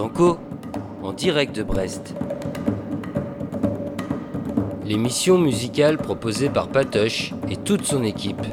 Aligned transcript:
En 0.00 1.12
direct 1.12 1.56
de 1.56 1.64
Brest. 1.64 2.14
L'émission 4.84 5.38
musicale 5.38 5.98
proposée 5.98 6.48
par 6.50 6.68
Patoche 6.68 7.34
et 7.50 7.56
toute 7.56 7.84
son 7.84 8.04
équipe. 8.04 8.46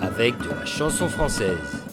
Avec 0.00 0.36
de 0.38 0.48
la 0.48 0.66
chanson 0.66 1.08
française. 1.08 1.84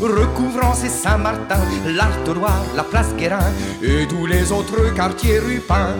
recouvrant 0.00 0.74
ces 0.74 0.88
Saint-Martin, 0.88 1.60
l'Artois, 1.86 2.64
la 2.76 2.84
place 2.84 3.14
Guérin 3.16 3.52
et 3.82 4.06
tous 4.06 4.26
les 4.26 4.52
autres 4.52 4.94
quartiers 4.94 5.38
rupins. 5.38 5.96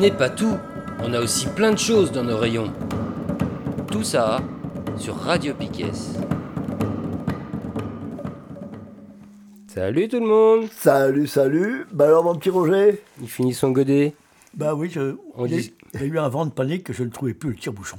N'est 0.00 0.10
pas 0.10 0.30
tout, 0.30 0.56
on 1.02 1.12
a 1.12 1.20
aussi 1.20 1.46
plein 1.48 1.72
de 1.72 1.78
choses 1.78 2.10
dans 2.10 2.24
nos 2.24 2.36
rayons. 2.38 2.72
Tout 3.90 4.02
ça 4.02 4.40
sur 4.96 5.14
Radio 5.16 5.54
Piquet. 5.54 5.92
Salut 9.68 10.08
tout 10.08 10.20
le 10.20 10.26
monde 10.26 10.68
Salut, 10.72 11.26
salut. 11.26 11.86
Bah 11.92 12.06
alors, 12.06 12.24
mon 12.24 12.34
petit 12.34 12.50
Roger 12.50 13.02
Il 13.20 13.28
finit 13.28 13.54
son 13.54 13.70
godet 13.70 14.14
Bah 14.54 14.74
oui, 14.74 14.90
je, 14.90 15.16
On 15.36 15.46
il, 15.46 15.52
y 15.52 15.54
a, 15.54 15.60
dit- 15.60 15.74
il 15.94 16.00
y 16.00 16.02
a 16.04 16.06
eu 16.06 16.18
un 16.18 16.28
vent 16.28 16.46
de 16.46 16.50
panique 16.50 16.84
que 16.84 16.92
je 16.92 17.04
ne 17.04 17.10
trouvais 17.10 17.34
plus 17.34 17.50
le 17.50 17.56
tire-bouchon. 17.56 17.98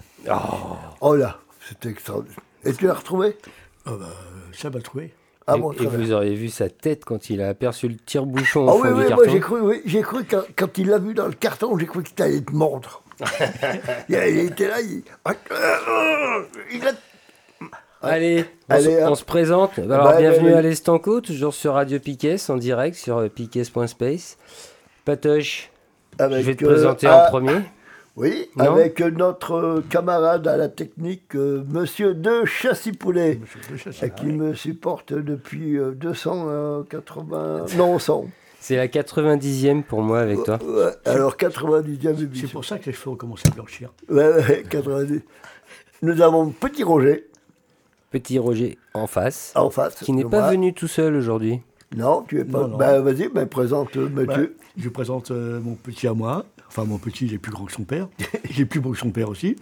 Oh 1.01 1.15
là, 1.15 1.39
c'était 1.67 1.89
extraordinaire. 1.89 2.39
Et 2.65 2.73
tu 2.73 2.87
l'as 2.87 2.93
retrouvé? 2.93 3.37
Ah 3.85 3.91
bah, 3.99 4.09
ça 4.53 4.69
m'a 4.69 4.81
trouvé. 4.81 5.13
Ah 5.47 5.55
et, 5.57 5.59
bon, 5.59 5.73
vous 5.77 6.11
auriez 6.11 6.35
vu 6.35 6.49
sa 6.49 6.69
tête 6.69 7.03
quand 7.03 7.29
il 7.29 7.41
a 7.41 7.49
aperçu 7.49 7.87
le 7.87 7.95
tire-bouchon 7.95 8.67
Ah 8.69 8.73
au 8.73 8.77
fond 8.77 8.83
oui, 8.83 8.89
du 8.89 8.99
oui, 9.01 9.07
carton 9.07 9.23
moi 9.23 9.33
j'ai 9.33 9.39
cru, 9.39 9.61
oui, 9.61 9.81
j'ai 9.85 10.01
cru 10.01 10.23
quand, 10.23 10.43
quand 10.55 10.77
il 10.77 10.87
l'a 10.87 10.99
vu 10.99 11.13
dans 11.13 11.25
le 11.27 11.33
carton, 11.33 11.77
j'ai 11.77 11.87
cru 11.87 12.03
qu'il 12.03 12.21
allait 12.23 12.41
te 12.41 12.51
mordre. 12.51 13.01
il, 14.09 14.15
il 14.15 14.39
était 14.39 14.67
là, 14.67 14.81
il, 14.81 15.03
il 16.73 16.87
a... 16.87 16.91
Allez, 18.03 18.45
on, 18.69 18.73
Allez, 18.73 18.83
se, 18.83 19.03
hop. 19.03 19.09
on 19.11 19.15
se 19.15 19.23
présente. 19.23 19.79
Alors, 19.79 20.05
Bah, 20.05 20.17
bienvenue 20.17 20.47
bah, 20.47 20.53
bah. 20.53 20.57
à 20.59 20.61
l'Estanco, 20.61 21.21
toujours 21.21 21.53
sur 21.53 21.73
Radio 21.73 21.99
Piquet, 21.99 22.37
en 22.49 22.57
direct 22.57 22.95
sur 22.95 23.17
euh, 23.17 23.27
piquet.space. 23.27 24.37
Patoche, 25.05 25.69
je 26.19 26.25
vais 26.25 26.55
te 26.55 26.65
euh, 26.65 26.69
présenter 26.69 27.07
ah, 27.07 27.25
en 27.25 27.29
premier. 27.29 27.61
Oui, 28.17 28.49
Non 28.57 28.65
avec 28.73 28.99
euh, 29.01 29.09
notre 29.09 29.53
euh, 29.53 29.83
camarade 29.89 30.45
à 30.47 30.57
la 30.57 30.67
technique, 30.67 31.33
euh, 31.35 31.63
Monsieur 31.69 32.13
De 32.13 32.43
Chassipoulet, 32.43 33.39
Ah, 34.01 34.09
qui 34.09 34.25
me 34.25 34.53
supporte 34.53 35.13
depuis 35.13 35.77
euh, 35.77 35.91
280... 35.91 37.65
Non, 37.77 37.97
100. 37.99 38.25
C'est 38.59 38.75
la 38.75 38.87
90e 38.87 39.83
pour 39.83 40.01
moi 40.01 40.19
avec 40.19 40.43
toi. 40.43 40.59
Alors 41.05 41.35
90e 41.37 42.29
C'est 42.35 42.51
pour 42.51 42.65
ça 42.65 42.77
que 42.77 42.85
les 42.87 42.93
cheveux 42.93 43.11
ont 43.11 43.15
commencé 43.15 43.43
à 43.47 43.51
blanchir. 43.55 43.91
Ouais, 44.09 44.27
ouais, 44.33 44.63
90. 44.69 45.21
Nous 46.03 46.21
avons 46.21 46.49
Petit 46.49 46.83
Roger 46.83 47.27
Petit 48.11 48.37
Roger 48.39 48.77
en 48.93 49.07
face, 49.07 49.53
en 49.55 49.69
face. 49.69 49.95
qui 49.95 50.11
n'est 50.11 50.25
pas 50.25 50.41
moi. 50.41 50.51
venu 50.51 50.73
tout 50.73 50.87
seul 50.89 51.15
aujourd'hui. 51.15 51.61
Non, 51.95 52.23
tu 52.27 52.39
es 52.41 52.43
pas. 52.45 52.59
Non, 52.61 52.67
non. 52.69 52.77
Bah, 52.77 52.99
vas-y, 52.99 53.29
bah, 53.29 53.45
présente 53.45 53.95
euh, 53.97 54.07
Bah, 54.09 54.23
Mathieu. 54.25 54.55
je 54.77 54.89
présente 54.89 55.31
euh, 55.31 55.59
mon 55.61 55.75
petit 55.75 56.07
à 56.07 56.13
moi. 56.13 56.45
Enfin, 56.71 56.85
mon 56.85 56.99
petit, 56.99 57.25
il 57.25 57.33
est 57.33 57.37
plus 57.37 57.51
grand 57.51 57.65
que 57.65 57.73
son 57.73 57.83
père. 57.83 58.07
il 58.49 58.61
est 58.61 58.65
plus 58.65 58.79
beau 58.79 58.91
que 58.91 58.97
son 58.97 59.11
père 59.11 59.27
aussi. 59.27 59.57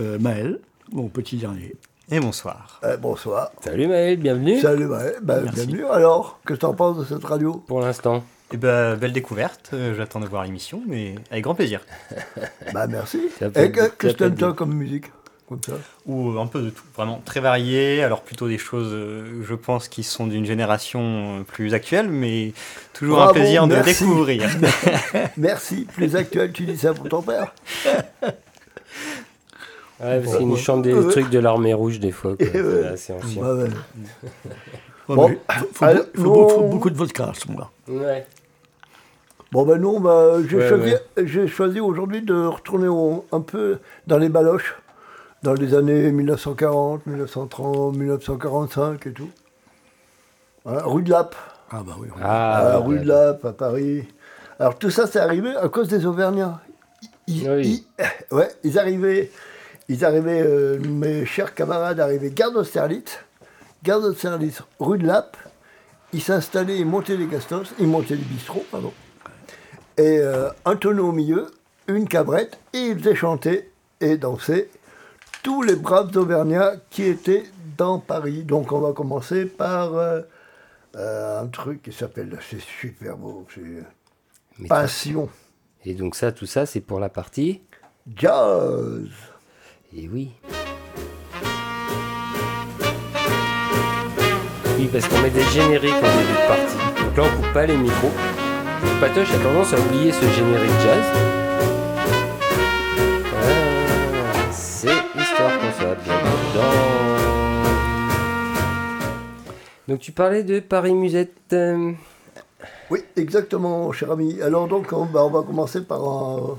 Euh, 0.00 0.18
Maël, 0.18 0.58
mon 0.90 1.06
petit 1.06 1.36
dernier. 1.36 1.76
Et 2.10 2.18
bonsoir. 2.18 2.80
Euh, 2.82 2.96
bonsoir. 2.96 3.52
Salut 3.62 3.86
Maël, 3.86 4.16
bienvenue 4.16 4.58
Salut, 4.58 4.86
Maël. 4.86 5.14
Bah, 5.22 5.38
bienvenue. 5.38 5.86
Alors, 5.86 6.40
qu'est-ce 6.44 6.58
que 6.58 6.62
t'en 6.62 6.74
penses 6.74 6.98
de 6.98 7.04
cette 7.04 7.22
radio? 7.22 7.62
Pour 7.68 7.80
l'instant. 7.80 8.24
Eh 8.52 8.56
ben, 8.56 8.96
belle 8.96 9.12
découverte. 9.12 9.70
Euh, 9.72 9.94
J'attends 9.94 10.18
de 10.18 10.26
voir 10.26 10.42
l'émission, 10.42 10.82
mais 10.84 11.14
avec 11.30 11.44
grand 11.44 11.54
plaisir. 11.54 11.80
Bah, 12.74 12.88
merci. 12.88 13.20
Et 13.54 13.70
qu'est-ce 13.70 14.16
que 14.16 14.24
t'aimes 14.24 14.52
comme 14.54 14.74
musique? 14.74 15.04
Comme 15.48 15.60
ça 15.64 15.72
Ou 16.06 16.38
un 16.38 16.46
peu 16.46 16.60
de 16.60 16.68
tout. 16.70 16.84
Vraiment 16.94 17.22
très 17.24 17.40
varié. 17.40 18.02
Alors 18.02 18.20
plutôt 18.22 18.48
des 18.48 18.58
choses, 18.58 18.90
euh, 18.92 19.42
je 19.48 19.54
pense, 19.54 19.88
qui 19.88 20.02
sont 20.02 20.26
d'une 20.26 20.44
génération 20.44 21.38
euh, 21.38 21.42
plus 21.42 21.72
actuelle, 21.72 22.08
mais 22.10 22.52
toujours 22.92 23.16
Bravo, 23.16 23.30
un 23.30 23.32
plaisir 23.34 23.66
de 23.66 23.76
découvrir. 23.82 24.48
Merci. 25.38 25.86
Plus 25.94 26.14
actuel, 26.16 26.52
tu 26.52 26.64
dis 26.64 26.76
ça 26.76 26.92
pour 26.92 27.08
ton 27.08 27.22
père 27.22 27.54
Ouais, 30.00 30.20
parce 30.20 30.36
qu'il 30.36 30.46
nous 30.46 30.54
ouais. 30.54 30.60
chante 30.60 30.82
des 30.82 30.92
trucs 31.08 31.28
de 31.30 31.38
l'armée 31.40 31.74
rouge 31.74 31.98
des 31.98 32.12
fois. 32.12 32.34
C'est 32.40 32.86
assez 32.86 33.12
ancien. 33.14 33.42
Bah, 33.42 33.54
ouais. 33.54 33.62
Ouais, 35.08 35.16
Bon, 35.16 35.28
faut, 35.28 35.66
faut- 35.72 35.84
alors, 35.86 36.04
faut 36.14 36.22
beau- 36.22 36.48
faut 36.50 36.60
non. 36.60 36.68
beaucoup 36.68 36.90
de 36.90 36.96
vodka 36.96 37.24
à 37.30 37.34
ce 37.34 37.48
moment-là. 37.48 37.70
Ouais. 37.88 38.26
Bon, 39.50 39.64
ben 39.64 39.78
non, 39.80 39.98
bah, 39.98 40.34
j'ai 40.48 40.56
Ouais, 40.58 40.68
choisi, 40.68 40.92
ouais. 40.92 41.00
j'ai 41.26 41.48
choisi 41.48 41.80
aujourd'hui 41.80 42.20
de 42.22 42.34
retourner 42.44 42.86
au- 42.88 43.24
un 43.32 43.40
peu 43.40 43.78
dans 44.06 44.18
les 44.18 44.28
baloches, 44.28 44.76
dans 45.42 45.54
les 45.54 45.74
années 45.74 46.10
1940, 46.10 47.06
1930, 47.06 47.96
1945 47.96 49.06
et 49.06 49.12
tout. 49.12 49.30
Voilà, 50.64 50.82
rue 50.84 51.02
de 51.02 51.10
Lappe. 51.10 51.36
Ah 51.70 51.82
bah 51.86 51.94
oui. 51.98 52.08
oui. 52.14 52.20
Ah, 52.22 52.78
ouais, 52.80 52.86
rue 52.86 52.98
de 53.00 53.08
Lappe, 53.08 53.44
à 53.44 53.52
Paris. 53.52 54.06
Alors 54.58 54.76
tout 54.78 54.90
ça, 54.90 55.06
c'est 55.06 55.20
arrivé 55.20 55.54
à 55.56 55.68
cause 55.68 55.88
des 55.88 56.04
Auvergnats. 56.06 56.60
Ils, 57.26 57.48
Oui. 57.48 57.86
ils- 57.98 58.34
ouais, 58.34 58.48
ils 58.64 58.78
arrivaient, 58.78 59.30
ils 59.88 60.04
arrivaient 60.04 60.42
euh, 60.44 60.78
mes 60.80 61.24
chers 61.26 61.54
camarades 61.54 62.00
arrivaient 62.00 62.30
gare 62.30 62.52
d'Austerlitz, 62.52 63.18
gare 63.84 64.00
d'Austerlitz, 64.00 64.62
rue 64.80 64.98
de 64.98 65.06
Lappe. 65.06 65.36
Ils 66.12 66.22
s'installaient, 66.22 66.78
ils 66.78 66.86
montaient 66.86 67.16
les 67.16 67.26
gastos, 67.26 67.72
ils 67.78 67.86
montaient 67.86 68.16
les 68.16 68.24
bistrots, 68.24 68.64
pardon. 68.70 68.92
Et 69.98 70.18
euh, 70.20 70.48
un 70.64 70.74
tonneau 70.76 71.08
au 71.08 71.12
milieu, 71.12 71.48
une 71.86 72.08
cabrette, 72.08 72.58
et 72.72 72.78
ils 72.78 72.98
faisaient 72.98 73.14
chanter 73.14 73.70
et 74.00 74.16
danser 74.16 74.70
tous 75.42 75.62
les 75.62 75.76
braves 75.76 76.16
Auvergnats 76.16 76.74
qui 76.90 77.04
étaient 77.04 77.44
dans 77.76 77.98
Paris. 77.98 78.44
Donc 78.44 78.72
on 78.72 78.80
va 78.80 78.92
commencer 78.92 79.46
par 79.46 79.94
euh, 79.94 80.20
euh, 80.96 81.42
un 81.42 81.46
truc 81.46 81.82
qui 81.82 81.92
s'appelle, 81.92 82.38
c'est 82.48 82.60
super 82.60 83.16
beau, 83.16 83.46
c'est 83.54 84.66
Passion 84.68 85.28
Et 85.84 85.94
donc 85.94 86.16
ça, 86.16 86.32
tout 86.32 86.46
ça, 86.46 86.66
c'est 86.66 86.80
pour 86.80 86.98
la 86.98 87.08
partie. 87.08 87.62
Jazz. 88.16 89.08
Et 89.96 90.08
oui. 90.08 90.32
Oui, 94.76 94.88
parce 94.92 95.08
qu'on 95.08 95.20
met 95.20 95.30
des 95.30 95.42
génériques 95.42 95.92
en 95.92 96.18
début 96.18 96.32
de 96.32 96.48
partie. 96.48 97.04
Donc 97.04 97.16
là, 97.16 97.22
on 97.24 97.36
coupe 97.36 97.52
pas 97.52 97.66
les 97.66 97.76
micros. 97.76 98.12
Patoche 99.00 99.32
a 99.32 99.38
tendance 99.38 99.72
à 99.72 99.80
oublier 99.80 100.12
ce 100.12 100.26
générique 100.30 100.80
jazz. 100.82 101.47
Donc 109.86 110.00
tu 110.00 110.12
parlais 110.12 110.42
de 110.42 110.60
Paris 110.60 110.94
Musette. 110.94 111.54
Oui, 112.90 113.04
exactement, 113.16 113.90
cher 113.92 114.10
ami. 114.10 114.40
Alors 114.42 114.68
donc, 114.68 114.92
on, 114.92 115.08
on 115.14 115.30
va 115.30 115.42
commencer 115.42 115.82
par 115.82 116.04
un 116.04 116.58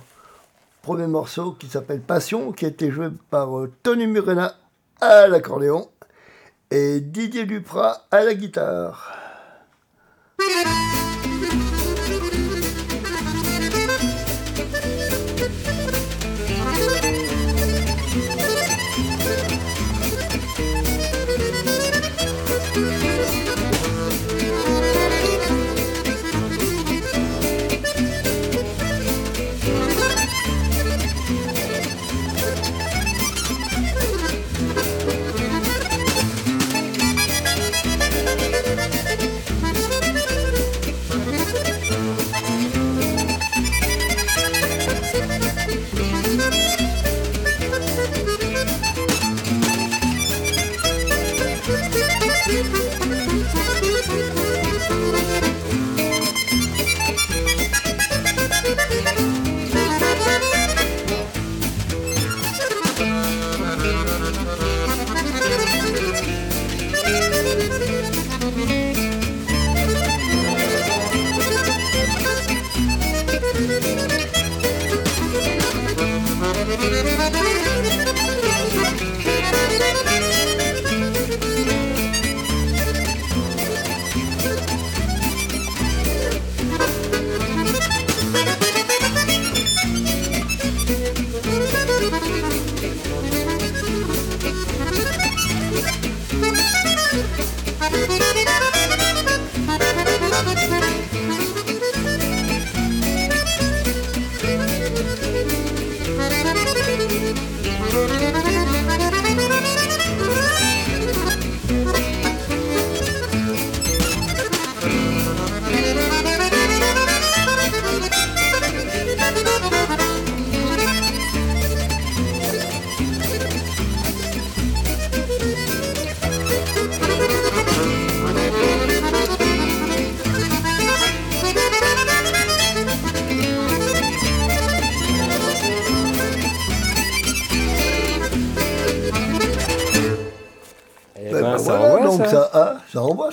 premier 0.81 1.07
morceau 1.07 1.51
qui 1.53 1.67
s'appelle 1.67 2.01
Passion, 2.01 2.51
qui 2.51 2.65
a 2.65 2.69
été 2.69 2.89
joué 2.91 3.09
par 3.29 3.57
euh, 3.57 3.71
Tony 3.83 4.07
Murena 4.07 4.55
à 5.01 5.27
l'accordéon 5.27 5.89
et 6.71 6.99
Didier 6.99 7.45
Duprat 7.45 8.05
à 8.11 8.23
la 8.23 8.33
guitare. 8.33 9.15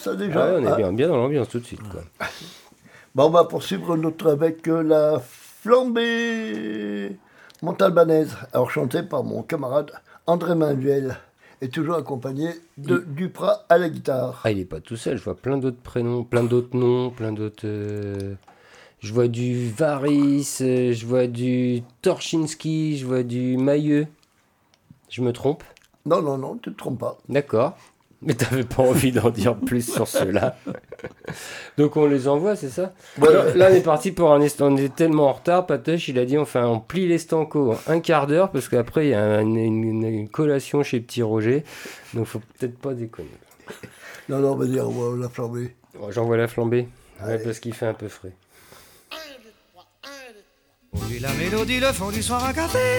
Ça 0.06 0.14
déjà. 0.14 0.44
Ah 0.44 0.52
ouais, 0.52 0.60
on 0.60 0.64
est 0.64 0.70
hein 0.70 0.76
bien, 0.76 0.92
bien 0.92 1.08
dans 1.08 1.16
l'ambiance 1.16 1.48
tout 1.48 1.58
de 1.58 1.64
suite. 1.64 1.82
Quoi. 1.90 2.02
Bon, 3.16 3.24
on 3.24 3.30
va 3.30 3.42
poursuivre 3.42 3.96
notre 3.96 4.30
avec 4.30 4.68
euh, 4.68 4.84
la 4.84 5.20
flambée 5.20 7.16
montalbanaise. 7.60 8.36
Alors 8.52 8.70
chantée 8.70 9.02
par 9.02 9.24
mon 9.24 9.42
camarade 9.42 9.90
André 10.28 10.54
Manuel. 10.54 11.16
Et 11.60 11.70
toujours 11.70 11.96
accompagné 11.96 12.50
de 12.76 12.98
Duprat 12.98 13.64
à 13.68 13.78
la 13.78 13.88
guitare. 13.88 14.42
Ah, 14.44 14.52
il 14.52 14.60
est 14.60 14.64
pas 14.64 14.78
tout 14.78 14.96
seul, 14.96 15.16
je 15.16 15.24
vois 15.24 15.34
plein 15.34 15.56
d'autres 15.56 15.80
prénoms, 15.82 16.22
plein 16.22 16.44
d'autres 16.44 16.76
noms, 16.76 17.10
plein 17.10 17.32
d'autres. 17.32 17.64
euh, 17.64 18.34
Je 19.00 19.12
vois 19.12 19.26
du 19.26 19.70
Varis, 19.70 20.58
euh, 20.60 20.92
je 20.92 21.06
vois 21.06 21.26
du 21.26 21.82
Torchinski, 22.02 22.98
je 22.98 23.06
vois 23.06 23.22
du 23.22 23.56
Mailleux. 23.56 24.06
Je 25.08 25.22
me 25.22 25.32
trompe? 25.32 25.64
Non, 26.04 26.22
non, 26.22 26.36
non, 26.38 26.56
tu 26.62 26.70
te 26.72 26.76
trompes 26.78 27.00
pas. 27.00 27.18
D'accord. 27.28 27.76
Mais 28.26 28.34
t'avais 28.34 28.64
pas 28.64 28.82
envie 28.82 29.12
d'en 29.12 29.30
dire 29.30 29.56
plus 29.56 29.88
sur 29.90 30.06
cela. 30.08 30.56
Donc 31.78 31.96
on 31.96 32.06
les 32.06 32.26
envoie, 32.28 32.56
c'est 32.56 32.68
ça? 32.70 32.92
Là, 33.18 33.68
on 33.70 33.74
est 33.74 33.80
parti 33.82 34.10
pour 34.10 34.32
un 34.32 34.40
est- 34.40 34.60
on 34.60 34.76
est 34.76 34.94
tellement 34.94 35.28
en 35.28 35.32
retard, 35.32 35.64
Patoche, 35.66 36.08
il 36.08 36.18
a 36.18 36.24
dit 36.24 36.36
un- 36.36 36.44
on 36.54 36.80
plie 36.80 37.06
l'estanco 37.06 37.72
en 37.72 37.78
un 37.92 38.00
quart 38.00 38.26
d'heure 38.26 38.50
parce 38.50 38.68
qu'après 38.68 39.06
il 39.06 39.10
y 39.10 39.14
a 39.14 39.40
une, 39.40 39.56
une- 39.56 40.02
une 40.04 40.28
collation 40.28 40.82
chez 40.82 41.00
Petit 41.00 41.22
Roger. 41.22 41.62
Donc 42.14 42.26
faut 42.26 42.40
peut-être 42.58 42.76
pas 42.78 42.94
déconner. 42.94 43.28
Non, 44.28 44.38
non, 44.40 44.56
vas-y, 44.56 44.80
on 44.80 44.90
va 44.90 45.16
la 45.22 45.28
flambée. 45.28 45.76
Bon, 45.98 46.10
J'envoie 46.10 46.36
la 46.36 46.48
flambée. 46.48 46.88
Ouais, 47.24 47.38
parce 47.38 47.60
qu'il 47.60 47.74
fait 47.74 47.86
un 47.86 47.94
peu 47.94 48.08
frais. 48.08 48.32
Oui, 50.92 51.18
la 51.20 51.32
mélodie, 51.34 51.78
le 51.78 51.92
fond 51.92 52.10
du 52.10 52.22
soir 52.22 52.44
à 52.44 52.52
café. 52.52 52.98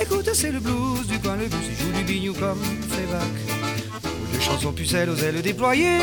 Écoute, 0.00 0.28
c'est 0.32 0.52
le 0.52 0.60
blues 0.60 1.06
du 1.08 1.18
coin, 1.18 1.36
le 1.36 1.46
blues, 1.46 1.60
il 1.70 1.74
joue 1.76 1.92
du 1.92 2.04
bignou 2.04 2.34
comme 2.34 2.58
Fleabag. 2.60 4.03
Des 4.44 4.50
chansons 4.50 4.72
pucelles 4.72 5.08
aux 5.08 5.16
ailes 5.16 5.40
déployées. 5.40 6.00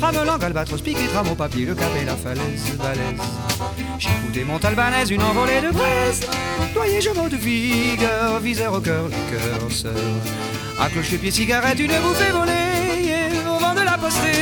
Ramelant, 0.00 0.38
albatros, 0.38 0.82
piqué, 0.82 1.06
au 1.30 1.34
papier, 1.36 1.64
le 1.66 1.76
cap 1.76 1.90
et 2.02 2.04
la 2.04 2.16
falaise, 2.16 2.76
balèze. 2.76 3.20
J'écoutais 3.96 4.42
mon 4.42 4.58
albanaise, 4.58 5.10
une 5.10 5.22
envolée 5.22 5.60
de 5.60 5.70
braise. 5.70 6.22
Doyer, 6.74 7.00
je 7.00 7.10
de 7.10 7.36
vigueur, 7.36 8.40
viseur 8.40 8.74
au 8.74 8.80
cœur, 8.80 9.04
le 9.04 9.10
cœur 9.10 9.70
sœur. 9.70 9.92
À 10.80 10.88
cloche-pied, 10.88 11.30
cigarette, 11.30 11.78
une 11.78 11.92
bouffée 12.00 12.32
volée, 12.32 13.38
au 13.46 13.60
vent 13.60 13.74
de 13.74 13.82
la 13.82 13.96
postérité. 13.96 14.40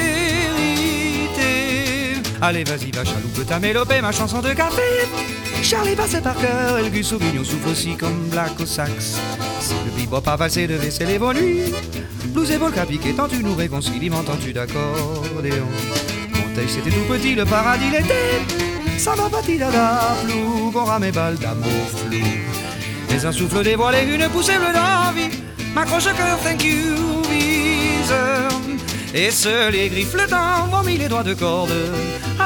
Allez, 2.41 2.63
vas-y, 2.65 2.93
va, 2.93 3.05
chaloupe 3.05 3.47
ta 3.47 3.59
mélopée, 3.59 4.01
ma 4.01 4.13
chanson 4.13 4.41
de 4.41 4.53
café. 4.53 4.83
Charlie 5.63 5.97
passait 5.97 6.21
par 6.21 6.37
cœur, 6.37 6.79
El 6.79 6.91
Gus 6.91 7.09
souffle 7.09 7.69
aussi 7.69 7.97
comme 7.97 8.29
Black 8.31 8.61
au 8.61 8.67
sax. 8.67 9.19
Si 9.61 9.75
le 9.85 9.91
bebop 10.01 10.23
a 10.27 10.37
valsé 10.37 10.69
de 10.69 10.75
vaisselle 10.75 11.11
et 11.11 11.19
nuits, 11.19 11.73
blues 12.27 12.51
et 12.53 12.57
volca 12.57 12.87
piqué, 12.87 13.13
tant 13.13 13.27
tu 13.27 13.43
nous 13.43 13.57
réconcilies, 13.57 14.09
m'entends-tu 14.09 14.53
d'accordéon 14.53 15.67
Monteil, 16.33 16.69
c'était 16.69 16.91
tout 16.91 17.13
petit, 17.13 17.35
le 17.35 17.45
paradis 17.45 17.91
l'était. 17.91 18.99
Ça 18.99 19.15
va 19.17 19.29
pas 19.29 19.43
dada, 19.43 20.17
flou, 20.25 20.71
qu'on 20.71 20.85
rame 20.85 21.11
balles 21.11 21.39
d'amour 21.39 21.89
flou. 21.97 22.19
Mais 23.11 23.27
un 23.27 23.33
souffle 23.33 23.65
dévoilé, 23.65 24.05
une 24.15 24.29
poussée 24.29 24.59
bleue 24.59 24.73
d'envie, 24.73 25.37
m'accroche 25.75 26.07
au 26.07 26.17
cœur, 26.17 26.39
thank 26.45 26.63
you, 26.63 27.23
viseur. 27.29 28.49
Et 29.13 29.31
seuls 29.31 29.73
les 29.73 29.89
griffes 29.89 30.15
le 30.15 30.27
temps 30.27 30.83
mis 30.85 30.99
les 30.99 31.09
doigts 31.09 31.23
de 31.23 31.35
corde. 31.35 31.73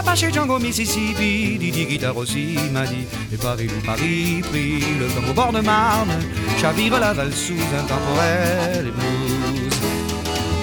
Apache 0.02 0.32
Django 0.32 0.58
Mississippi, 0.58 1.56
Didi 1.58 1.86
Guitare 1.86 2.16
aussi 2.16 2.58
m'a 2.72 2.84
dit. 2.84 3.06
Et 3.32 3.36
Paris, 3.36 3.68
Paris, 3.86 4.42
pris 4.50 4.80
le 4.98 5.06
temps 5.06 5.30
au 5.30 5.32
bord 5.32 5.52
de 5.52 5.60
Marne. 5.60 6.10
Chavire 6.60 6.98
la 6.98 7.12
valse 7.12 7.36
sous 7.36 7.52
un 7.52 7.82
temporel 7.84 8.88
et 8.88 8.90
blues. 8.90 9.70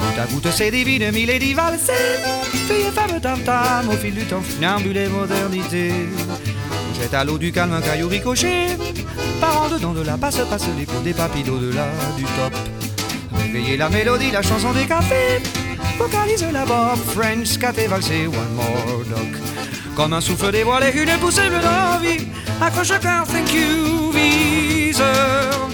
Goutte 0.02 0.20
à 0.20 0.26
goutte, 0.26 0.52
c'est 0.52 0.72
divine, 0.72 1.10
Milady 1.12 1.54
valsée. 1.54 2.20
Fille 2.52 2.88
et 2.88 2.92
femme 2.92 3.22
tam 3.22 3.40
tam, 3.40 3.88
au 3.90 3.94
fil 3.94 4.14
du 4.14 4.26
temps, 4.26 4.42
funambule 4.42 5.08
modernité. 5.08 5.94
Jette 7.00 7.14
à 7.14 7.24
l'eau 7.24 7.38
du 7.38 7.54
calme 7.54 7.74
un 7.74 7.82
caillou 7.82 8.10
ricoché. 8.10 8.68
Par 9.40 9.64
en 9.64 9.70
dedans 9.70 9.94
de 9.94 10.02
la 10.02 10.18
passe, 10.18 10.42
passe 10.50 10.68
l'écho 10.78 11.00
des 11.02 11.14
papilles 11.14 11.50
au-delà 11.50 11.88
du 12.18 12.24
top. 12.24 12.54
Réveillez 13.38 13.78
la 13.78 13.88
mélodie, 13.88 14.32
la 14.32 14.42
chanson 14.42 14.74
des 14.74 14.86
cafés. 14.86 15.42
Vocalise 16.00 16.50
la 16.54 16.64
bob, 16.64 16.98
French, 17.14 17.48
scat 17.48 17.74
et 17.78 17.88
valsé, 17.88 18.26
one 18.26 18.54
more 18.56 19.04
dog. 19.10 19.36
Comme 19.98 20.14
un 20.14 20.22
souffle 20.22 20.50
dévoilé, 20.50 20.94
une 20.96 21.12
poussée 21.20 21.50
bleue 21.50 21.60
d'envie. 21.60 22.26
Accroche 22.62 22.98
cœur, 23.02 23.26
thank 23.28 23.54
you, 23.54 24.14
viseur. 24.14 25.70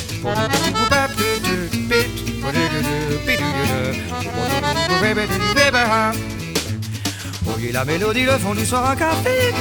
Voyez 7.44 7.72
la 7.72 7.86
mélodie, 7.86 8.24
le 8.24 8.38
fond 8.38 8.54
du 8.54 8.66
soir 8.66 8.90
à 8.90 8.96
café. 8.96 9.54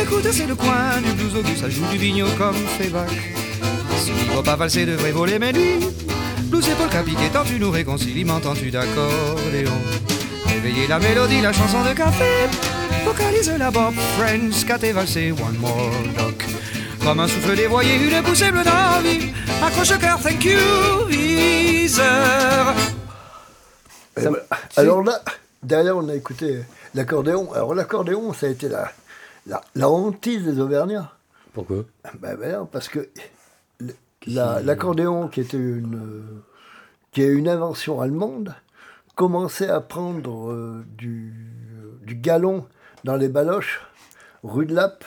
Écoute, 0.00 0.26
c'est 0.30 0.46
le 0.46 0.54
coin 0.54 1.00
du 1.02 1.12
blues 1.12 1.34
au 1.36 1.42
goût, 1.42 1.56
ça 1.60 1.68
joue 1.68 1.86
du 1.90 1.98
vigno 1.98 2.26
comme 2.38 2.54
Fleabag. 2.78 3.08
Si 3.98 4.12
va 4.34 4.42
pas 4.42 4.56
valser, 4.56 4.86
devrait 4.86 5.12
voler 5.12 5.38
mes 5.38 5.52
nuits. 5.52 5.86
Blues 6.44 6.68
et 6.68 6.74
polka 6.74 7.02
piqué, 7.02 7.28
tant 7.32 7.44
tu 7.44 7.58
nous 7.58 7.70
réconcilies, 7.70 8.24
m'entends-tu 8.24 8.70
d'accordéon? 8.70 9.72
Réveillez 10.46 10.86
la 10.86 10.98
mélodie, 10.98 11.40
la 11.40 11.52
chanson 11.52 11.82
de 11.82 11.92
café. 11.94 12.48
Vocalise 13.04 13.52
la 13.58 13.70
bob, 13.70 13.94
French, 14.16 14.52
scat 14.52 14.78
et 14.82 14.92
valsé, 14.92 15.32
one 15.32 15.56
more 15.58 15.90
doc. 16.16 16.35
Comme 17.06 17.20
un 17.20 17.28
souffle 17.28 17.54
dévoyé, 17.54 17.96
une 18.08 18.20
poussée 18.24 18.50
bleue 18.50 18.64
d'envie. 18.64 19.32
Accroche 19.62 19.92
le 19.92 19.98
cœur, 19.98 20.20
thank 20.20 20.44
you, 20.44 21.04
viseur. 21.06 22.74
Eh 24.16 24.20
Ça 24.22 24.30
ben, 24.32 24.40
alors 24.76 25.04
là, 25.04 25.20
derrière, 25.62 25.96
on 25.96 26.08
a 26.08 26.14
écouté 26.16 26.64
l'accordéon. 26.94 27.52
Alors 27.52 27.76
l'accordéon, 27.76 28.32
ça 28.32 28.46
a 28.46 28.48
été 28.48 28.68
la, 28.68 28.90
la, 29.46 29.60
la 29.76 29.88
hantise 29.88 30.42
des 30.44 30.58
Auvergnats. 30.58 31.12
Pourquoi? 31.54 31.84
Ben, 32.20 32.34
ben 32.36 32.52
non, 32.58 32.66
parce 32.66 32.88
que 32.88 33.08
la- 34.26 34.60
l'accordéon, 34.60 35.28
qui 35.28 35.42
était 35.42 35.56
une, 35.56 36.26
qui 37.12 37.22
est 37.22 37.28
une 37.28 37.48
invention 37.48 38.00
allemande, 38.00 38.52
commençait 39.14 39.68
à 39.70 39.80
prendre 39.80 40.50
euh, 40.50 40.84
du, 40.98 41.32
du 42.04 42.16
galon 42.16 42.66
dans 43.04 43.14
les 43.14 43.28
baloches, 43.28 43.80
rue 44.42 44.66
de 44.66 44.74
Lappe. 44.74 45.04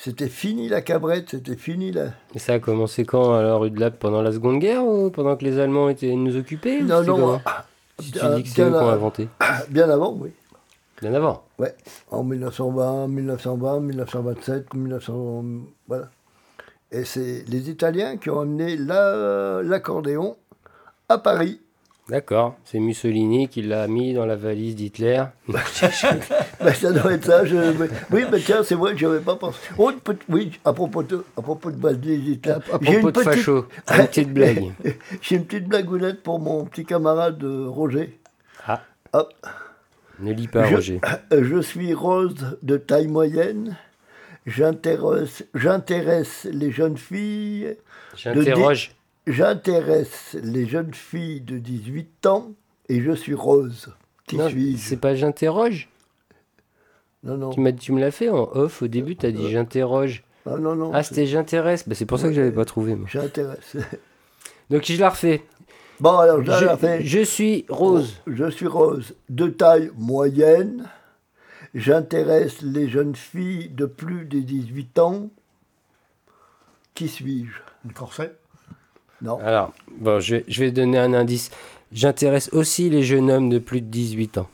C'était 0.00 0.28
fini 0.28 0.68
la 0.68 0.80
cabrette, 0.80 1.30
c'était 1.30 1.56
fini 1.56 1.90
la... 1.90 2.10
Et 2.32 2.38
ça 2.38 2.52
a 2.54 2.58
commencé 2.60 3.04
quand 3.04 3.36
de 3.68 3.80
Lappe 3.80 3.98
Pendant 3.98 4.22
la 4.22 4.30
Seconde 4.30 4.60
Guerre 4.60 4.84
ou 4.84 5.10
pendant 5.10 5.36
que 5.36 5.44
les 5.44 5.58
Allemands 5.58 5.88
étaient 5.88 6.14
nous 6.14 6.36
occupaient 6.36 6.80
Non, 6.82 7.02
non, 7.02 7.16
comment 7.16 7.40
ah, 7.44 7.64
Si 7.98 8.12
tu 8.12 8.18
bien- 8.20 8.36
dis 8.36 8.44
que 8.44 8.48
c'est 8.48 8.62
eux 8.62 8.74
inventé. 8.76 9.28
bien 9.70 9.90
avant, 9.90 10.12
oui. 10.20 10.30
Bien 11.02 11.14
avant. 11.14 11.42
Ouais, 11.58 11.74
en 12.12 12.22
1920, 12.22 13.08
1920, 13.08 13.80
1927, 13.80 14.74
1900, 14.74 15.44
voilà. 15.88 16.08
Et 16.92 17.04
c'est 17.04 17.44
les 17.48 17.68
Italiens 17.68 18.16
qui 18.18 18.30
ont 18.30 18.40
amené 18.40 18.76
la- 18.76 19.62
l'accordéon 19.64 20.36
à 21.08 21.18
Paris. 21.18 21.60
D'accord. 22.08 22.56
C'est 22.64 22.78
Mussolini 22.78 23.48
qui 23.48 23.60
l'a 23.60 23.86
mis 23.86 24.14
dans 24.14 24.24
la 24.24 24.36
valise 24.36 24.74
d'Hitler. 24.76 25.24
Ben, 25.48 26.72
ça 26.74 26.92
doit 26.92 27.12
être 27.12 27.24
ça. 27.24 27.44
je- 27.44 27.56
Oui, 28.10 28.24
mais 28.32 28.40
tiens, 28.40 28.62
c'est 28.62 28.74
vrai 28.74 28.92
que 28.92 28.98
je 28.98 29.06
n'avais 29.06 29.20
pas 29.20 29.36
pensé. 29.36 29.58
Oh, 29.76 29.90
une 29.90 30.00
petite- 30.00 30.22
Oui, 30.28 30.58
à 30.64 30.72
propos 30.72 31.02
de, 31.02 31.24
à 31.36 31.42
propos 31.42 31.70
de 31.70 31.80
valise 31.80 32.22
d'Hitler. 32.24 32.52
À, 32.52 32.60
propos 32.60 33.10
de 33.12 33.20
facho, 33.20 33.66
une 33.90 34.06
petite 34.06 34.32
blague. 34.32 34.72
J'ai 35.20 35.36
une 35.36 35.44
petite 35.44 35.68
blagounette 35.68 36.22
pour 36.22 36.40
mon 36.40 36.64
petit 36.64 36.84
camarade 36.86 37.42
euh, 37.44 37.68
Roger. 37.68 38.18
Ah, 38.66 38.82
Hop. 39.12 39.32
ne 40.20 40.32
lis 40.32 40.48
pas, 40.48 40.64
je, 40.66 40.74
Roger. 40.76 41.00
je 41.30 41.60
suis 41.60 41.92
rose 41.94 42.58
de 42.62 42.76
taille 42.78 43.08
moyenne. 43.08 43.76
J'intéresse 44.46 45.44
j'intéresse 45.54 46.46
les 46.50 46.70
jeunes 46.70 46.96
filles. 46.96 47.76
J'interroge. 48.16 48.92
J'intéresse 49.30 50.36
les 50.42 50.66
jeunes 50.66 50.94
filles 50.94 51.40
de 51.42 51.58
18 51.58 52.26
ans 52.26 52.52
et 52.88 53.00
je 53.02 53.12
suis 53.12 53.34
rose. 53.34 53.94
Qui 54.26 54.38
suis-je? 54.48 54.76
c'est 54.78 54.96
pas 54.96 55.14
j'interroge? 55.14 55.88
Non, 57.22 57.36
non. 57.36 57.50
Tu, 57.50 57.60
m'as- 57.60 57.72
tu 57.72 57.92
me 57.92 58.00
l'as 58.00 58.10
fait 58.10 58.28
en 58.30 58.48
off 58.52 58.82
au 58.82 58.88
début, 58.88 59.16
t'as 59.16 59.30
dit 59.30 59.50
j'interroge. 59.50 60.22
Non, 60.46 60.58
non, 60.58 60.74
non. 60.76 60.90
Ah, 60.94 61.02
c'était 61.02 61.26
j'intéresse. 61.26 61.86
Bah, 61.88 61.94
c'est 61.94 62.06
pour 62.06 62.18
ça 62.18 62.28
que 62.28 62.34
j'avais 62.34 62.52
pas 62.52 62.64
trouvé. 62.64 62.94
moi. 62.94 63.06
J'intéresse. 63.10 63.76
Donc 64.70 64.84
je 64.84 64.98
la 65.00 65.10
refais. 65.10 65.42
Bon, 66.00 66.16
alors, 66.18 66.42
je, 66.42 66.52
Je, 66.52 66.64
la 66.64 66.76
fais. 66.76 67.04
je 67.04 67.20
suis 67.20 67.66
rose. 67.68 68.22
Je 68.26 68.48
suis 68.50 68.66
rose, 68.68 69.14
de 69.28 69.48
taille 69.48 69.90
moyenne. 69.96 70.86
J'intéresse 71.74 72.62
les 72.62 72.88
jeunes 72.88 73.16
filles 73.16 73.68
de 73.68 73.84
plus 73.84 74.24
de 74.24 74.38
18 74.40 74.98
ans. 75.00 75.28
Qui 76.94 77.08
suis-je? 77.08 77.50
Un 77.88 77.92
corset 77.92 78.34
Non. 79.22 79.38
Alors, 79.40 79.72
bon, 79.98 80.20
je 80.20 80.36
vais, 80.36 80.44
je 80.48 80.60
vais 80.64 80.70
donner 80.70 80.98
un 80.98 81.12
indice. 81.14 81.50
J'intéresse 81.92 82.50
aussi 82.52 82.88
les 82.90 83.02
jeunes 83.02 83.30
hommes 83.30 83.48
de 83.48 83.58
plus 83.58 83.80
de 83.80 83.86
18 83.86 84.38
ans. 84.38 84.48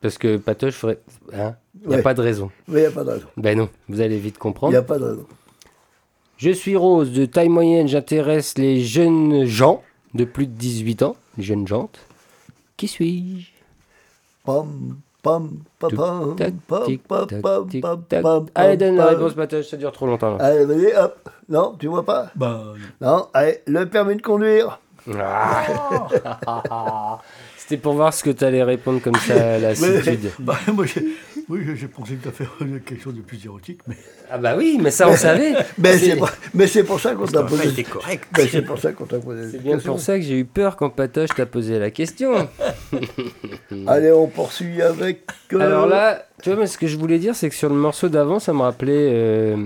Parce 0.00 0.18
que 0.18 0.36
Patoche 0.36 0.74
ferait. 0.74 1.00
Hein 1.32 1.56
Il 1.82 1.88
n'y 1.88 1.94
a 1.94 1.96
Ouais. 1.98 2.02
pas 2.02 2.14
de 2.14 2.20
raison. 2.22 2.50
Mais 2.68 2.80
il 2.80 2.82
n'y 2.82 2.86
a 2.86 2.90
pas 2.90 3.04
de 3.04 3.10
raison. 3.10 3.26
Ben 3.36 3.56
non, 3.58 3.68
vous 3.88 4.00
allez 4.00 4.18
vite 4.18 4.34
Il 4.36 4.38
comprendre. 4.38 4.72
n'y 4.72 4.76
a 4.76 4.82
pas 4.82 4.98
de 4.98 5.04
raison. 5.04 5.26
Je 6.36 6.50
suis 6.50 6.76
Rose, 6.76 7.10
de 7.12 7.24
taille 7.26 7.48
moyenne, 7.48 7.88
j'intéresse 7.88 8.58
les 8.58 8.80
jeunes 8.84 9.44
gens 9.44 9.82
de 10.14 10.24
plus 10.24 10.46
de 10.46 10.52
18 10.52 11.02
ans, 11.02 11.16
les 11.36 11.42
jeunes 11.42 11.66
jantes. 11.66 11.98
Qui 12.76 12.86
suis-je? 12.86 13.48
Pam, 14.44 14.98
pam, 15.22 15.50
pam, 15.80 15.90
pam, 15.96 16.36
Tac, 16.36 16.54
pam, 16.68 16.82
pam, 17.08 17.26
tac, 17.26 17.42
pam, 17.42 17.66
pam, 17.80 18.02
pam, 18.22 18.46
Allez, 18.54 18.76
donne 18.76 18.96
la 18.96 19.06
pam. 19.06 19.14
réponse, 19.16 19.34
Patoche, 19.34 19.66
ça 19.66 19.76
dure 19.76 19.90
trop 19.92 20.06
longtemps 20.06 20.36
là. 20.36 20.44
Allez, 20.44 20.92
hop. 20.96 21.28
Non, 21.48 21.74
tu 21.78 21.86
vois 21.86 22.04
pas 22.04 22.30
Bah, 22.36 22.74
Non, 23.00 23.28
allez, 23.32 23.60
le 23.66 23.86
permis 23.86 24.16
de 24.16 24.22
conduire. 24.22 24.80
Ah. 25.18 27.18
C'était 27.56 27.76
pour 27.78 27.94
voir 27.94 28.12
ce 28.14 28.22
que 28.24 28.30
tu 28.30 28.44
allais 28.44 28.62
répondre 28.62 29.00
comme 29.02 29.14
ça 29.14 29.34
à 29.34 29.58
la 29.58 29.60
mais- 29.60 29.68
lassitude. 29.92 30.30
bah, 30.38 30.58
moi, 30.74 30.84
j'ai 30.86 31.04
oui, 31.48 31.60
j'ai- 31.76 31.88
pensé 31.88 32.14
que 32.14 32.22
tu 32.24 32.28
as 32.28 32.32
fait 32.32 32.44
quelque 32.86 33.02
chose 33.02 33.14
de 33.14 33.20
plus 33.22 33.42
érotique, 33.44 33.80
mais 33.86 33.96
Ah 34.30 34.36
bah 34.38 34.54
oui, 34.56 34.78
mais 34.80 34.90
ça 34.90 35.08
on 35.08 35.16
savait. 35.16 35.54
Mais 35.78 35.96
C'est- 35.96 36.10
c'est 36.10 36.16
pour, 36.16 36.30
mais 36.54 36.66
c'est 36.66 36.84
pour 36.84 37.00
ça 37.00 37.14
qu'on 37.14 37.26
t'a 37.26 37.42
posé. 37.42 37.68
été 37.68 37.84
correct. 37.84 38.24
Mais 38.36 38.46
c'est 38.48 38.62
pour 38.62 38.78
ça 38.78 38.92
qu'on 38.92 39.04
t'a 39.06 39.18
posé. 39.18 39.50
C'est 39.50 39.62
bien 39.62 39.74
question. 39.74 39.92
pour 39.92 40.00
ça 40.00 40.16
que 40.18 40.24
j'ai 40.24 40.38
eu 40.38 40.44
peur 40.44 40.76
quand 40.76 40.90
Patoche 40.90 41.30
t'a 41.34 41.46
posé 41.46 41.78
la 41.78 41.90
question. 41.90 42.48
Allez, 43.86 44.12
on 44.12 44.26
poursuit 44.28 44.82
avec. 44.82 45.26
euh, 45.54 45.60
Alors 45.60 45.86
là, 45.86 46.26
tu 46.42 46.50
vois, 46.50 46.56
moi, 46.58 46.66
ce 46.66 46.76
que 46.78 46.86
je 46.86 46.96
voulais 46.98 47.18
dire, 47.18 47.34
c'est 47.34 47.48
que 47.48 47.54
sur 47.54 47.68
le 47.70 47.74
morceau 47.76 48.08
d'avant, 48.08 48.38
ça 48.38 48.52
me 48.52 48.60
rappelait, 48.60 49.10
euh, 49.12 49.56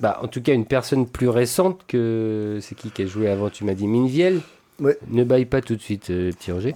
bah, 0.00 0.18
en 0.22 0.28
tout 0.28 0.42
cas, 0.42 0.54
une 0.54 0.66
personne 0.66 1.06
plus 1.06 1.28
récente 1.28 1.82
que. 1.86 2.58
C'est 2.60 2.74
qui 2.74 2.90
qui 2.90 3.02
a 3.02 3.06
joué 3.06 3.28
avant 3.28 3.50
Tu 3.50 3.64
m'as 3.64 3.74
dit 3.74 3.86
Minviel 3.86 4.40
Ouais. 4.80 4.98
Ne 5.08 5.22
baille 5.22 5.44
pas 5.44 5.60
tout 5.60 5.76
de 5.76 5.80
suite, 5.80 6.10
euh, 6.10 6.32
petit 6.32 6.50
Roger. 6.50 6.74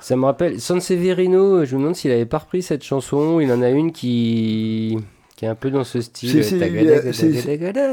Ça 0.00 0.16
me 0.16 0.24
rappelle. 0.24 0.60
Sanseverino, 0.60 1.64
je 1.64 1.74
me 1.76 1.80
demande 1.80 1.96
s'il 1.96 2.10
avait 2.10 2.24
pas 2.24 2.38
repris 2.38 2.62
cette 2.62 2.82
chanson. 2.82 3.40
Il 3.40 3.52
en 3.52 3.62
a 3.62 3.68
une 3.68 3.92
qui. 3.92 4.98
qui 5.36 5.44
est 5.44 5.48
un 5.48 5.54
peu 5.54 5.70
dans 5.70 5.84
ce 5.84 6.00
style. 6.00 6.42
Si, 6.42 6.58
Tagada, 6.58 7.12
si, 7.12 7.42
tagada, 7.42 7.88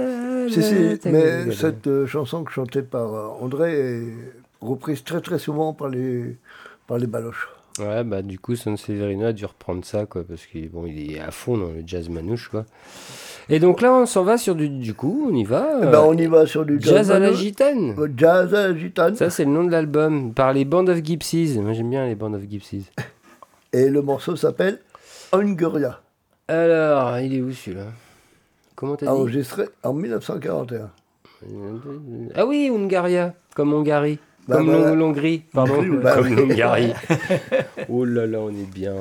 mais 1.05 1.51
cette 1.51 1.87
euh, 1.87 2.07
chanson 2.07 2.43
que 2.43 2.51
chantait 2.51 2.83
par 2.83 3.13
euh, 3.13 3.27
André 3.41 3.73
est 3.73 4.13
reprise 4.61 5.03
très 5.03 5.21
très 5.21 5.39
souvent 5.39 5.73
par 5.73 5.89
les, 5.89 6.37
par 6.87 6.97
les 6.97 7.07
baloches. 7.07 7.49
Ouais, 7.79 8.03
bah 8.03 8.21
du 8.21 8.39
coup, 8.39 8.55
Sanseverino 8.55 9.27
a 9.27 9.33
dû 9.33 9.45
reprendre 9.45 9.85
ça, 9.85 10.05
quoi, 10.05 10.23
parce 10.23 10.45
qu'il 10.45 10.69
bon, 10.69 10.85
il 10.85 11.15
est 11.15 11.19
à 11.19 11.31
fond 11.31 11.57
dans 11.57 11.67
le 11.67 11.83
jazz 11.85 12.09
manouche, 12.09 12.49
quoi. 12.49 12.65
Et 13.51 13.59
donc 13.59 13.81
là, 13.81 13.91
on 13.91 14.05
s'en 14.05 14.23
va 14.23 14.37
sur 14.37 14.55
du. 14.55 14.69
Du 14.69 14.93
coup, 14.93 15.27
on 15.31 15.35
y 15.35 15.43
va. 15.43 15.79
Eh 15.81 15.85
euh, 15.85 15.91
ben, 15.91 16.01
on 16.05 16.15
y 16.15 16.27
va 16.27 16.45
sur 16.45 16.65
du 16.65 16.77
Jazz 16.79 17.09
à 17.11 17.17
la 17.17 17.33
gitane. 17.33 17.95
Euh, 17.97 18.07
Jazz 18.15 18.53
à 18.53 18.67
la 18.69 18.77
gitane. 18.77 19.15
Ça, 19.15 19.29
c'est 19.29 19.45
le 19.45 19.51
nom 19.51 19.63
de 19.63 19.71
l'album, 19.71 20.33
par 20.33 20.53
les 20.53 20.65
Band 20.65 20.87
of 20.87 21.03
Gypsies. 21.03 21.57
Moi, 21.59 21.73
j'aime 21.73 21.89
bien 21.89 22.05
les 22.05 22.15
Band 22.15 22.33
of 22.33 22.43
Gypsies. 22.47 22.85
Et 23.73 23.89
le 23.89 24.01
morceau 24.01 24.35
s'appelle 24.35 24.79
Hungaria, 25.31 26.01
Alors, 26.47 27.19
il 27.19 27.35
est 27.35 27.41
où 27.41 27.51
celui-là? 27.51 27.85
Comment 28.75 28.95
t'as 28.95 29.05
dit? 29.05 29.11
Enregistré 29.11 29.65
en 29.83 29.93
1941. 29.93 30.89
Ah 32.35 32.45
oui, 32.45 32.71
Hungaria, 32.73 33.33
comme 33.55 33.73
Hongrie. 33.73 34.19
Bah, 34.47 34.57
comme 34.57 34.95
l'Hongrie, 34.95 35.43
pardon. 35.53 35.83
Bah, 36.01 36.15
comme 36.15 36.27
oui. 36.49 36.55
l'Hongrie. 36.55 36.93
oh 37.89 38.03
là 38.03 38.25
là, 38.25 38.39
on 38.39 38.49
est 38.49 38.73
bien. 38.73 38.95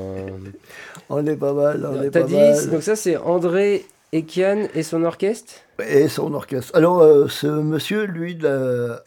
On 1.09 1.25
est 1.26 1.37
pas 1.37 1.55
mal, 1.55 1.88
on 1.90 2.02
est 2.02 2.11
T'as 2.11 2.21
pas 2.21 2.26
dit, 2.26 2.35
mal. 2.35 2.71
donc 2.71 2.83
ça, 2.83 2.97
c'est 2.97 3.17
André 3.17 3.87
Ekian 4.12 4.68
et 4.74 4.82
son 4.82 5.04
orchestre? 5.04 5.54
Et 5.86 6.08
son 6.08 6.32
orchestre. 6.34 6.74
Alors, 6.74 7.00
euh, 7.00 7.28
ce 7.28 7.46
monsieur, 7.46 8.04
lui, 8.04 8.38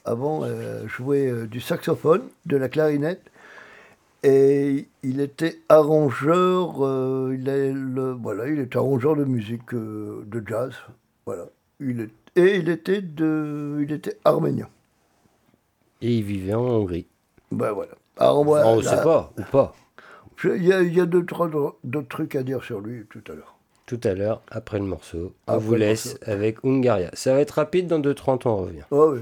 avant, 0.06 0.44
euh, 0.44 0.88
jouait 0.88 1.28
euh, 1.28 1.48
du 1.48 1.60
saxophone, 1.60 2.22
de 2.46 2.58
la 2.58 2.70
clarinette, 2.70 3.32
et 4.24 4.88
il 5.02 5.20
était 5.20 5.60
arrangeur, 5.68 6.86
euh, 6.86 7.36
il, 7.36 7.50
est 7.50 7.72
le, 7.74 8.12
voilà, 8.12 8.48
il 8.48 8.60
était 8.60 8.78
arrangeur 8.78 9.16
de 9.16 9.24
musique 9.24 9.74
euh, 9.74 10.24
de 10.28 10.44
jazz. 10.46 10.74
Voilà. 11.26 11.46
Il 11.80 12.02
est, 12.02 12.10
et 12.36 12.58
il 12.58 12.70
était, 12.70 13.02
de, 13.02 13.80
il 13.82 13.92
était 13.92 14.20
arménien. 14.24 14.70
Et 16.04 16.18
il 16.18 16.24
vivait 16.24 16.54
en 16.54 16.62
Hongrie. 16.62 17.08
Ben 17.52 17.72
voilà. 17.72 17.94
Alors, 18.18 18.44
voilà, 18.44 18.68
on 18.68 18.78
ne 18.78 18.82
sait 18.84 19.02
pas, 19.02 19.34
ou 19.38 19.42
pas. 19.52 19.74
Il 20.44 20.64
y 20.64 20.68
y 20.68 21.02
a 21.02 21.06
deux, 21.06 21.26
trois 21.26 21.50
d'autres 21.84 22.08
trucs 22.08 22.36
à 22.36 22.44
dire 22.44 22.64
sur 22.64 22.80
lui 22.80 23.06
tout 23.10 23.24
à 23.28 23.34
l'heure. 23.34 23.56
Tout 23.86 24.00
à 24.04 24.14
l'heure, 24.14 24.42
après 24.50 24.80
le 24.80 24.86
morceau, 24.86 25.34
on 25.48 25.54
Après 25.54 25.66
vous 25.66 25.76
laisse 25.76 26.18
avec 26.26 26.64
Hungaria. 26.64 27.10
Ça 27.14 27.34
va 27.34 27.42
être 27.42 27.52
rapide, 27.52 27.88
dans 27.88 28.00
2-30 28.00 28.42
on 28.46 28.56
revient. 28.58 28.84
Ah 28.92 29.06
oui. 29.08 29.22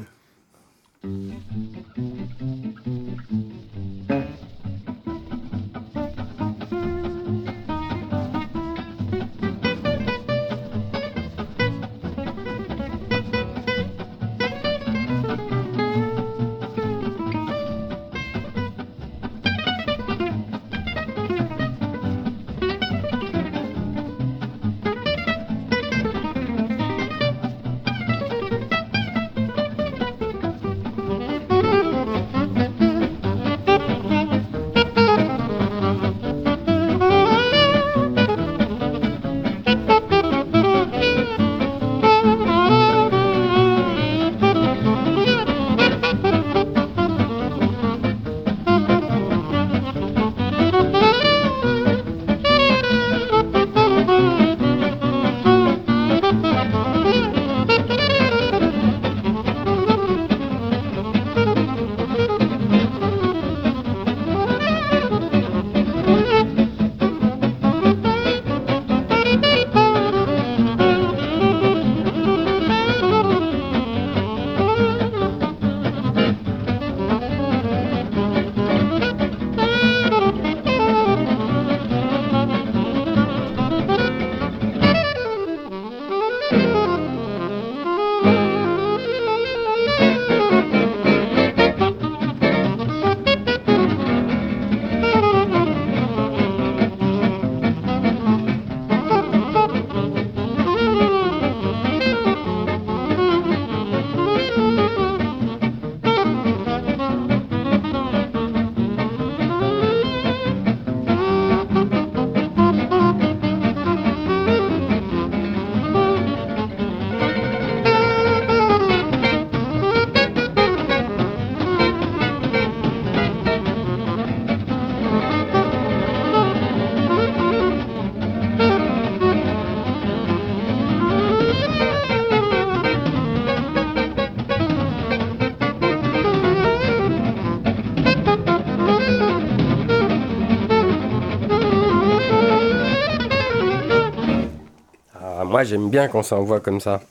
J'aime 145.69 145.89
bien 145.89 146.07
qu'on 146.07 146.23
s'envoie 146.23 146.59
comme 146.59 146.79
ça. 146.79 147.01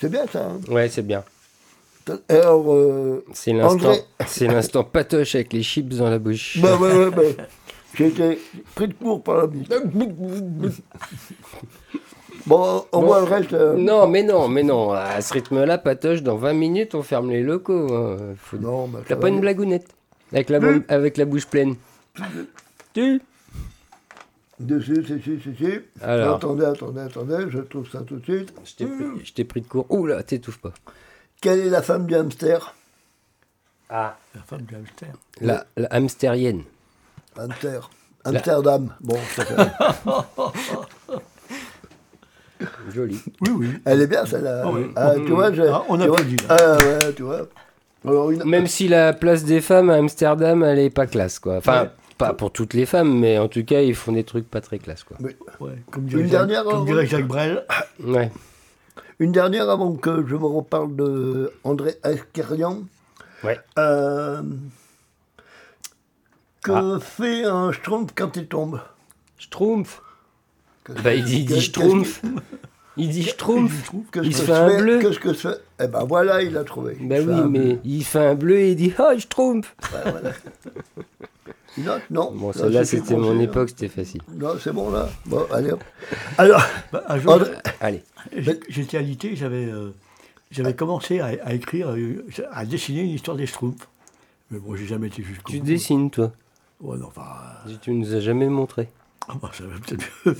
C'est 0.00 0.10
bien 0.10 0.26
ça. 0.32 0.46
hein 0.46 0.60
Ouais, 0.72 0.88
c'est 0.88 1.02
bien. 1.06 1.22
Alors, 2.28 2.72
euh, 2.72 3.24
C'est 3.34 3.52
l'instant, 3.52 3.90
André- 3.92 4.02
c'est 4.26 4.46
l'instant 4.46 4.82
patoche 4.84 5.34
avec 5.34 5.52
les 5.52 5.62
chips 5.62 5.94
dans 5.96 6.08
la 6.08 6.18
bouche. 6.18 6.58
bah, 6.60 6.76
ouais, 6.76 6.92
ouais, 7.04 7.10
bah, 7.10 7.22
j'ai 7.94 8.06
été 8.06 8.38
pris 8.74 8.88
de 8.88 8.94
court 8.94 9.22
par 9.22 9.36
la 9.38 9.46
bite. 9.46 9.70
Bon, 12.46 12.84
au 12.92 13.00
Bon. 13.00 13.06
moins 13.06 13.18
le 13.20 13.24
reste. 13.26 13.52
euh, 13.52 13.74
Non, 13.76 14.06
mais 14.06 14.22
non, 14.22 14.48
mais 14.48 14.62
non. 14.62 14.90
À 14.92 15.20
ce 15.20 15.34
rythme-là, 15.34 15.76
patoche, 15.76 16.22
dans 16.22 16.36
20 16.36 16.54
minutes, 16.54 16.94
on 16.94 17.02
ferme 17.02 17.30
les 17.30 17.42
locaux. 17.42 17.92
hein. 17.94 18.16
Faut- 18.38 18.56
Non, 18.56 18.88
bah, 18.88 19.00
T'as 19.02 19.10
ça 19.10 19.16
pas 19.16 19.22
va 19.22 19.28
une 19.28 19.40
blagounette 19.40 19.86
avec 20.32 20.48
la, 20.48 20.58
avec 20.88 21.16
la 21.18 21.24
bouche 21.26 21.46
pleine 21.46 21.74
Tu 22.94 23.20
Dessus, 24.60 25.04
si, 25.06 25.40
si. 25.56 25.78
Alors. 26.02 26.36
Attendez, 26.36 26.64
attendez, 26.64 27.00
attendez, 27.00 27.46
je 27.48 27.58
trouve 27.60 27.88
ça 27.90 28.00
tout 28.00 28.16
de 28.16 28.24
suite. 28.24 28.52
Je 28.64 29.32
t'ai 29.32 29.44
pris, 29.44 29.60
de 29.60 29.66
court. 29.66 29.86
Ouh 29.90 30.06
là, 30.06 30.22
t'étouffes 30.22 30.58
pas. 30.58 30.72
Quelle 31.40 31.60
est 31.60 31.70
la 31.70 31.82
femme 31.82 32.06
du 32.06 32.14
hamster? 32.16 32.74
Ah. 33.88 34.16
La 34.34 34.42
femme 34.42 34.62
du 34.62 34.74
hamster. 34.74 35.12
La, 35.40 35.64
la 35.76 35.88
hamsterienne. 35.92 36.64
Hamster. 37.36 37.88
Amsterdam. 38.24 38.92
Bon, 39.00 39.16
ça 39.36 39.44
fait- 39.44 39.54
Jolie. 42.92 43.20
Oui, 43.42 43.50
oui. 43.56 43.68
elle 43.84 44.02
est 44.02 44.06
bien 44.08 44.26
celle-là. 44.26 44.62
Ah 44.64 44.70
oui. 44.72 44.90
Ah, 44.96 45.14
tu 45.14 45.30
vois, 45.32 45.52
je, 45.52 45.62
Ah, 45.62 45.84
on 45.88 45.96
tu 45.96 46.08
vois- 46.08 46.18
là. 46.20 46.24
Ah 46.48 46.76
ouais, 46.84 47.12
tu 47.14 47.22
vois. 47.22 47.46
Alors, 48.04 48.30
une- 48.32 48.42
Même 48.44 48.66
si 48.66 48.88
la 48.88 49.12
place 49.12 49.44
des 49.44 49.60
femmes 49.60 49.90
à 49.90 49.94
Amsterdam, 49.94 50.64
elle 50.64 50.80
est 50.80 50.90
pas 50.90 51.06
classe, 51.06 51.38
quoi. 51.38 51.58
Enfin, 51.58 51.90
pas 52.18 52.34
pour 52.34 52.52
toutes 52.52 52.74
les 52.74 52.84
femmes, 52.84 53.18
mais 53.18 53.38
en 53.38 53.48
tout 53.48 53.64
cas, 53.64 53.80
ils 53.80 53.94
font 53.94 54.12
des 54.12 54.24
trucs 54.24 54.48
pas 54.50 54.60
très 54.60 54.78
classe, 54.78 55.04
quoi. 55.04 55.16
Ouais, 55.20 55.36
comme 55.90 56.04
dirait, 56.06 56.22
Une 56.22 56.28
Jacques, 56.28 56.46
dernière, 56.48 56.64
comme 56.64 56.84
dirait 56.84 57.06
Jacques 57.06 57.26
Brel. 57.26 57.64
Ouais. 58.04 58.30
Une 59.20 59.32
dernière 59.32 59.70
avant 59.70 59.94
que 59.94 60.24
je 60.26 60.36
me 60.36 60.44
reparle 60.46 60.94
de 60.94 61.52
André 61.64 61.94
Askerian. 62.02 62.82
Ouais. 63.44 63.58
Euh, 63.78 64.42
que 66.62 66.72
Ah. 66.72 66.98
fait 67.00 67.44
un 67.44 67.72
schtroumpf 67.72 68.12
quand 68.14 68.36
il 68.36 68.46
tombe? 68.46 68.80
Schtroumpf. 69.38 70.02
Bah, 71.04 71.14
il 71.14 71.24
dit, 71.24 71.60
Schtroumpf. 71.60 72.22
Il 72.96 73.10
dit 73.10 73.22
Schtroumpf. 73.24 73.92
Il 74.22 74.34
se 74.34 74.42
fait 74.42 74.52
un 74.52 74.78
bleu. 74.78 74.98
Qu'est-ce 75.00 75.18
que 75.20 75.58
Eh 75.80 75.86
ben 75.86 76.04
voilà, 76.04 76.42
il 76.42 76.56
a 76.56 76.64
trouvé. 76.64 76.96
Bah 77.00 77.16
fais 77.16 77.22
oui, 77.22 77.40
mais 77.48 77.58
bleu. 77.58 77.78
il 77.84 78.04
fait 78.04 78.18
un 78.26 78.34
bleu 78.34 78.56
et 78.58 78.70
il 78.70 78.76
dit 78.76 78.92
Oh, 78.98 79.10
Schtroumpf. 79.18 79.74
Ouais, 79.92 80.10
voilà. 80.10 80.30
Une 81.78 81.88
autre 81.88 82.02
Non. 82.10 82.32
Bon, 82.34 82.48
Là, 82.48 82.52
celle-là, 82.54 82.84
c'était 82.84 83.16
mon 83.16 83.36
hein. 83.36 83.40
époque, 83.40 83.68
c'était 83.70 83.88
facile. 83.88 84.20
Non, 84.34 84.50
c'est 84.60 84.72
bon 84.72 84.90
là. 84.90 85.08
Bon, 85.26 85.44
allez 85.52 85.70
hop. 85.72 85.82
Alors, 86.36 86.62
Bah, 86.92 87.04
un 87.08 87.18
jour, 87.18 87.32
André- 87.32 87.50
Allez. 87.80 88.02
j'étais 88.68 88.96
alité, 88.98 89.36
j'avais 89.36 89.64
euh, 89.66 89.90
j'avais 90.50 90.74
commencé 90.74 91.20
à, 91.20 91.26
à 91.44 91.52
écrire, 91.54 91.90
euh, 91.90 92.24
à 92.52 92.64
dessiner 92.66 93.02
une 93.02 93.10
histoire 93.10 93.36
des 93.36 93.46
Schtroumpfs. 93.46 93.86
Mais 94.50 94.58
bon, 94.58 94.74
j'ai 94.76 94.86
jamais 94.86 95.08
été 95.08 95.22
jusqu'au 95.22 95.52
Tu 95.52 95.58
bout. 95.60 95.66
dessines, 95.66 96.10
toi. 96.10 96.32
Ouais, 96.80 96.96
non, 96.96 97.06
enfin. 97.08 97.22
euh, 97.66 97.72
Tu 97.82 97.90
nous 97.92 98.14
as 98.14 98.20
jamais 98.20 98.48
montré. 98.48 98.88
ah 99.28 99.34
bah, 99.42 99.50
ça 99.52 99.64
va 99.64 99.74
peut-être 99.78 100.04
mieux. 100.24 100.36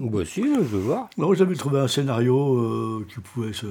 Bah 0.10 0.24
si, 0.24 0.42
je 0.42 0.60
veux 0.60 0.78
voir. 0.78 1.08
non, 1.18 1.34
j'avais 1.34 1.54
trouvé 1.56 1.80
un 1.80 1.88
scénario 1.88 2.54
euh, 2.56 3.06
qui 3.12 3.20
pouvait 3.20 3.52
se. 3.52 3.66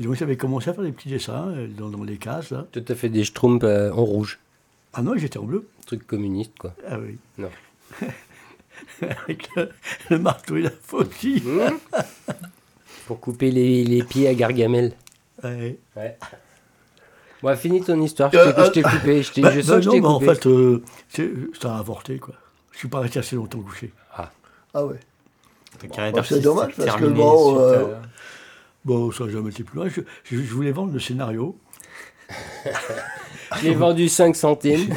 Et 0.00 0.04
donc, 0.04 0.14
j'avais 0.14 0.36
commencé 0.38 0.70
à 0.70 0.72
faire 0.74 0.84
des 0.84 0.92
petits 0.92 1.10
dessins 1.10 1.48
euh, 1.48 1.68
dans, 1.68 1.90
dans 1.90 2.02
les 2.02 2.16
cases, 2.16 2.50
là. 2.50 2.64
Toi, 2.72 2.80
t'as 2.84 2.94
fait 2.94 3.10
des 3.10 3.24
Schtroumpfs 3.24 3.62
euh, 3.64 3.90
en 3.92 4.04
rouge. 4.04 4.38
Ah 4.94 5.02
non, 5.02 5.12
j'étais 5.16 5.38
en 5.38 5.44
bleu. 5.44 5.66
Truc 5.92 6.06
communiste, 6.06 6.52
quoi. 6.58 6.74
Ah 6.88 6.96
oui. 6.98 7.18
Non. 7.36 7.50
Avec 9.02 9.46
le, 9.56 9.68
le 10.08 10.18
marteau 10.18 10.56
et 10.56 10.62
la 10.62 10.70
faucille. 10.70 11.42
Pour 13.06 13.20
couper 13.20 13.50
les, 13.50 13.84
les 13.84 14.02
pieds 14.02 14.26
à 14.26 14.32
Gargamel. 14.32 14.94
Ouais. 15.44 15.76
Ouais. 15.94 16.16
Bon, 17.42 17.54
finis 17.56 17.82
ton 17.82 18.00
histoire. 18.00 18.30
Je 18.32 18.38
Euh, 18.38 18.52
t'ai- 18.54 18.64
je 18.64 18.70
t'ai 18.70 18.82
coupé. 18.82 19.22
Je, 19.22 19.32
t'ai- 19.32 19.40
Bah, 19.42 19.50
je 19.50 19.56
bah 19.60 19.62
sens 19.66 19.74
que 19.76 19.80
je 19.82 19.88
non, 19.90 19.94
mais 20.00 20.06
en 20.06 20.18
coupé. 20.18 20.34
fait, 20.34 20.46
euh, 20.46 20.82
c'est- 21.10 21.30
ça 21.60 21.74
a 21.76 21.78
avorté, 21.80 22.18
quoi. 22.18 22.34
Je 22.70 22.78
suis 22.78 22.88
pas 22.88 23.00
resté 23.00 23.18
assez 23.18 23.36
longtemps 23.36 23.58
couché. 23.60 23.92
ah 24.16 24.86
ouais. 24.86 24.98
Ta 25.78 25.88
carrière 25.88 26.14
Bah, 26.14 26.22
c'est 26.26 26.40
dommage, 26.40 26.72
parce 26.74 26.96
que 26.96 27.04
bon, 27.04 27.58
euh, 27.60 27.96
Bon, 28.86 29.12
ça 29.12 29.24
n'a 29.26 29.30
jamais 29.32 29.50
été 29.50 29.62
plus 29.62 29.76
loin. 29.76 29.88
Je, 29.90 30.00
je- 30.24 30.42
je 30.42 30.54
voulais 30.54 30.72
vendre 30.72 30.92
le 30.94 31.00
scénario. 31.00 31.54
Je 33.60 33.68
l'ai 33.68 33.74
vendu 33.74 34.08
5 34.08 34.34
centimes. 34.36 34.94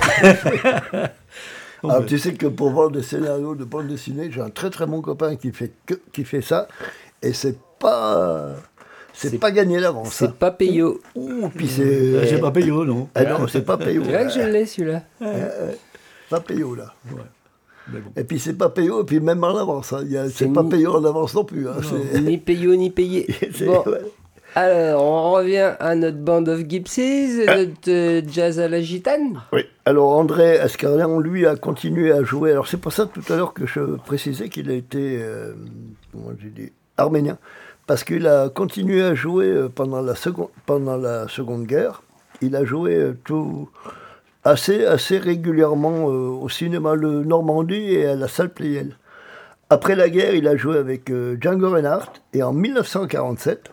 Alors, 1.83 1.99
mais- 2.01 2.05
tu 2.05 2.19
sais 2.19 2.33
que 2.33 2.47
pour 2.47 2.69
vendre 2.71 2.91
des 2.91 3.03
scénarios 3.03 3.55
de 3.55 3.63
bande 3.63 3.87
dessinée, 3.87 4.29
j'ai 4.31 4.41
un 4.41 4.49
très 4.49 4.69
très 4.69 4.85
bon 4.85 5.01
copain 5.01 5.35
qui 5.35 5.51
fait, 5.51 5.71
que, 5.85 5.95
qui 6.11 6.23
fait 6.23 6.41
ça. 6.41 6.67
Et 7.21 7.33
c'est 7.33 7.57
pas. 7.79 8.55
C'est 9.13 9.29
C'est- 9.29 9.37
pas 9.37 9.51
gagné 9.51 9.79
d'avance. 9.79 10.13
C'est 10.13 10.25
hein. 10.25 10.33
pas 10.37 10.51
payot. 10.51 10.99
Ouh, 11.15 11.49
puis 11.49 11.67
c'est. 11.67 12.27
J'ai 12.27 12.37
pas 12.39 12.51
payé, 12.51 12.71
oh, 12.71 12.83
non. 12.85 13.07
Ah 13.15 13.23
non, 13.23 13.47
c'est 13.47 13.61
pas 13.65 13.77
payot. 13.77 14.03
C'est 14.05 14.11
là 14.11 14.25
que 14.25 14.31
je 14.33 14.39
l'ai, 14.41 14.65
celui-là. 14.65 15.03
Pas 16.29 16.39
payot 16.41 16.75
là. 16.75 16.93
Mais 17.93 17.99
bon. 17.99 18.09
Et 18.17 18.23
puis 18.23 18.39
c'est 18.39 18.55
pas 18.55 18.69
payot, 18.69 19.03
et 19.03 19.05
puis 19.05 19.19
même 19.19 19.43
en 19.43 19.55
avance. 19.55 19.93
hein. 19.93 20.03
C'est 20.09 20.29
C'est 20.45 20.47
pas 20.53 20.63
ni- 20.63 20.69
payot 20.69 20.95
en 20.95 21.05
avance 21.05 21.35
non 21.35 21.45
plus. 21.45 21.69
hein. 21.69 21.75
C'est- 21.83 22.19
Ni 22.19 22.37
payot, 22.39 22.75
ni 22.75 22.89
payé. 22.89 23.27
c'est- 23.53 23.65
Bon, 23.65 23.83
ouais. 23.85 24.01
Alors, 24.55 25.03
on 25.03 25.31
revient 25.31 25.73
à 25.79 25.95
notre 25.95 26.17
band 26.17 26.45
of 26.47 26.61
gypsies, 26.67 27.45
notre 27.45 27.89
euh, 27.89 28.21
jazz 28.27 28.59
à 28.59 28.67
la 28.67 28.81
gitane. 28.81 29.41
Oui. 29.51 29.65
Alors 29.85 30.11
André 30.11 30.59
Ascarian, 30.59 31.19
lui, 31.19 31.45
a 31.45 31.55
continué 31.55 32.11
à 32.11 32.23
jouer. 32.23 32.51
Alors 32.51 32.67
c'est 32.67 32.77
pour 32.77 32.93
ça 32.93 33.05
tout 33.05 33.21
à 33.31 33.35
l'heure 33.35 33.53
que 33.53 33.65
je 33.65 33.81
précisais 33.97 34.49
qu'il 34.49 34.69
a 34.71 34.73
été, 34.73 35.19
euh, 35.21 35.53
comment 36.11 36.31
j'ai 36.41 36.49
dit, 36.49 36.71
arménien, 36.97 37.37
parce 37.85 38.03
qu'il 38.03 38.27
a 38.27 38.49
continué 38.49 39.03
à 39.03 39.13
jouer 39.13 39.47
euh, 39.47 39.69
pendant 39.69 40.01
la 40.01 40.15
seconde, 40.15 40.49
pendant 40.65 40.97
la 40.97 41.27
seconde 41.27 41.65
guerre. 41.65 42.01
Il 42.41 42.55
a 42.55 42.65
joué 42.65 42.95
euh, 42.95 43.17
tout 43.23 43.69
assez, 44.45 44.85
assez 44.85 45.17
régulièrement 45.17 46.09
euh, 46.09 46.29
au 46.29 46.47
cinéma 46.49 46.95
Le 46.95 47.23
Normandie 47.23 47.93
et 47.93 48.05
à 48.05 48.15
la 48.15 48.27
salle 48.27 48.53
Pleyel. 48.53 48.97
Après 49.69 49.95
la 49.95 50.09
guerre, 50.09 50.35
il 50.35 50.47
a 50.47 50.55
joué 50.55 50.77
avec 50.77 51.09
euh, 51.09 51.37
Django 51.41 51.71
Reinhardt 51.71 52.13
et 52.33 52.43
en 52.43 52.53
1947, 52.53 53.71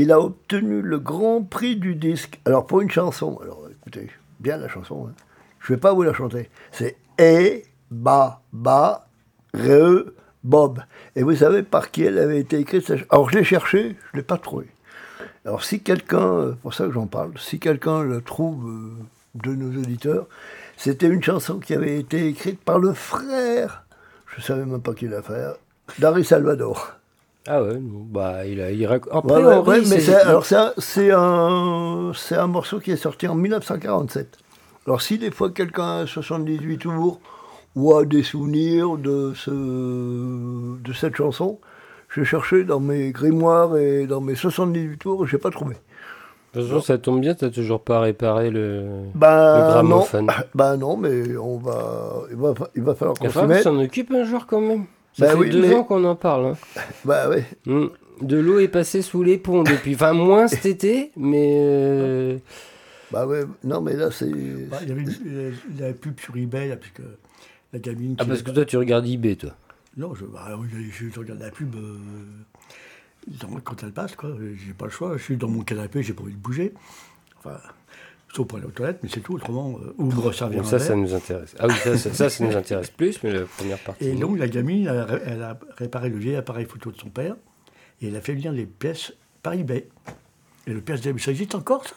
il 0.00 0.12
a 0.12 0.20
obtenu 0.20 0.80
le 0.80 0.98
grand 0.98 1.42
prix 1.42 1.76
du 1.76 1.94
disque. 1.94 2.40
Alors 2.44 2.66
pour 2.66 2.80
une 2.80 2.90
chanson, 2.90 3.38
alors 3.42 3.68
écoutez, 3.70 4.10
bien 4.38 4.56
la 4.56 4.68
chanson, 4.68 5.08
hein. 5.08 5.12
je 5.60 5.72
ne 5.72 5.76
vais 5.76 5.80
pas 5.80 5.92
vous 5.92 6.02
la 6.02 6.14
chanter. 6.14 6.48
C'est 6.72 6.96
E, 7.20 7.62
Ba, 7.90 8.40
Ba, 8.52 9.06
Re, 9.54 10.04
Bob. 10.42 10.80
Et 11.16 11.22
vous 11.22 11.36
savez 11.36 11.62
par 11.62 11.90
qui 11.90 12.04
elle 12.04 12.18
avait 12.18 12.40
été 12.40 12.58
écrite 12.58 12.86
cette 12.86 13.06
Alors 13.10 13.28
je 13.30 13.36
l'ai 13.36 13.44
cherché, 13.44 13.96
je 14.12 14.16
ne 14.16 14.20
l'ai 14.20 14.22
pas 14.22 14.38
trouvé. 14.38 14.66
Alors 15.44 15.64
si 15.64 15.82
quelqu'un, 15.82 16.32
euh, 16.32 16.52
pour 16.62 16.74
ça 16.74 16.86
que 16.86 16.92
j'en 16.92 17.06
parle, 17.06 17.32
si 17.38 17.58
quelqu'un 17.58 18.02
le 18.02 18.22
trouve 18.22 18.68
euh, 18.68 18.92
de 19.34 19.54
nos 19.54 19.78
auditeurs, 19.78 20.26
c'était 20.76 21.08
une 21.08 21.22
chanson 21.22 21.58
qui 21.58 21.74
avait 21.74 21.98
été 21.98 22.26
écrite 22.26 22.60
par 22.60 22.78
le 22.78 22.94
frère, 22.94 23.84
je 24.26 24.40
ne 24.40 24.42
savais 24.42 24.64
même 24.64 24.80
pas 24.80 24.94
qui 24.94 25.08
l'a 25.08 25.22
fait, 25.22 25.46
d'Harry 25.98 26.24
Salvador. 26.24 26.99
Ah 27.46 27.62
ouais, 27.62 27.78
bah, 27.80 28.44
il 28.46 28.60
a. 28.60 28.70
Il 28.70 28.84
rac- 28.86 29.08
Après, 29.10 29.42
Ouais, 29.42 29.58
ouais, 29.58 29.80
mais 29.88 30.00
c'est- 30.00 30.14
alors 30.14 30.44
c'est 30.44 30.56
un, 30.56 30.72
c'est, 30.78 31.10
un, 31.12 32.12
c'est 32.14 32.36
un 32.36 32.46
morceau 32.46 32.80
qui 32.80 32.90
est 32.90 32.96
sorti 32.96 33.26
en 33.28 33.34
1947. 33.34 34.36
Alors 34.86 35.00
si 35.02 35.18
des 35.18 35.30
fois 35.30 35.50
quelqu'un 35.50 36.00
a 36.00 36.06
78 36.06 36.78
tours 36.78 37.20
ou 37.76 37.94
a 37.96 38.04
des 38.04 38.22
souvenirs 38.22 38.96
de, 38.96 39.32
ce, 39.34 39.50
de 39.50 40.92
cette 40.92 41.16
chanson, 41.16 41.58
j'ai 42.14 42.24
cherché 42.24 42.64
dans 42.64 42.80
mes 42.80 43.10
grimoires 43.12 43.76
et 43.76 44.06
dans 44.06 44.20
mes 44.20 44.34
78 44.34 44.98
tours, 44.98 45.26
je 45.26 45.36
n'ai 45.36 45.40
pas 45.40 45.50
trouvé. 45.50 45.76
De 46.54 46.60
toute 46.60 46.68
façon, 46.68 46.80
ça 46.82 46.98
tombe 46.98 47.20
bien, 47.20 47.34
t'as 47.34 47.50
toujours 47.50 47.80
pas 47.80 48.00
réparé 48.00 48.50
le. 48.50 48.84
Ben 49.14 49.54
Le 49.56 49.60
non, 49.62 49.68
gramophone. 49.68 50.26
ben 50.54 50.76
non, 50.76 50.96
mais 50.96 51.36
on 51.36 51.58
va, 51.58 52.22
il 52.30 52.36
va, 52.36 52.54
il 52.74 52.82
va 52.82 52.94
falloir 52.96 53.16
qu'on 53.16 53.26
s'en 53.62 53.78
occupe 53.78 54.10
un 54.12 54.24
jour 54.24 54.46
quand 54.46 54.60
même. 54.60 54.84
Ça 55.12 55.26
Bah 55.26 55.32
fait 55.32 55.38
oui, 55.38 55.50
deux 55.50 55.62
mais- 55.62 55.74
ans 55.74 55.84
qu'on 55.84 56.04
en 56.04 56.16
parle. 56.16 56.46
hein. 56.46 56.56
Bah 57.04 57.28
ouais. 57.28 57.44
Hmm. 57.66 57.86
De 58.20 58.36
l'eau 58.38 58.58
est 58.58 58.68
passée 58.68 59.02
sous 59.02 59.22
les 59.22 59.38
ponts 59.38 59.62
depuis. 59.62 59.94
Enfin, 59.94 60.12
moins 60.12 60.46
cet 60.46 60.66
été, 60.66 61.10
mais. 61.16 61.56
euh, 61.60 62.38
Bah 63.10 63.26
ouais, 63.26 63.44
non 63.64 63.80
mais 63.80 63.96
là 63.96 64.10
c'est... 64.10 64.30
Bah, 64.30 64.78
il 64.82 64.88
y 64.88 64.92
avait 64.92 65.02
une- 65.02 65.54
la 65.78 65.92
pub 65.92 66.20
sur 66.20 66.36
eBay, 66.36 66.68
là, 66.68 66.76
puisque 66.76 67.00
la 67.72 67.78
gamine. 67.78 68.16
Ah, 68.18 68.24
parce 68.24 68.42
que 68.42 68.50
toi, 68.50 68.64
tu 68.64 68.76
regardes 68.76 69.06
eBay, 69.06 69.36
toi. 69.36 69.50
Non, 69.96 70.14
je, 70.14 70.24
bah, 70.26 70.56
oui, 70.58 70.68
je, 70.92 71.06
je 71.12 71.18
regarde 71.18 71.40
la 71.40 71.50
pub 71.50 71.74
euh, 71.74 71.96
dans- 73.26 73.58
quand 73.64 73.82
elle 73.82 73.92
passe, 73.92 74.14
quoi. 74.16 74.30
J'ai 74.38 74.72
pas 74.74 74.84
le 74.84 74.90
choix. 74.90 75.16
Je 75.16 75.22
suis 75.22 75.36
dans 75.36 75.48
mon 75.48 75.62
canapé, 75.62 76.02
j'ai 76.02 76.12
pas 76.12 76.22
envie 76.22 76.32
de 76.34 76.38
bouger. 76.38 76.72
Enfin, 77.38 77.58
sauf 78.34 78.46
pour 78.46 78.58
aller 78.58 78.66
aux 78.66 78.70
toilettes, 78.70 78.98
mais 79.02 79.08
c'est 79.12 79.20
tout. 79.20 79.34
Autrement, 79.34 79.78
euh, 79.82 79.94
ou 79.98 80.04
me 80.04 80.18
resservir 80.20 80.60
un 80.60 80.64
ça, 80.64 80.78
ça 80.78 80.94
nous 80.96 81.14
intéresse. 81.14 81.54
Ah 81.58 81.66
oui, 81.68 81.74
ça, 81.82 81.96
ça, 81.98 82.12
ça, 82.14 82.30
ça 82.30 82.44
nous 82.44 82.56
intéresse 82.56 82.90
plus, 82.90 83.22
mais 83.22 83.32
la 83.32 83.42
première 83.44 83.78
partie. 83.78 84.04
Et 84.08 84.12
donc, 84.14 84.38
la 84.38 84.48
gamine, 84.48 84.86
elle 84.86 84.98
a, 84.98 85.04
ré- 85.04 85.22
elle 85.26 85.42
a 85.42 85.58
réparé 85.76 86.08
le 86.08 86.18
vieil 86.18 86.36
appareil 86.36 86.66
photo 86.66 86.90
de 86.90 86.96
son 86.98 87.08
père, 87.10 87.36
et 88.00 88.08
elle 88.08 88.16
a 88.16 88.20
fait 88.20 88.34
venir 88.34 88.52
les 88.52 88.66
pièces 88.66 89.12
par 89.42 89.54
eBay. 89.54 89.88
Et 90.66 90.72
le 90.72 90.80
pièce 90.80 91.00
ça 91.02 91.30
existe 91.30 91.54
encore, 91.54 91.84
ça? 91.86 91.94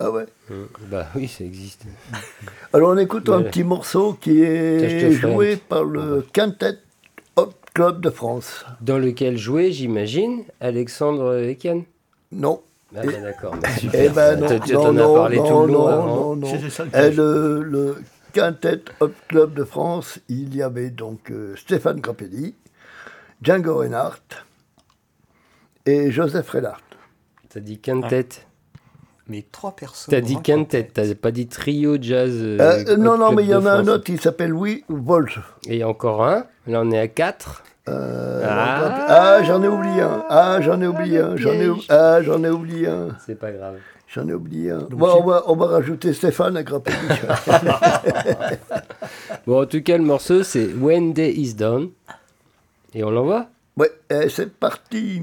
Ah 0.00 0.10
ouais. 0.10 0.26
Hmm. 0.50 0.64
Bah 0.90 1.06
oui, 1.14 1.28
ça 1.28 1.44
existe. 1.44 1.84
Alors 2.72 2.90
on 2.90 2.98
écoute 2.98 3.28
un 3.28 3.42
petit 3.42 3.62
morceau 3.62 4.14
qui 4.14 4.42
est 4.42 5.10
joué 5.12 5.56
par 5.56 5.84
le 5.84 6.26
Quintet 6.32 6.78
Hot 7.36 7.52
Club 7.72 8.00
de 8.00 8.10
France. 8.10 8.64
Dans 8.80 8.98
lequel 8.98 9.38
jouait, 9.38 9.70
j'imagine, 9.70 10.42
Alexandre 10.60 11.36
Ekian. 11.48 11.84
Non, 12.32 12.60
Ah 12.94 13.00
bah 13.04 13.12
d'accord, 13.22 13.54
Eh 13.94 14.08
ben 14.10 14.36
non, 14.40 14.60
tu 14.60 14.72
non, 14.74 14.82
t'en 14.82 14.88
as 14.88 14.92
non, 14.92 15.14
parlé 15.14 15.36
non, 15.38 15.46
tout 15.48 15.66
le 15.66 15.72
long 15.72 15.78
non, 15.82 15.86
avant. 15.88 16.06
non, 16.06 16.36
non. 16.36 16.46
C'était 16.46 16.70
ça 16.70 16.82
le 16.84 16.88
Et 16.88 16.92
piège. 16.92 17.16
le, 17.16 17.62
le 17.62 17.96
Quintet 18.32 18.82
Hop 19.00 19.14
Club 19.28 19.54
de 19.54 19.64
France, 19.64 20.18
il 20.28 20.54
y 20.54 20.62
avait 20.62 20.90
donc 20.90 21.30
euh, 21.30 21.54
Stéphane 21.56 22.00
Grappelli, 22.00 22.54
Django 23.42 23.76
Reinhardt 23.78 24.20
et 25.86 26.10
Joseph 26.10 26.48
Reinhardt. 26.50 26.82
T'as 27.48 27.60
dit 27.60 27.78
quintet. 27.78 28.28
Mais 29.28 29.44
trois 29.52 29.74
personnes. 29.76 30.12
T'as 30.12 30.20
dit 30.20 30.40
quintet, 30.42 30.90
t'as 30.92 31.14
pas 31.14 31.30
dit 31.30 31.46
trio 31.46 31.96
jazz. 32.00 32.32
euh, 32.34 32.84
Euh, 32.88 32.96
non, 32.96 33.16
non, 33.16 33.32
mais 33.32 33.42
il 33.44 33.48
y 33.50 33.54
en 33.54 33.64
a 33.66 33.72
un 33.72 33.86
autre, 33.88 34.10
il 34.10 34.20
s'appelle 34.20 34.50
Louis 34.50 34.84
Wolf. 34.88 35.38
Et 35.68 35.84
encore 35.84 36.24
un. 36.26 36.44
Là, 36.66 36.80
on 36.82 36.90
est 36.90 36.98
à 36.98 37.08
4. 37.08 37.62
Euh, 37.88 38.42
Ah. 38.44 39.06
ah, 39.08 39.42
j'en 39.42 39.62
ai 39.62 39.68
oublié 39.68 40.02
un. 40.02 40.24
Ah, 40.28 40.60
j'en 40.60 40.80
ai 40.80 40.86
oublié 40.86 41.18
un. 41.18 41.36
J'en 41.36 41.52
ai, 41.52 41.70
ah, 41.88 42.22
j'en 42.22 42.42
ai 42.44 42.50
oublié 42.50 42.88
un. 42.88 43.08
C'est 43.26 43.38
pas 43.38 43.50
grave. 43.50 43.76
J'en 44.08 44.28
ai 44.28 44.34
oublié 44.34 44.70
un. 44.70 44.78
Donc, 44.80 44.94
Bon, 44.96 45.20
on, 45.20 45.24
va, 45.24 45.42
on 45.46 45.56
va 45.56 45.66
rajouter 45.66 46.12
Stéphane 46.12 46.56
à 46.56 46.62
Grappelli. 46.62 46.96
Bon, 49.46 49.62
en 49.62 49.66
tout 49.66 49.82
cas, 49.82 49.96
le 49.96 50.04
morceau, 50.04 50.42
c'est 50.42 50.66
When 50.66 51.12
Day 51.12 51.32
Is 51.32 51.54
Done. 51.54 51.90
Et 52.94 53.02
on 53.02 53.10
l'envoie? 53.10 53.46
Ouais, 53.76 53.90
eh, 54.10 54.28
c'est 54.28 54.52
parti. 54.52 55.22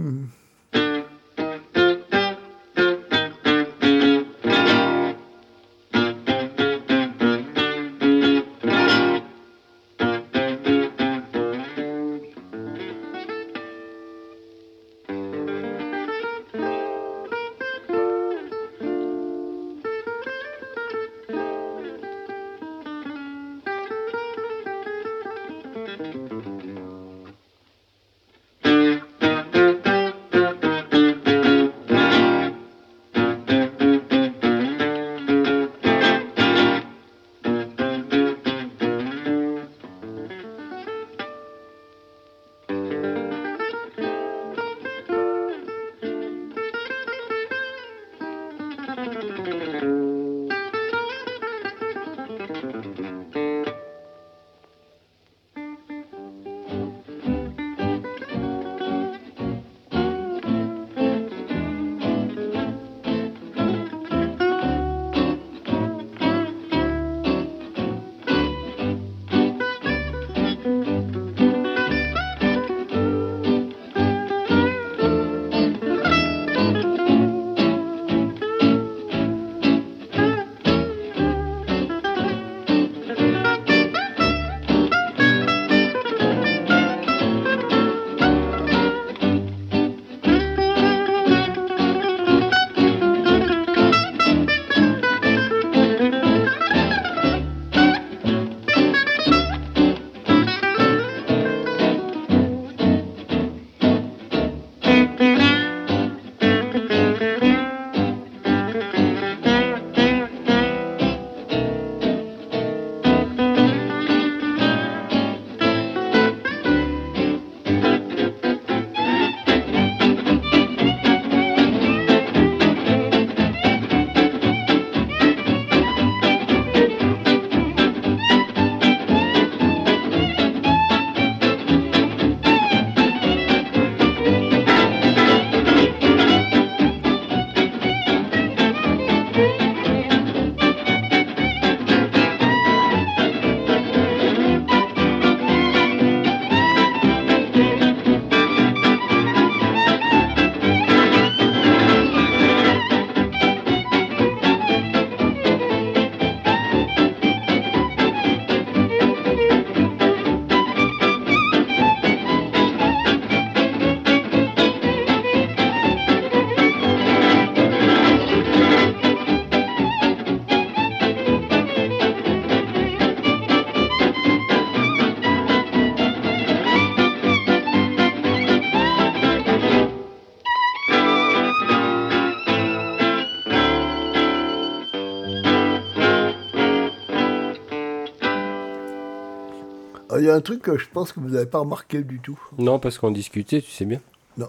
Il 190.19 190.25
y 190.25 190.29
a 190.29 190.35
un 190.35 190.41
truc 190.41 190.61
que 190.61 190.77
je 190.77 190.87
pense 190.91 191.11
que 191.11 191.19
vous 191.19 191.29
n'avez 191.29 191.45
pas 191.45 191.59
remarqué 191.59 192.03
du 192.03 192.19
tout. 192.19 192.39
Non, 192.57 192.79
parce 192.79 192.97
qu'on 192.97 193.11
discutait, 193.11 193.61
tu 193.61 193.71
sais 193.71 193.85
bien. 193.85 193.99
Non. 194.37 194.47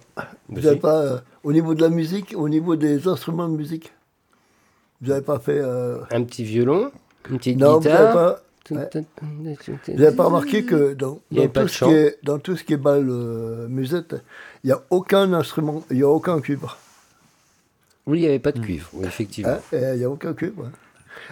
Vous 0.49 0.57
Vas-y. 0.57 0.65
n'avez 0.67 0.77
pas, 0.79 1.01
euh, 1.03 1.19
au 1.45 1.53
niveau 1.53 1.75
de 1.75 1.81
la 1.83 1.89
musique, 1.89 2.35
au 2.37 2.49
niveau 2.49 2.77
des 2.77 3.09
instruments 3.09 3.49
de 3.49 3.57
musique, 3.57 3.93
vous 5.01 5.09
n'avez 5.09 5.23
pas 5.23 5.39
fait. 5.39 5.59
euh, 5.61 5.99
Un 6.11 6.25
petit 6.25 6.45
violon, 6.45 6.91
une 7.29 7.39
petite 7.39 7.59
non, 7.59 7.79
vous 7.79 7.89
n'avez 7.89 7.97
guitare. 8.09 8.13
pas, 8.15 8.43
vous 8.71 10.03
avez 10.05 10.15
pas 10.17 10.25
remarqué 10.25 10.65
que 10.65 10.95
dans, 10.95 11.19
tout 11.49 11.67
ce 11.69 11.85
qui 11.85 11.91
est, 11.91 12.19
dans 12.23 12.39
tout 12.39 12.57
ce 12.57 12.63
qui 12.65 12.75
est 12.75 12.77
bal 12.77 13.07
euh, 13.09 13.67
musette, 13.69 14.15
il 14.63 14.69
n'y 14.69 14.73
a 14.73 14.81
aucun 14.91 15.33
instrument, 15.33 15.83
il 15.91 15.97
n'y 15.97 16.03
a 16.03 16.09
aucun 16.09 16.41
cuivre. 16.41 16.79
Oui, 18.07 18.19
il 18.19 18.23
n'y 18.23 18.29
avait 18.29 18.39
pas 18.39 18.53
de 18.53 18.61
cuivre, 18.61 18.89
oui, 18.93 19.07
effectivement. 19.07 19.53
Hein, 19.73 19.79
Il 19.95 19.99
n'y 19.99 20.05
a 20.05 20.11
aucun 20.11 20.35
cuivre. 20.35 20.67
hein. 20.67 20.73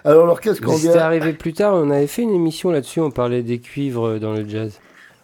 Alors, 0.05 0.25
alors 0.25 0.41
qu'est-ce 0.41 0.61
qu'on 0.61 0.73
Mais 0.73 0.79
C'était 0.79 0.93
vient 0.95 1.03
arrivé 1.03 1.33
plus 1.33 1.53
tard, 1.53 1.75
on 1.75 1.91
avait 1.91 2.07
fait 2.07 2.23
une 2.23 2.35
émission 2.35 2.71
là-dessus, 2.71 3.01
on 3.01 3.11
parlait 3.11 3.43
des 3.43 3.59
cuivres 3.59 4.19
dans 4.19 4.33
le 4.33 4.49
jazz. 4.49 4.79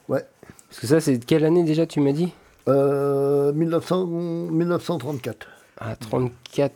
Ouais. 0.08 0.24
Parce 0.68 0.80
que 0.80 0.86
ça, 0.86 1.00
c'est 1.00 1.18
de 1.18 1.24
quelle 1.24 1.44
année 1.44 1.62
déjà, 1.64 1.86
tu 1.86 2.00
m'as 2.00 2.12
dit? 2.12 2.32
Euh, 2.68 3.52
1900 3.52 4.06
1934. 4.06 5.46
Ah, 5.78 5.96
34. 5.96 6.72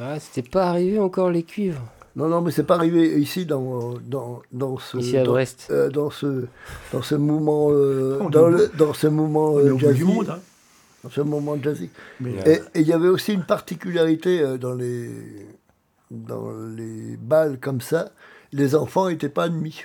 Ah, 0.00 0.18
c'était 0.20 0.48
pas 0.48 0.66
arrivé 0.68 0.98
encore 0.98 1.30
les 1.30 1.42
cuivres? 1.42 1.80
Non, 2.14 2.28
non, 2.28 2.40
mais 2.40 2.50
c'est 2.50 2.64
pas 2.64 2.76
arrivé 2.76 3.20
ici 3.20 3.44
dans, 3.44 3.94
dans, 4.06 4.40
dans 4.52 4.78
ce. 4.78 4.96
Ici 4.96 5.18
à 5.18 5.24
dans, 5.24 5.32
Brest. 5.32 5.68
euh, 5.70 5.90
dans 5.90 6.08
ce 6.10 6.46
dans 6.92 7.02
ce 7.02 7.14
mouvement 7.14 7.68
euh, 7.70 8.18
dans, 8.30 8.48
le, 8.48 8.70
dans 8.78 8.94
ce 8.94 9.06
mouvement 9.06 9.58
euh, 9.58 9.72
au 9.72 9.74
bout 9.74 9.80
jazzy, 9.80 9.98
du 9.98 10.04
monde. 10.04 10.30
Hein. 10.30 10.38
dans 11.04 11.10
ce 11.10 11.20
mouvement 11.20 11.58
jazzy. 11.62 11.90
Mais, 12.20 12.30
Ouais. 12.30 12.62
Et 12.74 12.78
et 12.78 12.82
il 12.82 12.88
y 12.88 12.94
avait 12.94 13.08
aussi 13.08 13.34
une 13.34 13.42
particularité 13.44 14.40
euh, 14.40 14.56
dans 14.56 14.72
les 14.72 15.10
dans 16.10 16.50
les 16.76 17.16
balles 17.16 17.58
comme 17.60 17.80
ça, 17.80 18.10
les 18.52 18.74
enfants 18.74 19.08
n'étaient 19.08 19.28
pas 19.28 19.44
admis. 19.44 19.84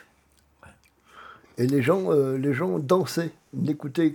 Et 1.58 1.68
les 1.68 1.82
gens 1.82 2.12
euh, 2.12 2.38
les 2.38 2.54
gens 2.54 2.80
dansaient, 2.80 3.32
ils 3.60 3.70
écoutaient 3.70 4.14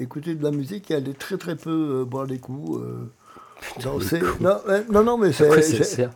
écoutaient 0.00 0.34
de 0.34 0.42
la 0.44 0.50
musique 0.50 0.90
et 0.90 0.94
allaient 0.94 1.12
très 1.12 1.36
très 1.36 1.56
peu 1.56 1.70
euh, 2.00 2.04
boire 2.04 2.26
des 2.26 2.38
coups. 2.38 2.80
euh. 2.82 3.10
Danser. 3.82 4.20
Non, 4.40 4.56
non, 4.90 5.02
non, 5.02 5.18
mais 5.18 5.32
c'est. 5.32 5.48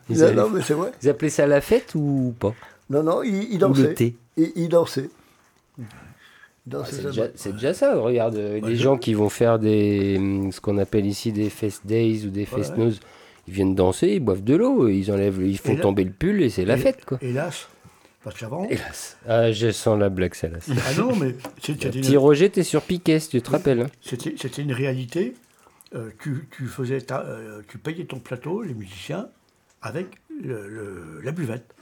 Ils 0.08 0.18
Non, 0.34 0.48
mais 0.48 0.60
vrai. 0.74 0.92
Vous 1.02 1.08
appelez 1.08 1.28
ça 1.30 1.44
la 1.46 1.60
fête 1.60 1.94
ou 1.96 2.32
pas? 2.38 2.54
Non, 2.88 3.02
non, 3.02 3.22
il, 3.24 3.34
il 3.34 3.48
Ou 3.48 3.50
le 3.52 3.58
dansait. 3.58 3.94
thé 3.94 4.16
Il, 4.36 4.52
il 4.54 4.68
dansait. 4.68 5.10
Il 5.78 5.84
Ah, 5.84 5.96
dansait 6.66 7.02
c'est 7.34 7.52
déjà, 7.52 7.74
ça, 7.74 7.98
regarde, 8.00 8.36
euh, 8.36 8.60
les 8.60 8.76
gens 8.76 8.96
qui 8.96 9.14
vont 9.14 9.28
faire 9.28 9.58
des, 9.58 10.14
hum, 10.18 10.52
ce 10.52 10.60
qu'on 10.60 10.78
appelle 10.78 11.04
ici 11.04 11.32
des 11.32 11.50
fest 11.50 11.82
days 11.84 12.24
ou 12.24 12.30
des 12.30 12.46
fest 12.46 12.74
Ouais. 12.76 12.90
Ils 13.48 13.54
viennent 13.54 13.74
danser, 13.74 14.08
ils 14.14 14.20
boivent 14.20 14.44
de 14.44 14.54
l'eau, 14.54 14.88
ils 14.88 15.10
enlèvent, 15.10 15.42
ils 15.44 15.58
font 15.58 15.74
là- 15.74 15.80
tomber 15.82 16.04
le 16.04 16.12
pull 16.12 16.42
et 16.42 16.50
c'est 16.50 16.64
la 16.64 16.76
fête 16.76 17.04
quoi. 17.04 17.18
Hélas, 17.22 17.68
parce 18.24 18.38
qu'avant. 18.38 18.66
Hélas. 18.68 19.16
Ah, 19.28 19.50
je 19.52 19.70
sens 19.72 19.98
la 19.98 20.08
blague 20.08 20.34
celle-là. 20.34 20.58
Ah 20.68 20.94
non, 20.98 21.14
mais 21.16 21.34
c'est- 21.60 21.72
c'était 21.80 21.90
Petit 21.90 22.16
Roger, 22.16 22.50
t'es 22.50 22.62
sur 22.62 22.82
Piquet, 22.82 23.18
si 23.20 23.28
tu 23.30 23.42
te 23.42 23.50
rappelles. 23.50 23.80
hein. 23.80 23.86
c'était- 24.00 24.62
une 24.62 24.72
réalité. 24.72 25.34
Euh, 25.94 26.08
tu, 26.22 26.48
tu 26.56 26.64
faisais 26.66 27.02
ta- 27.02 27.20
euh, 27.26 27.60
tu 27.68 27.76
payais 27.76 28.04
ton 28.06 28.18
plateau, 28.18 28.62
les 28.62 28.72
musiciens, 28.72 29.28
avec 29.82 30.06
le- 30.42 30.66
le- 30.68 31.20
la 31.22 31.32
buvette. 31.32 31.74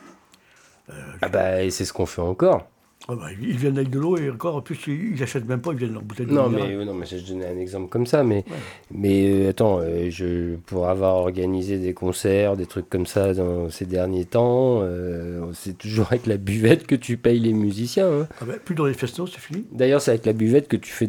Ah 1.22 1.28
bah, 1.28 1.62
et 1.62 1.70
c'est 1.70 1.84
ce 1.84 1.92
qu'on 1.92 2.06
fait 2.06 2.20
encore. 2.20 2.68
Ah 3.08 3.14
bah, 3.16 3.28
ils 3.40 3.56
viennent 3.56 3.78
avec 3.78 3.88
de 3.88 3.98
l'eau 3.98 4.18
et 4.18 4.30
encore, 4.30 4.56
en 4.56 4.60
plus, 4.60 4.78
ils 4.86 5.18
n'achètent 5.18 5.48
même 5.48 5.62
pas, 5.62 5.72
ils 5.72 5.78
viennent 5.78 5.94
leur 5.94 6.02
bouteille 6.02 6.26
de 6.26 6.32
Non 6.32 6.50
mais, 6.50 6.74
euh, 6.74 6.84
non, 6.84 6.92
mais 6.92 7.06
je 7.06 7.16
donnais 7.16 7.46
un 7.46 7.58
exemple 7.58 7.88
comme 7.88 8.04
ça, 8.06 8.22
mais, 8.22 8.44
mais 8.92 9.46
euh, 9.46 9.50
attends, 9.50 9.80
euh, 9.80 10.10
je, 10.10 10.56
pour 10.66 10.86
avoir 10.86 11.16
organisé 11.16 11.78
des 11.78 11.94
concerts, 11.94 12.56
des 12.58 12.66
trucs 12.66 12.90
comme 12.90 13.06
ça 13.06 13.32
dans 13.32 13.70
ces 13.70 13.86
derniers 13.86 14.26
temps, 14.26 14.80
euh, 14.82 15.50
c'est 15.54 15.78
toujours 15.78 16.08
avec 16.10 16.26
la 16.26 16.36
buvette 16.36 16.86
que 16.86 16.94
tu 16.94 17.16
payes 17.16 17.40
les 17.40 17.54
musiciens. 17.54 18.06
hein. 18.06 18.28
Ah 18.40 18.44
bah, 18.44 18.54
plus 18.62 18.74
dans 18.74 18.84
les 18.84 18.94
festos, 18.94 19.30
c'est 19.32 19.40
fini. 19.40 19.64
D'ailleurs, 19.72 20.02
c'est 20.02 20.10
avec 20.10 20.26
la 20.26 20.34
buvette 20.34 20.68
que 20.68 20.76
tu 20.76 20.92
fais 20.92 21.08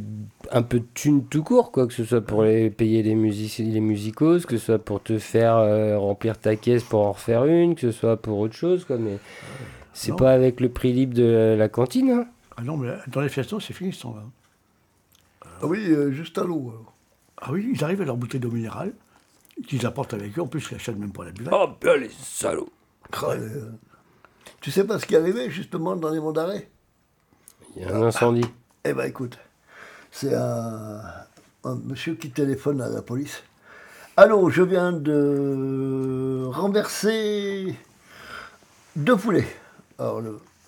un 0.49 0.61
peu 0.63 0.79
de 0.79 0.85
thunes 0.93 1.25
tout 1.29 1.43
court, 1.43 1.71
quoi, 1.73 1.87
que 1.87 1.93
ce 1.93 2.05
soit 2.05 2.21
pour 2.21 2.43
les, 2.43 2.69
payer 2.69 3.03
les, 3.03 3.15
music 3.15 3.57
les 3.59 3.79
musicos, 3.81 4.45
que 4.45 4.57
ce 4.57 4.65
soit 4.65 4.79
pour 4.79 5.03
te 5.03 5.17
faire 5.19 5.57
euh, 5.57 5.97
remplir 5.99 6.37
ta 6.37 6.55
caisse 6.55 6.83
pour 6.83 7.01
en 7.01 7.11
refaire 7.11 7.45
une, 7.45 7.75
que 7.75 7.81
ce 7.81 7.91
soit 7.91 8.15
pour 8.17 8.39
autre 8.39 8.55
chose, 8.55 8.85
quoi, 8.85 8.97
mais 8.97 9.17
c'est 9.93 10.15
pas 10.15 10.31
avec 10.31 10.59
le 10.59 10.69
prix 10.69 10.93
libre 10.93 11.13
de 11.13 11.55
la 11.57 11.69
cantine. 11.69 12.09
hein. 12.11 12.25
Ah 12.57 12.61
non, 12.63 12.77
mais 12.77 12.93
dans 13.07 13.21
les 13.21 13.29
festos, 13.29 13.59
c'est 13.65 13.73
fini 13.73 13.91
ce 13.93 14.01
temps-là. 14.03 14.23
Ah 15.61 15.65
oui, 15.67 15.85
euh, 15.91 16.11
juste 16.11 16.37
à 16.37 16.43
l'eau. 16.43 16.69
alors. 16.69 16.93
Ah 17.37 17.51
oui, 17.51 17.71
ils 17.73 17.83
arrivent 17.83 17.99
avec 17.99 18.07
leur 18.07 18.17
bouteille 18.17 18.39
d'eau 18.39 18.51
minérale, 18.51 18.93
qu'ils 19.67 19.85
apportent 19.85 20.13
avec 20.13 20.37
eux, 20.37 20.41
en 20.41 20.47
plus, 20.47 20.65
ils 20.69 20.73
n'achètent 20.73 20.97
même 20.97 21.11
pas 21.11 21.25
la 21.25 21.31
buvette. 21.31 21.53
Oh, 21.55 21.69
ben 21.81 21.99
les 21.99 22.09
salauds 22.09 22.69
Ah, 23.13 23.31
euh, 23.31 23.71
Tu 24.59 24.69
sais 24.71 24.83
pas 24.85 24.99
ce 24.99 25.05
qui 25.05 25.15
est 25.15 25.17
arrivé 25.17 25.49
justement 25.49 25.95
dans 25.95 26.09
les 26.09 26.19
monts 26.19 26.31
d'arrêt? 26.33 26.69
Il 27.75 27.81
y 27.83 27.85
a 27.85 27.95
un 27.95 28.01
incendie. 28.03 28.45
Eh 28.83 28.93
ben 28.93 29.05
écoute, 29.05 29.37
c'est 30.11 30.33
un, 30.35 31.01
un 31.63 31.75
monsieur 31.85 32.15
qui 32.15 32.29
téléphone 32.31 32.81
à 32.81 32.89
la 32.89 33.01
police. 33.01 33.43
Allô, 34.17 34.49
je 34.49 34.61
viens 34.61 34.91
de 34.91 36.43
renverser 36.47 37.75
deux 38.95 39.15
poulets. 39.15 39.47
Alors, 40.01 40.19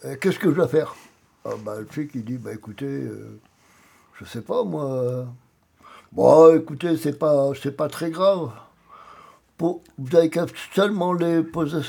euh, 0.06 0.16
qu'est-ce 0.22 0.38
que 0.38 0.52
je 0.52 0.56
dois 0.56 0.68
faire? 0.68 0.94
Ah, 1.44 1.50
bah, 1.66 1.80
Le 1.80 1.86
flic, 1.86 2.12
il 2.14 2.24
dit, 2.24 2.38
bah 2.38 2.54
écoutez, 2.54 2.86
euh, 2.86 3.40
je 4.20 4.26
sais 4.26 4.42
pas 4.42 4.64
moi. 4.64 5.26
Bon, 6.12 6.56
écoutez, 6.56 6.96
c'est 6.98 7.18
pas, 7.18 7.52
pas 7.76 7.90
très 7.90 8.12
grave. 8.12 8.52
Pour- 9.58 9.82
vous 9.98 10.16
avez 10.16 10.30
qu'à 10.30 10.46
seulement 10.76 11.14
les 11.14 11.42
poser, 11.42 11.80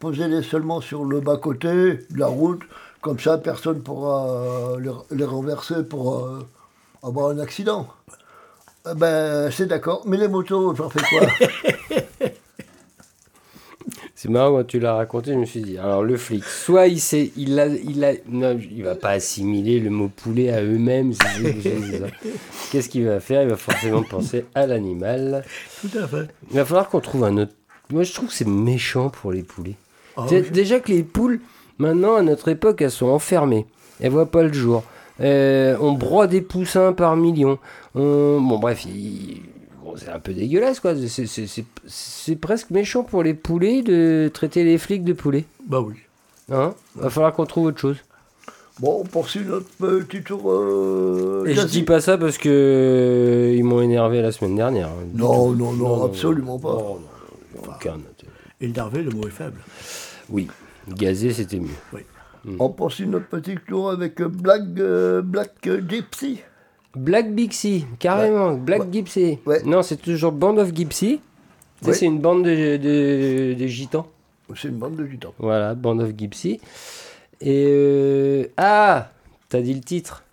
poser-les 0.00 0.42
seulement 0.42 0.80
sur 0.80 1.04
le 1.04 1.20
bas-côté 1.20 1.68
de 2.10 2.18
la 2.18 2.26
route. 2.26 2.62
Comme 3.00 3.20
ça, 3.20 3.38
personne 3.38 3.80
pourra 3.80 4.76
les, 4.80 4.90
les 5.16 5.24
renverser 5.24 5.84
pour 5.84 6.18
euh, 6.18 6.40
avoir 7.04 7.28
un 7.30 7.38
accident. 7.38 7.86
Eh 8.90 8.94
ben, 8.96 9.52
c'est 9.52 9.66
d'accord. 9.66 10.02
Mais 10.04 10.16
les 10.16 10.26
motos, 10.26 10.74
j'en 10.74 10.90
fais 10.90 11.00
quoi? 11.08 11.28
C'est 14.20 14.28
marrant 14.28 14.56
quand 14.56 14.64
tu 14.66 14.80
l'as 14.80 14.94
raconté, 14.94 15.32
je 15.32 15.38
me 15.38 15.44
suis 15.44 15.60
dit, 15.60 15.78
alors 15.78 16.02
le 16.02 16.16
flic, 16.16 16.42
soit 16.42 16.88
il 16.88 16.98
sait, 16.98 17.30
il 17.36 17.56
a, 17.60 17.68
il 17.68 18.04
a, 18.04 18.14
non, 18.28 18.58
il 18.58 18.82
va 18.82 18.96
pas 18.96 19.10
assimiler 19.10 19.78
le 19.78 19.90
mot 19.90 20.08
poulet 20.08 20.50
à 20.50 20.60
eux-mêmes. 20.60 21.12
Qu'est-ce 22.72 22.88
qu'il 22.88 23.04
va 23.06 23.20
faire? 23.20 23.42
Il 23.42 23.48
va 23.50 23.56
forcément 23.56 24.02
penser 24.02 24.44
à 24.56 24.66
l'animal. 24.66 25.44
Tout 25.80 25.96
à 25.96 26.08
fait. 26.08 26.26
Il 26.50 26.56
va 26.56 26.64
falloir 26.64 26.88
qu'on 26.88 26.98
trouve 26.98 27.22
un 27.22 27.36
autre. 27.38 27.52
Moi, 27.90 28.02
je 28.02 28.12
trouve 28.12 28.26
que 28.26 28.34
c'est 28.34 28.48
méchant 28.48 29.08
pour 29.08 29.30
les 29.30 29.44
poulets. 29.44 29.76
Ah 30.16 30.26
oui. 30.28 30.42
Déjà 30.50 30.80
que 30.80 30.90
les 30.90 31.04
poules, 31.04 31.38
maintenant, 31.78 32.16
à 32.16 32.22
notre 32.22 32.48
époque, 32.48 32.82
elles 32.82 32.90
sont 32.90 33.06
enfermées. 33.06 33.66
Elles 34.00 34.10
voient 34.10 34.30
pas 34.32 34.42
le 34.42 34.52
jour. 34.52 34.82
Euh, 35.20 35.76
on 35.80 35.92
broie 35.92 36.26
des 36.26 36.40
poussins 36.40 36.92
par 36.92 37.14
millions. 37.14 37.60
On- 37.94 38.40
Bon, 38.40 38.58
bref, 38.58 38.84
il- 38.84 39.42
c'est 39.98 40.08
un 40.10 40.18
peu 40.20 40.32
dégueulasse, 40.32 40.80
quoi. 40.80 40.94
C'est- 40.96 42.36
presque 42.36 42.70
méchant 42.70 43.02
pour 43.02 43.22
les 43.22 43.34
poulets 43.34 43.82
de 43.82 44.30
traiter 44.32 44.64
les 44.64 44.78
flics 44.78 45.04
de 45.04 45.12
poulets. 45.12 45.44
Bah 45.66 45.80
oui. 45.80 45.94
Hein? 46.50 46.74
Va 46.94 47.10
falloir 47.10 47.32
qu'on 47.34 47.44
trouve 47.46 47.66
autre 47.66 47.78
chose. 47.80 47.96
Bon, 48.80 49.00
on 49.00 49.04
poursuit 49.04 49.40
notre 49.44 49.66
petit 49.78 50.22
tour. 50.22 50.52
euh, 50.52 51.44
Et 51.46 51.54
je 51.54 51.62
dis 51.62 51.82
pas 51.82 52.00
ça 52.00 52.16
parce 52.16 52.38
que 52.38 52.48
euh, 52.48 53.54
ils 53.56 53.64
m'ont 53.64 53.80
énervé 53.80 54.22
la 54.22 54.30
semaine 54.32 54.54
dernière. 54.56 54.88
hein. 54.88 55.06
Non, 55.14 55.50
non, 55.50 55.72
non, 55.72 56.04
absolument 56.04 56.58
pas. 56.60 56.72
Non, 56.74 56.98
non, 57.56 57.62
aucun 57.74 57.94
intérêt. 57.94 58.32
Énervé, 58.60 59.02
le 59.02 59.10
mot 59.10 59.26
est 59.26 59.32
faible. 59.32 59.58
Oui, 60.30 60.46
gazé, 60.88 61.32
c'était 61.32 61.58
mieux. 61.58 62.04
On 62.60 62.68
poursuit 62.70 63.06
notre 63.06 63.26
petit 63.26 63.56
tour 63.68 63.90
avec 63.90 64.20
euh, 64.20 64.28
Black, 64.28 64.62
euh, 64.78 65.22
Black 65.22 65.54
euh, 65.66 65.82
Gypsy. 65.86 66.38
Black 66.94 67.32
Bixie, 67.34 67.84
carrément, 67.98 68.54
Black 68.54 68.80
Ouais. 68.82 68.88
Gypsy. 68.92 69.38
Ouais. 69.46 69.62
Non, 69.64 69.82
c'est 69.82 69.96
toujours 69.98 70.32
Band 70.32 70.56
of 70.56 70.74
Gypsy. 70.74 71.20
Tu 71.80 71.84
sais, 71.84 71.90
Ouais. 71.90 71.94
c'est 71.96 72.06
une 72.06 72.18
bande 72.20 72.44
de, 72.44 72.76
de, 72.76 73.54
de 73.54 73.66
gitans. 73.66 74.06
C'est 74.56 74.68
une 74.68 74.78
bande 74.78 74.96
de 74.96 75.06
gitans. 75.06 75.34
Voilà, 75.38 75.74
Band 75.74 75.98
of 76.00 76.10
Gypsy. 76.16 76.60
Et. 77.40 77.66
euh, 77.68 78.46
Ah 78.56 79.12
T'as 79.48 79.60
dit 79.60 79.74
le 79.74 79.80
titre 79.80 80.24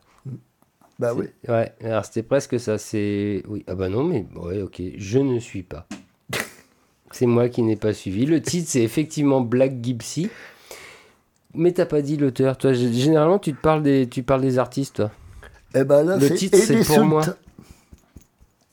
Bah 1.00 1.14
oui. 1.14 1.26
Ouais, 1.48 1.72
alors 1.84 2.04
c'était 2.06 2.24
presque 2.24 2.60
ça. 2.60 2.78
C'est. 2.78 3.44
Oui, 3.48 3.64
ah 3.68 3.76
bah 3.76 3.90
non, 3.90 4.04
mais. 4.04 4.26
Ouais, 4.36 4.62
ok, 4.62 4.82
je 4.98 5.20
ne 5.20 5.40
suis 5.40 5.64
pas. 5.64 5.86
c'est 7.12 7.26
moi 7.28 7.48
qui 7.50 7.62
n'ai 7.62 7.76
pas 7.76 7.94
suivi. 7.94 8.26
Le 8.26 8.42
titre, 8.42 8.70
c'est 8.70 8.82
effectivement 8.82 9.42
Black 9.42 9.74
Gypsy. 9.84 10.30
Mais 11.54 11.72
t'as 11.74 11.86
pas 11.86 12.02
dit 12.02 12.18
l'auteur. 12.18 12.58
Toi, 12.58 12.74
généralement, 12.74 13.40
tu 13.40 13.54
te 13.54 13.62
parles 13.62 13.84
des, 13.84 14.08
tu 14.10 14.24
parles 14.24 14.42
des 14.42 14.58
artistes, 14.58 14.96
toi? 14.96 15.12
Eh 15.76 15.84
ben 15.84 16.04
là, 16.04 16.16
Le 16.18 16.28
c'est 16.28 16.36
titre, 16.36 16.58
c'est 16.58 16.84
pour 16.86 17.04
moi. 17.04 17.24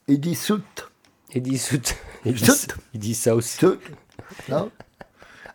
Eddie 0.09 0.35
Soot. 0.35 0.91
Eddie 1.35 1.59
Soot. 1.59 1.97
Eddie, 2.25 3.15
South. 3.15 3.79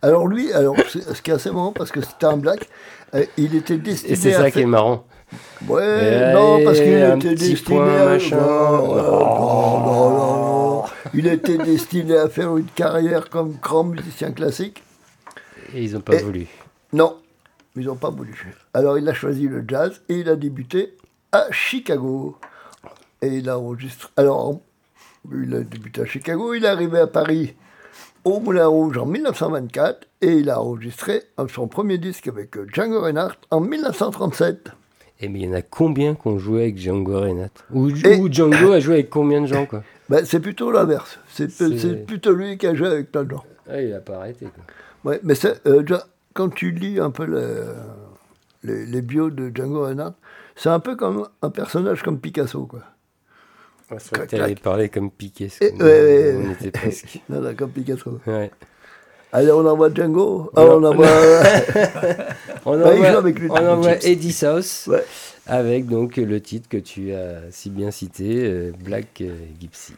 Alors 0.02 0.26
lui, 0.28 0.52
alors 0.52 0.76
ce 0.88 1.20
qui 1.22 1.30
est 1.30 1.34
assez 1.34 1.50
marrant 1.50 1.72
parce 1.72 1.90
que 1.90 2.00
c'était 2.02 2.26
un 2.26 2.36
black, 2.36 2.68
euh, 3.14 3.24
il 3.36 3.54
était 3.56 3.78
destiné 3.78 4.12
Et 4.12 4.16
c'est 4.16 4.34
à 4.34 4.38
ça 4.42 4.50
qui 4.50 4.58
est 4.58 4.62
faire- 4.62 4.68
marrant. 4.68 5.04
Ouais, 5.68 6.32
non, 6.32 6.62
parce 6.64 6.78
qu'il 6.78 6.88
était 6.94 7.34
destiné 7.34 7.80
à... 7.80 8.04
machin. 8.04 8.36
Non, 8.36 8.94
non, 8.94 9.02
non, 9.02 9.80
non, 9.80 10.10
non. 10.80 10.84
Il 11.14 11.26
était 11.26 11.58
destiné 11.58 12.16
à 12.16 12.28
faire 12.28 12.56
une 12.56 12.66
carrière 12.66 13.28
comme 13.28 13.56
grand 13.60 13.84
musicien 13.84 14.30
classique. 14.32 14.82
Et 15.74 15.82
ils 15.82 15.96
ont 15.96 16.00
pas 16.00 16.16
voulu. 16.16 16.46
Non, 16.92 17.16
ils 17.76 17.86
n'ont 17.86 17.96
pas 17.96 18.10
voulu. 18.10 18.54
Alors 18.74 18.98
il 18.98 19.08
a 19.08 19.14
choisi 19.14 19.48
le 19.48 19.64
jazz 19.66 20.00
et 20.08 20.20
il 20.20 20.28
a 20.28 20.36
débuté 20.36 20.94
à 21.32 21.46
Chicago. 21.50 22.36
Et 23.22 23.28
il 23.38 23.48
a 23.48 23.58
enregistré. 23.58 24.08
Alors, 24.16 24.60
il 25.32 25.54
a 25.54 25.60
débuté 25.60 26.02
à 26.02 26.06
Chicago, 26.06 26.54
il 26.54 26.64
est 26.64 26.68
arrivé 26.68 26.98
à 27.00 27.06
Paris 27.06 27.54
au 28.24 28.40
Moulin 28.40 28.66
Rouge 28.66 28.98
en 28.98 29.06
1924 29.06 30.06
et 30.20 30.34
il 30.34 30.50
a 30.50 30.60
enregistré 30.60 31.22
son 31.52 31.66
premier 31.68 31.98
disque 31.98 32.28
avec 32.28 32.56
euh, 32.56 32.66
Django 32.72 33.00
Reinhardt 33.00 33.36
en 33.50 33.60
1937. 33.60 34.68
Et 35.20 35.28
mais 35.28 35.40
il 35.40 35.46
y 35.46 35.48
en 35.48 35.54
a 35.54 35.62
combien 35.62 36.14
qui 36.14 36.28
ont 36.28 36.38
joué 36.38 36.62
avec 36.62 36.78
Django 36.78 37.20
Reinhardt? 37.20 37.50
Ou, 37.72 37.90
Django 38.30 38.72
a 38.72 38.80
joué 38.80 38.94
avec 38.94 39.10
combien 39.10 39.40
de 39.40 39.46
gens, 39.46 39.66
quoi? 39.66 39.82
Ben, 40.08 40.24
c'est 40.24 40.40
plutôt 40.40 40.70
l'inverse. 40.70 41.18
C'est 41.28 42.06
plutôt 42.06 42.32
lui 42.32 42.56
qui 42.56 42.66
a 42.66 42.74
joué 42.74 42.86
avec 42.88 43.12
plein 43.12 43.24
de 43.24 43.30
gens. 43.32 43.44
ah, 43.68 43.82
Il 43.82 43.92
a 43.92 44.00
pas 44.00 44.16
arrêté, 44.16 44.46
quoi. 44.46 45.10
Ouais, 45.12 45.20
mais 45.22 45.34
euh, 45.66 45.82
quand 46.32 46.48
tu 46.48 46.70
lis 46.70 46.98
un 46.98 47.10
peu 47.10 47.26
le- 47.26 47.74
les, 48.64 48.86
les 48.86 49.02
bios 49.02 49.28
de 49.28 49.52
Django 49.54 49.82
Reinhardt, 49.84 50.14
c'est 50.58 50.68
un 50.68 50.80
peu 50.80 50.96
comme 50.96 51.26
un 51.40 51.50
personnage 51.50 52.02
comme 52.02 52.18
Picasso, 52.20 52.66
quoi. 52.66 52.80
C'est 53.98 54.14
vrai 54.16 54.26
que 54.26 54.28
Clac, 54.28 54.28
t'allais 54.42 54.54
parler 54.56 54.88
comme 54.90 55.10
Piquet. 55.10 55.48
Et- 55.62 55.70
ouais, 55.72 56.34
on 56.36 56.46
ouais. 56.48 56.52
était 56.52 56.70
presque. 56.70 57.20
Non, 57.30 57.40
non, 57.40 57.54
comme 57.54 57.70
Picasso. 57.70 58.20
Ouais. 58.26 58.50
Allez, 59.32 59.50
on 59.52 59.64
envoie 59.66 59.88
Django. 59.94 60.50
Ah, 60.56 60.62
on 60.64 60.82
envoie. 60.84 61.06
On 62.66 62.78
Bah, 62.78 62.92
il 62.94 62.98
envoie, 63.06 63.18
avec 63.18 63.36
on 63.48 63.66
envoie 63.66 63.92
Eddie 64.04 64.32
South 64.32 64.88
Ouais. 64.88 65.04
avec 65.46 65.86
donc 65.86 66.16
le 66.16 66.40
titre 66.40 66.68
que 66.68 66.76
tu 66.76 67.14
as 67.14 67.50
si 67.50 67.70
bien 67.70 67.90
cité, 67.90 68.44
euh, 68.44 68.72
Black 68.84 69.20
euh, 69.22 69.34
Gypsy. 69.58 69.94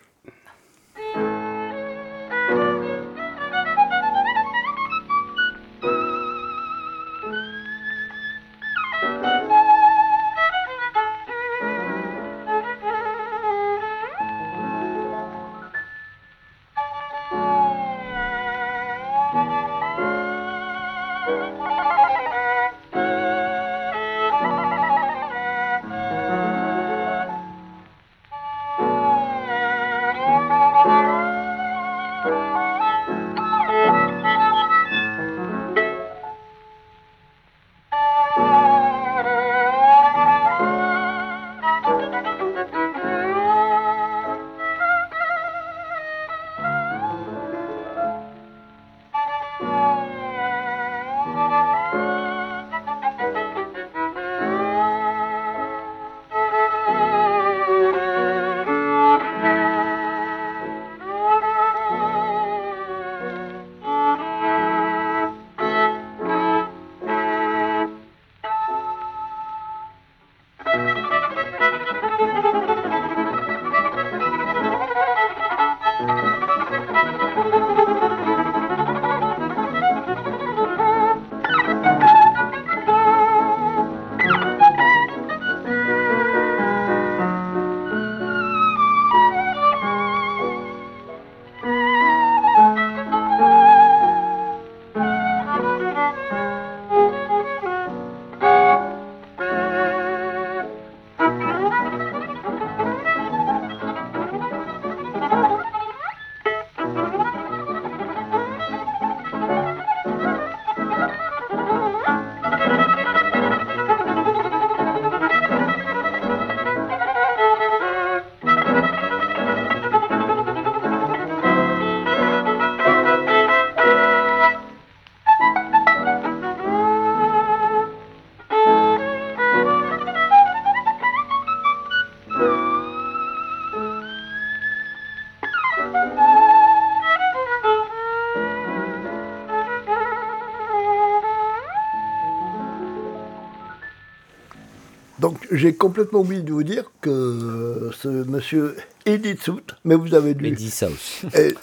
J'ai 145.61 145.75
complètement 145.75 146.21
oublié 146.21 146.43
de 146.43 146.53
vous 146.53 146.63
dire 146.63 146.91
que 147.01 147.91
ce 147.93 148.09
monsieur 148.09 148.77
Edith 149.07 149.43
Soot, 149.43 149.77
mais 149.85 149.95
vous 149.95 150.15
avez 150.15 150.35
dû. 150.35 150.45
Lady 150.45 150.71
South. 150.71 151.25
Et 151.35 151.55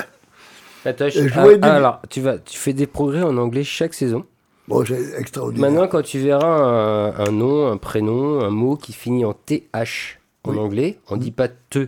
ah, 0.86 1.10
jouer 1.10 1.58
du- 1.58 1.68
ah, 1.68 1.74
alors, 1.76 2.02
tu, 2.10 2.22
vas, 2.22 2.38
tu 2.38 2.58
fais 2.58 2.74
des 2.74 2.88
progrès 2.88 3.22
en 3.24 3.36
anglais 3.38 3.64
chaque 3.64 3.94
saison. 3.94 4.26
bon, 4.68 4.86
c'est 4.86 5.20
extraordinaire. 5.20 5.70
Maintenant, 5.72 5.88
quand 5.88 6.02
tu 6.02 6.20
verras 6.20 6.48
un, 6.48 7.28
un 7.28 7.32
nom, 7.32 7.68
un 7.70 7.78
prénom, 7.78 8.40
un 8.42 8.50
mot 8.52 8.76
qui 8.78 8.94
finit 8.94 9.26
en 9.26 9.34
TH 9.34 10.20
en 10.44 10.52
Oui. 10.52 10.60
anglais, 10.60 11.00
on 11.10 11.18
dit 11.18 11.32
pas 11.32 11.48
te, 11.50 11.88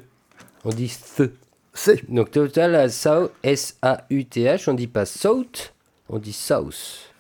on 0.66 0.70
dit 0.70 0.94
the. 1.18 1.32
C'est. 1.74 2.10
Donc 2.12 2.32
total, 2.32 2.90
S-A-U-T-H, 3.44 4.68
on 4.68 4.74
dit 4.74 4.88
pas 4.88 5.06
South, 5.06 5.74
on 6.10 6.18
dit 6.18 6.34
South. 6.34 7.12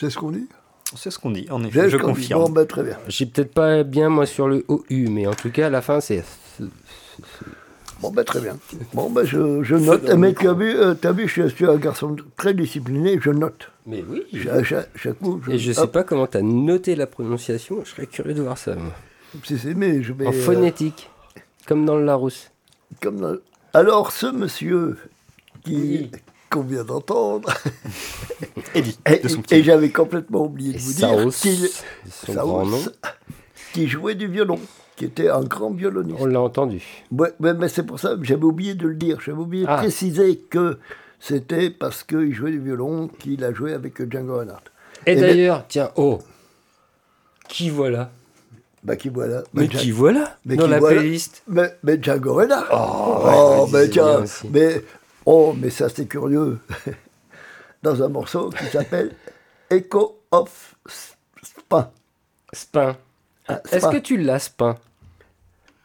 C'est 0.00 0.08
ce 0.08 0.16
qu'on 0.16 0.30
dit? 0.30 0.48
C'est 0.96 1.10
ce 1.10 1.18
qu'on 1.18 1.30
dit, 1.30 1.46
en 1.50 1.62
effet, 1.64 1.90
je 1.90 1.96
confirme. 1.98 2.44
Bon, 2.44 2.48
ben, 2.50 2.66
très 2.66 2.82
bien. 2.82 2.96
J'ai 3.08 3.26
peut-être 3.26 3.52
pas 3.52 3.82
bien 3.82 4.08
moi 4.08 4.24
sur 4.26 4.48
le 4.48 4.64
OU, 4.68 4.84
mais 5.10 5.26
en 5.26 5.34
tout 5.34 5.50
cas, 5.50 5.66
à 5.66 5.70
la 5.70 5.82
fin, 5.82 6.00
c'est. 6.00 6.24
Bon, 8.00 8.10
ben, 8.10 8.24
très 8.24 8.40
bien. 8.40 8.56
Bon, 8.94 9.10
ben, 9.10 9.24
je, 9.24 9.62
je 9.64 9.74
note. 9.74 10.08
Mais 10.14 10.32
tu 10.32 10.48
as 10.48 10.52
vu, 10.54 10.74
euh, 10.76 10.94
tu 10.94 11.06
as 11.08 11.12
vu, 11.12 11.26
je 11.28 11.48
suis 11.48 11.66
un 11.66 11.76
garçon 11.76 12.14
très 12.36 12.54
discipliné, 12.54 13.18
je 13.20 13.30
note. 13.30 13.70
Mais 13.86 14.04
oui. 14.08 14.22
Chaque, 14.32 14.64
chaque, 14.64 14.88
chaque 14.96 15.20
mot, 15.20 15.40
Et 15.50 15.58
je 15.58 15.72
sais 15.72 15.80
hop, 15.80 15.92
pas 15.92 16.04
comment 16.04 16.26
tu 16.26 16.36
as 16.38 16.42
noté 16.42 16.94
la 16.94 17.06
prononciation, 17.06 17.80
je 17.84 17.90
serais 17.90 18.06
curieux 18.06 18.34
de 18.34 18.42
voir 18.42 18.56
ça. 18.56 18.74
moi. 18.76 18.92
si 19.44 19.58
c'est, 19.58 19.74
mais 19.74 20.02
je 20.02 20.12
vais. 20.12 20.26
En 20.26 20.30
euh, 20.30 20.32
phonétique, 20.32 21.10
comme 21.66 21.84
dans 21.84 21.96
le 21.96 22.04
Larousse. 22.04 22.50
comme 23.02 23.20
dans- 23.20 23.36
Alors, 23.74 24.12
ce 24.12 24.26
monsieur 24.26 24.96
qui. 25.64 25.74
Oui. 25.74 26.10
Qu'on 26.50 26.62
vient 26.62 26.84
d'entendre, 26.84 27.52
Eddie, 28.74 28.98
et, 29.50 29.62
j'avais 29.62 29.90
complètement 29.90 30.44
oublié 30.44 30.72
de 30.74 30.78
vous 30.78 30.92
dire 30.94 31.08
qu'il 31.08 31.28
son 31.28 32.32
Saus, 32.32 32.32
grand 32.34 32.64
nom. 32.66 32.80
qui 33.72 33.86
jouait 33.88 34.14
du 34.14 34.28
violon, 34.28 34.58
qui 34.96 35.04
était 35.04 35.28
un 35.28 35.42
grand 35.42 35.70
violoniste. 35.70 36.18
On 36.20 36.26
l'a 36.26 36.40
entendu. 36.40 36.82
Ouais, 37.10 37.32
mais 37.40 37.68
c'est 37.68 37.82
pour 37.84 37.98
ça 38.00 38.16
que 38.16 38.24
j'avais 38.24 38.44
oublié 38.44 38.74
de 38.74 38.86
le 38.88 38.94
dire. 38.94 39.18
J'avais 39.24 39.38
oublié 39.38 39.64
de 39.64 39.70
Ah. 39.70 39.76
préciser 39.78 40.36
que 40.50 40.78
c'était 41.20 41.70
parce 41.70 42.02
qu'il 42.04 42.32
jouait 42.34 42.50
du 42.52 42.60
violon 42.60 43.08
qu'il 43.08 43.42
a 43.44 43.52
joué 43.52 43.72
avec 43.74 43.98
Django 44.10 44.38
Reinhardt. 44.38 44.64
Et, 45.06 45.12
Et 45.12 45.16
d'ailleurs, 45.16 45.64
tiens, 45.68 45.90
oh, 45.96 46.18
qui 47.48 47.70
voilà? 47.70 48.10
Bah, 48.84 48.94
qui 48.96 49.08
voilà. 49.08 49.42
Mais 49.54 49.66
Bah, 49.66 49.78
qui 49.78 49.90
voilà 49.90 50.38
mais 50.46 50.54
Dans 50.56 50.64
qui 50.64 50.70
la 50.70 50.78
voilà. 50.78 51.00
playlist? 51.00 51.42
Mais, 51.48 51.76
mais 51.82 51.98
Django 52.00 52.34
Reinhardt. 52.34 52.68
Oh, 52.72 53.24
Oh, 53.26 53.68
mais 53.72 53.88
tiens, 53.88 54.22
mais, 54.50 54.82
oh, 55.26 55.54
mais 55.58 55.70
ça 55.70 55.88
c'est 55.88 56.06
curieux. 56.06 56.58
Dans 57.82 58.02
un 58.02 58.08
morceau 58.08 58.50
qui 58.50 58.64
s'appelle 58.66 59.14
Echo 59.70 60.20
of 60.30 60.74
Spin. 61.42 61.90
Spin. 62.52 62.96
Ah, 63.46 63.60
Est-ce 63.70 63.88
que 63.88 63.98
tu 63.98 64.16
l'as, 64.16 64.38
Spin? 64.40 64.76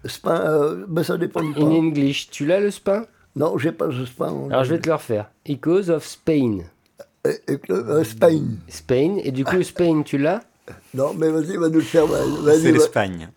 Spin, 0.05 0.35
euh, 0.35 0.85
mais 0.89 1.03
ça 1.03 1.17
dépend 1.17 1.41
du 1.41 1.51
In 1.51 1.53
pain. 1.53 1.61
English, 1.71 2.29
tu 2.29 2.45
l'as 2.45 2.59
le 2.59 2.71
Spin? 2.71 3.05
Non, 3.35 3.57
j'ai 3.57 3.71
pas 3.71 3.89
ce 3.91 4.05
Spin. 4.05 4.47
Alors 4.49 4.63
je 4.63 4.73
vais 4.73 4.79
te 4.79 4.87
le 4.89 4.95
refaire. 4.95 5.29
Echoes 5.45 5.89
of 5.89 6.05
Spain. 6.05 6.59
Et- 7.25 7.39
et- 7.53 7.59
euh, 7.71 8.03
Spain. 8.03 8.43
Spain. 8.67 9.17
Et 9.23 9.31
du 9.31 9.45
coup, 9.45 9.61
Spain, 9.63 10.01
tu 10.03 10.17
l'as? 10.17 10.41
Non, 10.93 11.13
mais 11.13 11.29
vas-y, 11.29 11.55
va 11.57 11.67
nous 11.69 11.75
le 11.75 11.81
faire. 11.81 12.05
Vas-y, 12.05 12.61
C'est 12.61 12.71
va- 12.71 12.77
l'Espagne. 12.77 13.29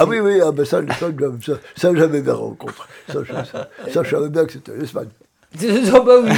Ah 0.00 0.06
oui, 0.06 0.20
oui, 0.20 0.40
ah 0.42 0.52
ben 0.52 0.64
ça, 0.64 0.80
ça, 0.98 1.06
ça, 1.40 1.52
ça, 1.76 1.94
j'avais 1.94 2.22
bien 2.22 2.34
rencontré. 2.34 2.86
Ça, 3.12 3.18
je- 3.24 3.32
ça, 3.32 3.68
ça, 3.92 4.02
je 4.02 4.10
savais 4.10 4.28
bien 4.28 4.44
que 4.44 4.52
c'était 4.52 4.76
l'Espagne. 4.76 5.08
Oh 5.94 6.02
bah 6.06 6.14
oui, 6.22 6.30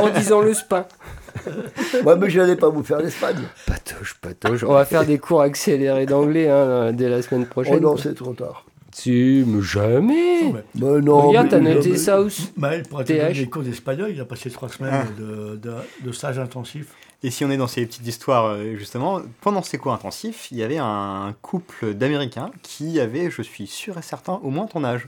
en 0.00 0.08
disant 0.10 0.40
le 0.40 0.54
Spin. 0.54 0.84
Moi, 2.02 2.16
mais 2.16 2.30
je 2.30 2.40
n'allais 2.40 2.56
pas 2.56 2.68
vous 2.68 2.82
faire 2.82 2.98
l'Espagne. 3.00 3.36
Patoche, 3.66 4.14
patoche. 4.20 4.62
On 4.64 4.72
va 4.72 4.84
faire 4.84 5.04
des 5.04 5.18
cours 5.18 5.42
accélérés 5.42 6.06
d'anglais 6.06 6.48
hein, 6.48 6.92
dès 6.92 7.08
la 7.08 7.22
semaine 7.22 7.42
Oh 7.48 7.50
prochaine. 7.50 7.80
non, 7.80 7.96
c'est 7.96 8.14
trop 8.14 8.32
tard. 8.32 8.64
Si, 8.92 9.44
mais 9.46 9.60
jamais. 9.60 10.44
Ouais. 10.44 10.64
Mais 10.76 11.00
non, 11.00 11.28
Regarde, 11.28 11.48
t'as 11.50 11.58
noté 11.60 11.96
South. 11.96 12.52
Maël, 12.56 12.84
pour 12.88 13.02
des 13.02 13.48
cours 13.50 13.62
d'espagnol, 13.62 14.10
il 14.14 14.20
a 14.20 14.24
passé 14.24 14.50
trois 14.50 14.68
semaines 14.68 15.06
de, 15.18 15.56
de, 15.56 15.72
de 16.02 16.12
stage 16.12 16.38
intensif. 16.38 16.86
Et 17.22 17.30
si 17.30 17.44
on 17.44 17.50
est 17.50 17.56
dans 17.56 17.66
ces 17.66 17.86
petites 17.86 18.06
histoires, 18.06 18.46
euh, 18.46 18.76
justement, 18.76 19.22
pendant 19.40 19.62
ces 19.62 19.78
cours 19.78 19.92
intensifs, 19.92 20.48
il 20.50 20.58
y 20.58 20.62
avait 20.62 20.78
un 20.78 21.34
couple 21.40 21.94
d'Américains 21.94 22.50
qui 22.62 23.00
avait, 23.00 23.30
je 23.30 23.40
suis 23.40 23.66
sûr 23.66 23.96
et 23.96 24.02
certain, 24.02 24.40
au 24.42 24.50
moins 24.50 24.66
ton 24.66 24.84
âge, 24.84 25.06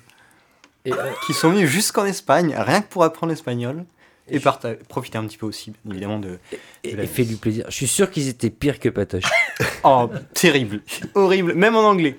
Et, 0.87 0.93
euh, 0.93 0.97
qui 1.27 1.35
sont 1.35 1.51
venus 1.51 1.69
jusqu'en 1.69 2.07
Espagne, 2.07 2.55
rien 2.57 2.81
que 2.81 2.89
pour 2.89 3.05
apprendre 3.05 3.31
l'espagnol, 3.31 3.85
et 4.29 4.41
profiter 4.89 5.19
un 5.19 5.25
petit 5.25 5.39
peu 5.39 5.47
aussi, 5.47 5.73
évidemment, 5.89 6.19
de... 6.19 6.39
et, 6.83 6.93
de 6.93 6.97
la 6.97 7.05
et 7.05 7.07
fait 7.07 7.25
du 7.25 7.37
plaisir. 7.37 7.67
Je 7.69 7.75
suis 7.75 7.87
sûr 7.87 8.11
qu'ils 8.11 8.29
étaient 8.29 8.51
pires 8.51 8.81
que 8.81 8.89
Patoche. 8.89 9.25
Oh, 9.85 10.11
terrible, 10.35 10.81
horrible, 11.15 11.55
même 11.55 11.77
en 11.77 11.89
anglais. 11.89 12.17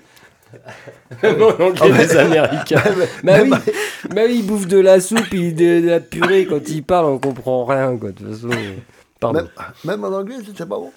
en 1.22 1.62
anglais 1.62 2.06
des 2.06 2.16
Américains. 2.16 2.82
bah 3.22 3.42
oui, 3.42 3.50
bah 3.50 4.22
oui, 4.26 4.36
ils 4.38 4.46
bouffent 4.46 4.66
de 4.68 4.78
la 4.78 5.00
soupe 5.00 5.34
et 5.34 5.52
de, 5.52 5.80
de 5.80 5.86
la 5.86 6.00
purée. 6.00 6.46
Quand 6.46 6.66
ils 6.68 6.82
parlent, 6.82 7.06
on 7.06 7.18
comprend 7.18 7.66
rien. 7.66 7.94
Quoi. 7.98 8.12
De 8.12 8.14
toute 8.14 8.32
façon, 8.32 8.48
pardon. 9.20 9.40
Même, 9.40 9.48
même 9.84 10.04
en 10.04 10.16
anglais, 10.16 10.36
c'était 10.44 10.66
pas 10.66 10.76
bon. 10.76 10.92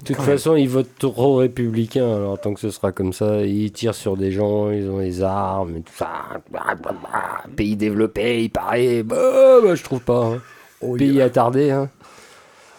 De 0.00 0.14
toute 0.14 0.16
façon, 0.24 0.56
ils 0.56 0.68
votent 0.68 0.98
trop 0.98 1.36
républicains. 1.36 2.16
Alors, 2.16 2.40
tant 2.40 2.54
que 2.54 2.60
ce 2.60 2.70
sera 2.70 2.90
comme 2.90 3.12
ça, 3.12 3.42
ils 3.42 3.70
tirent 3.70 3.94
sur 3.94 4.16
des 4.16 4.32
gens, 4.32 4.70
ils 4.70 4.88
ont 4.88 4.98
des 4.98 5.22
armes 5.22 5.76
et 5.76 5.80
tout 5.82 5.92
ça. 5.94 6.08
Blablabla. 6.50 7.44
Pays 7.54 7.76
développé, 7.76 8.44
il 8.44 8.50
paraît. 8.50 9.02
Bah, 9.02 9.60
bah, 9.62 9.74
je 9.74 9.84
trouve 9.84 10.00
pas. 10.00 10.24
hein. 10.24 10.40
Oh, 10.80 10.96
Pays 10.96 11.20
attardé. 11.20 11.70
Hein. 11.70 11.90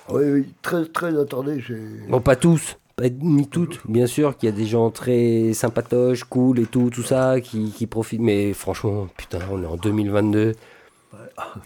Oui, 0.09 0.23
oui, 0.31 0.53
très, 0.63 0.85
très 0.85 1.11
j'ai... 1.59 1.77
Bon, 2.09 2.19
pas 2.21 2.35
tous. 2.35 2.77
Pas, 2.95 3.09
ni 3.09 3.47
toutes. 3.47 3.79
Bien 3.87 4.07
sûr 4.07 4.35
qu'il 4.35 4.49
y 4.49 4.51
a 4.51 4.55
des 4.55 4.65
gens 4.65 4.89
très 4.89 5.51
sympatoches, 5.53 6.23
cool 6.23 6.59
et 6.59 6.65
tout, 6.65 6.89
tout 6.89 7.03
ça, 7.03 7.39
qui, 7.39 7.71
qui 7.71 7.85
profitent. 7.85 8.19
Mais 8.21 8.53
franchement, 8.53 9.07
putain, 9.15 9.39
on 9.51 9.61
est 9.61 9.67
en 9.67 9.77
2022. 9.77 10.53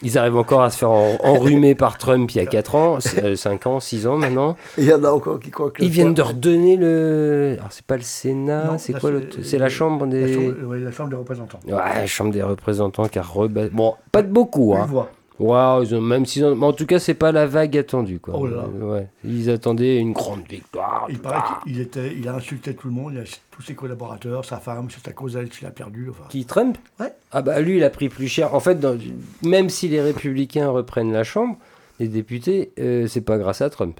Ils 0.01 0.17
arrivent 0.17 0.37
encore 0.37 0.61
à 0.63 0.69
se 0.69 0.77
faire 0.77 0.91
en- 0.91 1.17
enrhumer 1.23 1.75
par 1.75 1.97
Trump 1.97 2.31
il 2.31 2.37
y 2.37 2.41
a 2.41 2.45
4 2.45 2.75
ans, 2.75 2.97
5 3.35 3.67
ans, 3.67 3.79
6 3.79 4.07
ans 4.07 4.17
maintenant. 4.17 4.55
Il 4.77 4.85
y 4.85 4.93
en 4.93 5.03
a 5.03 5.09
encore 5.09 5.39
qui 5.39 5.51
croient 5.51 5.71
que... 5.71 5.83
Ils 5.83 5.89
viennent 5.89 6.13
de 6.13 6.21
redonner 6.21 6.77
le. 6.77 7.55
Alors, 7.57 7.71
c'est 7.71 7.85
pas 7.85 7.95
le 7.97 8.01
Sénat, 8.03 8.65
Non, 8.65 8.77
c'est 8.77 8.93
quoi 8.93 9.01
c'est- 9.01 9.11
l'autre? 9.11 9.37
C'est 9.43 9.57
la 9.57 9.69
Chambre 9.69 10.05
La 10.05 10.11
des. 10.11 10.33
chambre, 10.33 10.67
ouais, 10.67 10.79
la 10.79 10.91
chambre 10.91 11.09
des 11.09 11.15
représentants. 11.15 11.59
Ouais, 11.67 11.73
la 11.73 12.05
Chambre 12.07 12.31
des 12.31 12.43
représentants 12.43 13.07
qui 13.07 13.19
a 13.19 13.23
rebat- 13.23 13.69
Bon, 13.71 13.95
pas 14.11 14.21
de 14.21 14.27
beaucoup, 14.31 14.73
Une 14.73 14.79
hein. 14.81 15.05
Waouh, 15.37 15.83
ils 15.83 15.93
ont 15.95 16.01
même 16.01 16.25
s'ils 16.25 16.45
ont- 16.45 16.55
mais 16.55 16.65
en 16.65 16.71
tout 16.73 16.85
cas, 16.85 16.97
c'est 16.97 17.13
pas 17.13 17.31
la 17.33 17.45
vague 17.45 17.77
attendue, 17.77 18.19
quoi. 18.19 18.35
Oh 18.37 18.47
là 18.47 18.57
là. 18.57 18.85
Ouais, 18.85 19.07
ils 19.25 19.49
attendaient 19.49 19.97
une 19.97 20.13
grande 20.13 20.47
victoire. 20.47 21.07
Il 21.09 21.19
paraît 21.19 21.41
qu'il 21.63 21.79
était, 21.81 22.13
il 22.15 22.27
a 22.29 22.35
insulté 22.35 22.73
tout 22.73 22.87
le 22.87 22.93
monde, 22.93 23.13
il 23.15 23.19
a 23.19 23.23
tous 23.51 23.61
ses 23.61 23.75
collaborateurs, 23.75 24.45
sa 24.45 24.57
femme, 24.59 24.87
c'est 24.89 25.07
à 25.09 25.11
cause 25.11 25.33
d'elle 25.33 25.49
qu'il 25.49 25.67
a 25.67 25.71
perdu. 25.71 26.07
Enfin, 26.09 26.23
Qui 26.29 26.45
Trump 26.45 26.77
Ouais. 26.99 27.13
Ah 27.31 27.41
bah 27.41 27.59
lui, 27.59 27.77
il 27.77 27.83
a 27.83 27.89
pris 27.89 28.07
plus 28.07 28.27
cher. 28.29 28.53
En 28.55 28.61
fait, 28.61 28.79
dans- 28.79 28.97
même 29.43 29.69
si 29.69 29.89
les 29.89 30.01
républicains 30.01 30.69
reprennent 30.69 31.11
la 31.11 31.23
Chambre, 31.25 31.57
les 31.99 32.07
députés, 32.07 32.71
euh, 32.79 33.07
c'est 33.07 33.21
pas 33.21 33.37
grâce 33.37 33.61
à 33.61 33.69
Trump. 33.69 33.99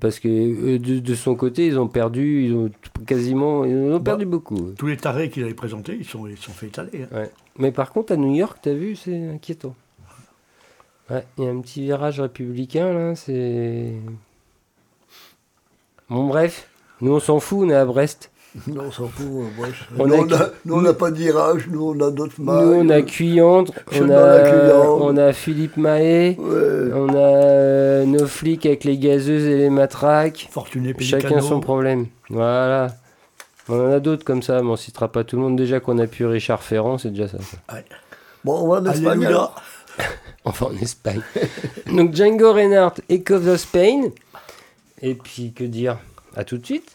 Parce 0.00 0.18
que 0.18 0.26
euh, 0.26 0.78
de, 0.80 0.98
de 0.98 1.14
son 1.14 1.36
côté, 1.36 1.66
ils 1.66 1.78
ont 1.78 1.86
perdu, 1.86 2.44
ils 2.46 2.54
ont 2.56 2.70
quasiment, 3.06 3.64
ils 3.64 3.76
ont 3.76 3.98
Bah. 3.98 4.00
perdu 4.00 4.26
beaucoup. 4.26 4.72
tous 4.76 4.88
les 4.88 4.96
tarés 4.96 5.30
qu'il 5.30 5.44
avait 5.44 5.54
présentés, 5.54 5.96
ils 6.00 6.04
sont, 6.04 6.26
ils 6.26 6.36
sont 6.38 6.50
fait 6.50 6.66
étaler. 6.66 7.04
hein. 7.12 7.16
Ouais. 7.16 7.30
Mais 7.56 7.70
par 7.70 7.92
contre, 7.92 8.12
à 8.12 8.16
New 8.16 8.34
York, 8.34 8.58
t'as 8.60 8.72
vu, 8.72 8.96
c'est 8.96 9.28
inquiétant. 9.28 9.76
Ouais, 11.10 11.24
il 11.38 11.44
y 11.44 11.46
a 11.48 11.50
un 11.50 11.60
petit 11.60 11.82
virage 11.82 12.20
républicain 12.20 12.92
là, 12.92 13.14
c'est. 13.16 13.92
Bon, 16.08 16.26
bref, 16.26 16.68
nous 17.00 17.12
on 17.14 17.20
s'en 17.20 17.40
fout, 17.40 17.60
on 17.66 17.70
est 17.70 17.74
à 17.74 17.84
Brest. 17.84 18.30
Non, 18.66 18.82
on 18.88 18.90
s'en 18.90 19.06
fout. 19.06 19.26
euh, 19.26 19.44
bref. 19.56 19.88
On 19.96 20.08
nous, 20.08 20.14
a 20.14 20.18
on 20.18 20.32
a- 20.32 20.48
nous, 20.64 20.74
on 20.74 20.80
n'a 20.82 20.92
pas 20.92 21.12
de 21.12 21.16
virage, 21.16 21.68
nous, 21.70 21.90
on 21.90 22.00
a 22.00 22.10
d'autres 22.10 22.34
Nous, 22.38 22.44
mailles. 22.46 22.64
on 22.84 22.88
a 22.88 23.00
Cuyandre, 23.02 23.72
je 23.90 23.94
suis 23.94 24.02
on 24.04 24.10
a, 24.10 24.74
on 24.88 25.16
a 25.16 25.32
Philippe 25.32 25.76
Mahé, 25.76 26.36
Ouais. 26.36 26.92
on 26.92 27.08
a 27.10 27.16
euh, 27.16 28.04
nos 28.06 28.26
flics 28.26 28.66
avec 28.66 28.82
les 28.82 28.98
gazeuses 28.98 29.44
et 29.44 29.56
les 29.56 29.70
matraques. 29.70 30.48
Fortuné. 30.50 30.94
Chacun 30.98 31.40
son 31.40 31.60
problème. 31.60 32.06
Voilà. 32.28 32.88
On 33.68 33.78
en 33.88 33.92
a 33.92 34.00
d'autres 34.00 34.24
comme 34.24 34.42
ça, 34.42 34.60
mais 34.62 34.68
on 34.70 34.74
citera 34.76 35.06
pas 35.12 35.22
tout 35.22 35.36
le 35.36 35.42
monde. 35.42 35.54
Déjà 35.56 35.78
qu'on 35.78 35.98
a 35.98 36.08
pu 36.08 36.26
Richard 36.26 36.64
Ferrand, 36.64 36.98
c'est 36.98 37.10
déjà 37.10 37.28
ça. 37.28 37.38
Bon, 38.42 38.64
on 38.64 38.68
va 38.68 38.80
en 38.80 38.86
Espagne. 38.92 39.28
Enfin, 40.44 40.66
en 40.66 40.76
Espagne. 40.76 41.20
Donc 41.86 42.14
Django 42.14 42.52
Reinhardt, 42.52 43.02
Echo 43.08 43.34
of 43.34 43.56
Spain. 43.60 44.10
Et 45.02 45.14
puis, 45.14 45.52
que 45.52 45.64
dire? 45.64 45.98
À 46.34 46.44
tout 46.44 46.58
de 46.58 46.64
suite. 46.64 46.90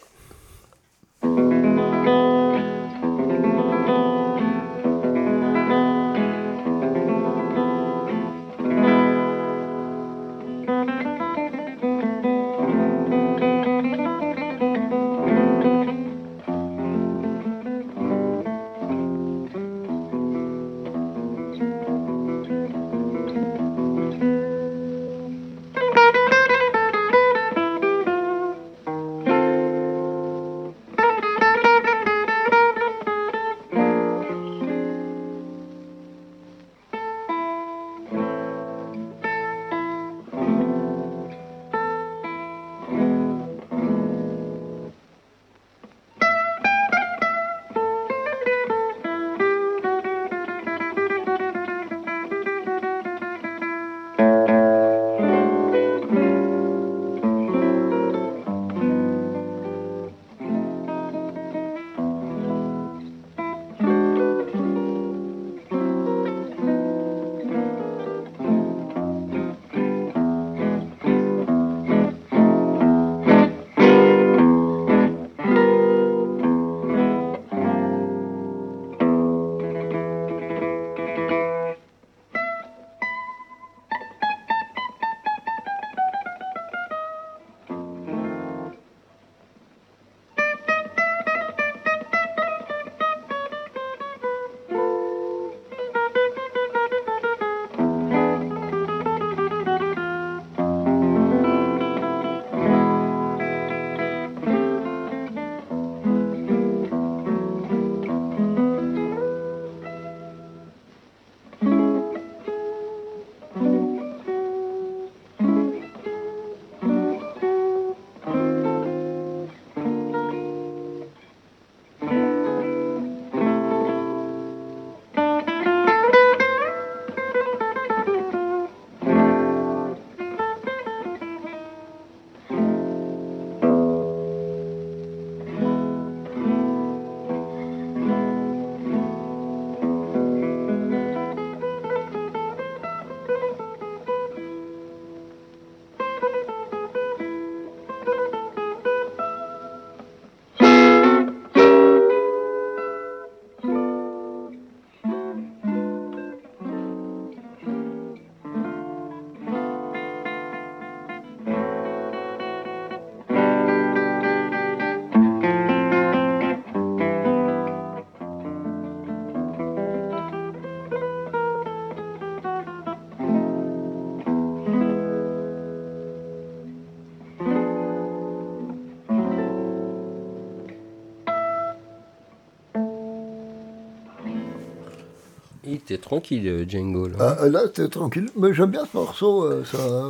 Était 185.85 185.97
tranquille, 185.99 186.47
euh, 186.47 186.65
Django. 186.67 187.07
Là. 187.07 187.37
Ah, 187.39 187.47
là, 187.47 187.61
c'était 187.67 187.87
tranquille. 187.89 188.27
Mais 188.35 188.53
j'aime 188.55 188.71
bien 188.71 188.85
ce 188.91 188.97
morceau, 188.97 189.43
euh, 189.43 189.63
ça, 189.65 190.09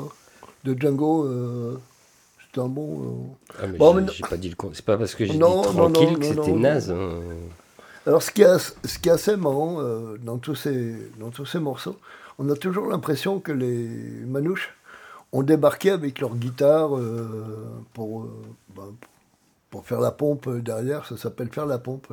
de 0.63 0.73
Django. 0.79 1.25
euh, 1.25 1.77
c'est 2.53 2.61
un 2.61 2.67
bon. 2.69 3.01
euh. 3.01 3.53
Ah, 3.61 3.67
mais 3.67 3.77
Bon, 3.77 3.93
j'ai- 3.93 4.01
mais 4.01 4.07
j'ai 4.13 4.23
pas 4.23 4.37
dit 4.37 4.47
le 4.49 4.55
con. 4.55 4.71
C'est 4.73 4.85
pas 4.85 4.97
parce 4.97 5.13
que 5.15 5.25
j'ai 5.25 5.37
Non, 5.37 5.61
dit 5.61 5.67
tranquille 5.67 6.13
non, 6.13 6.19
que 6.19 6.25
c'était 6.25 6.51
naze. 6.53 6.91
hein. 6.91 7.09
Alors, 8.07 8.21
ce 8.23 8.31
qui 8.31 8.43
est, 8.43 8.45
as- 8.45 8.73
ce 8.85 8.99
qui 8.99 9.09
est 9.09 9.11
assez 9.11 9.35
marrant 9.35 9.81
euh, 9.81 10.17
dans, 10.23 10.37
tous 10.37 10.55
ces, 10.55 10.95
dans 11.19 11.29
tous 11.31 11.45
ces 11.45 11.59
morceaux, 11.59 11.97
on 12.39 12.49
a 12.49 12.55
toujours 12.55 12.87
l'impression 12.87 13.39
que 13.41 13.51
les 13.51 13.89
manouches 14.25 14.73
ont 15.33 15.43
débarqué 15.43 15.89
avec 15.89 16.19
leur 16.19 16.35
guitare 16.35 16.95
euh, 16.95 17.67
pour, 17.93 18.21
euh, 18.21 18.31
ben, 18.77 18.93
pour 19.71 19.85
faire 19.85 19.99
la 19.99 20.11
pompe 20.11 20.47
derrière. 20.59 21.05
Ça 21.05 21.17
s'appelle 21.17 21.49
faire 21.49 21.65
la 21.65 21.79
pompe. 21.79 22.07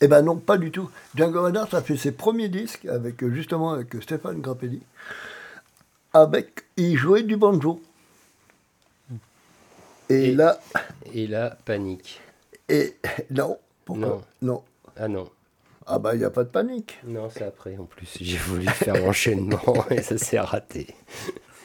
Eh 0.00 0.08
ben 0.08 0.22
non, 0.22 0.36
pas 0.36 0.56
du 0.56 0.70
tout. 0.70 0.90
Django 1.14 1.42
Reinhardt 1.42 1.74
a 1.76 1.82
fait 1.82 1.96
ses 1.96 2.12
premiers 2.12 2.48
disques 2.48 2.86
avec 2.86 3.22
euh, 3.22 3.30
justement 3.34 3.72
avec 3.72 3.94
Stéphane 4.02 4.40
Grappelli. 4.40 4.80
Avec, 6.14 6.64
il 6.76 6.96
jouait 6.96 7.22
du 7.22 7.36
banjo. 7.36 7.80
Et, 10.08 10.30
Et- 10.30 10.34
là, 10.34 10.58
Et 11.12 11.26
là, 11.26 11.56
panique. 11.64 12.20
et 12.68 12.96
non, 13.30 13.58
pourquoi 13.84 14.06
Non. 14.06 14.22
non. 14.42 14.62
Ah 14.96 15.08
non. 15.08 15.28
Ah 15.86 15.98
bah 15.98 16.14
il 16.14 16.18
n'y 16.18 16.24
a 16.24 16.30
pas 16.30 16.44
de 16.44 16.48
panique. 16.48 16.98
Non, 17.04 17.28
c'est 17.30 17.44
après 17.44 17.76
en 17.76 17.84
plus. 17.84 18.16
J'ai 18.20 18.36
voulu 18.38 18.66
faire 18.68 18.94
l'enchaînement 19.04 19.60
et 19.90 20.02
ça 20.02 20.18
s'est 20.18 20.38
raté. 20.40 20.94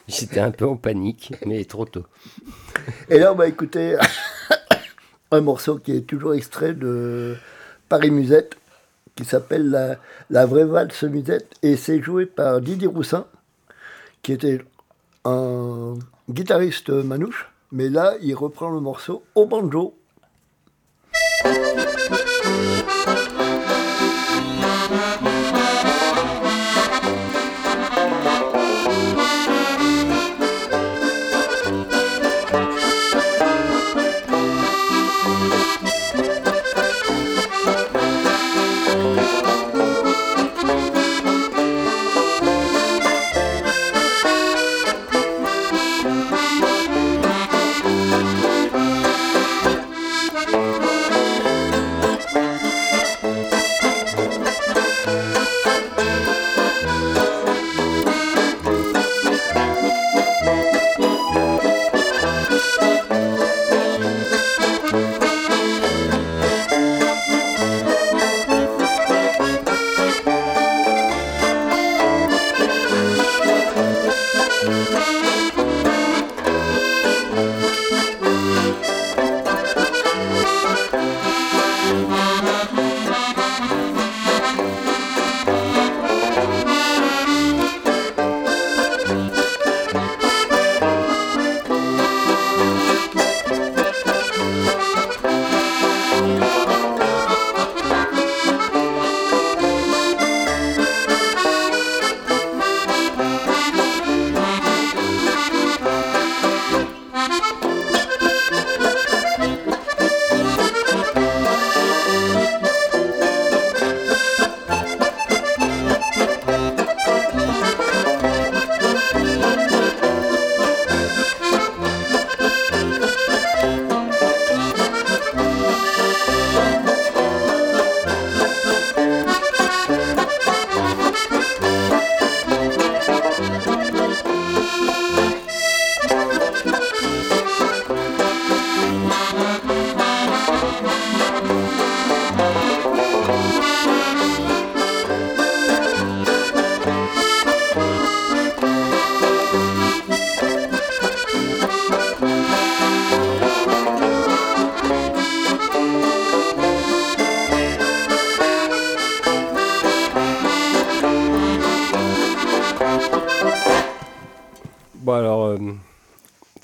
J'étais 0.08 0.40
un 0.40 0.52
peu 0.52 0.66
en 0.66 0.78
panique, 0.78 1.34
mais 1.46 1.64
trop 1.66 1.86
tôt. 1.86 2.06
Et 3.10 3.18
là, 3.18 3.34
on 3.34 3.36
va 3.36 3.48
écouter 3.48 3.98
un 5.32 5.42
morceau 5.42 5.78
qui 5.80 5.92
est 5.96 6.02
toujours 6.02 6.34
extrait 6.36 6.74
de 6.74 7.36
Paris 7.90 8.12
Musette, 8.12 8.56
qui 9.16 9.26
s'appelle 9.26 9.70
la, 9.70 9.98
la 10.30 10.46
vraie 10.46 10.66
valse 10.66 11.04
Musette, 11.04 11.54
et 11.62 11.78
c'est 11.78 12.02
joué 12.02 12.26
par 12.26 12.62
Didier 12.62 12.88
Roussin, 12.88 13.26
qui 14.22 14.34
était 14.34 14.62
un 15.24 15.96
guitariste 16.30 16.90
manouche, 16.90 17.50
mais 17.72 17.90
là, 17.90 18.16
il 18.22 18.36
reprend 18.36 18.70
le 18.70 18.80
morceau 18.80 19.24
au 19.36 19.46
banjo. 19.46 19.96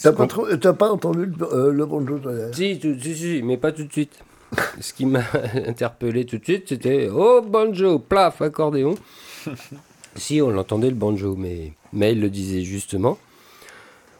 T'as 0.04 0.12
pas, 0.12 0.18
qu'on- 0.24 0.28
trop- 0.28 0.56
t'as 0.58 0.74
pas 0.74 0.92
entendu 0.92 1.26
le, 1.26 1.54
euh, 1.54 1.72
le 1.72 1.86
banjo 1.86 2.18
toi, 2.20 2.34
d'ailleurs 2.34 2.56
Si, 2.56 2.80
tout- 2.80 2.98
si, 3.00 3.16
si, 3.16 3.42
mais 3.44 3.58
pas 3.58 3.72
tout 3.72 3.84
de 3.84 3.92
suite. 3.92 4.20
Ce 4.82 4.94
qui 4.94 5.06
m'a 5.06 5.22
interpellé 5.68 6.26
tout 6.26 6.38
de 6.38 6.44
suite, 6.44 6.70
c'était 6.70 7.10
Oh, 7.14 7.42
banjo, 7.42 8.00
plaf, 8.00 8.42
accordéon. 8.42 8.96
si, 10.16 10.42
on 10.42 10.50
l'entendait 10.50 10.90
le 10.90 10.96
banjo, 10.96 11.36
mais, 11.38 11.74
mais 11.94 12.14
il 12.14 12.22
le 12.22 12.30
disait 12.30 12.62
justement. 12.62 13.18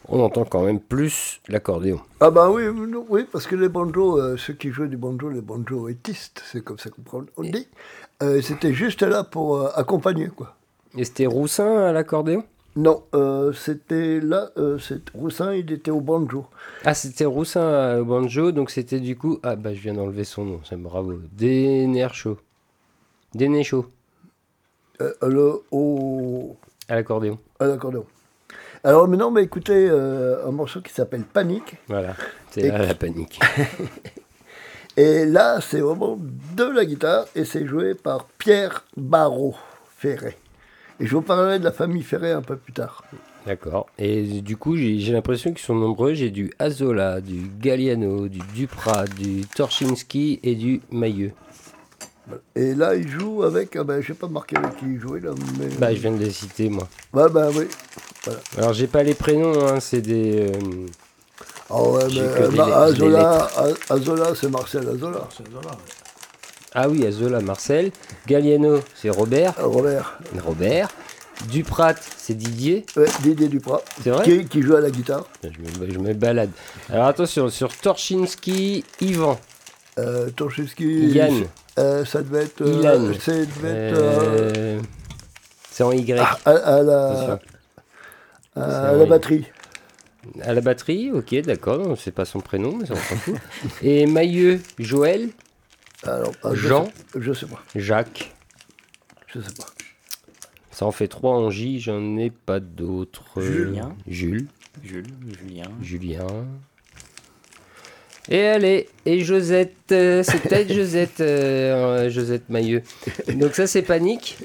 On 0.08 0.20
entend 0.20 0.44
quand 0.46 0.64
même 0.64 0.80
plus 0.80 1.40
l'accordéon. 1.48 2.02
Ah 2.20 2.32
bah 2.32 2.50
oui, 2.50 2.64
oui, 2.68 3.26
parce 3.32 3.46
que 3.48 3.56
les 3.56 3.70
banjos, 3.70 4.20
euh, 4.20 4.36
ceux 4.36 4.54
qui 4.54 4.70
jouaient 4.72 4.88
du 4.90 4.98
banjo, 4.98 5.30
les 5.30 5.42
banjoistes, 5.42 6.42
c'est 6.52 6.64
comme 6.64 6.80
ça 6.80 6.90
qu'on 6.90 7.26
on 7.38 7.44
dit, 7.44 7.68
euh, 8.24 8.42
c'était 8.42 8.74
juste 8.74 9.04
là 9.04 9.24
pour 9.24 9.58
euh, 9.58 9.70
accompagner, 9.76 10.28
quoi. 10.36 10.58
Et 10.98 11.06
c'était 11.06 11.28
Roussin 11.28 11.78
à 11.86 11.92
l'accordéon? 11.94 12.44
Non, 12.76 13.04
euh, 13.14 13.52
c'était 13.52 14.22
là, 14.22 14.52
euh, 14.58 14.80
c'est 14.80 15.10
Roussin, 15.14 15.54
il 15.54 15.72
était 15.74 15.92
au 15.92 16.00
banjo. 16.00 16.46
Ah, 16.86 16.94
c'était 16.94 17.26
Roussin 17.26 17.60
euh, 17.62 18.00
au 18.02 18.06
banjo, 18.06 18.52
donc 18.54 18.72
c'était 18.72 19.00
du 19.02 19.18
coup. 19.18 19.40
Ah, 19.44 19.56
bah 19.58 19.74
je 19.74 19.82
viens 19.82 19.94
d'enlever 19.94 20.24
son 20.24 20.46
nom, 20.46 20.62
c'est 20.64 20.78
bravo. 20.82 21.20
Denerchaud. 21.38 22.38
Denéchaud 23.36 23.88
Euh, 25.02 25.14
le, 25.24 25.62
au, 25.72 26.56
à 26.88 26.96
l'accordéon. 26.96 27.40
à 27.60 27.66
l'accordéon. 27.68 28.06
Alors 28.84 29.08
maintenant, 29.08 29.32
bah, 29.32 29.42
écoutez 29.42 29.90
un 29.90 30.52
morceau 30.52 30.82
qui 30.82 30.94
s'appelle 30.94 31.24
Panique. 31.24 31.76
Voilà, 31.88 32.16
c'est 32.52 32.68
là 32.70 32.86
la 32.86 32.96
panique. 32.96 33.40
Et 34.98 35.26
là, 35.26 35.60
c'est 35.62 35.80
vraiment 35.80 36.18
de 36.20 36.64
la 36.66 36.84
guitare 36.86 37.26
et 37.34 37.46
c'est 37.46 37.66
joué 37.66 37.96
par 37.96 38.26
Pierre 38.38 38.86
Barrault 38.98 39.56
Ferré. 39.98 40.38
Et 41.02 41.08
je 41.08 41.16
vous 41.16 41.22
parlerai 41.22 41.60
de 41.60 41.64
la 41.64 41.72
famille 41.72 42.04
Ferré 42.04 42.32
un 42.32 42.42
peu 42.42 42.56
plus 42.56 42.74
tard. 42.74 43.04
D'accord. 43.48 43.88
Et 43.98 44.22
du 44.42 44.56
coup, 44.56 44.78
j'ai 44.78 45.12
l'impression 45.12 45.52
qu'ils 45.52 45.66
sont 45.66 45.76
nombreux. 45.76 46.14
J'ai 46.14 46.30
du 46.30 46.54
Azola, 46.60 47.22
du 47.22 47.50
Galliano, 47.60 48.28
du 48.28 48.40
Duprat, 48.54 49.06
du 49.06 49.42
Torchinski 49.56 50.40
et 50.44 50.54
du 50.54 50.82
Mailleux. 50.92 51.32
Et 52.56 52.76
là, 52.76 52.96
il 52.96 53.08
joue 53.10 53.42
avec. 53.44 53.76
Ah 53.76 53.84
ben, 53.84 54.00
je 54.00 54.12
n'ai 54.12 54.18
pas 54.18 54.28
marqué 54.28 54.56
avec 54.58 54.78
qui 54.78 54.86
il 54.86 55.00
jouait 55.00 55.20
là. 55.20 55.32
Mais... 55.60 55.66
Bah, 55.80 55.94
je 55.94 56.00
viens 56.00 56.12
de 56.12 56.24
les 56.24 56.30
citer, 56.30 56.70
moi. 56.70 56.88
Ouais, 57.14 57.28
bah 57.30 57.50
oui. 57.56 57.66
Alors, 58.58 58.74
j'ai 58.74 58.86
pas 58.88 59.02
les 59.02 59.16
prénoms, 59.16 59.68
hein, 59.68 59.80
c'est 59.80 60.02
des. 60.02 60.52
euh, 60.52 60.86
Ah 61.72 61.82
ouais, 61.82 62.04
mais 62.10 62.20
euh, 62.20 62.50
bah, 62.56 62.84
Azola, 62.84 63.48
Azola 63.90 64.36
c'est 64.36 64.50
Marcel 64.50 64.88
Azola. 64.88 65.28
C'est 65.36 65.48
voilà. 65.50 65.72
Ah 66.74 66.88
oui, 66.90 67.06
Azola, 67.06 67.42
Marcel. 67.42 67.92
Galliano, 68.28 68.80
c'est 68.96 69.10
Robert. 69.10 69.56
Euh, 69.60 69.66
Robert, 69.66 70.20
Robert. 70.44 70.90
Duprat, 71.50 71.96
c'est 72.18 72.36
Didier. 72.36 72.86
ouais, 72.96 73.08
Didier 73.24 73.48
Duprat, 73.48 73.82
C'est 74.04 74.12
vrai 74.12 74.24
qui, 74.24 74.46
qui 74.46 74.62
joue 74.62 74.76
à 74.76 74.80
la 74.82 74.92
guitare. 74.92 75.26
je 75.44 75.50
me, 75.82 75.92
je 75.92 75.98
me 75.98 76.14
balade. 76.14 76.52
Alors 76.90 77.08
attention, 77.08 77.50
sur 77.50 77.76
Torchinski, 77.76 78.86
Yvan. 79.02 79.40
Euh, 79.98 80.30
Torchevski, 80.30 81.08
Yann. 81.08 81.46
euh, 81.80 82.06
ça 82.06 82.22
devait 82.22 82.44
être. 82.44 82.62
euh, 82.62 82.80
Ilan. 82.80 83.14
ça 83.20 83.32
devait 83.34 83.70
être 83.70 83.98
euh, 83.98 84.52
Euh, 84.56 84.80
C'est 85.72 85.84
en 85.84 85.92
Y. 85.92 86.12
à, 86.20 86.38
à 86.46 86.82
la, 86.84 87.40
à 88.56 88.94
la 88.96 89.06
batterie. 89.06 89.46
À 90.44 90.54
la 90.54 90.62
batterie, 90.62 91.10
ok, 91.12 91.34
d'accord, 91.42 91.98
c'est 92.00 92.12
pas 92.14 92.26
son 92.26 92.40
prénom, 92.40 92.78
mais 92.80 92.86
on 92.92 92.96
s'en 92.96 93.16
fout. 93.16 93.34
Et 93.82 94.06
Mailleux, 94.06 94.62
Joël, 94.78 95.30
Alors, 96.04 96.34
ah, 96.44 96.50
je 96.54 96.68
Jean. 96.68 96.86
sais- 96.86 96.92
Je 97.20 97.34
sais 97.34 97.46
pas. 97.46 97.62
Jacques. 97.76 98.32
Je 99.28 99.40
sais 99.40 99.54
pas. 99.58 99.66
Ça 100.72 100.86
en 100.86 100.92
fait 100.92 101.08
trois 101.08 101.36
en 101.36 101.50
J, 101.50 101.80
j'en 101.80 102.18
ai 102.18 102.30
pas 102.32 102.60
d'autres. 102.60 103.42
Julien. 103.42 103.96
Jules, 104.08 104.48
Jules, 104.84 105.06
Julien. 105.40 105.64
Julien. 105.82 106.28
Et 108.30 108.46
allez, 108.48 108.88
et 109.06 109.20
Josette, 109.24 109.76
euh, 109.92 110.24
c'est 110.24 110.40
peut-être 110.42 110.72
Josette, 110.74 111.20
euh, 111.22 112.06
euh, 112.06 112.10
Josette 112.10 112.50
Mailleux. 112.50 112.84
Donc 113.36 113.54
ça 113.56 113.68
c'est 113.68 113.82
Panique. 113.82 114.38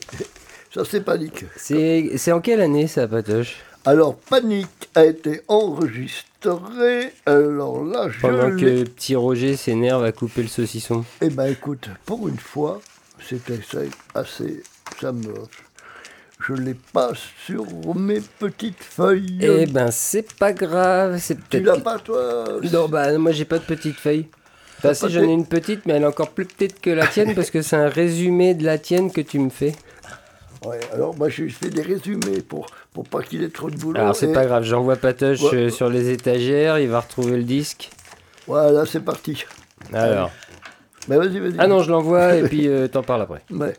Ça, 0.74 0.84
c'est 0.84 1.00
Panique. 1.02 1.44
C'est 1.56 2.12
c'est 2.16 2.32
en 2.32 2.40
quelle 2.40 2.60
année 2.60 2.86
ça, 2.86 3.06
Patoche? 3.08 3.56
Alors, 3.86 4.16
Panique 4.16 4.90
a 4.94 5.04
été 5.06 5.40
enregistré. 5.48 6.26
Alors 7.26 7.84
là, 7.84 8.08
je. 8.08 8.20
Pendant 8.20 8.50
que 8.56 8.84
petit 8.84 9.16
Roger 9.16 9.56
s'énerve 9.56 10.04
à 10.04 10.12
couper 10.12 10.42
le 10.42 10.48
saucisson. 10.48 11.04
Eh 11.20 11.30
ben, 11.30 11.46
écoute, 11.46 11.88
pour 12.04 12.28
une 12.28 12.38
fois, 12.38 12.80
c'était 13.20 13.60
assez. 14.14 14.62
Ça 15.00 15.12
me. 15.12 15.34
Je 16.46 16.52
l'ai 16.52 16.76
pas 16.92 17.12
sur 17.44 17.64
mes 17.96 18.20
petites 18.20 18.82
feuilles. 18.82 19.38
Eh 19.40 19.66
ben 19.66 19.90
c'est 19.90 20.34
pas 20.34 20.52
grave, 20.52 21.18
c'est 21.18 21.36
tu 21.48 21.60
l'as 21.60 21.78
pas, 21.78 21.98
toi 21.98 22.44
Non, 22.72 22.88
bah 22.88 23.16
moi 23.16 23.32
j'ai 23.32 23.46
pas 23.46 23.58
de 23.58 23.64
petite 23.64 23.96
feuille. 23.96 24.26
Enfin, 24.78 24.88
T'as 24.90 24.94
si 24.94 25.10
j'en 25.10 25.22
ai 25.22 25.32
une 25.32 25.46
petite, 25.46 25.86
mais 25.86 25.94
elle 25.94 26.02
est 26.02 26.06
encore 26.06 26.30
plus 26.30 26.44
petite 26.44 26.80
que 26.80 26.90
la 26.90 27.06
tienne 27.12 27.34
parce 27.34 27.50
que 27.50 27.62
c'est 27.62 27.76
un 27.76 27.88
résumé 27.88 28.54
de 28.54 28.64
la 28.64 28.78
tienne 28.78 29.10
que 29.10 29.22
tu 29.22 29.38
me 29.38 29.48
fais. 29.48 29.74
Ouais, 30.64 30.80
alors 30.92 31.16
moi, 31.16 31.28
je 31.28 31.48
fais 31.48 31.70
des 31.70 31.82
résumés 31.82 32.42
pour, 32.42 32.66
pour 32.96 33.06
pas 33.06 33.22
qu'il 33.22 33.42
ait 33.44 33.50
trop 33.50 33.68
de 33.68 33.76
boulot. 33.76 34.00
Alors 34.00 34.16
c'est 34.16 34.30
et 34.30 34.32
pas 34.32 34.46
grave, 34.46 34.62
j'envoie 34.62 34.96
Patoche 34.96 35.42
Ouais. 35.42 35.54
euh, 35.54 35.68
sur 35.68 35.90
les 35.90 36.08
étagères, 36.08 36.78
il 36.78 36.88
va 36.88 37.00
retrouver 37.00 37.36
le 37.36 37.42
disque. 37.42 37.90
Voilà, 38.46 38.86
c'est 38.86 39.00
parti. 39.00 39.44
Alors. 39.92 40.30
Mais 41.06 41.18
vas-y, 41.18 41.38
vas-y. 41.38 41.56
Ah 41.58 41.66
non, 41.66 41.82
je 41.82 41.90
l'envoie 41.90 42.36
et 42.36 42.44
puis 42.44 42.66
euh, 42.68 42.88
t'en 42.88 43.02
parles 43.02 43.20
après. 43.20 43.42
Ouais. 43.50 43.74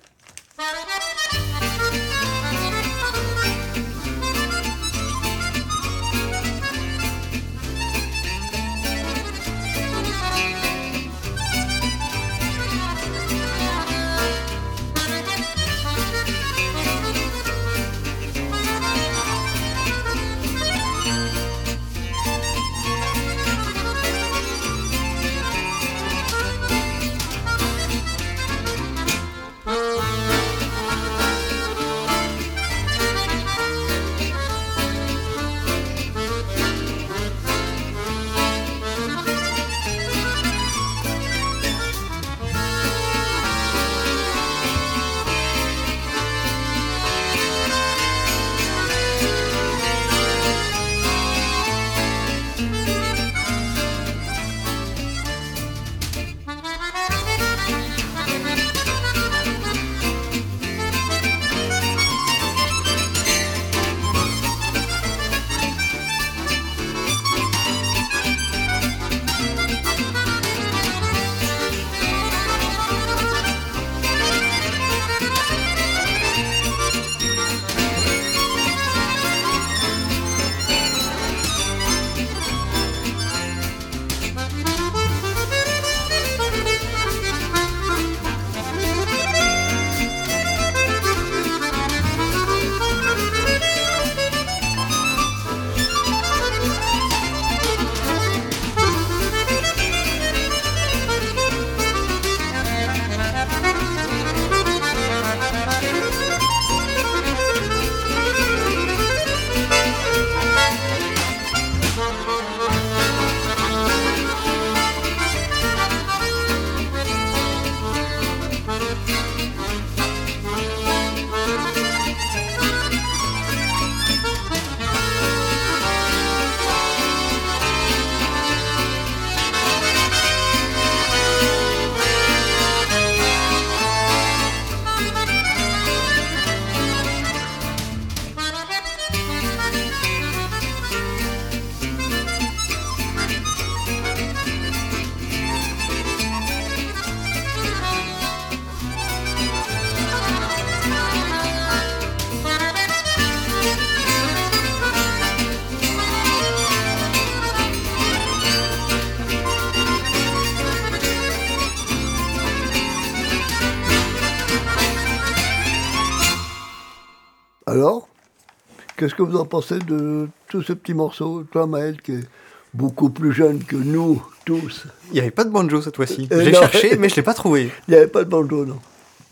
Qu'est-ce 169.08 169.16
que 169.16 169.24
vous 169.24 169.38
en 169.38 169.45
pensez 169.45 169.80
de 169.80 170.28
tous 170.49 170.64
ces 170.64 170.76
petits 170.76 170.93
morceaux 170.93 171.43
Toi, 171.49 171.66
Maël, 171.66 172.01
qui 172.01 172.12
est 172.12 172.28
beaucoup 172.74 173.10
plus 173.10 173.32
jeune 173.32 173.64
que 173.64 173.78
nous 173.78 174.22
tous? 174.43 174.86
Il 175.12 175.14
n'y 175.14 175.20
avait 175.22 175.32
pas 175.32 175.45
de 175.45 175.49
banjo 175.49 175.82
cette 175.82 175.95
fois-ci. 175.95 176.28
Euh, 176.34 176.43
J'ai 176.43 176.53
cherché, 176.53 176.97
mais 176.97 177.08
je 177.08 177.16
l'ai 177.16 177.22
pas 177.22 177.34
trouvé. 177.34 177.72
Il 177.88 177.91
n'y 177.91 177.97
avait 177.97 178.08
pas 178.08 178.26
de 178.26 178.30
banjo, 178.30 178.66
non. 178.66 178.80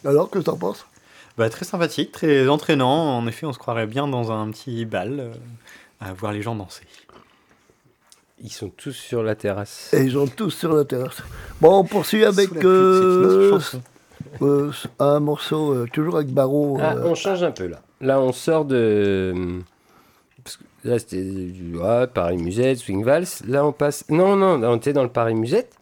Alors, 0.05 0.29
que 0.29 0.39
t'en 0.39 0.55
penses? 0.55 0.85
Bah, 1.37 1.49
très 1.49 1.65
sympathique, 1.65 2.13
très 2.13 2.47
entraînant. 2.47 3.17
En 3.17 3.27
effet, 3.27 3.45
on 3.45 3.51
se 3.51 3.59
croirait 3.59 3.85
bien 3.87 4.07
dans 4.07 4.31
un 4.31 4.49
petit 4.49 4.85
bal 4.85 5.17
euh, 5.19 5.33
à 5.99 6.13
voir 6.13 6.31
les 6.31 6.41
gens 6.41 6.55
danser. 6.55 6.85
Ils 8.41 8.51
sont 8.51 8.69
tous 8.69 8.93
sur 8.93 9.23
la 9.23 9.35
terrasse. 9.35 9.93
Et 9.93 10.03
ils 10.03 10.13
sont 10.13 10.27
tous 10.27 10.51
sur 10.51 10.73
la 10.73 10.85
terrasse. 10.85 11.17
Bon, 11.59 11.79
on 11.79 11.83
poursuit 11.83 12.23
avec 12.23 12.49
euh, 12.63 13.59
euh, 14.41 14.71
un 14.99 15.19
morceau, 15.19 15.73
euh, 15.73 15.87
toujours 15.91 16.15
avec 16.15 16.29
Barreau. 16.29 16.77
Ah, 16.81 16.95
euh, 16.95 17.03
on 17.07 17.15
change 17.15 17.43
un 17.43 17.51
peu 17.51 17.67
là. 17.67 17.81
Là, 18.01 18.19
on 18.19 18.31
sort 18.31 18.65
de. 18.65 19.33
parce 20.43 20.57
que 20.57 20.63
Là, 20.85 20.99
c'était 20.99 21.23
du 21.23 21.75
ouais, 21.77 22.05
Paris 22.05 22.37
Musette, 22.37 22.77
Swing 22.77 23.03
Vals. 23.03 23.25
Là, 23.47 23.65
on 23.65 23.71
passe. 23.71 24.05
Non, 24.09 24.35
non, 24.35 24.61
on 24.63 24.77
était 24.77 24.93
dans 24.93 25.01
le 25.01 25.09
Paris 25.09 25.33
Musette. 25.33 25.73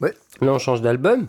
Ouais. 0.00 0.14
Là, 0.40 0.52
on 0.54 0.58
change 0.58 0.80
d'album. 0.80 1.26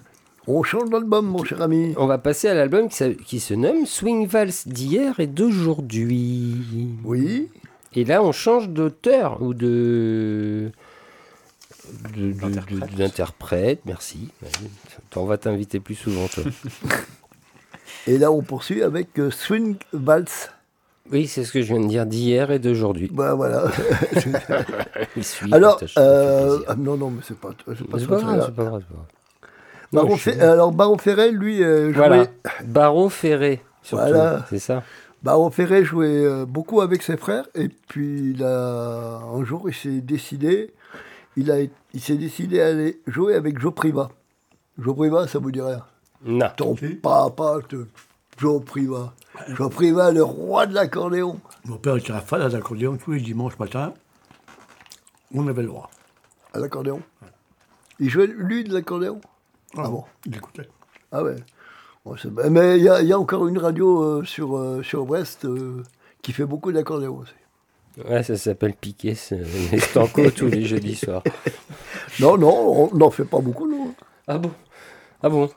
On 0.48 0.64
change 0.64 0.90
d'album, 0.90 1.28
mon 1.28 1.44
cher 1.44 1.62
ami. 1.62 1.94
On 1.98 2.08
va 2.08 2.18
passer 2.18 2.48
à 2.48 2.54
l'album 2.54 2.88
qui, 2.88 3.40
se 3.42 3.54
nomme 3.54 3.86
Swing 3.86 4.28
Vals 4.28 4.54
d'hier 4.66 5.20
et 5.20 5.28
d'aujourd'hui. 5.28 6.56
Oui. 7.04 7.50
Et 7.94 8.06
là, 8.06 8.24
on 8.24 8.32
change 8.32 8.70
d'auteur 8.70 9.42
ou 9.42 9.54
de. 9.54 10.72
D'interprète. 12.96 13.82
merci. 13.86 14.30
On 15.18 15.26
va 15.26 15.38
t'inviter 15.38 15.82
plus 15.82 15.96
souvent, 15.96 16.28
toi. 16.28 16.44
Et 18.08 18.18
là, 18.18 18.32
on 18.32 18.42
poursuit 18.42 18.82
avec 18.84 19.20
euh, 19.20 19.30
Swing 19.32 19.76
Vals. 19.94 20.26
oui, 21.12 21.28
c'est 21.28 21.44
ce 21.44 21.52
que 21.52 21.62
je 21.62 21.68
viens 21.74 21.82
de 21.84 21.88
dire 21.88 22.06
d'hier 22.06 22.52
et 22.52 22.60
d'aujourd'hui. 22.60 23.10
Ben 23.14 23.34
voilà. 23.36 23.66
Il 25.16 25.24
suit, 25.24 25.54
Alors, 25.54 25.80
euh, 25.98 26.60
ah, 26.68 26.76
non, 26.76 26.98
non, 26.98 27.12
mais 27.12 27.22
c'est 27.24 27.38
pas, 27.38 27.50
c'est 27.68 27.88
pas 27.88 27.98
pas 27.98 28.22
grave, 28.22 28.44
c'est 28.46 28.56
pas 28.56 28.64
grave. 28.66 28.84
Baron 29.92 30.10
Non, 30.10 30.18
suis- 30.18 30.32
alors, 30.32 30.72
Baron 30.72 30.98
Ferré, 30.98 31.32
lui, 31.32 31.62
euh, 31.64 31.92
jouait, 31.92 32.08
Voilà, 32.08 32.26
Barreau 32.64 33.10
Ferré, 33.10 33.62
surtout. 33.84 34.04
Voilà. 34.06 34.46
C'est 34.50 34.60
ça. 34.60 34.84
Baron 35.22 35.52
Ferré 35.52 35.84
jouait 35.84 36.08
euh, 36.08 36.46
beaucoup 36.46 36.82
avec 36.82 37.04
ses 37.04 37.18
frères. 37.18 37.46
Et 37.56 37.68
puis, 37.68 38.32
il 38.36 38.44
a, 38.44 39.20
un 39.20 39.44
jour, 39.44 39.70
il 39.70 39.76
s'est 39.76 40.02
décidé, 40.02 40.74
il, 41.36 41.52
a, 41.52 41.58
il 41.94 42.02
s'est 42.02 42.16
décidé 42.16 42.62
à 42.62 42.68
aller 42.68 43.00
jouer 43.06 43.36
avec 43.36 43.60
Joe 43.60 43.74
Priva. 43.74 44.10
Joe 44.80 44.96
Priva, 44.96 45.28
ça 45.28 45.40
vous 45.40 45.52
dit 45.52 45.62
rien? 45.62 45.84
Non. 46.24 46.50
Ton 46.56 46.76
papa, 47.02 47.60
te- 47.68 47.88
Joe 48.38 48.64
Priva. 48.64 49.14
Joe 49.50 49.72
Priva, 49.74 50.12
le 50.12 50.24
roi 50.24 50.66
de 50.68 50.74
l'accordéon. 50.74 51.40
Mon 51.66 51.78
père 51.78 51.98
était 51.98 52.12
un 52.12 52.22
fan 52.22 52.48
d'accordéon 52.48 52.98
tous 52.98 53.12
les 53.14 53.22
dimanches 53.22 53.58
matin. 53.60 53.94
On 55.34 55.48
avait 55.48 55.62
le 55.62 55.68
droit. 55.70 55.90
À 56.54 56.60
l'accordéon? 56.60 57.02
Il 58.00 58.10
jouait, 58.10 58.28
lui, 58.28 58.64
de 58.64 58.74
l'accordéon? 58.74 59.22
Ah 59.78 59.88
bon 59.88 60.04
Il 60.26 60.36
écoutait. 60.36 60.68
Ah 61.12 61.24
ouais. 61.24 61.36
Bon, 62.04 62.16
mais 62.50 62.78
il 62.78 62.84
y, 62.84 62.90
a- 62.90 63.02
il 63.02 63.08
y 63.08 63.14
a 63.14 63.20
encore 63.20 63.48
une 63.48 63.60
radio 63.60 64.02
euh, 64.02 64.24
sur, 64.26 64.58
euh, 64.58 64.82
sur 64.84 65.06
Brest 65.06 65.46
euh, 65.46 65.84
qui 66.22 66.34
fait 66.34 66.46
beaucoup 66.46 66.72
d'accordéon 66.72 67.18
aussi. 67.20 67.34
Ouais, 68.10 68.24
ça 68.24 68.38
s'appelle 68.38 68.74
Piquet, 68.74 69.16
c'est 69.16 69.44
Stanco 69.80 70.32
tous 70.36 70.48
les 70.48 70.66
jeudis 70.66 70.96
soirs. 70.96 71.24
Non, 72.20 72.38
non, 72.38 72.90
on 72.94 72.96
n'en 72.98 73.12
fait 73.12 73.26
pas 73.26 73.40
beaucoup, 73.40 73.70
non. 73.70 73.94
Ah 74.28 74.38
bon? 74.40 74.52
Ah 75.22 75.30
bon? 75.30 75.50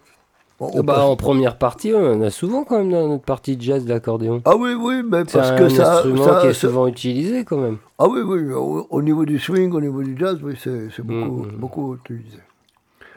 Ah 0.60 0.64
on 0.72 0.82
bah, 0.84 1.00
En 1.04 1.16
première 1.16 1.58
partie, 1.58 1.92
on 1.92 2.12
en 2.14 2.22
a 2.22 2.30
souvent 2.30 2.64
quand 2.64 2.78
même 2.78 2.90
dans 2.92 3.08
notre 3.08 3.24
partie 3.24 3.56
de 3.56 3.62
jazz 3.62 3.84
de 3.84 3.88
l'accordéon. 3.88 4.40
Ah 4.44 4.54
oui, 4.56 4.72
oui, 4.74 5.02
mais 5.04 5.24
C'est 5.26 5.38
parce 5.38 5.50
un 5.50 5.56
que 5.56 5.68
ça, 5.68 5.94
instrument 5.96 6.24
ça- 6.24 6.38
qui 6.40 6.46
est 6.46 6.52
ça- 6.52 6.60
souvent 6.68 6.86
utilisé 6.86 7.44
quand 7.44 7.56
même. 7.58 7.78
Ah 7.98 8.06
oui, 8.08 8.20
oui, 8.20 8.52
au, 8.52 8.86
au 8.88 9.02
niveau 9.02 9.24
du 9.24 9.38
swing, 9.38 9.72
au 9.72 9.80
niveau 9.80 10.02
du 10.02 10.16
jazz, 10.18 10.38
oui, 10.42 10.54
c'est 10.62 10.88
c'est 10.94 11.02
beaucoup, 11.04 11.42
Mm, 11.44 11.46
mm. 11.48 11.56
beaucoup 11.56 11.94
utilisé. 11.96 12.38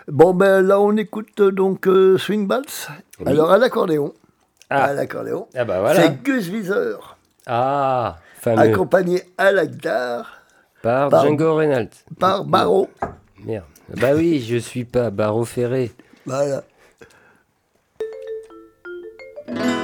Bon, 0.08 0.34
ben 0.34 0.62
là, 0.66 0.80
on 0.80 0.96
écoute 0.98 1.40
euh, 1.42 1.52
donc 1.52 1.86
euh, 1.88 2.18
Swing 2.18 2.48
Balls. 2.48 2.64
Oui. 3.20 3.26
Alors, 3.28 3.52
à 3.52 3.58
l'accordéon. 3.58 4.14
Ah. 4.70 4.86
À 4.86 4.94
l'accordéon. 4.94 5.48
Ah 5.56 5.64
bah 5.64 5.80
voilà. 5.80 6.02
C'est 6.02 6.24
Gus 6.24 6.50
Wieser, 6.50 6.96
Ah, 7.46 8.18
fameux. 8.40 8.60
accompagné 8.62 9.22
à 9.38 9.52
la 9.52 9.66
guitare 9.66 10.42
Par 10.82 11.10
par- 11.10 11.24
Django 11.26 11.56
Reinhardt. 11.56 11.90
par 12.20 12.44
Barreau. 12.46 12.88
Merde. 13.46 13.64
Bah 13.96 14.10
oui, 14.16 14.40
je 14.42 14.58
suis 14.58 14.84
pas 14.86 15.10
Barreau 15.12 15.46
Ferré. 15.46 15.92
Voilà. 16.26 16.64
C'était 19.50 19.77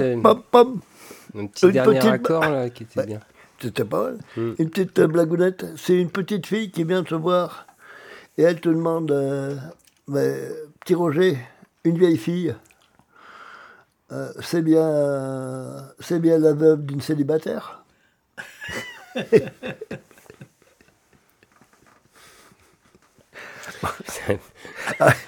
c'est 0.00 0.16
pam, 0.22 0.42
pam. 0.50 0.80
Un 1.38 1.46
petit 1.46 1.66
Une 1.66 1.72
dernier 1.72 1.98
petite- 1.98 2.10
accord 2.12 2.42
là 2.48 2.70
qui 2.70 2.84
était 2.84 3.06
bien. 3.06 3.20
C'était 3.60 3.84
pas 3.84 4.02
mal. 4.04 4.18
Mm. 4.36 4.52
Une 4.58 4.70
petite 4.70 4.98
euh, 4.98 5.06
blagounette. 5.06 5.66
C'est 5.76 5.94
une 5.94 6.10
petite 6.10 6.46
fille 6.46 6.70
qui 6.70 6.84
vient 6.84 7.02
te 7.02 7.14
voir 7.14 7.66
et 8.38 8.42
elle 8.42 8.60
te 8.60 8.68
demande 8.68 9.10
euh, 9.10 9.56
Mais, 10.08 10.34
Petit 10.80 10.94
Roger, 10.94 11.38
une 11.84 11.98
vieille 11.98 12.18
fille, 12.18 12.54
euh, 14.12 14.30
c'est 14.40 14.62
bien, 14.62 15.88
c'est 16.00 16.20
bien 16.20 16.38
la 16.38 16.52
veuve 16.52 16.84
d'une 16.84 17.00
célibataire 17.00 17.82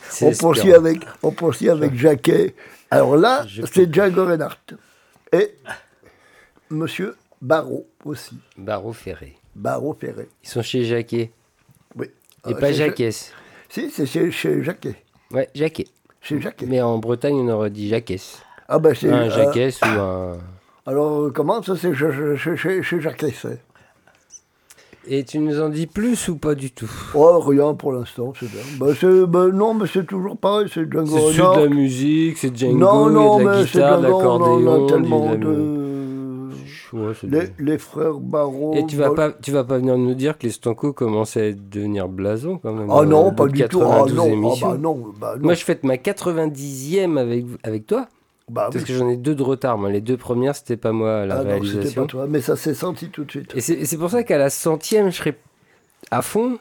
C'est 0.09 0.26
on 0.26 0.32
poursuit, 0.32 0.72
avec, 0.72 0.98
on 1.22 1.30
poursuit 1.30 1.70
avec 1.70 1.94
Jacquet. 1.94 2.54
Alors 2.91 3.16
là, 3.16 3.45
c'est 3.72 3.93
Django 3.93 4.24
Reinhardt. 4.24 4.74
Et 5.32 5.55
Monsieur 6.70 7.16
Barrault 7.41 7.86
aussi. 8.05 8.39
Barreau 8.57 8.93
Ferré. 8.93 9.36
Barreau 9.55 9.95
Ferré. 9.99 10.28
Ils 10.45 10.49
sont 10.49 10.62
chez 10.62 10.84
Jacquet. 10.84 11.30
Oui. 11.97 12.07
Et 12.47 12.53
Euh, 12.53 12.55
pas 12.55 12.68
chez- 12.68 12.74
Jacquès. 12.74 13.32
Si, 13.68 13.91
c'est 13.91 14.07
chez, 14.07 14.30
chez 14.30 14.62
Jacquet. 14.62 14.97
Ouais, 15.30 15.49
Jacquet. 15.55 15.86
Chez 16.20 16.41
Jacquet. 16.41 16.66
Mais 16.66 16.80
en 16.80 16.99
Bretagne, 16.99 17.34
on 17.36 17.49
aurait 17.49 17.70
dit 17.70 17.89
Jacquès. 17.89 18.43
Ah 18.68 18.78
ben 18.78 18.95
c'est... 18.95 19.11
Un 19.11 19.28
euh, 19.28 19.30
Jacquès 19.30 19.80
ou 19.82 19.86
un. 19.86 20.39
alors 20.86 21.20
euh, 21.24 21.30
comment 21.30 21.62
ça 21.62 21.74
c'est 21.76 21.95
chez, 21.95 22.82
chez, 22.82 23.01
Jacquet 23.01 23.34
Et 25.11 25.24
tu 25.24 25.38
nous 25.38 25.59
en 25.61 25.70
dis 25.70 25.86
plus 25.86 26.28
ou 26.28 26.36
pas 26.36 26.54
du 26.54 26.70
tout? 26.70 26.90
Oh 27.14 27.38
rien 27.40 27.72
pour 27.74 27.92
l'instant, 27.92 28.32
c'est 28.38 28.46
bien. 28.50 28.94
C'est, 28.94 29.26
ben, 29.26 29.48
non 29.48 29.72
mais 29.74 29.86
c'est 29.90 30.06
toujours 30.06 30.36
pareil, 30.36 30.68
c'est 30.72 30.90
Django 30.90 31.16
C'est 31.18 31.32
juste 31.32 31.54
de 31.56 31.61
la 31.62 31.68
musique, 31.68 32.36
c'est 32.38 32.54
Django, 32.54 32.76
Non, 32.78 33.09
non, 33.09 33.38
il 33.38 33.44
y 33.44 33.48
a 33.48 33.52
de 33.52 33.56
la 33.59 33.64
guitare, 33.64 33.98
de 33.98 34.02
l'accordéon, 34.06 34.86
tellement 34.86 35.34
du- 35.34 35.38
de... 35.38 35.88
Ouais, 36.92 37.12
Les, 37.24 37.48
les 37.59 37.76
frères 37.78 38.18
Barreau... 38.18 38.74
Et 38.74 38.86
tu 38.86 38.96
vas, 38.96 39.11
pas, 39.11 39.30
tu 39.32 39.50
vas 39.50 39.62
pas 39.64 39.76
venir 39.78 39.98
nous 39.98 40.14
dire 40.14 40.38
que 40.38 40.46
les 40.46 40.52
Stanco 40.52 40.92
commencent 40.94 41.36
à 41.36 41.52
devenir 41.52 42.09
blasons 42.09 42.56
quand 42.59 42.72
même 42.72 42.88
Ah 42.90 43.00
euh, 43.00 43.04
non, 43.04 43.28
bout 43.30 43.36
pas 43.36 43.46
de 43.46 43.52
du 43.52 43.64
tout. 43.64 43.80
Ah 43.82 44.04
92 44.06 44.14
non, 44.16 44.50
ah 44.52 44.54
bah 44.62 44.78
non, 44.78 45.04
bah 45.20 45.34
non. 45.36 45.44
Moi, 45.44 45.54
je 45.54 45.64
fête 45.64 45.84
ma 45.84 45.96
90e 45.96 47.18
avec, 47.18 47.44
avec 47.62 47.86
toi, 47.86 48.09
Bah 48.49 48.70
parce 48.72 48.76
oui. 48.76 48.84
que 48.84 48.94
j'en 48.94 49.09
ai 49.09 49.16
deux 49.16 49.34
de 49.34 49.42
retard. 49.42 49.76
Moi, 49.78 49.90
les 49.90 50.01
deux 50.01 50.16
premières, 50.16 50.55
c'était 50.57 50.76
pas 50.76 50.92
moi 50.92 51.20
à 51.20 51.26
la 51.26 51.34
Ah 51.34 51.44
non, 51.44 51.51
c'était 51.62 51.72
réalisation. 51.74 52.03
pas 52.03 52.09
toi, 52.09 52.26
mais 52.28 52.40
ça 52.40 52.57
s'est 52.57 52.74
senti 52.74 53.09
tout 53.11 53.24
de 53.24 53.30
suite. 53.30 53.53
Et 53.55 53.61
c'est 53.61 53.74
et 53.74 53.84
c'est 53.84 53.96
pour 53.99 54.11
ça 54.11 54.22
qu'à 54.22 54.38
la 54.38 54.51
centième, 54.51 55.11
je 55.11 55.16
serai 55.16 55.38
à 56.11 56.22
fond, 56.22 56.59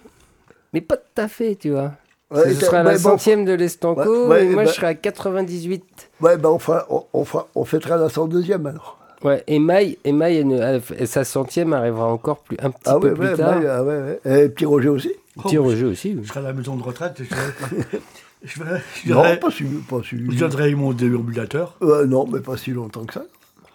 mais 0.74 0.82
pas 0.82 0.98
tout 0.98 1.22
à 1.22 1.28
fait, 1.28 1.56
tu 1.56 1.70
vois. 1.72 1.94
Ouais, 2.30 2.42
Parce 2.42 2.44
que 2.46 2.54
ce 2.56 2.60
t'as- 2.60 2.66
sera 2.66 2.78
à 2.80 2.84
la 2.84 2.92
bon, 2.94 2.98
centième 3.00 3.46
de 3.46 3.54
l'Estanco, 3.54 4.02
Ouais, 4.02 4.28
ouais, 4.28 4.46
et 4.46 4.50
moi, 4.50 4.64
bah- 4.66 4.70
je 4.70 4.76
serai 4.76 4.88
à 4.88 4.96
98. 4.96 6.10
Ouais, 6.20 6.36
bah 6.38 6.52
on, 6.52 6.60
fera, 6.60 6.86
on, 6.90 7.06
on, 7.14 7.24
fera, 7.24 7.48
on 7.56 7.64
fêtera 7.64 7.96
la 7.96 8.10
102e 8.10 8.66
alors. 8.66 9.00
Ouais, 9.24 9.44
et 9.48 9.58
Maï, 9.60 9.98
et 10.04 10.12
Maï, 10.12 10.38
elle 10.38 10.82
elle- 11.00 11.08
sa 11.08 11.24
centième 11.24 11.72
arrivera 11.74 12.06
encore 12.08 12.40
plus, 12.40 12.58
un 12.62 12.70
petit 12.70 12.82
Ah 12.86 13.00
peu 13.00 13.08
ouais, 13.10 13.14
plus 13.16 13.28
ouais, 13.30 13.36
tard. 13.38 13.58
ouais, 13.60 13.68
ah 13.68 13.84
ouais, 13.84 14.20
ouais. 14.26 14.44
Et 14.44 14.50
petit 14.50 14.66
Roger 14.66 14.90
aussi 14.90 15.12
Petit 15.42 15.58
Roger 15.58 15.86
aussi. 15.86 16.14
oui. 16.18 16.22
Je 16.24 16.28
serai 16.28 16.42
à 16.42 16.44
la 16.44 16.54
maison 16.54 16.76
de 16.76 16.84
retraite. 16.84 17.22
Je, 17.24 17.24
je, 18.44 18.64
vais- 18.64 18.82
je 19.06 19.14
Non, 19.14 19.24
pas 19.38 19.52
si, 19.52 19.64
pas 19.64 20.02
si. 20.04 20.10
je 20.18 20.32
viendrai 20.32 20.74
mon 20.76 20.94
déambulateur. 20.94 21.76
Euh, 21.82 22.06
non, 22.06 22.28
mais 22.28 22.40
pas 22.40 22.58
si 22.58 22.72
longtemps 22.72 23.06
que 23.06 23.14
ça. 23.14 23.24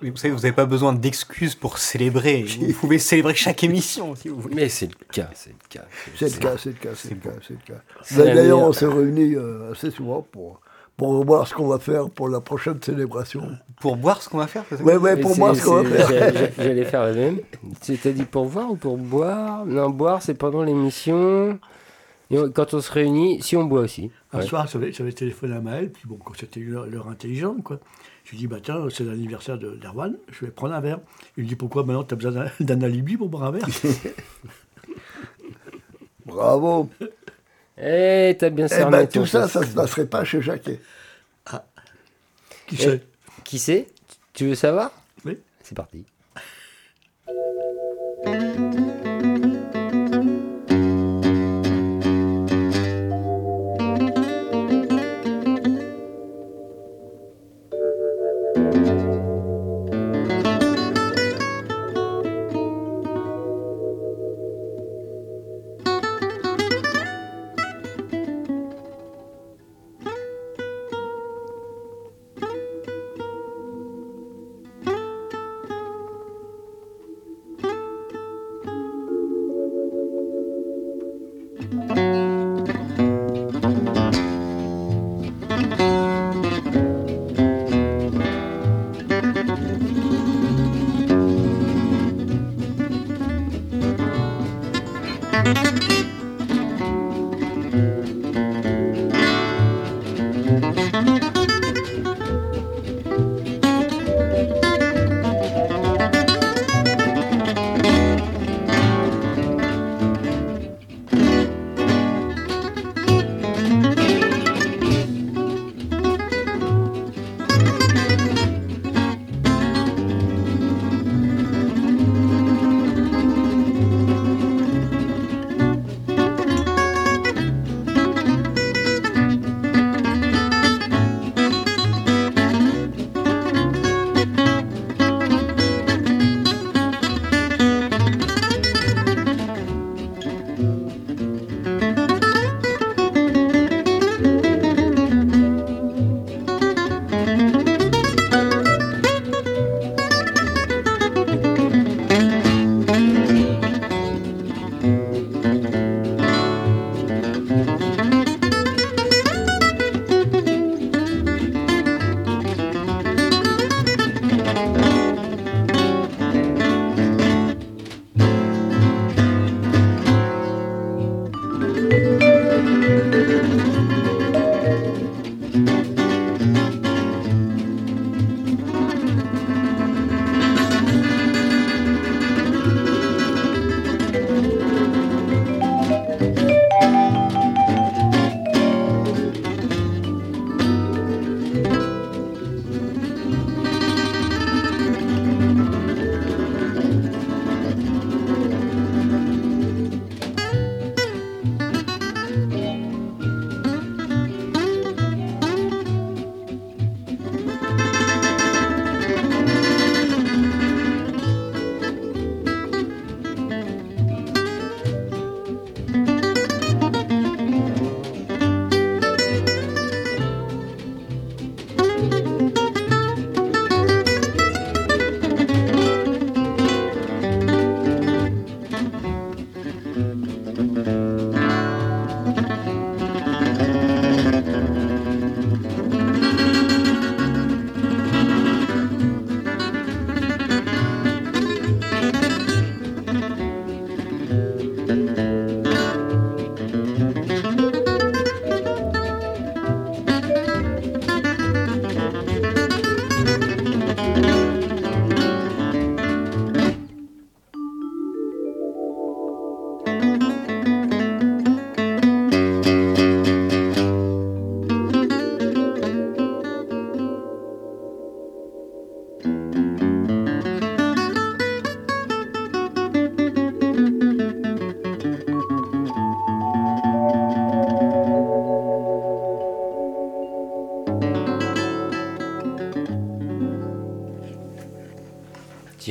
Oui, 0.03 0.11
Vous 0.11 0.17
savez, 0.17 0.35
vous 0.35 0.41
n'avez 0.41 0.53
pas 0.53 0.67
besoin 0.67 0.93
d'excuses 0.93 1.55
pour 1.55 1.79
célébrer. 1.79 2.45
Vous 2.61 2.73
pouvez 2.73 2.99
célébrer 2.99 3.35
chaque 3.35 3.63
émission 3.63 4.17
si 4.17 4.29
vous 4.29 4.41
voulez. 4.41 4.55
Mais 4.57 4.69
c'est 4.69 4.87
le 4.87 4.95
cas, 5.13 5.31
c'est 5.35 5.51
le 5.51 5.57
cas. 5.69 5.85
C'est 6.17 6.35
le 6.35 6.39
cas, 6.41 6.55
c'est 6.59 6.71
le 6.71 6.75
cas, 6.77 6.89
c'est 6.97 7.11
le 7.11 7.17
cas, 7.21 7.31
c'est 7.47 7.53
le 7.55 7.75
cas. 7.75 7.81
C'est 8.03 8.25
la 8.25 8.35
D'ailleurs, 8.35 8.59
on 8.61 8.73
s'est 8.73 8.87
réunis 8.87 9.35
euh, 9.37 9.71
assez 9.71 9.93
souvent 9.93 10.27
pour, 10.33 10.61
pour 10.97 11.25
voir 11.25 11.47
ce 11.47 11.55
qu'on 11.55 11.69
va 11.69 11.79
faire 11.79 12.11
pour 12.11 12.29
la 12.29 12.41
prochaine 12.41 12.83
célébration. 12.83 13.43
Pour 13.81 13.97
boire 13.97 14.21
ce 14.23 14.29
qu'on 14.29 14.39
va 14.39 14.49
faire, 14.49 14.65
ça 14.69 14.77
Ouais, 14.83 15.17
pour 15.21 15.37
moi, 15.39 15.55
ce 15.55 15.65
qu'on 15.65 15.83
va 15.83 15.89
faire. 15.89 16.09
j'a- 16.09 16.33
j'a- 16.33 16.51
J'allais 16.59 16.85
faire 16.85 17.03
la 17.05 17.13
même. 17.13 17.39
Tu 17.81 17.97
t'as 17.97 18.11
dit 18.11 18.25
pour 18.25 18.47
voir 18.47 18.73
ou 18.73 18.77
pour 18.77 18.97
boire? 18.99 19.65
Non, 19.67 19.89
boire, 19.91 20.21
c'est 20.21 20.35
pendant 20.35 20.63
l'émission. 20.65 21.59
Et 22.33 22.39
on- 22.39 22.51
Quand 22.51 22.75
on 22.75 22.81
se 22.81 22.91
réunit, 22.91 23.43
si 23.43 23.57
on 23.57 23.65
boit 23.65 23.81
aussi. 23.83 24.11
Un 24.33 24.39
Ouais. 24.39 24.47
soir, 24.47 24.67
j'avais 24.67 24.93
j'avais 24.93 25.13
téléphoné 25.13 25.55
à 25.55 25.61
Maël, 25.61 25.91
puis 25.91 26.03
bon, 26.07 26.17
quand 26.17 26.35
c'était 26.37 26.61
une 26.61 26.75
heure, 26.75 26.87
l'heure 26.87 27.09
intelligente, 27.09 27.63
quoi. 27.63 27.79
Je 28.25 28.31
lui 28.31 28.39
dis, 28.39 28.47
bah 28.47 28.59
tiens, 28.63 28.87
c'est 28.91 29.05
l'anniversaire 29.05 29.59
de 29.59 29.73
d'Erwan, 29.77 30.17
je 30.31 30.45
vais 30.47 30.51
prendre 30.51 30.75
un 30.75 30.81
verre. 30.81 31.01
Il 31.37 31.45
me 31.45 31.49
dit, 31.49 31.57
pourquoi 31.57 31.85
maintenant 31.85 32.05
tu 32.05 32.15
as 32.15 32.17
besoin 32.17 32.33
d'un- 32.33 32.51
d'un 32.61 32.83
alibi 32.83 33.17
pour 33.17 33.29
boire 33.29 33.45
un 33.45 33.51
verre? 33.53 33.69
Bravo. 36.27 36.89
Eh, 37.79 38.37
t'as 38.39 38.51
bien 38.51 38.67
Eh 38.67 38.69
cerné 38.69 38.99
ben, 38.99 39.07
ton 39.09 39.21
tout 39.21 39.27
ça, 39.27 39.43
test. 39.43 39.53
ça 39.55 39.67
se 39.67 39.75
passerait 39.75 40.07
pas 40.07 40.25
chez 40.25 40.41
Jacquet. 40.41 40.81
Qui 42.69 42.77
Eh, 42.79 42.83
sait 42.83 43.03
Qui 43.45 43.59
c'est? 43.59 43.89
Tu 44.33 44.47
veux 44.47 44.55
savoir? 44.55 44.93
Oui. 45.25 45.37
C'est 45.63 45.75
parti. 45.77 46.05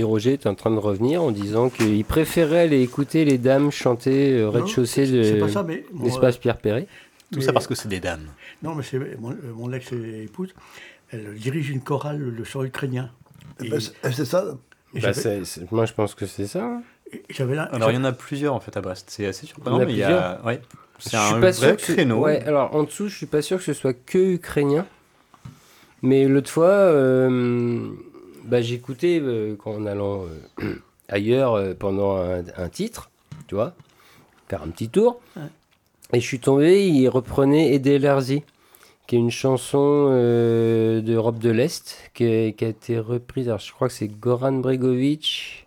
Roger 0.04 0.34
est 0.34 0.48
en 0.48 0.56
train 0.56 0.72
de 0.72 0.78
revenir 0.80 1.22
en 1.24 1.32
disant 1.32 1.70
qu'il 1.70 2.04
préférait 2.06 2.62
aller 2.62 2.82
écouter 2.82 3.26
les 3.26 3.38
dames 3.38 3.72
chanter 3.72 4.34
euh, 4.40 4.50
rez-de-chaussée 4.50 5.08
de 5.08 5.46
l'espace 6.04 6.38
Pierre 6.38 6.58
Perret. 6.58 6.88
Tout 7.32 7.40
mais- 7.40 7.46
ça 7.46 7.54
parce 7.54 7.68
que 7.68 7.76
c'est 7.76 7.88
des 7.88 8.00
dames. 8.00 8.26
Non, 8.64 8.76
mais 8.76 8.84
c'est 8.84 9.00
mon, 9.20 9.32
euh, 9.32 9.36
mon 9.56 9.72
ex-épouse, 9.72 10.54
elle 11.12 11.34
dirige 11.36 11.70
une 11.70 11.82
chorale 11.82 12.36
de 12.36 12.44
chant 12.44 12.64
ukrainien. 12.64 13.10
Eh 13.64 13.70
ben, 13.70 13.80
c'est 13.80 13.94
c'est 14.12 14.26
ça. 14.26 14.58
Bah, 14.94 15.12
moi, 15.72 15.86
je 15.86 15.94
pense 15.94 16.16
que 16.16 16.26
c'est 16.26 16.48
ça. 16.48 16.64
hein. 16.66 16.84
Alors 17.72 17.92
il 17.92 17.96
y 17.96 17.98
en 17.98 18.04
a 18.06 18.12
plusieurs 18.14 18.54
en 18.54 18.60
fait 18.62 18.76
à 18.78 18.82
Brest. 18.82 19.08
C'est 19.10 19.26
assez 19.26 19.46
surprenant, 19.46 19.78
Il 19.78 19.80
y 19.80 19.82
en 19.82 19.84
a 19.84 19.86
mais 19.86 19.94
il 19.94 20.00
y 20.00 20.04
a. 20.04 20.42
Ouais. 20.46 20.62
C'est 21.00 21.12
Je 21.12 21.18
un 21.18 21.26
suis 21.26 21.34
pas 21.34 21.40
vrai 21.40 21.54
sûr 21.54 21.76
que 21.76 21.82
c'est- 21.82 21.94
créneau. 21.96 22.20
Ouais, 22.20 22.42
alors 22.46 22.74
en 22.76 22.84
dessous, 22.84 23.08
je 23.10 23.16
suis 23.18 23.26
pas 23.26 23.42
sûr 23.42 23.58
que 23.58 23.64
ce 23.64 23.74
soit 23.74 23.94
que 23.94 24.18
ukrainien. 24.36 24.86
Mais 26.02 26.26
l'autre 26.28 26.50
fois, 26.50 26.66
euh, 26.70 27.90
bah, 28.46 28.62
j'écoutais 28.62 29.20
euh, 29.22 29.56
en 29.66 29.86
allant 29.86 30.26
euh, 30.62 30.74
ailleurs 31.10 31.54
euh, 31.56 31.74
pendant 31.74 32.16
un, 32.18 32.44
un 32.58 32.70
titre, 32.70 33.10
tu 33.48 33.56
vois, 33.56 33.74
faire 34.50 34.64
un 34.64 34.70
petit 34.70 34.90
tour. 34.90 35.20
Ouais. 35.36 35.44
Et 36.14 36.20
je 36.20 36.26
suis 36.26 36.40
tombé, 36.40 36.88
il 36.88 37.08
reprenait 37.08 37.74
Ede 37.74 38.02
Larzi, 38.02 38.44
qui 39.08 39.16
est 39.16 39.20
une 39.20 39.32
chanson 39.32 40.08
euh, 40.12 41.02
d'Europe 41.02 41.40
de 41.40 41.50
l'Est, 41.50 41.98
qui, 42.14 42.26
a- 42.26 42.52
qui 42.52 42.66
a 42.66 42.70
été 42.70 43.00
reprise. 43.00 43.48
Alors 43.48 43.60
je 43.60 43.72
crois 43.72 43.88
que 43.88 43.94
c'est 43.94 44.08
Goran 44.08 44.54
Bregovic 44.54 45.66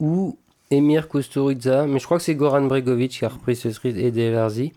ou 0.00 0.36
Emir 0.70 1.08
Kusturica, 1.08 1.86
mais 1.86 1.98
je 1.98 2.04
crois 2.04 2.18
que 2.18 2.24
c'est 2.24 2.34
Goran 2.34 2.62
Bregovic 2.66 3.10
qui 3.18 3.24
a 3.24 3.28
repris 3.28 3.56
ce 3.56 3.68
et 3.88 4.06
Ede 4.06 4.32
Larzi. 4.32 4.72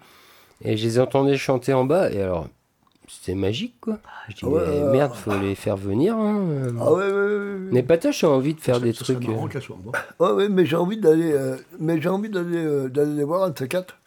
Et 0.64 0.78
je 0.78 0.84
les 0.86 1.00
entendais 1.00 1.38
chanter 1.38 1.74
en 1.74 1.86
bas, 1.86 2.12
et 2.12 2.22
alors, 2.22 2.48
c'était 3.14 3.36
magique, 3.36 3.76
quoi. 3.82 4.00
Je 4.30 4.36
dis, 4.36 4.46
Ouais, 4.46 4.62
mais 4.66 4.92
merde, 4.92 5.14
faut 5.14 5.38
les 5.38 5.56
faire 5.56 5.76
venir. 5.78 6.16
Hein. 6.16 6.46
Ah 6.80 6.92
ouais, 6.94 7.06
ouais, 7.06 7.12
ouais, 7.12 7.14
ouais. 7.14 7.58
Mais 7.72 7.84
Patoche 7.84 8.24
a 8.24 8.30
envie 8.30 8.54
de 8.54 8.62
faire 8.62 8.80
des 8.80 8.94
trucs. 8.94 9.28
marrant 9.28 9.48
euh. 9.54 10.26
Ouais, 10.26 10.32
ouais, 10.32 10.50
mais 10.50 10.66
j'ai 10.66 10.78
envie 10.78 10.98
d'aller, 10.98 11.32
euh, 11.34 11.58
mais 11.80 12.00
j'ai 12.02 12.10
envie 12.10 12.30
d'aller, 12.30 12.58
euh, 12.58 12.88
d'aller 12.88 13.14
les 13.14 13.24
voir 13.24 13.44
un 13.44 13.50
de 13.50 13.58
ces 13.58 13.68
quatre 13.68 13.98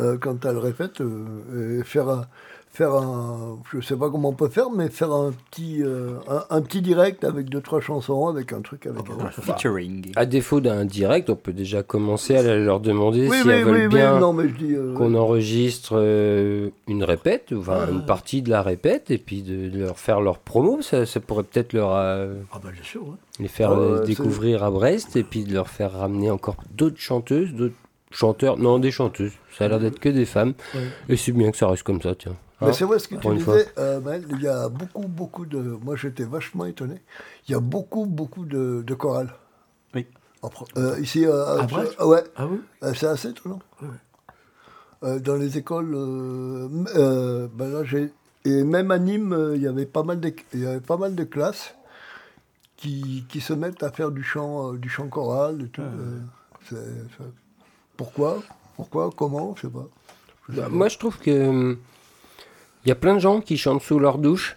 euh, 0.00 0.18
quand 0.18 0.44
elle 0.44 0.58
répète 0.58 1.00
euh, 1.00 1.80
et 1.80 1.84
faire 1.84 2.08
un, 2.08 2.26
faire 2.74 2.92
un, 2.94 3.58
je 3.70 3.80
sais 3.82 3.96
pas 3.96 4.08
comment 4.08 4.30
on 4.30 4.34
peut 4.34 4.48
faire, 4.48 4.70
mais 4.70 4.88
faire 4.88 5.12
un 5.12 5.30
petit, 5.50 5.82
euh, 5.82 6.14
un, 6.26 6.44
un 6.48 6.62
petit 6.62 6.80
direct 6.80 7.22
avec 7.22 7.50
deux 7.50 7.60
trois 7.60 7.80
chansons, 7.82 8.28
avec 8.28 8.52
un 8.54 8.62
truc 8.62 8.86
avec. 8.86 9.04
bah, 9.04 9.12
un- 9.20 9.26
Un 9.26 9.30
featuring. 9.30 10.10
À 10.16 10.24
défaut 10.24 10.60
d'un 10.60 10.84
direct, 10.86 11.28
on 11.28 11.36
peut 11.36 11.52
déjà 11.52 11.82
commencer 11.82 12.34
à 12.34 12.42
leur 12.56 12.80
demander 12.80 13.28
oui, 13.28 13.36
si 13.42 13.46
oui, 13.46 13.52
elles 13.52 13.64
veulent 13.64 13.76
oui, 13.82 13.88
bien 13.88 14.22
euh, 14.22 14.94
qu'on 14.94 15.14
enregistre 15.14 15.92
euh, 15.96 16.70
une 16.88 17.04
répète, 17.04 17.52
enfin 17.54 17.88
une 17.90 18.06
partie 18.06 18.40
de 18.40 18.48
la 18.48 18.62
répète, 18.62 19.10
et 19.10 19.18
puis 19.18 19.42
de, 19.42 19.68
de 19.68 19.78
leur 19.80 19.98
faire 19.98 20.20
leur 20.22 20.38
promo. 20.38 20.80
Ça, 20.80 21.04
ça 21.04 21.20
pourrait 21.20 21.44
peut-être 21.44 21.74
leur 21.74 21.90
euh, 21.94 22.36
Ah, 22.52 22.60
bah, 22.62 22.70
bien 22.72 22.82
sûr, 22.82 23.02
ouais. 23.06 23.14
les 23.38 23.48
faire 23.48 23.72
Ah 23.72 23.78
euh, 23.78 24.04
découvrir 24.06 24.64
à 24.64 24.70
Brest, 24.70 25.14
et 25.16 25.24
puis 25.24 25.44
de 25.44 25.52
leur 25.52 25.68
faire 25.68 25.92
ramener 25.92 26.30
encore 26.30 26.56
d'autres 26.74 26.98
chanteuses, 26.98 27.52
d'autres 27.52 27.74
chanteurs, 28.10 28.56
non 28.58 28.78
des 28.78 28.90
chanteuses. 28.90 29.32
Ça 29.58 29.66
a 29.66 29.68
l'air 29.68 29.80
d'être 29.80 29.98
que 29.98 30.08
des 30.08 30.24
femmes, 30.24 30.54
Ouais. 30.74 30.80
et 31.10 31.16
c'est 31.18 31.32
bien 31.32 31.50
que 31.50 31.56
ça 31.58 31.68
reste 31.68 31.82
comme 31.82 32.00
ça, 32.00 32.14
tiens. 32.14 32.34
Mais 32.62 32.68
Hein 32.70 32.72
c'est 32.74 32.84
vrai 32.84 32.98
ce 32.98 33.08
que 33.08 33.16
tu 33.16 33.28
disais, 33.36 33.68
euh, 33.78 34.00
Maël, 34.00 34.24
il 34.30 34.40
y 34.42 34.46
a 34.48 34.68
beaucoup, 34.68 35.08
beaucoup 35.08 35.46
de. 35.46 35.58
Moi, 35.58 35.96
j'étais 35.96 36.24
vachement 36.24 36.64
étonné. 36.66 37.00
Il 37.48 37.52
y 37.52 37.54
a 37.54 37.60
beaucoup, 37.60 38.06
beaucoup 38.06 38.44
de, 38.44 38.82
de 38.86 38.94
chorales. 38.94 39.34
Oui. 39.94 40.06
Euh, 40.76 40.98
ici, 41.00 41.24
euh, 41.26 41.58
À 41.60 41.66
Brest 41.66 42.00
ouais, 42.00 42.24
Ah 42.36 42.46
oui? 42.46 42.60
Euh, 42.82 42.94
c'est 42.94 43.06
assez 43.06 43.28
étonnant. 43.30 43.60
Euh, 45.04 45.18
dans 45.18 45.34
les 45.34 45.58
écoles, 45.58 45.92
euh, 45.94 46.68
euh, 46.96 47.48
ben 47.52 47.68
là, 47.72 47.84
j'ai 47.84 48.12
et 48.44 48.64
même 48.64 48.90
à 48.90 48.98
Nîmes, 48.98 49.32
euh, 49.32 49.56
il 49.56 49.62
y 49.62 49.66
avait 49.68 49.86
pas 49.86 50.02
mal 50.02 50.20
de, 50.20 50.32
il 50.54 50.60
y 50.60 50.66
avait 50.66 50.80
pas 50.80 50.96
mal 50.96 51.14
de 51.14 51.22
classes 51.24 51.74
qui, 52.76 53.24
qui 53.28 53.40
se 53.40 53.52
mettent 53.52 53.82
à 53.84 53.90
faire 53.90 54.10
du 54.10 54.22
chant, 54.24 54.72
euh, 54.72 54.78
du 54.78 54.88
chant 54.88 55.08
choral 55.08 55.62
et 55.62 55.68
tout. 55.68 55.80
euh, 55.82 56.18
c'est- 56.68 56.76
c'est- 56.76 57.24
pourquoi, 57.96 58.42
pourquoi, 58.76 59.10
comment, 59.16 59.54
je 59.56 59.62
sais 59.62 59.68
pas. 59.72 59.86
Bah, 60.48 60.68
moi, 60.68 60.88
je 60.88 60.98
trouve 60.98 61.18
que 61.18 61.48
hum, 61.48 61.78
il 62.84 62.88
y 62.88 62.92
a 62.92 62.94
plein 62.96 63.14
de 63.14 63.20
gens 63.20 63.40
qui 63.40 63.56
chantent 63.56 63.82
sous 63.82 63.98
leur 63.98 64.18
douche. 64.18 64.56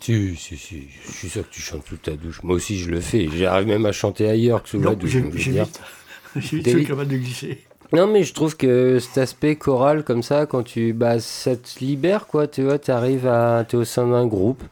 Si, 0.00 0.34
si, 0.36 0.56
si, 0.56 0.88
je 1.06 1.12
suis 1.12 1.28
sûr 1.28 1.46
que 1.48 1.52
tu 1.54 1.60
chantes 1.60 1.86
sous 1.86 1.96
ta 1.98 2.12
douche. 2.12 2.42
Moi 2.42 2.56
aussi, 2.56 2.78
je 2.78 2.90
le 2.90 3.00
fais. 3.00 3.28
J'arrive 3.32 3.68
même 3.68 3.84
à 3.84 3.92
chanter 3.92 4.28
ailleurs 4.28 4.62
que 4.62 4.70
sous 4.70 4.80
la 4.80 4.94
douche. 4.94 5.10
j'ai- 5.34 5.50
vite. 5.52 5.80
Vite 6.36 6.64
T'es 6.64 6.84
capables 6.84 7.08
de 7.10 7.16
glisser. 7.16 7.58
Non, 7.92 8.06
mais 8.06 8.22
je 8.22 8.32
trouve 8.32 8.56
que 8.56 8.98
cet 9.00 9.18
aspect 9.18 9.56
choral, 9.56 10.04
comme 10.04 10.22
ça, 10.22 10.46
quand 10.46 10.62
tu. 10.62 10.92
Bah, 10.92 11.18
ça 11.20 11.56
te 11.56 11.80
libère, 11.80 12.26
quoi. 12.28 12.46
Tu 12.46 12.62
vois, 12.62 12.78
tu 12.78 12.90
arrives 12.92 13.26
à. 13.26 13.64
Tu 13.68 13.76
es 13.76 13.78
au 13.80 13.84
sein 13.84 14.06
d'un 14.06 14.26
groupe. 14.26 14.62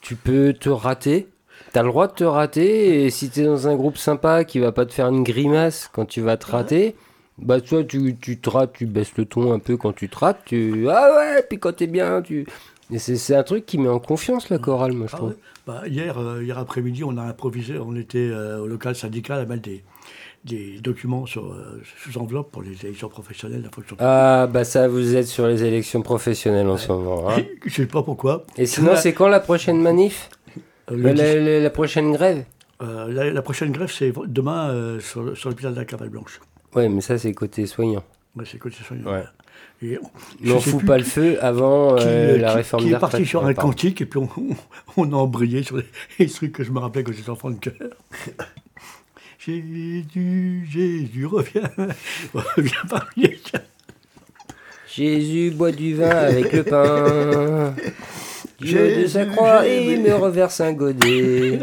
Tu 0.00 0.14
peux 0.16 0.52
te 0.58 0.68
rater. 0.70 1.28
Tu 1.72 1.78
as 1.78 1.82
le 1.82 1.88
droit 1.88 2.06
de 2.06 2.12
te 2.14 2.24
rater. 2.24 3.04
Et 3.04 3.10
si 3.10 3.28
tu 3.30 3.40
es 3.40 3.44
dans 3.44 3.66
un 3.68 3.74
groupe 3.74 3.98
sympa 3.98 4.44
qui 4.44 4.58
va 4.60 4.70
pas 4.72 4.86
te 4.86 4.94
faire 4.94 5.08
une 5.08 5.24
grimace 5.24 5.90
quand 5.92 6.06
tu 6.06 6.20
vas 6.22 6.36
te 6.36 6.46
rater. 6.46 6.94
Bah, 7.38 7.60
toi, 7.60 7.82
tu, 7.82 8.16
tu 8.20 8.38
te 8.38 8.48
rates, 8.50 8.72
tu 8.74 8.86
baisses 8.86 9.16
le 9.16 9.24
ton 9.24 9.52
un 9.52 9.58
peu 9.58 9.76
quand 9.76 9.92
tu 9.92 10.08
te 10.08 10.16
rates. 10.18 10.40
Tu. 10.44 10.88
Ah 10.88 11.10
ouais, 11.16 11.42
puis 11.48 11.58
quand 11.58 11.72
t'es 11.74 11.86
bien, 11.88 12.22
tu. 12.22 12.46
Et 12.92 12.98
c'est 12.98 13.16
c'est 13.16 13.34
un 13.34 13.42
truc 13.42 13.66
qui 13.66 13.78
met 13.78 13.88
en 13.88 13.98
confiance 13.98 14.50
la 14.50 14.58
chorale, 14.58 14.92
moi, 14.92 15.06
je 15.08 15.14
Ah 15.14 15.16
trouve. 15.16 15.28
ouais. 15.30 15.36
Bah, 15.66 15.82
hier, 15.88 16.18
euh, 16.18 16.44
hier 16.44 16.58
après-midi, 16.58 17.02
on 17.02 17.16
a 17.16 17.22
improvisé, 17.22 17.78
on 17.78 17.96
était 17.96 18.18
euh, 18.30 18.58
au 18.60 18.66
local 18.66 18.94
syndical 18.94 19.40
à 19.40 19.46
mettre 19.46 19.62
des, 19.62 19.82
des 20.44 20.78
documents 20.80 21.24
sur, 21.24 21.46
euh, 21.52 21.80
sous 21.98 22.18
enveloppe 22.18 22.52
pour 22.52 22.62
les 22.62 22.84
élections 22.84 23.08
professionnelles 23.08 23.62
la 23.62 23.70
fonction 23.70 23.96
Ah, 23.98 24.46
bah 24.52 24.64
ça, 24.64 24.86
vous 24.88 25.16
êtes 25.16 25.26
sur 25.26 25.46
les 25.46 25.64
élections 25.64 26.02
professionnelles 26.02 26.68
en 26.68 26.76
ce 26.76 26.92
moment. 26.92 27.30
hein. 27.30 27.42
Je 27.64 27.72
sais 27.74 27.86
pas 27.86 28.02
pourquoi. 28.02 28.44
Et 28.58 28.66
sinon, 28.66 28.94
c'est 28.96 29.14
quand 29.14 29.28
la 29.28 29.40
prochaine 29.40 29.80
manif? 29.80 30.28
Euh, 30.90 30.96
la, 30.98 31.14
10 31.14 31.20
la- 31.20 31.60
la 31.60 31.70
prochaine 31.70 32.12
grève? 32.12 32.44
Euh, 32.82 33.32
la, 33.32 33.42
prochaine 33.42 33.72
grève, 33.72 33.90
c'est 33.90 34.12
demain 34.26 34.98
sur, 35.00 35.34
sur 35.36 35.48
l'hôpital 35.48 35.72
de 35.72 35.78
la 35.78 35.86
Cavale 35.86 36.10
Blanche. 36.10 36.40
Ouais, 36.74 36.88
mais 36.88 37.00
ça, 37.00 37.18
c'est 37.18 37.32
côté 37.32 37.66
soignant. 37.66 38.04
Ouais, 38.36 38.44
c'est 38.50 38.58
côté 38.58 38.76
soignant. 38.86 39.12
Ouais. 39.12 39.24
Et 39.82 39.98
on, 40.46 40.60
fout 40.60 40.84
pas 40.86 40.96
le 40.96 41.04
feu 41.04 41.36
avant 41.42 41.96
qui, 41.96 42.04
euh, 42.04 42.34
euh, 42.34 42.38
la 42.38 42.50
qui- 42.50 42.56
réforme 42.56 42.84
qui 42.84 42.92
est 42.92 42.98
parti 42.98 43.26
sur 43.26 43.44
un 43.44 43.54
cantique 43.54 44.00
et 44.00 44.06
puis 44.06 44.18
on, 44.18 44.28
on, 44.96 45.12
a 45.12 45.16
embrayé 45.16 45.62
sur 45.62 45.78
les, 46.18 46.26
trucs 46.28 46.52
que 46.52 46.64
je 46.64 46.70
me 46.70 46.78
rappelais 46.78 47.04
quand 47.04 47.12
j'étais 47.12 47.30
enfant 47.30 47.50
de 47.50 47.58
cœur. 47.58 47.74
Jésus, 49.38 50.66
Jésus, 50.70 51.26
reviens, 51.26 51.70
reviens 52.32 52.82
parmi. 52.88 53.42
Jésus 54.88 55.50
boit 55.50 55.72
du 55.72 55.96
vin 55.96 56.08
avec 56.08 56.50
le 56.52 56.62
pain. 56.62 57.74
Dieu 58.58 59.02
de 59.02 59.06
sa 59.06 59.26
croix 59.26 59.66
et 59.66 59.98
me 59.98 60.14
reverse 60.14 60.60
un 60.60 60.72
godet. 60.72 61.60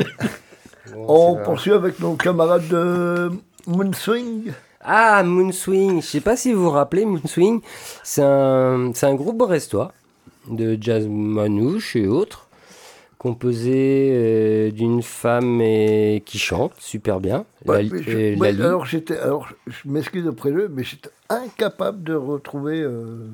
Bon, 0.93 1.05
On 1.07 1.43
poursuit 1.43 1.72
avec 1.72 1.99
nos 1.99 2.16
camarades 2.16 2.68
de 2.68 3.32
Moonswing. 3.66 4.51
Ah, 4.84 5.23
Moonswing. 5.23 6.01
Je 6.01 6.07
sais 6.07 6.21
pas 6.21 6.36
si 6.36 6.53
vous 6.53 6.63
vous 6.63 6.69
rappelez, 6.71 7.05
Moonswing, 7.05 7.61
c'est 8.03 8.23
un, 8.23 8.91
c'est 8.93 9.05
un 9.05 9.15
groupe 9.15 9.38
brestois 9.38 9.91
de 10.49 10.77
jazz 10.79 11.07
manouche 11.07 11.95
et 11.95 12.07
autres, 12.07 12.47
composé 13.19 14.09
euh, 14.11 14.71
d'une 14.71 15.03
femme 15.03 15.61
et, 15.61 16.23
qui 16.25 16.39
chante 16.39 16.73
super 16.79 17.19
bien. 17.19 17.45
Ouais, 17.67 17.84
La- 17.84 17.89
mais 17.95 18.03
je, 18.03 18.17
euh, 18.17 18.36
ouais, 18.38 18.49
alors 18.61 18.86
j'étais, 18.86 19.17
alors 19.17 19.47
je 19.67 19.75
m'excuse 19.86 20.27
auprès 20.27 20.51
d'eux, 20.51 20.67
mais 20.73 20.84
j'étais 20.84 21.09
incapable 21.29 22.03
de 22.03 22.15
retrouver 22.15 22.82
euh, 22.82 23.27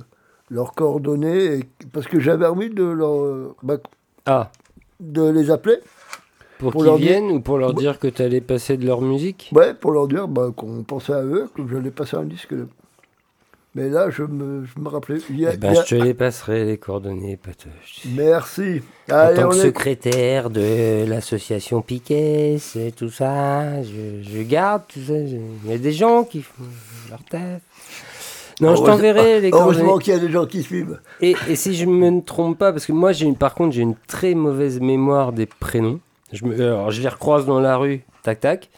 leurs 0.49 0.73
coordonnées 0.73 1.45
et- 1.59 1.63
parce 1.93 2.07
que 2.07 2.19
j'avais 2.19 2.45
envie 2.45 2.69
de 2.69 2.83
leur, 2.83 3.55
bah, 3.63 3.77
Ah, 4.25 4.51
de 4.99 5.29
les 5.29 5.49
appeler, 5.49 5.77
pour, 6.59 6.71
Pour 6.71 6.81
qu'ils 6.81 6.85
leur 6.89 6.97
viennent 6.97 7.31
ou 7.31 7.39
pour 7.41 7.57
leur 7.57 7.69
Ouais. 7.69 7.75
dire 7.75 7.99
que 7.99 8.07
tu 8.07 8.21
allais 8.21 8.41
passer 8.41 8.77
de 8.77 8.85
leur 8.85 9.01
musique 9.01 9.51
ouais, 9.53 9.73
pour 9.73 9.91
leur 9.91 10.07
dire 10.07 10.27
bah, 10.27 10.51
qu'on 10.55 10.83
pensait 10.83 11.13
à 11.13 11.23
eux, 11.23 11.49
que 11.55 11.61
j'allais 11.71 11.91
passer 11.91 12.17
un 12.17 12.23
disque. 12.25 12.53
de- 12.53 12.67
Mais 13.75 13.89
là, 13.89 14.09
je 14.09 14.23
me, 14.23 14.65
je 14.65 14.81
me 14.81 14.89
rappelais. 14.89 15.19
Il 15.29 15.39
y 15.39 15.45
a- 15.45 15.53
Eh 15.53 15.57
ben, 15.57 15.69
il 15.71 15.75
y 15.75 15.77
a- 15.77 15.83
je 15.83 15.95
te 15.95 16.01
les 16.01 16.15
passerai, 16.15 16.65
les 16.65 16.77
coordonnées, 16.79 17.37
Patoche. 17.37 18.01
Merci. 18.15 18.81
En 19.11 19.33
tant 19.35 19.49
que 19.49 19.55
est- 19.55 19.61
secrétaire 19.61 20.49
de 20.49 21.05
l'association 21.07 21.83
Piquet, 21.83 22.57
c'est 22.59 22.91
tout 22.95 23.09
ça, 23.11 23.83
je, 23.83 24.23
je 24.23 24.41
garde 24.41 24.81
tout 24.87 24.99
ça. 25.01 25.13
je- 25.27 25.35
Il 25.65 25.69
y 25.69 25.73
a 25.73 25.77
des 25.77 25.91
gens 25.91 26.23
qui 26.23 26.41
font 26.41 26.63
leur 27.11 27.23
taf. 27.25 27.61
Non, 28.59 28.69
je 28.69 28.77
Heureusement- 28.79 28.85
t'enverrai 28.87 29.41
les 29.41 29.51
Heureusement 29.53 29.83
coordonnées. 29.83 30.03
qu'il 30.03 30.13
y 30.13 30.15
a 30.15 30.19
des 30.19 30.31
gens 30.31 30.47
qui 30.47 30.63
suivent. 30.63 30.99
Et, 31.21 31.35
et 31.47 31.55
si 31.55 31.75
je 31.75 31.85
me 31.85 32.21
trompe 32.23 32.57
pas, 32.57 32.71
parce 32.71 32.87
que 32.87 32.91
moi, 32.93 33.11
j'ai 33.11 33.27
une, 33.27 33.35
par 33.35 33.53
contre, 33.53 33.75
j'ai 33.75 33.83
une 33.83 33.93
très 34.07 34.33
mauvaise 34.33 34.79
mémoire 34.79 35.31
des 35.33 35.45
prénoms. 35.45 35.99
Je 36.33 36.45
me, 36.45 36.55
alors, 36.55 36.91
je 36.91 37.01
les 37.01 37.07
recroise 37.07 37.45
dans 37.45 37.59
la 37.59 37.77
rue, 37.77 38.03
tac 38.23 38.39
tac. 38.41 38.69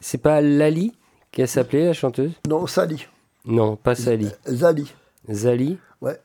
C'est 0.00 0.18
pas 0.22 0.40
Lali 0.40 0.92
qui 1.32 1.46
s'appelait 1.46 1.84
la 1.86 1.92
chanteuse? 1.92 2.32
Non, 2.48 2.66
Sally. 2.66 3.06
Non, 3.44 3.76
pas 3.76 3.94
Sally. 3.94 4.28
Zali. 4.48 4.92
Zali, 5.30 5.78
Ouais. 6.00 6.18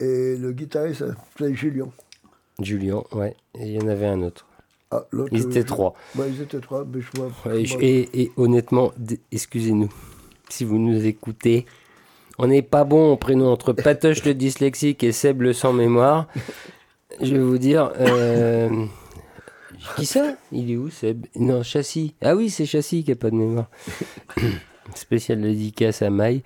Et 0.00 0.36
le 0.36 0.52
guitariste 0.52 1.00
s'appelait 1.08 1.54
Julien. 1.54 1.88
Julien, 2.60 3.02
ouais. 3.12 3.34
Et 3.58 3.66
il 3.66 3.72
y 3.72 3.82
en 3.82 3.88
avait 3.88 4.06
un 4.06 4.22
autre. 4.22 4.46
Ah, 4.90 5.04
l'autre, 5.10 5.30
Ils 5.32 5.42
étaient 5.42 5.60
je- 5.62 5.66
trois. 5.66 5.94
Ouais, 6.16 6.30
ils 6.30 6.40
étaient 6.40 6.60
trois, 6.60 6.84
mais 6.84 7.00
je 7.00 7.08
vois. 7.16 7.30
Ouais, 7.44 7.64
je- 7.64 7.74
moi- 7.74 7.82
et, 7.84 8.08
et 8.22 8.32
honnêtement, 8.36 8.92
excusez-nous, 9.32 9.88
si 10.48 10.64
vous 10.64 10.78
nous 10.78 11.04
écoutez, 11.04 11.66
on 12.38 12.46
n'est 12.46 12.62
pas 12.62 12.84
bon 12.84 13.12
au 13.12 13.16
prénom 13.16 13.50
entre 13.52 13.72
Patoche 13.72 14.24
le 14.24 14.34
dyslexique 14.34 15.02
et 15.04 15.12
Seb 15.12 15.42
le 15.42 15.52
sans 15.52 15.72
mémoire. 15.72 16.28
Je 17.20 17.34
vais 17.34 17.42
vous 17.42 17.58
dire, 17.58 17.92
euh, 18.00 18.68
Qui 19.96 20.06
ça? 20.06 20.34
Il 20.52 20.70
est 20.70 20.76
où 20.76 20.90
Seb? 20.90 21.26
Non, 21.36 21.62
Châssis. 21.62 22.14
Ah 22.22 22.34
oui, 22.34 22.50
c'est 22.50 22.66
Châssis 22.66 23.04
qui 23.04 23.12
a 23.12 23.16
pas 23.16 23.30
de 23.30 23.36
mémoire. 23.36 23.66
Spécial 24.94 25.42
dédicace 25.42 26.00
à 26.02 26.10
Maï. 26.10 26.42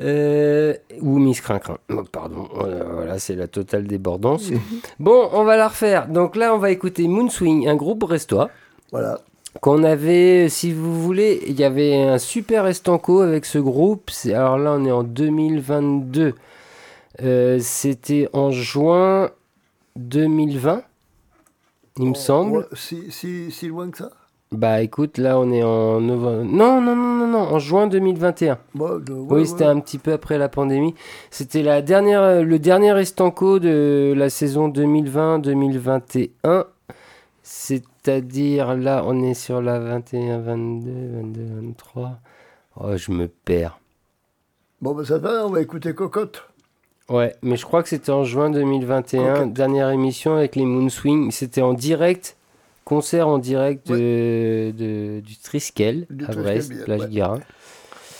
Euh, 0.00 0.74
ou 1.00 1.18
Miss 1.18 1.40
Crincrin. 1.40 1.78
Oh, 1.90 2.02
pardon. 2.10 2.48
Voilà, 2.52 2.84
voilà, 2.84 3.18
c'est 3.18 3.36
la 3.36 3.46
totale 3.46 3.86
débordance. 3.86 4.50
bon, 4.98 5.28
on 5.32 5.44
va 5.44 5.56
la 5.56 5.68
refaire. 5.68 6.08
Donc 6.08 6.34
là, 6.34 6.54
on 6.54 6.58
va 6.58 6.70
écouter 6.70 7.06
Moonswing, 7.06 7.68
un 7.68 7.76
groupe 7.76 8.00
brestois. 8.00 8.50
Voilà. 8.90 9.20
Qu'on 9.60 9.84
avait, 9.84 10.48
si 10.48 10.72
vous 10.72 11.00
voulez, 11.00 11.40
il 11.46 11.58
y 11.58 11.64
avait 11.64 11.96
un 11.96 12.18
super 12.18 12.66
estanco 12.66 13.20
avec 13.20 13.44
ce 13.44 13.58
groupe. 13.58 14.10
Alors 14.26 14.58
là, 14.58 14.74
on 14.78 14.84
est 14.84 14.90
en 14.90 15.04
2022. 15.04 16.34
Euh, 17.22 17.58
C'était 17.60 18.28
en 18.32 18.50
juin 18.50 19.30
2020, 19.98 20.82
il 21.98 22.06
me 22.08 22.14
semble. 22.14 22.58
Ouais, 22.58 22.64
Si, 22.72 23.10
si, 23.10 23.50
si 23.50 23.68
loin 23.68 23.90
que 23.90 23.98
ça? 23.98 24.10
Bah 24.50 24.80
écoute, 24.80 25.18
là 25.18 25.38
on 25.38 25.50
est 25.52 25.62
en 25.62 26.00
novembre. 26.00 26.42
Non, 26.44 26.80
non, 26.80 26.96
non, 26.96 27.14
non, 27.18 27.26
non, 27.26 27.38
en 27.38 27.58
juin 27.58 27.86
2021. 27.86 28.58
Bon, 28.74 28.98
de- 28.98 29.12
ouais, 29.12 29.26
oui, 29.28 29.40
ouais. 29.40 29.44
c'était 29.44 29.66
un 29.66 29.78
petit 29.78 29.98
peu 29.98 30.12
après 30.14 30.38
la 30.38 30.48
pandémie. 30.48 30.94
C'était 31.30 31.62
la 31.62 31.82
dernière, 31.82 32.22
euh, 32.22 32.42
le 32.42 32.58
dernier 32.58 32.98
estanco 32.98 33.58
de 33.58 34.14
la 34.16 34.30
saison 34.30 34.68
2020-2021. 34.70 36.64
C'est-à-dire 37.42 38.74
là, 38.74 39.02
on 39.06 39.22
est 39.22 39.34
sur 39.34 39.60
la 39.60 39.78
21, 39.78 40.38
22, 40.38 40.90
22, 41.20 41.42
23. 41.66 42.18
Oh, 42.76 42.96
je 42.96 43.10
me 43.12 43.28
perds. 43.28 43.78
Bon, 44.80 44.94
ben 44.94 45.04
ça 45.04 45.18
va, 45.18 45.44
on 45.46 45.50
va 45.50 45.60
écouter 45.60 45.94
Cocotte. 45.94 46.47
Ouais, 47.08 47.34
mais 47.42 47.56
je 47.56 47.64
crois 47.64 47.82
que 47.82 47.88
c'était 47.88 48.10
en 48.12 48.24
juin 48.24 48.50
2021, 48.50 49.34
Coquette. 49.34 49.52
dernière 49.54 49.90
émission 49.90 50.36
avec 50.36 50.56
les 50.56 50.64
Moonswing. 50.66 51.30
C'était 51.30 51.62
en 51.62 51.72
direct, 51.72 52.36
concert 52.84 53.28
en 53.28 53.38
direct 53.38 53.86
de, 53.88 54.72
de- 54.76 55.20
du 55.20 55.36
Triskel 55.38 56.06
Du 56.10 56.24
à 56.26 56.28
Brest, 56.28 56.68
bien, 56.70 56.84
plage 56.84 57.00
ouais. 57.02 57.08
Guérin. 57.08 57.40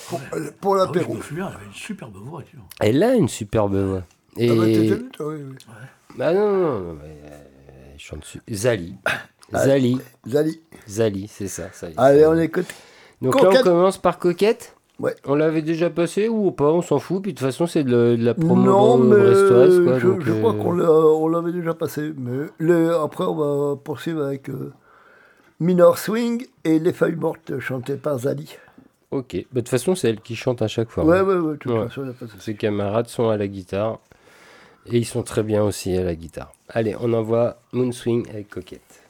Pour, 0.09 0.20
euh, 0.32 0.51
pour 0.60 0.77
Ah 0.77 0.85
oui, 0.86 0.90
je 0.94 0.98
l'apéro. 1.01 1.23
souviens, 1.23 1.48
elle 1.51 1.56
avait 1.56 1.66
une 1.66 1.73
superbe 1.74 2.16
voix. 2.16 2.43
tu 2.48 2.56
vois. 2.56 2.65
Elle 2.81 3.02
a 3.02 3.15
une 3.15 3.28
superbe 3.28 3.77
voix. 3.77 4.02
Et... 4.39 4.48
Ah 4.51 4.55
bah, 4.55 4.65
t'es 4.65 4.86
venu, 4.86 5.09
toi, 5.10 5.27
oui, 5.35 5.40
oui. 5.51 5.56
Bah 6.16 6.32
non, 6.32 6.51
non, 6.51 6.78
non, 6.81 6.94
mais, 6.94 7.31
euh, 7.31 7.39
elle 7.93 8.01
chante 8.01 8.24
su- 8.24 8.40
Zali. 8.51 8.94
Ah, 9.52 9.65
Zali, 9.66 9.98
Zali. 10.27 10.60
Zali, 10.89 11.28
c'est 11.28 11.48
ça. 11.48 11.69
Allez, 11.98 12.24
on 12.27 12.39
écoute. 12.39 12.66
Donc 13.20 13.39
là, 13.40 13.51
on 13.52 13.62
commence 13.62 13.98
par 13.98 14.19
Coquette. 14.19 14.74
Ouais. 14.99 15.15
On 15.27 15.35
l'avait 15.37 15.62
déjà 15.62 15.91
passé 15.91 16.29
ou 16.29 16.51
pas, 16.51 16.73
on 16.73 16.83
s'en 16.83 16.99
fout. 16.99 17.23
Puis 17.23 17.33
de 17.33 17.39
toute 17.39 17.47
façon, 17.47 17.66
c'est 17.66 17.85
de, 17.85 17.91
la- 17.97 18.16
de 18.16 18.25
la 18.25 18.35
promo 18.35 18.57
Non, 18.57 18.99
mais 18.99 19.16
brestoise. 19.16 19.81
Quoi, 19.85 19.99
je, 20.01 20.07
donc, 20.09 20.23
je 20.23 20.33
crois 20.33 20.55
euh, 20.55 20.59
qu'on 20.62 20.73
l'a- 20.73 20.91
on 20.91 21.29
l'avait 21.29 21.53
déjà 21.53 21.73
passé. 21.75 22.12
Mais 22.16 22.89
après, 23.03 23.25
on 23.25 23.35
va 23.37 23.77
poursuivre 23.77 24.25
avec 24.25 24.49
euh, 24.51 24.73
Minor 25.61 25.99
Swing 25.99 26.47
et 26.65 26.79
Les 26.81 26.93
Feuilles 26.93 27.15
Mortes 27.16 27.59
chantées 27.61 27.97
par 27.97 28.19
Zali. 28.19 28.57
Ok, 29.11 29.35
Bah, 29.37 29.43
de 29.53 29.61
toute 29.61 29.69
façon, 29.69 29.95
c'est 29.95 30.11
elle 30.11 30.20
qui 30.20 30.35
chante 30.37 30.61
à 30.62 30.69
chaque 30.69 30.91
fois. 30.91 31.05
Ouais, 31.05 31.20
ouais, 31.20 31.37
ouais, 31.37 31.57
toute 31.59 31.73
Ouais. 31.73 31.89
façon, 31.89 32.03
a. 32.03 32.41
Ses 32.41 32.55
camarades 32.55 33.07
sont 33.09 33.29
à 33.29 33.37
la 33.37 33.47
guitare. 33.47 34.01
Et 34.91 34.97
ils 34.99 35.05
sont 35.05 35.23
très 35.23 35.43
bien 35.43 35.62
aussi 35.62 35.95
à 35.97 36.03
la 36.03 36.15
guitare. 36.15 36.53
Allez, 36.70 36.97
on 37.01 37.12
envoie 37.12 37.59
Moonswing 37.73 38.29
avec 38.31 38.49
Coquette. 38.49 39.05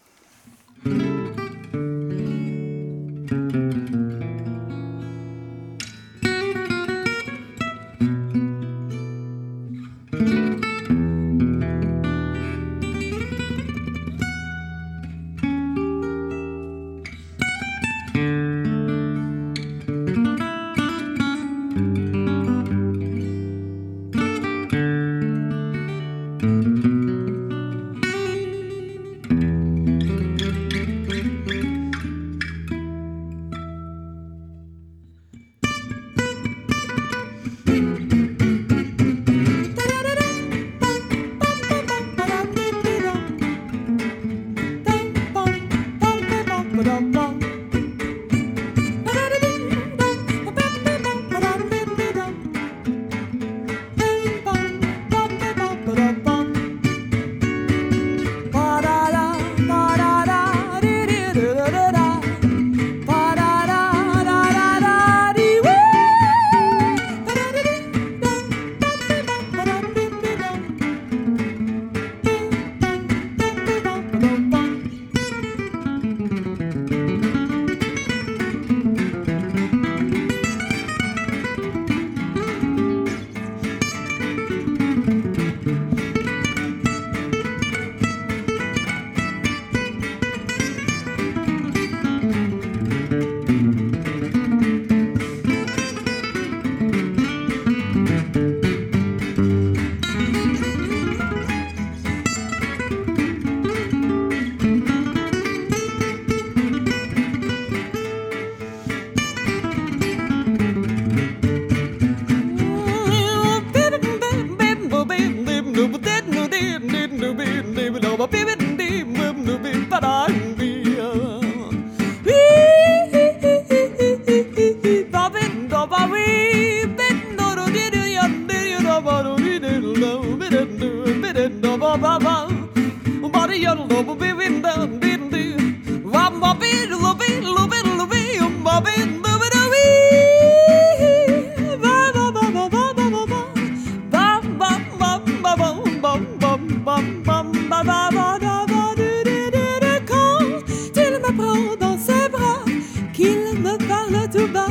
Quand 150.06 150.94
il 151.04 151.12
me 151.20 151.30
prend 151.36 151.76
dans 151.78 151.98
ses 151.98 152.28
bras, 152.28 152.64
qu'il 153.12 153.60
me 153.60 153.76
parle 153.88 154.28
tout 154.30 154.52
bas, 154.52 154.68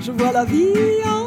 je 0.00 0.10
vois 0.12 0.32
la 0.32 0.44
vie 0.44 1.02
en 1.06 1.23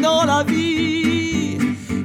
dans 0.00 0.24
la 0.24 0.42
vie. 0.42 1.58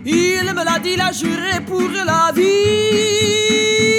Il 0.06 0.54
me 0.54 0.64
l'a 0.64 0.80
dit, 0.80 0.92
il 0.94 1.02
a 1.02 1.12
juré 1.12 1.62
pour 1.66 1.90
la 1.90 2.32
vie. 2.34 3.95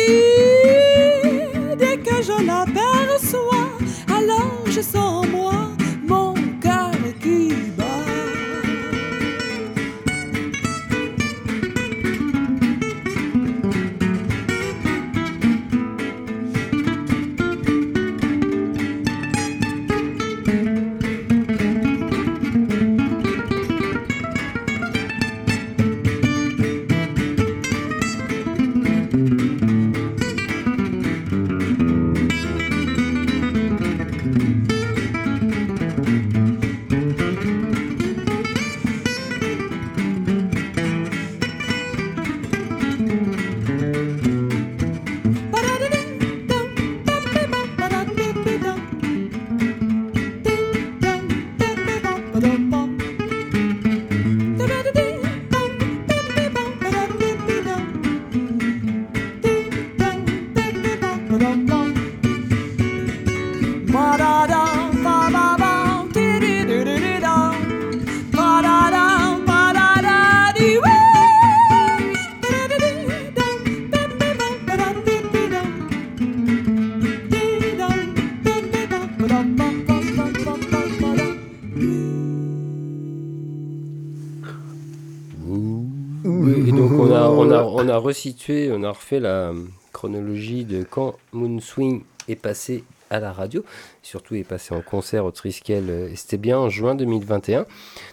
On, 87.86 87.88
a, 87.94 87.98
resitué, 87.98 88.70
on 88.72 88.82
a 88.82 88.90
refait 88.90 89.20
la 89.20 89.52
chronologie 89.92 90.64
de 90.64 90.82
quand 90.82 91.14
Moonswing 91.32 92.02
est 92.28 92.36
passé 92.36 92.84
à 93.10 93.20
la 93.20 93.32
radio, 93.32 93.64
surtout 94.02 94.34
est 94.34 94.44
passé 94.44 94.74
en 94.74 94.80
concert 94.80 95.24
au 95.24 95.30
Triskel, 95.30 95.84
euh, 95.88 96.08
et 96.10 96.16
c'était 96.16 96.36
bien 96.36 96.58
en 96.58 96.68
juin 96.68 96.94
2021. 96.94 97.64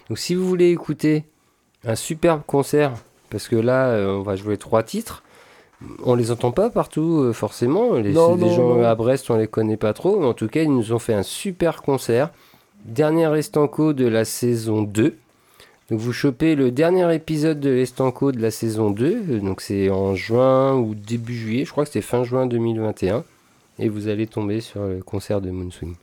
Donc 0.09 0.19
si 0.19 0.35
vous 0.35 0.47
voulez 0.47 0.71
écouter 0.71 1.23
un 1.83 1.95
superbe 1.95 2.41
concert, 2.45 2.93
parce 3.29 3.47
que 3.47 3.55
là 3.55 3.87
euh, 3.87 4.17
on 4.17 4.21
va 4.21 4.35
jouer 4.35 4.57
trois 4.57 4.83
titres, 4.83 5.23
on 6.05 6.15
les 6.15 6.31
entend 6.31 6.51
pas 6.51 6.69
partout 6.69 7.21
euh, 7.21 7.33
forcément, 7.33 7.95
les, 7.95 8.13
Non, 8.13 8.35
non, 8.35 8.49
gens 8.49 8.75
non. 8.75 8.83
à 8.83 8.95
Brest 8.95 9.29
on 9.31 9.37
les 9.37 9.47
connaît 9.47 9.77
pas 9.77 9.93
trop, 9.93 10.19
mais 10.19 10.27
en 10.27 10.33
tout 10.33 10.47
cas 10.47 10.61
ils 10.61 10.73
nous 10.73 10.93
ont 10.93 10.99
fait 10.99 11.13
un 11.13 11.23
super 11.23 11.81
concert, 11.81 12.29
dernier 12.85 13.35
estanco 13.37 13.93
de 13.93 14.05
la 14.05 14.25
saison 14.25 14.83
2. 14.83 15.17
Donc 15.89 15.99
vous 15.99 16.13
chopez 16.13 16.55
le 16.55 16.71
dernier 16.71 17.13
épisode 17.13 17.59
de 17.59 17.69
l'Estanco 17.69 18.31
de 18.31 18.39
la 18.39 18.51
saison 18.51 18.89
2, 18.89 19.05
euh, 19.05 19.39
donc 19.39 19.61
c'est 19.61 19.89
en 19.89 20.15
juin 20.15 20.75
ou 20.75 20.95
début 20.95 21.35
juillet, 21.35 21.65
je 21.65 21.71
crois 21.71 21.83
que 21.83 21.89
c'était 21.89 22.01
fin 22.01 22.23
juin 22.23 22.45
2021, 22.45 23.25
et 23.79 23.89
vous 23.89 24.07
allez 24.07 24.27
tomber 24.27 24.61
sur 24.61 24.85
le 24.85 25.01
concert 25.01 25.41
de 25.41 25.51
Moonswing. 25.51 25.95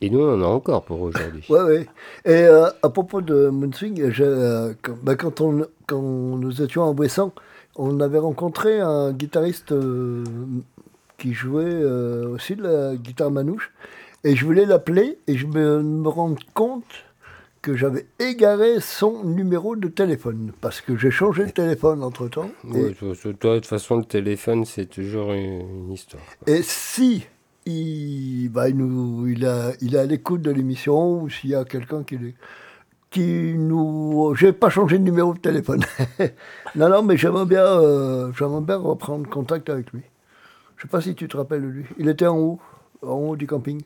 Et 0.00 0.08
nous 0.10 0.20
on 0.20 0.34
en 0.34 0.42
a 0.42 0.46
encore 0.46 0.84
pour 0.84 1.00
aujourd'hui. 1.02 1.44
Ouais, 1.48 1.62
ouais. 1.62 1.86
Et 2.24 2.44
euh, 2.44 2.70
à 2.82 2.88
propos 2.88 3.20
de 3.20 3.48
Moonswing, 3.48 4.00
euh, 4.20 4.74
quand, 4.80 4.94
bah, 5.02 5.16
quand, 5.16 5.40
on, 5.40 5.66
quand 5.86 6.00
nous 6.00 6.62
étions 6.62 6.88
à 6.88 6.92
Bouessant, 6.92 7.32
on 7.76 8.00
avait 8.00 8.18
rencontré 8.18 8.80
un 8.80 9.12
guitariste 9.12 9.72
euh, 9.72 10.24
qui 11.18 11.34
jouait 11.34 11.84
aussi 11.84 12.56
de 12.56 12.62
la 12.62 12.96
guitare 12.96 13.30
manouche. 13.30 13.72
Et 14.24 14.36
je 14.36 14.44
voulais 14.44 14.64
l'appeler 14.66 15.18
et 15.26 15.36
je 15.36 15.46
me, 15.46 15.82
me 15.82 16.08
rends 16.08 16.34
compte 16.54 16.84
que 17.62 17.76
j'avais 17.76 18.06
égaré 18.18 18.80
son 18.80 19.24
numéro 19.24 19.76
de 19.76 19.88
téléphone. 19.88 20.52
Parce 20.60 20.80
que 20.80 20.96
j'ai 20.96 21.10
changé 21.10 21.46
de 21.46 21.50
téléphone 21.50 22.02
entre-temps. 22.02 22.50
Ouais, 22.64 22.92
toi, 22.92 23.14
de 23.14 23.58
toute 23.58 23.66
façon 23.66 23.98
le 23.98 24.04
téléphone 24.04 24.64
c'est 24.64 24.86
toujours 24.86 25.32
une, 25.32 25.92
histoire. 25.92 26.22
Et, 26.46 26.52
et 26.52 26.62
si 26.62 27.26
il, 27.66 28.48
bah, 28.48 28.68
il, 28.68 28.76
nous, 28.76 29.26
il, 29.28 29.44
a, 29.46 29.72
il 29.80 29.94
est 29.94 29.98
à 29.98 30.06
l'écoute 30.06 30.42
de 30.42 30.50
l'émission 30.50 31.22
ou 31.22 31.28
s'il 31.30 31.50
y 31.50 31.54
a 31.54 31.64
quelqu'un 31.64 32.02
qui, 32.02 32.18
qui 33.10 33.54
nous... 33.56 34.34
J'ai 34.36 34.52
pas 34.52 34.70
changé 34.70 34.98
de 34.98 35.04
numéro 35.04 35.34
de 35.34 35.38
téléphone. 35.38 35.84
non, 36.74 36.88
non, 36.88 37.02
mais 37.02 37.16
j'aimerais 37.16 37.46
bien, 37.46 37.64
euh, 37.64 38.32
bien 38.62 38.76
reprendre 38.76 39.28
contact 39.28 39.68
avec 39.68 39.92
lui. 39.92 40.02
Je 40.76 40.82
sais 40.82 40.88
pas 40.88 41.00
si 41.00 41.14
tu 41.14 41.28
te 41.28 41.36
rappelles 41.36 41.62
de 41.62 41.68
lui. 41.68 41.84
Il 41.98 42.08
était 42.08 42.26
en 42.26 42.38
haut, 42.38 42.60
en 43.02 43.14
haut 43.14 43.36
du 43.36 43.46
camping. 43.46 43.82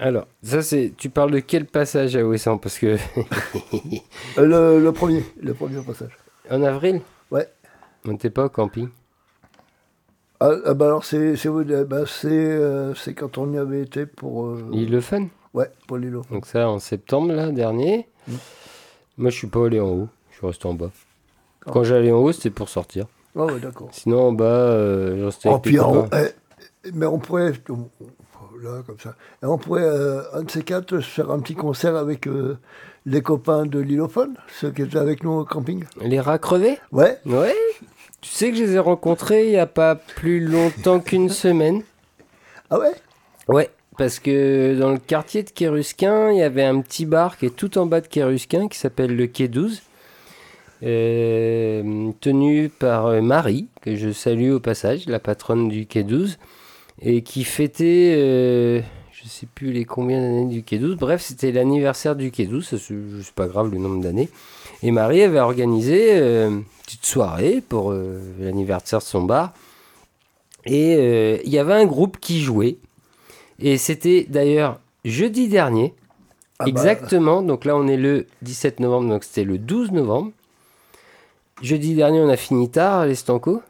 Alors, 0.00 0.26
ça 0.42 0.62
c'est, 0.62 0.92
tu 0.96 1.10
parles 1.10 1.30
de 1.30 1.40
quel 1.40 1.66
passage 1.66 2.16
à 2.16 2.24
Ouessant 2.26 2.56
Parce 2.58 2.78
que 2.78 2.96
Euh, 4.38 4.46
le, 4.78 4.82
le 4.82 4.92
premier, 4.92 5.22
le 5.42 5.52
premier 5.54 5.80
passage. 5.82 6.16
en 6.50 6.62
avril? 6.62 7.02
Ouais. 7.30 7.46
On 8.06 8.12
n'était 8.12 8.30
pas 8.30 8.46
au 8.46 8.48
camping. 8.48 8.88
Ah, 10.40 10.52
ah, 10.64 10.72
bah 10.74 10.86
alors 10.86 11.04
c'est 11.04 11.36
c'est 11.36 11.50
où, 11.50 11.60
euh, 11.60 11.84
bah, 11.84 12.04
c'est 12.06 12.28
euh, 12.30 12.94
quand 13.14 13.36
on 13.36 13.52
y 13.52 13.58
avait 13.58 13.82
été 13.82 14.06
pour 14.06 14.46
euh, 14.46 14.70
Il 14.72 14.90
le 14.90 15.02
fun? 15.02 15.26
Ouais 15.52 15.70
pour 15.86 15.98
l'îlot. 15.98 16.22
Donc 16.30 16.46
ça 16.46 16.66
en 16.70 16.78
septembre 16.78 17.32
là 17.34 17.50
dernier. 17.50 18.08
Mm. 18.26 18.32
Moi 19.18 19.30
je 19.30 19.36
suis 19.36 19.48
pas 19.48 19.66
allé 19.66 19.80
en 19.80 19.88
haut, 19.90 20.08
je 20.30 20.38
suis 20.38 20.46
resté 20.46 20.66
en 20.66 20.72
bas. 20.74 20.90
Quand 21.66 21.84
j'allais 21.84 22.10
en 22.10 22.20
haut 22.20 22.32
c'était 22.32 22.48
pour 22.48 22.70
sortir. 22.70 23.04
Ah 23.36 23.44
ouais 23.44 23.60
d'accord. 23.60 23.88
Sinon 23.92 24.28
en 24.28 24.32
bas 24.32 24.44
euh, 24.46 25.18
je 25.18 25.24
restais 25.26 25.48
Oh, 25.52 25.58
puis 25.58 25.78
en 25.78 25.90
haut, 25.94 26.02
copains. 26.04 26.24
eh, 26.84 26.90
mais 26.94 27.04
on 27.04 27.18
pourrait, 27.18 27.52
là, 28.62 28.82
comme 28.86 28.98
ça, 28.98 29.14
Et 29.42 29.46
on 29.46 29.58
pourrait, 29.58 29.82
euh, 29.84 30.22
un 30.34 30.42
de 30.42 30.50
ces 30.50 30.62
quatre, 30.62 31.00
faire 31.00 31.30
un 31.30 31.40
petit 31.40 31.54
concert 31.54 31.96
avec 31.96 32.26
euh, 32.26 32.58
les 33.06 33.22
copains 33.22 33.66
de 33.66 33.78
l'Ilophone, 33.78 34.34
ceux 34.60 34.70
qui 34.70 34.82
étaient 34.82 34.98
avec 34.98 35.22
nous 35.24 35.32
au 35.32 35.44
camping. 35.44 35.84
Les 36.02 36.20
rats 36.20 36.38
crevés? 36.38 36.78
Ouais, 36.92 37.18
Ouais. 37.26 37.54
Tu 38.20 38.28
sais 38.28 38.50
que 38.50 38.56
je 38.58 38.64
les 38.64 38.72
ai 38.74 38.78
rencontrés 38.78 39.46
il 39.46 39.52
y 39.52 39.56
a 39.58 39.66
pas 39.66 39.94
plus 39.94 40.40
longtemps 40.40 41.00
qu'une 41.00 41.28
semaine. 41.44 41.82
ah 42.68 42.78
ouais? 42.78 42.92
Ouais. 43.48 43.70
Parce 43.96 44.18
que 44.18 44.78
dans 44.78 44.90
le 44.92 44.98
quartier 44.98 45.42
de 45.42 45.50
Kérusquin, 45.50 46.30
il 46.30 46.38
y 46.38 46.42
avait 46.42 46.64
un 46.64 46.80
petit 46.80 47.06
bar 47.06 47.36
qui 47.38 47.46
est 47.46 47.56
tout 47.56 47.76
en 47.78 47.86
bas 47.86 48.00
de 48.02 48.06
Kérusquin 48.06 48.68
qui 48.68 48.78
s'appelle 48.78 49.16
le 49.16 49.26
Quai 49.26 49.48
12. 49.48 49.80
euh, 50.82 52.10
tenu 52.20 52.68
par 52.68 53.20
Marie, 53.22 53.68
que 53.82 53.96
je 53.96 54.12
salue 54.12 54.50
au 54.52 54.60
passage, 54.60 55.06
la 55.06 55.18
patronne 55.18 55.68
du 55.68 55.86
Quai 55.86 56.02
12, 56.02 56.38
et 57.02 57.22
qui 57.22 57.44
fêtait, 57.44 58.14
euh, 58.16 58.80
je 59.12 59.28
sais 59.28 59.46
plus 59.54 59.72
les 59.72 59.84
combien 59.84 60.20
d'années 60.20 60.46
du 60.46 60.62
Quai 60.62 60.78
12, 60.78 60.96
bref, 60.96 61.22
c'était 61.22 61.52
l'anniversaire 61.52 62.14
du 62.16 62.30
Quai 62.30 62.46
12, 62.46 62.66
ça, 62.66 62.76
c'est 62.78 63.34
pas 63.34 63.46
grave 63.46 63.70
le 63.70 63.78
nombre 63.78 64.02
d'années. 64.02 64.28
Et 64.82 64.90
Marie 64.90 65.22
avait 65.22 65.40
organisé 65.40 66.12
euh, 66.12 66.48
une 66.48 66.64
petite 66.84 67.06
soirée 67.06 67.62
pour 67.66 67.92
euh, 67.92 68.20
l'anniversaire 68.38 68.98
de 68.98 69.04
son 69.04 69.22
bar, 69.22 69.52
et 70.66 70.96
euh, 70.96 71.38
il 71.44 71.50
y 71.50 71.58
avait 71.58 71.74
un 71.74 71.86
groupe 71.86 72.18
qui 72.20 72.40
jouait, 72.40 72.76
et 73.58 73.78
c'était 73.78 74.26
d'ailleurs 74.28 74.78
jeudi 75.04 75.48
dernier, 75.48 75.94
Ah 76.58 76.64
bah, 76.64 76.70
Exactement, 76.70 77.42
donc 77.42 77.64
là 77.64 77.76
on 77.76 77.86
est 77.88 77.96
le 77.96 78.26
17 78.42 78.80
novembre, 78.80 79.08
donc 79.08 79.24
c'était 79.24 79.44
le 79.44 79.58
12 79.58 79.92
novembre. 79.92 80.32
Jeudi 81.62 81.94
dernier 81.94 82.20
on 82.20 82.28
a 82.28 82.38
fini 82.38 82.70
tard 82.70 83.00
à 83.00 83.06
l'Estanco. 83.06 83.62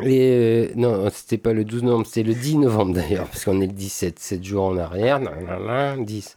Et 0.00 0.30
euh, 0.32 0.68
non, 0.76 1.08
c'était 1.12 1.38
pas 1.38 1.52
le 1.52 1.64
12 1.64 1.82
novembre, 1.82 2.06
c'était 2.06 2.26
le 2.26 2.34
10 2.34 2.58
novembre 2.58 2.94
d'ailleurs, 2.94 3.26
parce 3.26 3.44
qu'on 3.44 3.60
est 3.60 3.66
le 3.66 3.72
17, 3.72 4.18
7 4.18 4.44
jours 4.44 4.64
en 4.64 4.76
arrière, 4.78 5.20
nan, 5.20 5.34
nan, 5.46 5.66
nan, 5.66 6.04
10. 6.04 6.36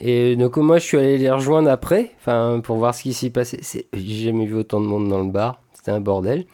Et 0.00 0.36
donc 0.36 0.56
moi 0.58 0.78
je 0.78 0.84
suis 0.84 0.98
allé 0.98 1.18
les 1.18 1.30
rejoindre 1.30 1.70
après, 1.70 2.12
pour 2.62 2.76
voir 2.76 2.94
ce 2.94 3.02
qui 3.02 3.14
s'y 3.14 3.30
passait. 3.30 3.60
J'ai 3.92 4.24
jamais 4.26 4.46
vu 4.46 4.54
autant 4.54 4.80
de 4.80 4.86
monde 4.86 5.08
dans 5.08 5.22
le 5.22 5.30
bar, 5.30 5.60
c'était 5.72 5.90
un 5.90 6.00
bordel. 6.00 6.46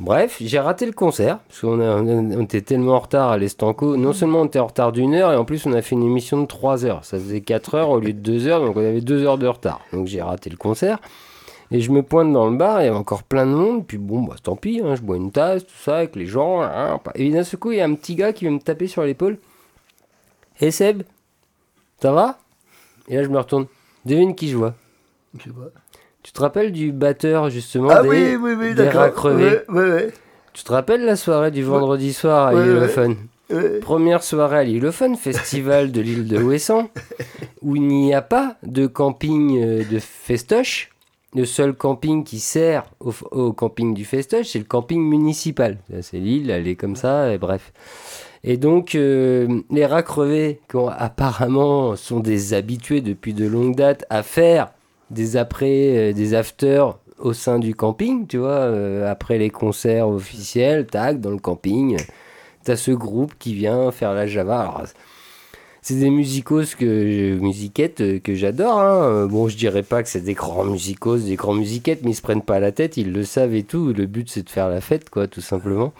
Bref, 0.00 0.36
j'ai 0.40 0.60
raté 0.60 0.86
le 0.86 0.92
concert, 0.92 1.40
parce 1.48 1.60
qu'on 1.60 2.40
était 2.40 2.60
tellement 2.60 2.92
en 2.94 3.00
retard 3.00 3.30
à 3.30 3.36
l'Estanco. 3.36 3.96
Non 3.96 4.12
seulement 4.12 4.42
on 4.42 4.44
était 4.44 4.60
en 4.60 4.68
retard 4.68 4.92
d'une 4.92 5.14
heure, 5.14 5.32
et 5.32 5.36
en 5.36 5.44
plus 5.44 5.66
on 5.66 5.72
a 5.72 5.82
fait 5.82 5.96
une 5.96 6.04
émission 6.04 6.40
de 6.40 6.46
3 6.46 6.84
heures. 6.84 7.04
Ça 7.04 7.18
faisait 7.18 7.40
4 7.40 7.74
heures 7.74 7.90
au 7.90 7.98
lieu 7.98 8.12
de 8.12 8.20
2 8.20 8.46
heures, 8.46 8.60
donc 8.64 8.76
on 8.76 8.80
avait 8.80 9.00
2 9.00 9.24
heures 9.24 9.38
de 9.38 9.48
retard. 9.48 9.80
Donc 9.92 10.06
j'ai 10.06 10.22
raté 10.22 10.50
le 10.50 10.56
concert. 10.56 11.00
Et 11.70 11.80
je 11.80 11.90
me 11.90 12.02
pointe 12.02 12.32
dans 12.32 12.48
le 12.48 12.56
bar, 12.56 12.80
il 12.80 12.86
y 12.86 12.88
avait 12.88 12.96
encore 12.96 13.22
plein 13.22 13.44
de 13.46 13.50
monde. 13.52 13.86
Puis 13.86 13.98
bon, 13.98 14.22
bah 14.22 14.36
tant 14.42 14.56
pis, 14.56 14.80
hein, 14.82 14.94
je 14.94 15.02
bois 15.02 15.16
une 15.16 15.30
tasse, 15.32 15.66
tout 15.66 15.74
ça, 15.78 15.98
avec 15.98 16.16
les 16.16 16.26
gens. 16.26 16.62
hein. 16.62 16.98
Et 17.14 17.28
d'un 17.30 17.44
seul 17.44 17.60
coup, 17.60 17.72
il 17.72 17.78
y 17.78 17.80
a 17.80 17.84
un 17.84 17.94
petit 17.94 18.14
gars 18.14 18.32
qui 18.32 18.44
vient 18.46 18.52
me 18.54 18.58
taper 18.60 18.86
sur 18.86 19.02
l'épaule. 19.02 19.36
Hé 20.60 20.70
Seb, 20.70 21.02
ça 22.00 22.12
va? 22.12 22.38
Et 23.08 23.16
là, 23.16 23.22
je 23.22 23.28
me 23.28 23.38
retourne. 23.38 23.66
Devine 24.04 24.34
qui 24.34 24.48
je 24.48 24.56
vois. 24.56 24.74
je 25.38 25.44
sais 25.44 25.50
pas. 25.50 25.70
Tu 26.22 26.32
te 26.32 26.40
rappelles 26.40 26.72
du 26.72 26.90
batteur, 26.92 27.48
justement 27.50 27.88
Ah 27.90 28.02
des, 28.02 28.08
oui, 28.08 28.36
oui, 28.36 28.52
oui, 28.58 28.74
d'accord. 28.74 29.24
ouais, 29.26 29.64
ouais. 29.68 30.12
Tu 30.52 30.64
te 30.64 30.72
rappelles 30.72 31.04
la 31.04 31.16
soirée 31.16 31.50
du 31.50 31.62
vendredi 31.62 32.12
soir 32.12 32.48
à 32.48 32.54
Ouais, 32.54 32.62
l'île 32.64 32.74
ouais. 32.74 32.80
Le 32.80 32.88
Fun 32.88 33.14
Ouais. 33.50 33.78
Première 33.78 34.22
soirée 34.22 34.78
à 34.78 34.92
Fun, 34.92 35.14
festival 35.16 35.90
de 35.90 36.00
l'île 36.02 36.26
de 36.28 36.38
Ouessant, 36.42 36.90
où 37.62 37.76
il 37.76 37.86
n'y 37.86 38.12
a 38.12 38.20
pas 38.20 38.56
de 38.62 38.86
camping 38.86 39.58
euh, 39.62 39.84
de 39.90 39.98
festoche. 39.98 40.90
Le 41.34 41.44
seul 41.44 41.74
camping 41.74 42.24
qui 42.24 42.40
sert 42.40 42.84
au, 43.00 43.52
camping 43.52 43.92
du 43.92 44.06
festoche, 44.06 44.46
c'est 44.46 44.58
le 44.58 44.64
camping 44.64 45.00
municipal. 45.00 45.78
C'est 46.00 46.18
l'île, 46.18 46.50
elle 46.50 46.66
est 46.66 46.76
comme 46.76 46.96
ça, 46.96 47.32
et 47.32 47.38
bref. 47.38 47.72
Et 48.44 48.56
donc, 48.56 48.94
euh, 48.94 49.60
les 49.70 49.84
rats 49.84 50.02
crevés, 50.02 50.60
qui 50.70 50.76
ont- 50.76 50.88
apparemment 50.88 51.96
sont 51.96 52.20
des 52.20 52.54
habitués 52.54 53.02
depuis 53.02 53.34
de 53.34 53.46
longues 53.46 53.76
dates 53.76 54.06
à 54.08 54.22
faire 54.22 54.72
des 55.10 55.36
après, 55.36 56.10
euh, 56.10 56.12
des 56.12 56.34
afters 56.34 56.96
au 57.18 57.32
sein 57.32 57.58
du 57.58 57.74
camping, 57.74 58.26
tu 58.26 58.38
vois, 58.38 58.50
euh, 58.50 59.10
après 59.10 59.38
les 59.38 59.50
concerts 59.50 60.08
officiels, 60.08 60.86
tac, 60.86 61.20
dans 61.20 61.30
le 61.30 61.38
camping, 61.38 61.98
t'as 62.64 62.76
ce 62.76 62.90
groupe 62.92 63.34
qui 63.38 63.54
vient 63.54 63.90
faire 63.90 64.14
la 64.14 64.26
Java. 64.26 64.60
Alors, 64.60 64.84
c'est 65.82 65.94
des 65.98 66.10
musicos 66.10 66.74
que 66.74 67.38
musiquettes 67.38 68.00
euh, 68.00 68.18
que 68.18 68.34
j'adore. 68.34 68.78
hein. 68.80 69.02
Euh, 69.04 69.26
Bon, 69.26 69.48
je 69.48 69.56
dirais 69.56 69.82
pas 69.82 70.02
que 70.02 70.08
c'est 70.08 70.20
des 70.20 70.34
grands 70.34 70.64
musicos, 70.64 71.24
des 71.24 71.36
grands 71.36 71.54
musiquettes, 71.54 72.00
mais 72.04 72.10
ils 72.10 72.14
se 72.14 72.22
prennent 72.22 72.42
pas 72.42 72.60
la 72.60 72.72
tête, 72.72 72.96
ils 72.96 73.12
le 73.12 73.24
savent 73.24 73.54
et 73.54 73.62
tout. 73.64 73.92
Le 73.92 74.06
but 74.06 74.28
c'est 74.30 74.42
de 74.42 74.50
faire 74.50 74.68
la 74.68 74.80
fête, 74.80 75.08
quoi, 75.10 75.26
tout 75.26 75.40
simplement. 75.40 75.92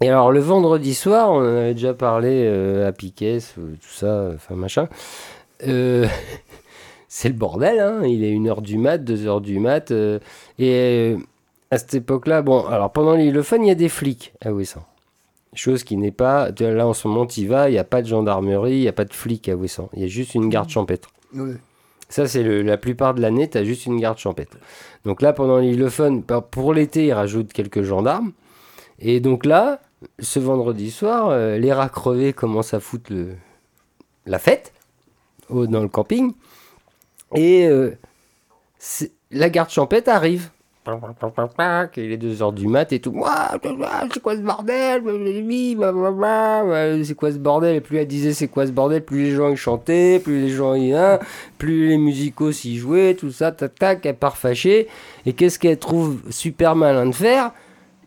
Et 0.00 0.08
alors 0.08 0.30
le 0.32 0.40
vendredi 0.40 0.94
soir, 0.94 1.30
on 1.32 1.38
en 1.38 1.56
avait 1.56 1.74
déjà 1.74 1.92
parlé 1.94 2.44
euh, 2.46 2.86
à 2.88 2.92
Piquet, 2.92 3.38
tout 3.56 3.90
ça, 3.90 4.30
enfin 4.34 4.54
machin. 4.54 4.88
C'est 7.10 7.28
le 7.28 7.34
bordel, 7.34 7.80
hein. 7.80 8.02
il 8.04 8.22
est 8.22 8.32
1h 8.34 8.60
du 8.60 8.76
mat, 8.78 8.98
2h 8.98 9.40
du 9.40 9.58
mat. 9.58 9.92
et 10.58 11.16
à 11.70 11.78
cette 11.78 11.94
époque-là, 11.94 12.42
bon, 12.42 12.64
alors 12.66 12.92
pendant 12.92 13.14
l'îlophone, 13.14 13.64
il 13.64 13.68
y 13.68 13.70
a 13.70 13.74
des 13.74 13.88
flics 13.88 14.32
à 14.44 14.52
Ouessant. 14.52 14.84
Chose 15.58 15.82
qui 15.82 15.96
n'est 15.96 16.12
pas. 16.12 16.50
Là 16.60 16.86
en 16.86 16.92
ce 16.94 17.08
moment, 17.08 17.26
tu 17.26 17.44
vas, 17.48 17.68
il 17.68 17.72
n'y 17.72 17.78
a 17.78 17.84
pas 17.84 18.00
de 18.00 18.06
gendarmerie, 18.06 18.76
il 18.76 18.80
n'y 18.82 18.88
a 18.88 18.92
pas 18.92 19.04
de 19.04 19.12
flics 19.12 19.48
à 19.48 19.56
Ouessant. 19.56 19.90
Il 19.94 20.02
y 20.02 20.04
a 20.04 20.06
juste 20.08 20.36
une 20.36 20.48
garde 20.48 20.68
champêtre. 20.70 21.10
Oui. 21.34 21.54
Ça, 22.08 22.28
c'est 22.28 22.44
la 22.62 22.76
plupart 22.76 23.12
de 23.12 23.20
l'année, 23.20 23.50
tu 23.50 23.58
as 23.58 23.64
juste 23.64 23.84
une 23.86 23.98
garde 24.00 24.18
champêtre. 24.18 24.56
Donc 25.04 25.20
là, 25.20 25.32
pendant 25.32 25.60
par- 26.26 26.44
pour 26.44 26.72
l'été, 26.72 27.06
ils 27.06 27.12
rajoutent 27.12 27.52
quelques 27.52 27.82
gendarmes. 27.82 28.32
Et 29.00 29.18
donc 29.18 29.44
là, 29.44 29.80
ce 30.20 30.38
vendredi 30.38 30.92
soir, 30.92 31.28
euh, 31.30 31.58
les 31.58 31.72
rats 31.72 31.88
crevés 31.88 32.32
commencent 32.32 32.72
à 32.72 32.78
foutre 32.80 33.12
le- 33.12 33.34
la 34.26 34.38
fête 34.38 34.72
au- 35.48 35.66
dans 35.66 35.82
le 35.82 35.88
camping. 35.88 36.32
Et 37.34 37.66
euh, 37.66 37.90
la 39.32 39.50
garde 39.50 39.70
champêtre 39.70 40.08
arrive. 40.08 40.50
Il 41.96 42.12
est 42.12 42.22
2h 42.22 42.54
du 42.54 42.66
mat 42.66 42.92
et 42.92 43.00
tout. 43.00 43.12
C'est 44.12 44.20
quoi 44.20 44.34
ce 44.36 44.40
bordel? 44.42 45.02
C'est 47.04 47.14
quoi 47.14 47.32
ce 47.32 47.38
bordel? 47.38 47.76
Et 47.76 47.80
plus 47.80 47.98
elle 47.98 48.06
disait 48.06 48.32
c'est 48.32 48.48
quoi 48.48 48.66
ce 48.66 48.72
bordel, 48.72 49.04
plus 49.04 49.24
les 49.24 49.30
gens 49.32 49.48
ils 49.50 49.56
chantaient, 49.56 50.18
plus 50.18 50.40
les 50.40 50.48
gens 50.50 50.74
ils. 50.74 50.94
hein, 50.94 51.18
plus 51.58 51.88
les 51.88 51.98
musicos 51.98 52.52
s'y 52.52 52.76
jouaient, 52.76 53.14
tout 53.14 53.30
ça, 53.30 53.52
tac 53.52 53.74
tac, 53.74 54.06
elle 54.06 54.16
part 54.16 54.36
fâchée. 54.36 54.88
Et 55.26 55.32
qu'est-ce 55.32 55.58
qu'elle 55.58 55.78
trouve 55.78 56.20
super 56.30 56.74
malin 56.76 57.06
de 57.06 57.14
faire? 57.14 57.52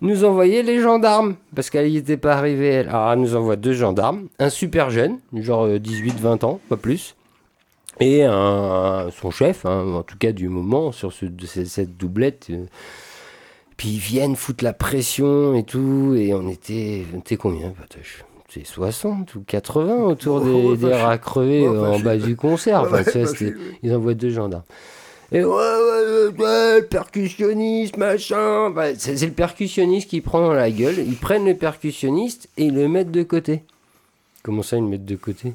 Nous 0.01 0.25
envoyer 0.25 0.63
les 0.63 0.79
gendarmes. 0.79 1.35
Parce 1.55 1.69
qu'elle 1.69 1.87
n'y 1.87 1.97
était 1.97 2.17
pas 2.17 2.33
arrivée. 2.33 2.79
Alors 2.79 3.11
elle 3.11 3.19
nous 3.19 3.35
envoie 3.35 3.55
deux 3.55 3.73
gendarmes. 3.73 4.27
Un 4.39 4.49
super 4.49 4.89
jeune, 4.89 5.19
genre 5.33 5.67
18-20 5.67 6.45
ans, 6.45 6.59
pas 6.69 6.77
plus. 6.77 7.15
Et 8.01 8.23
un, 8.23 9.09
son 9.21 9.31
chef, 9.31 9.65
hein, 9.65 9.93
en 9.93 10.03
tout 10.03 10.17
cas 10.17 10.31
du 10.31 10.49
moment, 10.49 10.91
sur 10.91 11.13
ce, 11.13 11.25
cette 11.65 11.97
doublette. 11.97 12.47
euh, 12.49 12.65
puis 13.77 13.89
ils 13.89 13.99
viennent 13.99 14.35
foutre 14.35 14.63
la 14.63 14.73
pression 14.73 15.55
et 15.55 15.63
tout. 15.63 16.13
Et 16.17 16.33
on 16.33 16.47
était. 16.49 17.03
On 17.15 17.19
était 17.19 17.37
combien, 17.37 17.73
C'est 18.49 18.65
60 18.65 19.35
ou 19.35 19.43
80 19.47 19.97
autour 20.03 20.41
des, 20.41 20.51
Oh, 20.51 20.75
des 20.75 20.89
vache. 20.89 21.01
rats 21.01 21.17
crevés 21.17 21.67
Oh, 21.67 21.73
euh, 21.73 21.91
en 21.93 21.99
bas 21.99 22.17
du 22.17 22.35
concert. 22.35 22.91
Ouais, 22.91 23.03
ils 23.83 23.95
envoient 23.95 24.13
deux 24.13 24.29
gendarmes. 24.31 24.63
Et 25.31 25.43
ouais, 25.43 25.49
ouais, 25.49 25.53
ouais, 25.55 26.43
ouais, 26.43 26.79
le 26.81 26.85
percussionniste, 26.87 27.95
machin. 27.97 28.69
Bah, 28.69 28.93
c'est 28.97 29.15
c'est 29.17 29.27
le 29.27 29.31
percussionniste 29.31 30.09
qui 30.09 30.19
prend 30.21 30.41
dans 30.41 30.53
la 30.53 30.69
gueule. 30.69 30.99
Ils 30.99 31.15
prennent 31.15 31.45
le 31.45 31.55
percussionniste 31.55 32.49
et 32.57 32.65
ils 32.65 32.75
le 32.75 32.87
mettent 32.89 33.11
de 33.11 33.23
côté. 33.23 33.63
Comment 34.43 34.61
ça, 34.63 34.75
ils 34.77 34.83
le 34.83 34.89
mettent 34.89 35.05
de 35.05 35.15
côté? 35.15 35.53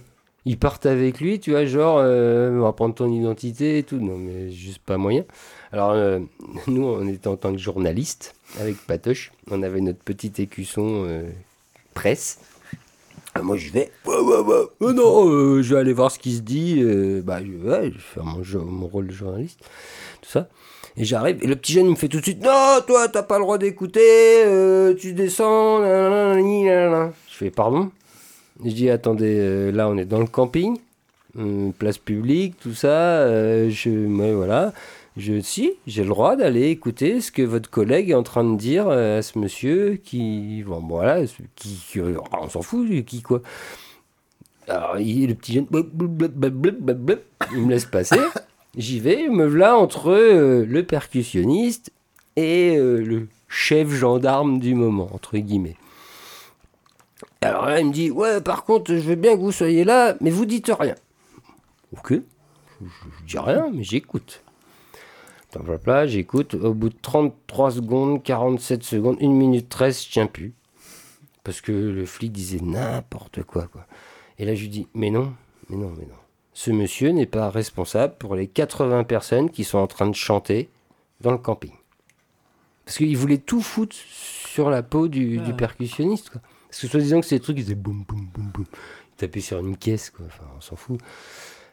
Ils 0.48 0.56
partent 0.56 0.86
avec 0.86 1.20
lui, 1.20 1.40
tu 1.40 1.51
vois, 1.51 1.66
genre, 1.66 1.98
euh, 2.01 2.56
on 2.56 2.62
va 2.62 2.73
prendre 2.73 2.94
ton 2.94 3.10
identité 3.12 3.78
et 3.78 3.82
tout. 3.82 3.97
Non, 3.97 4.16
mais 4.16 4.52
juste 4.52 4.78
pas 4.78 4.97
moyen. 4.97 5.24
Alors, 5.73 5.90
euh, 5.90 6.20
nous, 6.68 6.85
on 6.85 7.05
était 7.09 7.27
en 7.27 7.36
tant 7.36 7.52
que 7.52 7.59
journaliste 7.59 8.36
avec 8.60 8.77
Patoche. 8.86 9.32
On 9.51 9.64
avait 9.64 9.81
notre 9.81 9.98
petit 9.98 10.32
écusson 10.39 11.05
euh, 11.09 11.28
presse. 11.94 12.39
Ah, 13.35 13.43
Moi, 13.43 13.56
je 13.56 13.73
vais. 13.73 13.90
Ouais, 14.06 14.16
ouais. 14.16 14.55
Euh, 14.82 14.93
non, 14.93 15.60
je 15.62 15.74
vais 15.74 15.81
aller 15.81 15.93
voir 15.93 16.12
ce 16.12 16.20
qui 16.20 16.36
se 16.36 16.43
dit. 16.43 16.81
bah, 17.24 17.40
je, 17.44 17.51
ouais, 17.68 17.90
vais 17.90 17.98
faire 17.98 18.24
mon, 18.24 18.86
rôle 18.86 19.09
de 19.09 19.12
journaliste. 19.12 19.59
Tout 20.23 20.31
ça. 20.31 20.48
Et 20.97 21.05
j'arrive. 21.05 21.43
Et 21.43 21.48
le 21.48 21.56
petit 21.56 21.73
jeune, 21.73 21.86
il 21.86 21.90
me 21.90 21.97
fait 21.97 22.09
tout 22.09 22.18
de 22.18 22.23
suite 22.23 22.40
Non, 22.44 22.78
toi, 22.86 23.09
t'as 23.09 23.24
pas 23.24 23.39
le 23.39 23.43
droit 23.44 23.59
d'écouter. 23.59 24.44
tu 24.97 25.12
descends. 25.12 25.82
Je 25.82 27.10
fais 27.31 27.51
Pardon? 27.51 27.90
Je 28.65 28.70
dis 28.70 28.91
Attendez, 28.91 29.37
euh, 29.39 29.70
là, 29.73 29.89
on 29.89 29.97
est 29.97 30.05
dans 30.05 30.20
le 30.20 30.27
camping. 30.27 30.78
euh, 31.39 31.70
place 31.78 31.99
publique, 31.99 32.55
tout 32.61 32.74
ça. 32.74 32.89
euh, 32.89 33.69
je, 33.70 33.91
ouais, 33.91 34.33
voilà. 34.33 34.73
Je, 35.16 35.41
si, 35.41 35.73
j'ai 35.87 36.03
le 36.03 36.09
droit 36.11 36.37
d'aller 36.37 36.69
écouter 36.70 37.20
ce 37.23 37.33
que 37.33 37.41
votre 37.43 37.70
collègue 37.70 38.11
est 38.11 38.15
en 38.15 38.23
train 38.23 38.45
de 38.45 38.57
dire 38.57 38.89
à 38.89 39.23
ce 39.23 39.39
monsieur 39.39 39.99
qui, 40.05 40.62
bon, 40.66 40.81
voilà, 40.87 41.20
qui, 41.55 41.78
euh, 41.97 42.19
on 42.39 42.49
s'en 42.51 42.61
fout, 42.62 42.87
qui 43.07 43.23
quoi. 43.23 43.41
Alors, 44.69 44.99
il, 44.99 45.28
le 45.28 45.35
petit 45.35 45.55
jeune, 45.55 45.66
il 47.55 47.62
me 47.62 47.70
laisse 47.70 47.85
passer. 47.87 48.19
J'y 48.77 49.01
vais, 49.01 49.28
me 49.28 49.47
voilà 49.47 49.77
entre 49.77 50.12
le 50.66 50.83
percussionniste 50.83 51.91
et 52.37 52.77
le 52.77 53.28
chef 53.49 53.89
gendarme 53.91 54.59
du 54.59 54.74
moment, 54.74 55.09
entre 55.15 55.39
guillemets. 55.39 55.77
Alors 57.47 57.66
là, 57.66 57.81
il 57.81 57.86
me 57.86 57.93
dit, 57.93 58.10
ouais, 58.10 58.40
par 58.40 58.64
contre, 58.64 58.93
je 58.93 59.01
veux 59.01 59.14
bien 59.14 59.36
que 59.36 59.40
vous 59.40 59.52
soyez 59.52 59.85
là, 59.85 60.16
mais 60.20 60.31
vous 60.31 60.47
dites 60.47 60.70
rien. 60.77 60.97
Ok, 61.93 62.12
je, 62.12 62.86
je 63.20 63.24
dis 63.27 63.39
rien, 63.39 63.70
mais 63.74 63.85
j'écoute. 63.85 64.43
J'écoute. 66.06 66.55
Au 66.55 66.74
bout 66.74 66.89
de 66.89 66.97
33 67.01 67.70
secondes, 67.70 68.23
47 68.23 68.82
secondes, 68.82 69.16
1 69.20 69.28
minute 69.28 69.68
13, 69.68 70.02
je 70.05 70.10
tiens 70.10 70.27
plus. 70.27 70.55
Parce 71.44 71.60
que 71.60 71.73
le 71.73 72.05
flic 72.05 72.32
disait 72.32 72.60
n'importe 72.60 73.43
quoi, 73.44 73.68
quoi. 73.68 73.86
Et 74.39 74.44
là, 74.44 74.55
je 74.55 74.62
lui 74.62 74.68
dis, 74.68 74.89
mais 74.94 75.10
non, 75.10 75.32
mais 75.70 75.77
non, 75.77 75.93
mais 75.97 76.05
non. 76.05 76.18
Ce 76.52 76.70
monsieur 76.70 77.10
n'est 77.10 77.27
pas 77.27 77.48
responsable 77.48 78.14
pour 78.18 78.35
les 78.35 78.48
80 78.48 79.05
personnes 79.05 79.51
qui 79.51 79.62
sont 79.62 79.78
en 79.78 79.86
train 79.86 80.09
de 80.09 80.14
chanter 80.14 80.68
dans 81.20 81.31
le 81.31 81.39
camping. 81.39 81.73
Parce 82.85 82.98
qu'il 82.98 83.16
voulait 83.16 83.39
tout 83.39 83.60
foutre 83.62 83.94
sur 83.94 84.68
la 84.68 84.82
peau 84.82 85.09
du, 85.09 85.39
du 85.39 85.55
percussionniste, 85.55 86.31
quoi. 86.31 86.40
Parce 86.77 86.82
que 86.82 86.90
soi-disant 86.90 87.20
que 87.20 87.27
ces 87.27 87.40
trucs, 87.40 87.57
ils 87.57 87.62
faisaient 87.62 87.74
boum, 87.74 88.05
boum, 88.07 88.28
boum, 88.35 88.51
boum. 88.53 88.66
Ils 88.69 89.16
tapaient 89.16 89.40
sur 89.40 89.59
une 89.61 89.78
caisse, 89.78 90.11
quoi. 90.11 90.27
Enfin, 90.27 90.44
on 90.59 90.61
s'en 90.61 90.77
fout. 90.77 91.01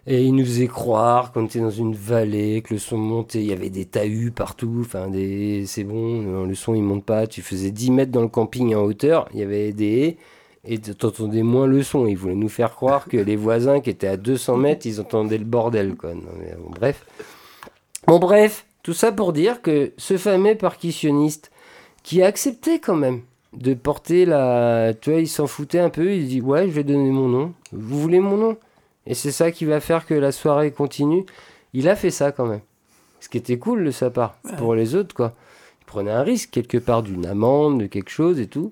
Et 0.07 0.23
il 0.23 0.33
nous 0.33 0.45
faisait 0.45 0.67
croire 0.67 1.33
qu'on 1.33 1.45
était 1.45 1.59
dans 1.59 1.69
une 1.69 1.93
vallée, 1.93 2.61
que 2.61 2.73
le 2.73 2.79
son 2.79 2.97
montait, 2.97 3.41
il 3.41 3.47
y 3.47 3.51
avait 3.51 3.69
des 3.69 3.83
tahuts 3.83 4.31
partout, 4.31 4.77
enfin 4.79 5.09
des... 5.09 5.65
c'est 5.65 5.83
bon, 5.83 6.21
non, 6.21 6.45
le 6.45 6.55
son 6.55 6.73
il 6.73 6.83
monte 6.83 7.03
pas, 7.03 7.27
tu 7.27 7.41
faisais 7.41 7.71
10 7.71 7.91
mètres 7.91 8.11
dans 8.11 8.21
le 8.21 8.27
camping 8.29 8.75
en 8.75 8.81
hauteur, 8.81 9.27
il 9.33 9.39
y 9.39 9.43
avait 9.43 9.71
des 9.71 9.99
haies, 9.99 10.17
et 10.65 10.79
t'entendais 10.79 11.43
moins 11.43 11.67
le 11.67 11.83
son, 11.83 12.05
il 12.05 12.15
voulait 12.17 12.35
nous 12.35 12.49
faire 12.49 12.71
croire 12.71 13.05
que 13.05 13.15
les 13.17 13.37
voisins 13.37 13.79
qui 13.79 13.89
étaient 13.89 14.07
à 14.07 14.17
200 14.17 14.57
mètres, 14.57 14.85
ils 14.85 14.99
entendaient 14.99 15.37
le 15.37 15.45
bordel, 15.45 15.95
quoi. 15.95 16.13
Non, 16.13 16.21
mais 16.37 16.53
bon, 16.57 16.69
bref. 16.69 17.05
Bon 18.07 18.19
bref, 18.19 18.65
tout 18.83 18.93
ça 18.93 19.13
pour 19.13 19.31
dire 19.31 19.61
que 19.61 19.93
ce 19.97 20.17
fameux 20.17 20.55
percussionniste, 20.55 21.51
qui 22.03 22.21
a 22.21 22.25
accepté 22.27 22.79
quand 22.79 22.97
même 22.97 23.21
de 23.55 23.73
porter 23.73 24.25
la... 24.25 24.93
Tu 24.99 25.11
vois, 25.11 25.19
il 25.19 25.27
s'en 25.27 25.47
foutait 25.47 25.79
un 25.79 25.89
peu, 25.89 26.13
il 26.13 26.27
dit, 26.27 26.41
ouais, 26.41 26.67
je 26.67 26.71
vais 26.71 26.83
donner 26.83 27.11
mon 27.11 27.27
nom, 27.27 27.53
vous 27.71 27.99
voulez 27.99 28.19
mon 28.19 28.37
nom? 28.37 28.57
Et 29.05 29.13
c'est 29.13 29.31
ça 29.31 29.51
qui 29.51 29.65
va 29.65 29.79
faire 29.79 30.05
que 30.05 30.13
la 30.13 30.31
soirée 30.31 30.71
continue. 30.71 31.25
Il 31.73 31.89
a 31.89 31.95
fait 31.95 32.11
ça 32.11 32.31
quand 32.31 32.45
même. 32.45 32.61
Ce 33.19 33.29
qui 33.29 33.37
était 33.37 33.57
cool 33.57 33.83
de 33.83 33.91
sa 33.91 34.09
part. 34.09 34.37
Pour 34.57 34.75
les 34.75 34.95
autres, 34.95 35.15
quoi. 35.15 35.33
Il 35.81 35.85
prenait 35.85 36.11
un 36.11 36.23
risque 36.23 36.51
quelque 36.51 36.77
part 36.77 37.03
d'une 37.03 37.25
amende, 37.25 37.81
de 37.81 37.85
quelque 37.87 38.09
chose 38.09 38.39
et 38.39 38.47
tout. 38.47 38.71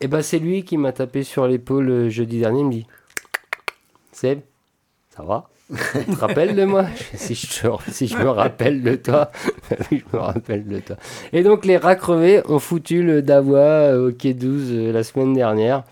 Et 0.00 0.08
ben 0.08 0.22
c'est 0.22 0.38
lui 0.38 0.64
qui 0.64 0.76
m'a 0.76 0.92
tapé 0.92 1.22
sur 1.22 1.46
l'épaule 1.46 1.88
euh, 1.88 2.10
jeudi 2.10 2.38
dernier. 2.40 2.60
Il 2.60 2.66
me 2.66 2.72
dit 2.72 2.86
Seb, 4.12 4.40
ça 5.10 5.22
va? 5.22 5.48
Tu 5.68 6.04
te 6.14 6.16
rappelles 6.20 6.54
de 6.54 6.64
moi? 6.64 6.86
Si 7.14 7.34
je, 7.34 7.46
te- 7.62 7.90
si 7.90 8.06
je 8.06 8.16
me 8.16 8.28
rappelle 8.28 8.82
de 8.82 8.94
toi. 8.94 9.30
je 9.90 9.96
me 10.12 10.18
rappelle 10.18 10.66
de 10.66 10.78
toi. 10.78 10.96
Et 11.32 11.42
donc 11.42 11.64
les 11.64 11.76
rats 11.76 11.96
crevés 11.96 12.40
ont 12.48 12.60
foutu 12.60 13.02
le 13.02 13.20
Dawa 13.22 13.58
euh, 13.58 14.08
au 14.08 14.12
quai 14.12 14.32
12 14.32 14.70
euh, 14.70 14.92
la 14.92 15.02
semaine 15.02 15.34
dernière. 15.34 15.82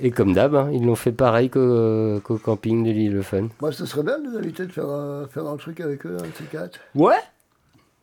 Et 0.00 0.10
comme 0.10 0.32
d'hab, 0.32 0.54
hein, 0.56 0.68
ils 0.72 0.84
l'ont 0.84 0.96
fait 0.96 1.12
pareil 1.12 1.48
qu'au 1.48 2.18
qu'au 2.24 2.38
camping 2.38 2.82
de 2.84 2.90
l'île 2.90 3.12
Le 3.12 3.22
Fun. 3.22 3.48
Moi, 3.60 3.70
ce 3.72 3.86
serait 3.86 4.02
bien 4.02 4.18
de 4.18 4.24
nous 4.30 4.36
inviter 4.36 4.66
de 4.66 4.72
faire, 4.72 4.88
un- 4.88 5.28
faire 5.28 5.46
un 5.46 5.56
truc 5.56 5.78
avec 5.80 6.04
eux, 6.06 6.16
un 6.20 6.24
ces 6.36 6.44
quatre. 6.44 6.80
Ouais 6.96 7.14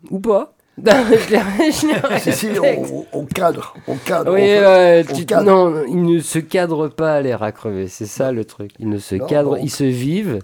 Ou 0.09 0.19
pas 0.19 0.53
Les- 0.85 1.71
je 1.71 2.19
Si, 2.19 2.31
si, 2.33 2.47
on, 2.59 3.05
on 3.13 3.25
cadre, 3.25 3.73
on 3.87 3.95
cadre. 3.95 4.33
Oui, 4.33 5.05
on 5.09 5.15
tu- 5.15 5.25
cadre. 5.25 5.43
non, 5.45 5.83
ils 5.87 6.01
ne 6.03 6.19
se 6.19 6.39
cadrent 6.39 6.89
pas 6.89 7.21
les 7.21 7.33
rats 7.35 7.51
crevés, 7.51 7.87
c'est 7.87 8.05
ça 8.05 8.31
le 8.31 8.45
truc. 8.45 8.71
Ils 8.79 8.89
ne 8.89 8.97
se 8.97 9.15
Non, 9.15 9.25
cadrent, 9.27 9.55
non. 9.57 9.61
ils 9.63 9.69
se 9.69 9.83
vivent. 9.83 10.39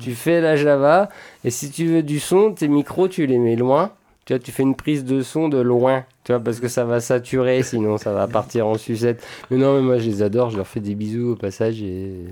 Tu 0.00 0.12
fais 0.14 0.40
la 0.40 0.56
Java, 0.56 1.08
et 1.44 1.50
si 1.50 1.70
tu 1.70 1.86
veux 1.86 2.02
du 2.02 2.20
son, 2.20 2.52
tes 2.52 2.68
micros, 2.68 3.08
tu 3.08 3.26
les 3.26 3.38
mets 3.38 3.56
loin. 3.56 3.92
Tu 4.24 4.32
vois, 4.32 4.40
tu 4.40 4.50
fais 4.50 4.64
une 4.64 4.74
prise 4.74 5.04
de 5.04 5.22
son 5.22 5.48
de 5.48 5.58
loin, 5.58 6.04
tu 6.24 6.32
vois, 6.32 6.40
parce 6.40 6.58
que 6.58 6.66
ça 6.66 6.84
va 6.84 6.98
saturer, 7.00 7.62
sinon 7.62 7.96
ça 7.96 8.12
va 8.12 8.26
partir 8.26 8.66
en 8.66 8.74
sucette. 8.76 9.24
Mais 9.50 9.56
non, 9.56 9.74
mais 9.76 9.82
moi 9.82 9.98
je 9.98 10.08
les 10.10 10.20
adore, 10.22 10.50
je 10.50 10.56
leur 10.56 10.66
fais 10.66 10.80
des 10.80 10.96
bisous 10.96 11.32
au 11.32 11.36
passage 11.36 11.80
et 11.80 12.24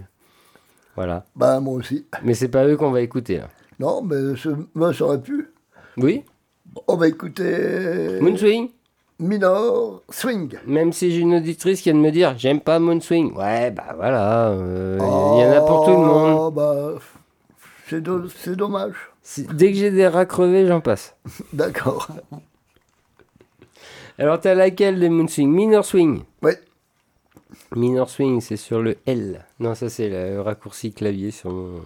voilà. 0.97 1.25
Bah, 1.37 1.61
moi 1.61 1.75
aussi. 1.75 2.05
Mais 2.25 2.35
c'est 2.35 2.49
pas 2.49 2.67
eux 2.67 2.77
qu'on 2.77 2.91
va 2.91 3.01
écouter 3.01 3.39
là. 3.39 3.49
Non, 3.81 4.03
mais 4.03 4.17
moi, 4.75 4.93
ça 4.93 5.05
aurait 5.05 5.21
pu. 5.21 5.49
Oui, 5.97 6.25
On 6.89 6.97
va 6.97 7.09
écouter 7.09 8.19
Moonswing. 8.21 8.71
Minor 9.21 10.03
Swing. 10.11 10.59
Même 10.67 10.93
si 10.93 11.13
j'ai 11.13 11.19
une 11.21 11.35
auditrice 11.35 11.81
qui 11.81 11.91
vient 11.91 11.99
de 11.99 12.05
me 12.05 12.11
dire 12.11 12.35
j'aime 12.37 12.61
pas 12.61 12.79
Moonswing. 12.81 13.33
Ouais, 13.37 13.71
bah 13.71 13.95
voilà, 13.97 14.49
euh, 14.49 14.97
il 15.01 15.41
y 15.43 15.47
en 15.47 15.53
a 15.53 15.61
pour 15.61 15.85
tout 15.85 15.93
le 15.93 15.97
monde. 15.99 16.37
Oh, 16.41 16.51
bah, 16.51 16.95
c'est 17.89 18.01
do- 18.01 18.29
c'est 18.29 18.57
dommage. 18.57 18.95
Dès 19.39 19.71
que 19.73 19.79
j'ai 19.79 19.91
des 19.91 20.09
rats 20.09 20.27
crevés, 20.27 20.67
j'en 20.67 20.81
passe. 20.81 21.15
D'accord. 21.53 22.09
Alors 24.19 24.41
t'as 24.41 24.55
laquelle 24.55 24.99
de 25.01 25.09
Moonswing 25.09 25.51
Minor 25.51 25.85
Swing. 25.85 26.23
Oui. 26.43 26.53
Minor 27.77 28.09
swing, 28.11 28.41
c'est 28.41 28.57
sur 28.57 28.81
le 28.83 28.97
L. 29.07 29.45
Non, 29.59 29.75
ça 29.75 29.89
c'est 29.89 30.09
le 30.09 30.41
raccourci 30.41 30.93
clavier 30.93 31.31
sur 31.33 31.51
mon. 31.51 31.81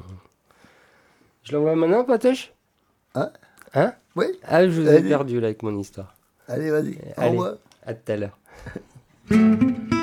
Je 1.45 1.53
l'envoie 1.57 1.77
maintenant, 1.77 2.05
Patoche? 2.05 2.53
Hein? 3.15 3.31
Hein? 3.75 3.93
Oui, 4.17 4.27
Ah, 4.45 4.65
je 4.67 4.71
vous 4.81 4.87
ai 4.89 4.97
Allez. 4.97 5.09
perdu 5.09 5.41
là 5.41 5.47
avec 5.49 5.63
mon 5.63 5.79
histoire. 5.79 6.15
allez, 6.49 6.71
vas-y. 6.71 6.99
Allez. 7.17 7.29
Au 7.29 7.31
revoir. 7.31 7.55
À 7.87 7.95
tout 7.95 8.13
à 8.13 8.17
l'heure. 8.17 8.39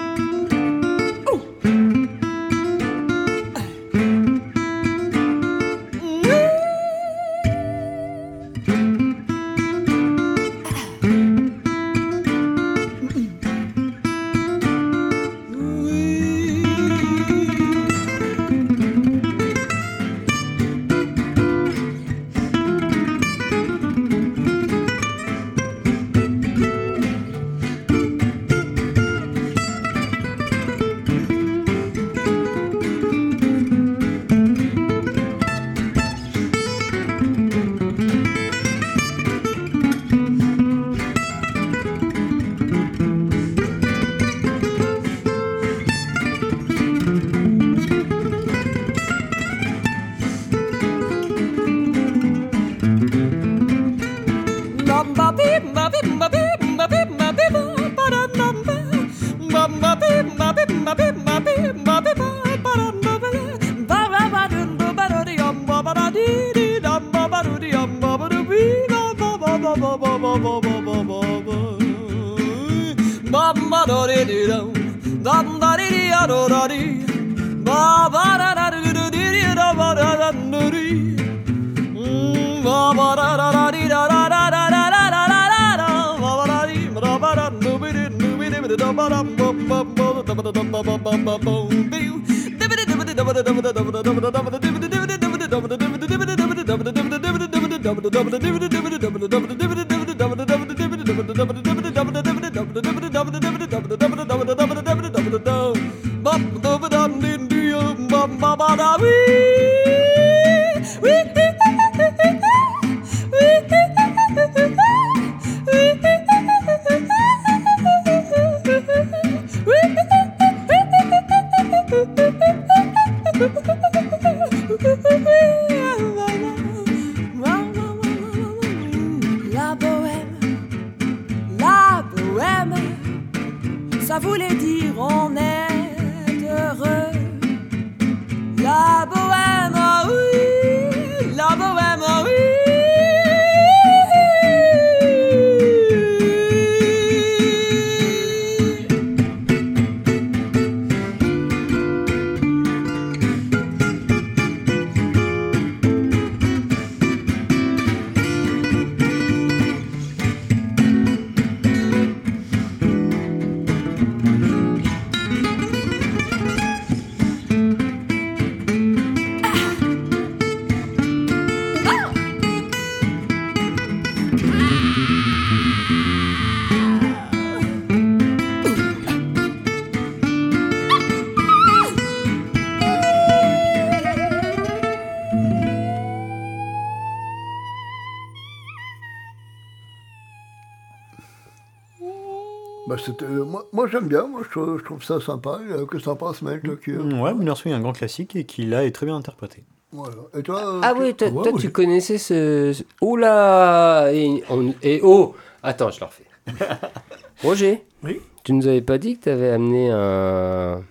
je 194.56 194.62
trouve, 194.62 194.80
je 194.80 194.84
trouve 194.84 195.04
ça 195.04 195.20
sympa. 195.20 195.60
Que 195.90 196.00
ça 196.00 196.16
passe, 196.16 196.42
mec, 196.42 196.64
le 196.64 196.76
cul. 196.76 196.98
Ouais, 196.98 197.34
Minor 197.34 197.58
Swing 197.58 197.74
un 197.74 197.80
grand 197.82 197.94
classique 197.94 198.36
et 198.36 198.46
qui 198.46 198.66
là 198.66 198.86
est 198.86 198.92
très 198.92 199.06
bien 199.06 199.16
interprété. 199.16 199.64
Voilà. 199.92 200.16
Et 200.38 200.44
toi 200.44 200.80
Ah 200.84 200.94
tu- 200.96 201.02
oui, 201.02 201.14
toi, 201.16 201.28
Ouais, 201.30 201.44
toi, 201.44 201.54
ouais. 201.54 201.60
tu 201.62 201.72
connaissais 201.72 202.18
ce. 202.18 202.74
Oh 203.02 203.16
là 203.18 204.10
et, 204.12 204.44
on- 204.50 204.74
et 204.82 205.00
oh 205.04 205.36
Attends, 205.64 205.90
je 205.92 206.00
le 206.00 206.06
refais. 206.06 206.26
Roger 207.44 207.84
Oui. 208.04 208.20
Tu 208.44 208.54
nous 208.54 208.68
avais 208.68 208.82
pas 208.82 208.98
dit 208.98 209.18
que 209.18 209.24
tu 209.24 209.30
avais 209.30 209.50
amené 209.50 209.90
un... 209.92 210.84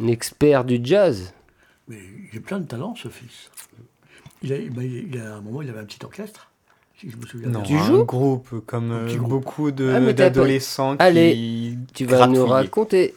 un 0.00 0.06
expert 0.06 0.64
du 0.64 0.80
jazz? 0.82 1.32
Mais 1.88 1.98
il 2.32 2.38
a 2.38 2.40
plein 2.40 2.60
de 2.60 2.66
talent, 2.66 2.94
ce 2.94 3.08
fils. 3.08 3.50
Il 4.42 4.52
a, 4.52 4.56
il 4.56 5.20
a- 5.20 5.34
à 5.34 5.36
un 5.36 5.40
moment, 5.40 5.60
il 5.62 5.68
avait 5.70 5.80
un 5.80 5.84
petit 5.84 6.04
orchestre, 6.04 6.50
si 7.00 7.10
je 7.10 7.16
me 7.16 7.24
souviens 7.26 7.48
Non, 7.48 7.60
bien. 7.60 7.68
Tu 7.68 7.74
un 7.76 7.84
joues 7.84 8.04
groupe 8.04 8.48
comme 8.66 8.92
euh, 8.92 9.06
groupe. 9.16 9.28
beaucoup 9.28 9.70
de- 9.70 9.90
Ah, 9.94 10.12
d'adolescents 10.12 10.96
qui 10.96 11.02
Allez, 11.02 11.78
Tu 11.94 12.04
vas 12.04 12.26
nous 12.26 12.46
raconter. 12.46 13.14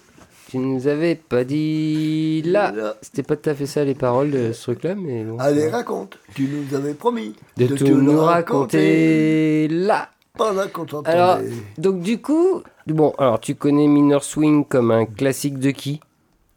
Tu 0.49 0.57
nous 0.59 0.87
avais 0.87 1.15
pas 1.15 1.43
dit 1.43 2.43
là. 2.45 2.73
C'était 3.01 3.23
pas 3.23 3.35
tout 3.35 3.49
à 3.49 3.55
fait 3.55 3.65
ça 3.65 3.83
les 3.83 3.95
paroles 3.95 4.29
de 4.31 4.51
ce 4.53 4.61
truc-là, 4.63 4.93
mais 4.95 5.23
bon. 5.23 5.37
Allez, 5.39 5.67
raconte. 5.67 6.19
Tu 6.35 6.43
nous 6.47 6.75
avais 6.75 6.93
promis 6.93 7.33
de, 7.57 7.67
tout 7.67 7.87
nous 7.87 8.19
raconter 8.19 9.67
là. 9.69 10.09
Pendant 10.37 10.67
qu'on 10.67 10.85
t'entendait. 10.85 11.09
Alors, 11.09 11.39
donc 11.77 12.01
du 12.01 12.19
coup, 12.19 12.63
bon, 12.87 13.13
alors 13.17 13.39
tu 13.39 13.53
connais 13.55 13.87
Minor 13.87 14.23
Swing 14.23 14.65
comme 14.65 14.91
un 14.91 15.05
classique 15.05 15.59
de 15.59 15.71
qui? 15.71 15.99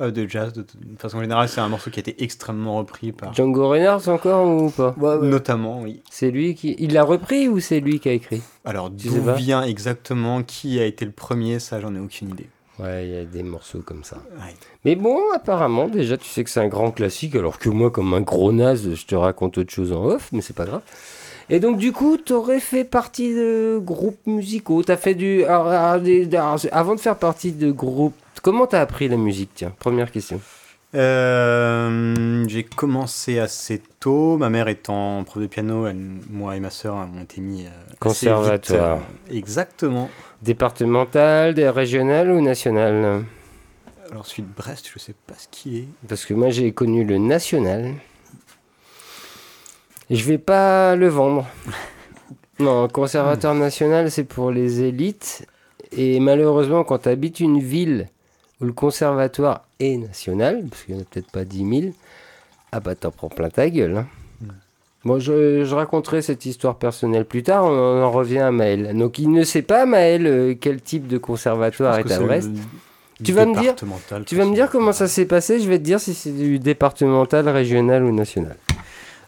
Euh, 0.01 0.11
de 0.11 0.29
jazz. 0.29 0.53
De, 0.53 0.63
de 0.63 0.99
façon 0.99 1.21
générale, 1.21 1.49
c'est 1.49 1.61
un 1.61 1.69
morceau 1.69 1.91
qui 1.91 1.99
a 1.99 2.03
été 2.03 2.23
extrêmement 2.23 2.77
repris 2.77 3.13
par. 3.13 3.33
Django 3.33 3.69
Reinhardt 3.69 4.09
encore 4.09 4.47
ou 4.47 4.71
pas? 4.71 4.95
Ouais, 4.99 5.17
ouais. 5.17 5.29
Notamment, 5.29 5.81
oui. 5.81 6.03
C'est 6.11 6.31
lui 6.31 6.55
qui. 6.55 6.77
Il 6.79 6.93
l'a 6.93 7.03
repris 7.03 7.49
ou 7.49 7.61
c'est 7.61 7.81
lui 7.81 7.99
qui 7.99 8.11
a 8.11 8.13
écrit? 8.13 8.43
Alors, 8.65 8.91
d'où 8.91 9.23
vient 9.37 9.63
exactement 9.63 10.43
qui 10.43 10.79
a 10.81 10.85
été 10.85 11.05
le 11.07 11.13
premier, 11.13 11.59
ça, 11.59 11.81
j'en 11.81 11.95
ai 11.95 11.99
aucune 11.99 12.31
idée. 12.31 12.49
Ouais, 12.79 13.07
il 13.09 13.15
y 13.15 13.17
a 13.17 13.25
des 13.25 13.43
morceaux 13.43 13.81
comme 13.81 14.05
ça. 14.05 14.17
Ouais. 14.39 14.55
Mais 14.85 14.97
bon, 14.97 15.19
apparemment, 15.35 15.89
déjà, 15.89 16.19
tu 16.19 16.29
sais 16.29 16.45
que 16.45 16.51
c'est 16.51 16.61
un 16.61 16.69
grand 16.69 16.91
classique, 16.91 17.35
alors 17.35 17.59
que 17.59 17.71
moi, 17.71 17.91
comme 17.91 18.13
un 18.13 18.21
gros 18.21 18.53
naze, 18.53 18.95
je 18.95 19.07
te 19.07 19.15
raconte 19.15 19.57
autre 19.57 19.73
chose 19.73 19.93
en 19.93 20.05
off, 20.05 20.29
mais 20.33 20.43
c'est 20.43 20.55
pas 20.55 20.67
grave. 20.67 20.83
Et 21.49 21.61
donc, 21.61 21.79
du 21.79 21.93
coup, 21.93 22.17
t'aurais 22.17 22.59
fait 22.61 22.85
partie 22.85 23.33
de 23.35 23.79
groupes 23.83 24.19
musicaux. 24.27 24.83
T'as 24.83 24.97
fait 24.97 25.15
du. 25.15 25.45
avant 25.45 26.95
de 26.95 27.01
faire 27.01 27.17
partie 27.17 27.53
de 27.53 27.71
groupes, 27.71 28.15
comment 28.43 28.67
t'as 28.67 28.81
appris 28.81 29.09
la 29.09 29.17
musique 29.17 29.51
Tiens, 29.55 29.73
première 29.79 30.11
question. 30.11 30.41
Euh, 30.95 32.45
j'ai 32.49 32.65
commencé 32.65 33.39
assez 33.39 33.83
tôt. 34.01 34.37
Ma 34.39 34.51
mère 34.51 34.69
étant 34.69 35.23
prof 35.25 35.43
de 35.43 35.47
piano, 35.47 35.87
elle- 35.87 35.97
moi 36.31 36.57
et 36.57 36.61
ma 36.61 36.71
sœur 36.71 36.95
on 37.15 37.23
été 37.23 37.41
mis 37.41 37.65
euh, 37.67 37.69
Conservatoire. 38.01 38.99
vite, 38.99 39.07
euh, 39.31 39.37
exactement. 39.37 40.09
Départemental, 40.43 41.55
des 41.55 41.69
régionales 41.69 42.31
ou 42.31 42.41
nationales? 42.41 43.25
Alors 44.11 44.27
celui 44.27 44.45
de 44.45 44.49
Brest, 44.57 44.89
je 44.93 44.99
sais 44.99 45.15
pas 45.27 45.35
ce 45.37 45.49
qu'il 45.51 45.77
est. 45.77 45.89
Parce 46.09 46.25
que 46.25 46.35
moi 46.35 46.51
j'ai 46.51 46.73
connu 46.73 47.05
le 47.05 47.19
national. 47.19 47.93
Je 50.11 50.23
vais 50.25 50.39
pas 50.39 50.97
le 50.97 51.09
vendre. 51.09 51.47
Non, 52.59 52.85
le 52.85 52.89
conservatoire 52.89 53.55
national 53.55 54.11
c'est 54.11 54.25
pour 54.25 54.51
les 54.51 54.81
élites. 54.81 55.47
Et 55.93 56.21
malheureusement, 56.21 56.85
quand 56.85 57.01
tu 57.01 57.11
habites 57.11 57.41
une 57.41 57.61
ville 57.61 58.09
où 58.63 58.65
le 58.65 58.73
conservatoire 58.73 59.67
est 59.79 59.99
national, 59.99 60.65
parce 60.71 60.85
qu'il 60.85 60.95
n'y 60.95 61.01
en 61.01 61.05
a 61.05 61.07
peut-être 61.07 61.31
pas 61.31 61.45
10 61.45 61.81
000, 61.81 61.93
ah 62.73 62.81
bah 62.81 62.95
t'en 62.95 63.11
prends 63.11 63.29
plein 63.29 63.51
ta 63.51 63.69
gueule. 63.69 63.99
hein. 63.99 64.07
Bon, 65.05 65.19
je, 65.19 65.65
je 65.67 65.75
raconterai 65.75 66.23
cette 66.23 66.47
histoire 66.47 66.77
personnelle 66.77 67.27
plus 67.27 67.43
tard, 67.43 67.65
on 67.65 67.69
en, 67.69 68.03
en 68.05 68.11
revient 68.11 68.39
à 68.39 68.51
Maël. 68.53 68.97
Donc 68.97 69.19
il 69.19 69.31
ne 69.31 69.45
sait 69.45 69.61
pas, 69.61 69.85
Maël, 69.85 70.27
euh, 70.27 70.55
quel 70.59 70.81
type 70.81 71.07
de 71.09 71.19
conservatoire 71.19 71.99
est 71.99 72.05
à 72.11 72.19
Brest. 72.27 72.49
le 72.49 73.25
Tu 73.25 73.33
vas 73.35 73.45
me 73.45 73.53
dire- 73.61 73.77
Tu 74.25 74.35
vas 74.35 74.45
me 74.47 74.55
dire 74.55 74.71
comment 74.71 74.93
ça 74.93 75.09
s'est 75.09 75.27
passé, 75.27 75.61
je 75.61 75.69
vais 75.69 75.79
te 75.79 75.85
dire 75.85 76.01
si 76.01 76.15
c'est 76.15 76.31
du 76.33 76.59
départemental, 76.59 77.47
régional 77.51 78.03
ou 78.03 78.13
national. 78.15 78.57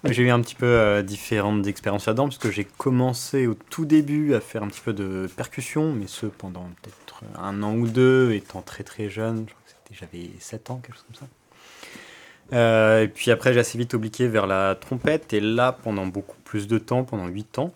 J'ai 0.04 0.22
eu 0.22 0.30
un 0.30 0.40
petit 0.40 0.54
peu 0.54 0.66
euh, 0.66 1.02
différentes 1.02 1.66
expériences 1.66 2.06
là-dedans, 2.06 2.26
parce 2.26 2.38
que 2.38 2.50
j'ai 2.50 2.64
commencé 2.64 3.46
au 3.46 3.54
tout 3.54 3.84
début 3.84 4.34
à 4.34 4.40
faire 4.40 4.62
un 4.62 4.68
petit 4.68 4.80
peu 4.80 4.92
de 4.92 5.28
percussion, 5.36 5.92
mais 5.92 6.06
ce 6.06 6.26
pendant 6.26 6.68
peut-être 6.82 7.22
un 7.36 7.62
an 7.62 7.74
ou 7.74 7.88
deux, 7.88 8.32
étant 8.32 8.62
très 8.62 8.84
très 8.84 9.08
jeune. 9.08 9.46
J'avais 9.90 10.30
7 10.38 10.70
ans, 10.70 10.80
quelque 10.84 10.94
chose 10.94 11.04
comme 11.06 11.28
ça. 11.28 12.56
Euh, 12.56 13.02
et 13.02 13.08
puis 13.08 13.30
après, 13.30 13.52
j'ai 13.52 13.60
assez 13.60 13.78
vite 13.78 13.94
obliqué 13.94 14.28
vers 14.28 14.46
la 14.46 14.76
trompette, 14.76 15.32
et 15.32 15.40
là, 15.40 15.72
pendant 15.72 16.06
beaucoup 16.06 16.36
plus 16.44 16.68
de 16.68 16.78
temps, 16.78 17.04
pendant 17.04 17.26
8 17.26 17.58
ans. 17.58 17.74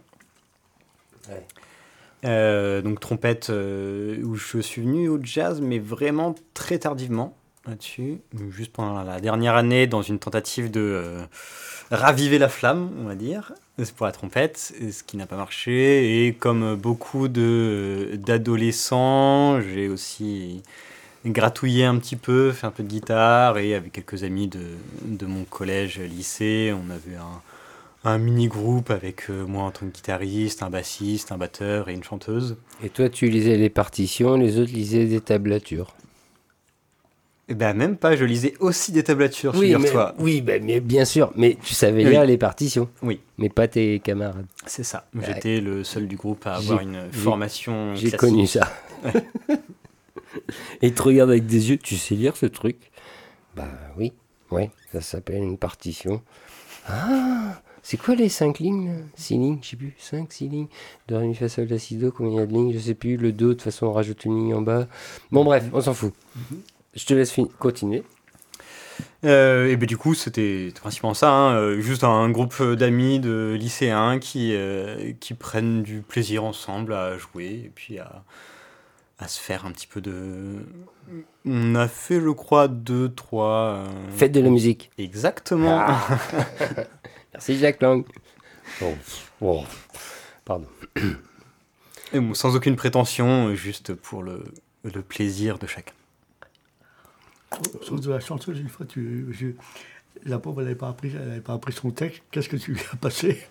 Ouais. 1.28 1.46
Euh, 2.24 2.82
donc 2.82 3.00
trompette 3.00 3.48
où 3.48 4.34
je 4.36 4.60
suis 4.60 4.82
venu 4.82 5.08
au 5.08 5.18
jazz, 5.20 5.60
mais 5.60 5.80
vraiment 5.80 6.36
très 6.54 6.78
tardivement 6.78 7.36
là-dessus. 7.66 8.20
Juste 8.50 8.72
pendant 8.72 9.02
la 9.02 9.20
dernière 9.20 9.56
année, 9.56 9.88
dans 9.88 10.02
une 10.02 10.20
tentative 10.20 10.70
de 10.70 11.18
raviver 11.92 12.38
la 12.38 12.48
flamme, 12.48 12.90
on 13.00 13.04
va 13.04 13.14
dire, 13.14 13.52
pour 13.96 14.06
la 14.06 14.12
trompette, 14.12 14.58
ce 14.58 15.04
qui 15.04 15.16
n'a 15.16 15.26
pas 15.26 15.36
marché. 15.36 16.26
Et 16.26 16.32
comme 16.32 16.74
beaucoup 16.74 17.28
d'adolescents, 17.28 19.60
j'ai 19.60 19.86
aussi 19.88 20.62
gratouillé 21.24 21.84
un 21.84 21.98
petit 21.98 22.16
peu, 22.16 22.50
fait 22.50 22.66
un 22.66 22.72
peu 22.72 22.82
de 22.82 22.88
guitare, 22.88 23.58
et 23.58 23.74
avec 23.74 23.92
quelques 23.92 24.24
amis 24.24 24.48
de, 24.48 24.58
de 25.04 25.26
mon 25.26 25.44
collège, 25.44 26.00
lycée, 26.00 26.74
on 26.74 26.90
avait 26.90 27.14
un, 27.16 27.40
un 28.04 28.18
mini-groupe 28.18 28.90
avec 28.90 29.30
euh, 29.30 29.46
moi 29.46 29.62
en 29.62 29.70
tant 29.70 29.86
que 29.86 29.92
guitariste, 29.92 30.64
un 30.64 30.70
bassiste, 30.70 31.30
un 31.30 31.38
batteur 31.38 31.88
et 31.88 31.94
une 31.94 32.02
chanteuse. 32.02 32.56
Et 32.82 32.88
toi, 32.88 33.08
tu 33.08 33.28
lisais 33.28 33.56
les 33.56 33.70
partitions, 33.70 34.36
les 34.36 34.58
autres 34.58 34.72
lisaient 34.72 35.06
des 35.06 35.20
tablatures. 35.20 35.94
Et 37.52 37.54
ben 37.54 37.74
même 37.74 37.98
pas, 37.98 38.16
je 38.16 38.24
lisais 38.24 38.54
aussi 38.60 38.92
des 38.92 39.02
tablatures, 39.02 39.52
Oui, 39.54 39.72
mais, 39.72 39.76
figure-toi. 39.76 40.14
oui 40.18 40.40
ben, 40.40 40.64
mais 40.64 40.80
bien 40.80 41.04
sûr, 41.04 41.30
mais 41.36 41.58
tu 41.62 41.74
savais 41.74 42.02
Oui. 42.02 42.10
lire 42.10 42.24
les 42.24 42.38
partitions. 42.38 42.88
Oui. 43.02 43.20
Mais 43.36 43.50
pas 43.50 43.68
tes 43.68 44.00
camarades. 44.00 44.46
C'est 44.64 44.84
ça. 44.84 45.06
Ouais. 45.14 45.20
J'étais 45.26 45.60
le 45.60 45.84
seul 45.84 46.08
du 46.08 46.16
groupe 46.16 46.46
à 46.46 46.54
avoir 46.54 46.80
une 46.80 47.12
formation 47.12 47.94
J'ai 47.94 48.10
connu 48.12 48.46
ça. 48.46 48.72
Et 50.80 50.86
ils 50.86 50.94
te 50.94 51.02
regardent 51.02 51.28
avec 51.28 51.44
des 51.44 51.68
yeux, 51.68 51.76
tu 51.76 51.96
sais 51.96 52.14
lire 52.14 52.38
ce 52.38 52.46
truc? 52.46 52.90
Bah 53.54 53.68
oui, 53.98 54.14
ouais, 54.50 54.70
ça 54.90 55.02
s'appelle 55.02 55.42
une 55.42 55.58
partition. 55.58 56.22
Ah 56.88 57.60
c'est 57.84 57.96
quoi 57.96 58.14
les 58.14 58.28
5 58.28 58.60
lignes? 58.60 58.88
Là 58.88 58.94
6 59.16 59.34
lignes, 59.34 59.58
je 59.60 59.70
sais 59.70 59.76
plus, 59.76 59.94
5, 59.98 60.32
6 60.32 60.48
lignes. 60.48 60.66
Ré, 61.10 61.26
mi, 61.26 61.34
fa, 61.34 61.48
sol, 61.48 61.66
la, 61.68 61.78
si, 61.78 61.96
do, 61.96 62.12
combien 62.12 62.32
il 62.32 62.36
y 62.36 62.40
a 62.40 62.46
de 62.46 62.52
lignes, 62.52 62.72
je 62.72 62.78
sais 62.78 62.94
plus. 62.94 63.16
Le 63.16 63.32
do, 63.32 63.48
de 63.48 63.52
toute 63.54 63.62
façon, 63.62 63.86
on 63.86 63.92
rajoute 63.92 64.24
une 64.24 64.36
ligne 64.38 64.54
en 64.54 64.62
bas. 64.62 64.86
Bon, 65.32 65.44
bref, 65.44 65.64
on 65.72 65.80
s'en 65.80 65.92
fout. 65.92 66.14
Je 66.94 67.04
te 67.06 67.14
laisse 67.14 67.34
continuer. 67.58 68.02
Euh, 69.24 69.68
et 69.68 69.76
ben 69.76 69.86
du 69.86 69.96
coup, 69.96 70.14
c'était 70.14 70.72
principalement 70.80 71.14
ça, 71.14 71.30
hein, 71.30 71.54
euh, 71.54 71.80
juste 71.80 72.04
un 72.04 72.28
groupe 72.30 72.60
d'amis 72.62 73.20
de 73.20 73.56
lycéens 73.58 74.18
qui, 74.18 74.50
euh, 74.54 75.12
qui 75.20 75.34
prennent 75.34 75.82
du 75.82 76.00
plaisir 76.02 76.44
ensemble 76.44 76.92
à 76.92 77.16
jouer 77.18 77.62
et 77.66 77.72
puis 77.74 77.98
à, 77.98 78.24
à 79.18 79.28
se 79.28 79.40
faire 79.40 79.64
un 79.64 79.70
petit 79.70 79.86
peu 79.86 80.00
de... 80.00 80.56
On 81.44 81.74
a 81.76 81.88
fait, 81.88 82.20
je 82.20 82.30
crois, 82.30 82.68
deux, 82.68 83.08
trois... 83.14 83.76
euh, 83.76 83.86
Faites 84.16 84.32
de 84.32 84.40
la 84.40 84.50
musique. 84.50 84.90
Exactement. 84.98 85.78
Ah. 85.80 86.18
Merci 87.32 87.58
Jacques 87.58 87.80
Lang. 87.80 88.04
Oh, 88.82 88.94
oh, 89.40 89.64
Pardon. 90.44 90.66
Et 92.12 92.20
bon, 92.20 92.34
sans 92.34 92.56
aucune 92.56 92.76
prétention, 92.76 93.54
juste 93.54 93.94
pour 93.94 94.22
le, 94.22 94.44
le 94.84 95.02
plaisir 95.02 95.58
de 95.58 95.66
chacun. 95.66 95.92
Chose 97.86 98.00
de 98.02 98.10
la 98.12 98.20
chanteuse, 98.20 98.58
une 98.60 98.68
fois, 98.68 98.86
tu, 98.86 99.26
je- 99.32 99.46
la 100.28 100.38
pauvre, 100.38 100.60
elle 100.60 100.66
n'avait 100.66 100.76
pas, 100.78 100.88
appris- 100.88 101.12
elle 101.14 101.30
avait 101.32 101.40
pas 101.40 101.54
appris 101.54 101.72
son 101.72 101.90
texte. 101.90 102.22
Qu'est-ce 102.30 102.48
que 102.48 102.56
tu 102.56 102.72
lui 102.72 102.80
as 102.92 102.96
passé? 102.96 103.42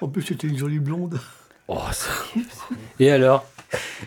En 0.00 0.08
plus, 0.08 0.22
c'était 0.22 0.46
une 0.48 0.58
jolie 0.58 0.78
blonde. 0.78 1.20
Oh, 1.68 1.78
ça. 1.92 2.10
Et 2.98 3.10
alors? 3.10 3.44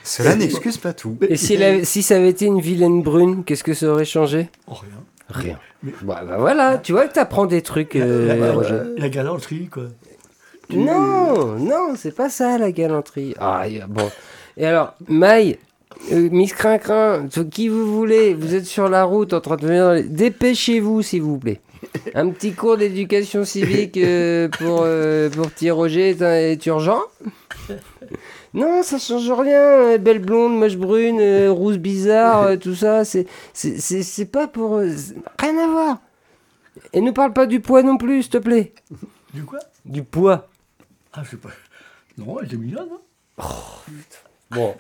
Cela 0.04 0.36
n'excuse 0.36 0.78
pas 0.78 0.94
tout. 0.94 1.18
Et 1.30 1.38
si, 1.38 1.58
la- 1.58 1.84
si 1.86 2.04
ça 2.04 2.18
avait 2.18 2.30
été 2.30 2.46
une 2.46 2.60
vilaine 2.62 3.02
brune, 3.02 3.44
qu'est-ce 3.44 3.64
que 3.64 3.74
ça 3.74 3.88
aurait 3.88 4.06
changé? 4.06 4.50
Oh, 4.68 4.74
rien. 4.74 4.90
Rien. 5.30 5.60
Mais- 5.82 5.94
Bah, 6.04 6.24
bah 6.28 6.38
voilà, 6.38 6.78
tu 6.78 6.92
vois 6.92 7.08
que 7.08 7.14
t'apprends 7.14 7.46
des 7.48 7.62
trucs, 7.64 7.96
euh, 7.96 8.28
la, 8.28 8.36
la 9.02 9.10
galanterie, 9.10 9.68
quoi. 9.70 9.86
Non, 10.70 11.58
non, 11.58 11.96
c'est 11.96 12.12
pas 12.16 12.30
ça 12.30 12.58
la 12.58 12.72
galanterie. 12.72 13.36
Ah, 13.40 13.66
bon. 13.88 14.10
Et 14.58 14.66
alors, 14.66 14.96
Maï, 15.08 15.58
euh, 16.12 16.30
Miss 16.32 16.54
Crincrin, 16.54 17.28
qui 17.52 17.68
vous 17.68 17.94
voulez, 17.96 18.34
vous 18.34 18.54
êtes 18.56 18.66
sur 18.66 18.90
la 18.90 19.04
route 19.04 19.34
en 19.34 19.42
train 19.42 19.56
de 19.56 19.66
venir. 19.68 20.04
Dépêchez-vous, 20.10 21.02
s'il 21.02 21.22
vous 21.22 21.38
plaît. 21.38 21.62
Un 22.14 22.30
petit 22.30 22.54
cours 22.54 22.78
d'éducation 22.78 23.46
civique 23.46 23.98
euh, 23.98 24.48
pour, 24.50 24.82
euh, 24.84 25.30
pour 25.30 25.50
petit 25.52 25.70
Roger 25.72 26.10
est, 26.10 26.22
est 26.22 26.66
urgent? 26.66 27.02
Non, 28.54 28.84
ça 28.84 28.98
change 28.98 29.30
rien. 29.32 29.60
euh, 29.62 29.98
Belle 29.98 30.20
blonde, 30.20 30.58
moche 30.58 30.78
brune, 30.78 31.20
euh, 31.20 31.52
rousse 31.52 31.78
bizarre, 31.78 32.58
tout 32.60 32.76
ça, 32.76 33.04
c'est 33.06 34.32
pas 34.32 34.48
pour. 34.48 34.78
rien 34.78 35.58
à 35.58 35.68
voir. 35.68 35.98
Et 36.94 37.02
ne 37.02 37.12
parle 37.12 37.34
pas 37.34 37.46
du 37.46 37.60
poids 37.60 37.84
non 37.84 37.98
plus, 37.98 38.24
s'il 38.24 38.32
te 38.32 38.38
plaît. 38.38 38.74
Du 39.34 39.44
quoi? 39.44 39.60
Du 39.86 40.04
poids. 40.04 40.48
Ah, 41.14 41.22
je 41.24 41.32
sais 41.32 41.38
pas. 41.38 41.50
Non, 42.18 42.38
elle 42.40 42.48
était 42.48 42.58
mignonne, 42.58 42.90
hein 43.40 43.44
Bon. 44.52 44.76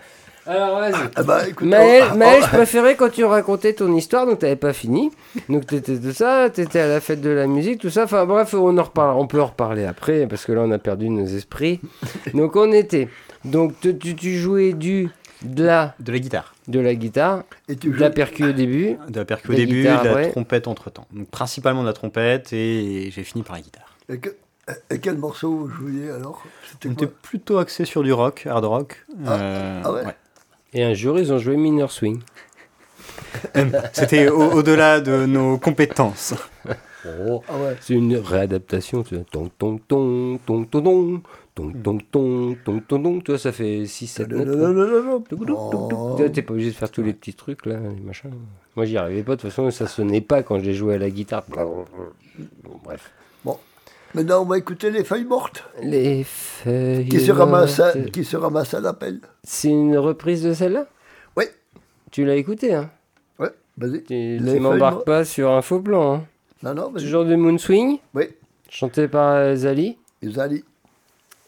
Alors 0.48 0.80
vas-y. 0.80 0.94
Ah 1.16 1.24
bah, 1.24 1.48
écoute, 1.48 1.68
Maël, 1.68 2.04
oh, 2.12 2.16
Maël, 2.18 2.40
oh, 2.42 2.46
je 2.46 2.56
préférais 2.56 2.96
quand 2.96 3.10
tu 3.10 3.24
racontais 3.24 3.74
ton 3.74 3.92
histoire, 3.96 4.26
donc 4.28 4.40
t'avais 4.40 4.56
pas 4.56 4.74
fini. 4.74 5.10
Donc 5.50 5.66
t'étais 5.66 5.98
tout 5.98 6.12
ça, 6.12 6.50
t'étais 6.52 6.80
à 6.82 6.88
la 6.88 7.00
fête 7.02 7.22
de 7.22 7.30
la 7.32 7.48
musique, 7.48 7.80
tout 7.82 7.90
ça. 7.90 8.04
Enfin 8.04 8.26
bref, 8.26 8.54
on 8.54 8.78
en 8.78 8.84
reparle, 8.84 9.18
on 9.18 9.26
peut 9.28 9.42
en 9.42 9.48
reparler 9.48 9.86
après 9.86 10.28
parce 10.28 10.46
que 10.46 10.52
là 10.52 10.62
on 10.62 10.72
a 10.72 10.78
perdu 10.78 11.10
nos 11.10 11.26
esprits. 11.26 11.80
Donc 12.34 12.56
on 12.56 12.72
était. 12.72 13.10
Donc 13.44 13.74
tu, 13.82 13.98
tu- 13.98 14.16
tu 14.16 14.36
jouais 14.38 14.74
du 14.74 15.10
de 15.42 15.64
la 15.66 15.96
De 16.00 16.12
la 16.12 16.20
guitare. 16.20 16.54
de 16.68 16.80
la 16.80 16.96
guitare, 16.96 17.44
et 17.68 17.76
tu 17.76 17.90
de 17.90 18.00
la 18.00 18.10
percu 18.10 18.46
au 18.46 18.52
début. 18.54 18.98
De 19.10 19.20
la 19.20 19.26
percu 19.26 19.52
au 19.52 19.54
début, 19.56 19.82
guitare 19.82 20.02
de 20.04 20.08
la 20.10 20.12
après. 20.14 20.32
trompette 20.32 20.68
entre 20.68 20.90
temps. 20.92 21.06
Donc 21.12 21.28
principalement 21.30 21.82
de 21.82 21.88
la 21.88 21.94
trompette 21.94 22.54
et 22.54 23.10
j'ai 23.12 23.24
fini 23.24 23.44
par 23.44 23.56
la 23.56 23.62
guitare. 23.62 23.98
Et, 24.10 24.18
que- 24.20 24.36
et 24.90 25.00
quel 25.00 25.18
morceau 25.18 25.52
vous 25.52 25.68
jouiez 25.70 26.10
alors? 26.10 26.44
C'était 26.72 26.90
On 26.90 26.92
était 26.94 27.08
plutôt 27.08 27.58
axé 27.58 27.86
sur 27.86 28.02
du 28.04 28.14
rock, 28.14 28.48
hard 28.50 28.66
rock. 28.66 29.06
Euh, 29.28 29.82
ah 29.84 29.92
ouais 29.92 30.04
Et 30.74 30.84
un 30.84 30.94
jour 30.94 31.20
ils 31.20 31.32
ont 31.32 31.38
joué 31.38 31.56
Minor 31.58 31.92
Swing. 31.92 32.20
C'était 33.94 34.30
au- 34.30 34.52
au-delà 34.54 35.00
de 35.02 35.26
nos 35.26 35.58
compétences. 35.58 36.34
Oh. 37.08 37.44
Ah 37.48 37.58
ouais. 37.60 37.76
C'est 37.82 37.94
une 37.94 38.16
réadaptation, 38.18 39.04
tu 39.04 39.16
vois. 39.16 39.24
Tong 39.32 39.50
tong 39.60 39.80
tong 39.88 40.40
tong 40.44 40.68
tong 40.68 40.82
tong 40.82 41.22
tong 41.54 41.84
tong 41.84 42.00
tong 42.12 42.56
tong 42.66 42.82
tong 42.88 43.02
tong. 43.04 43.24
Tu 43.24 43.32
vois, 43.32 43.38
ça 43.38 43.52
fait 43.52 43.86
6 43.86 44.08
7 44.08 44.30
Non, 44.30 44.44
notes. 44.44 45.28
Oh. 45.48 46.16
Tu 46.18 46.32
T'es 46.32 46.42
pas 46.42 46.54
obligé 46.54 46.72
de 46.72 46.76
faire 46.76 46.90
tous 46.90 47.04
les 47.04 47.14
petits 47.14 47.36
trucs 47.36 47.66
là, 47.68 47.76
les 47.78 48.02
machins. 48.02 48.32
Moi 48.76 48.86
j'y 48.86 48.98
arrivais 48.98 49.22
pas, 49.24 49.36
de 49.36 49.42
toute 49.42 49.52
façon 49.52 49.70
ça 49.70 49.86
sonnait 49.88 50.20
pas 50.22 50.42
quand 50.42 50.60
j'ai 50.60 50.74
joué 50.74 50.96
à 50.96 50.98
la 50.98 51.10
guitare. 51.12 51.44
Bon, 51.54 51.86
bref. 52.84 53.12
Maintenant, 54.16 54.42
on 54.42 54.46
va 54.46 54.58
écouter 54.58 54.92
les 54.92 55.04
feuilles 55.04 55.26
mortes 55.26 55.64
Les 55.84 56.24
feuilles. 56.24 57.08
qui 57.10 57.20
se 57.20 57.32
ramassent 57.32 57.80
à, 57.80 57.94
mortes. 57.94 58.12
qui 58.12 58.24
se 58.24 58.38
ramassent 58.38 58.74
à 58.74 58.80
l'appel. 58.80 59.20
C'est 59.44 59.68
une 59.70 59.98
reprise 59.98 60.42
de 60.44 60.54
celle-là? 60.54 60.88
Oui. 61.36 61.46
Tu 62.12 62.24
l'as 62.26 62.36
écouté, 62.36 62.74
hein? 62.74 62.90
Ouais, 63.40 63.50
vas-y. 63.78 64.04
Tu, 64.04 64.40
feuilles 64.40 64.60
m'embarques 64.60 65.06
pas 65.06 65.26
sur 65.26 65.52
un 65.52 65.62
faux 65.62 65.82
plan. 65.82 66.14
Hein. 66.16 66.24
Non, 66.64 66.74
non, 66.74 66.90
vas-y. 66.92 67.04
Toujours 67.04 67.26
de 67.26 67.36
Moon 67.36 67.58
Swing, 67.58 67.98
Oui, 68.14 68.30
chanté 68.70 69.08
par 69.10 69.36
euh, 69.36 69.56
Zali? 69.56 69.98
Les 70.22 70.40
Ali. 70.40 70.64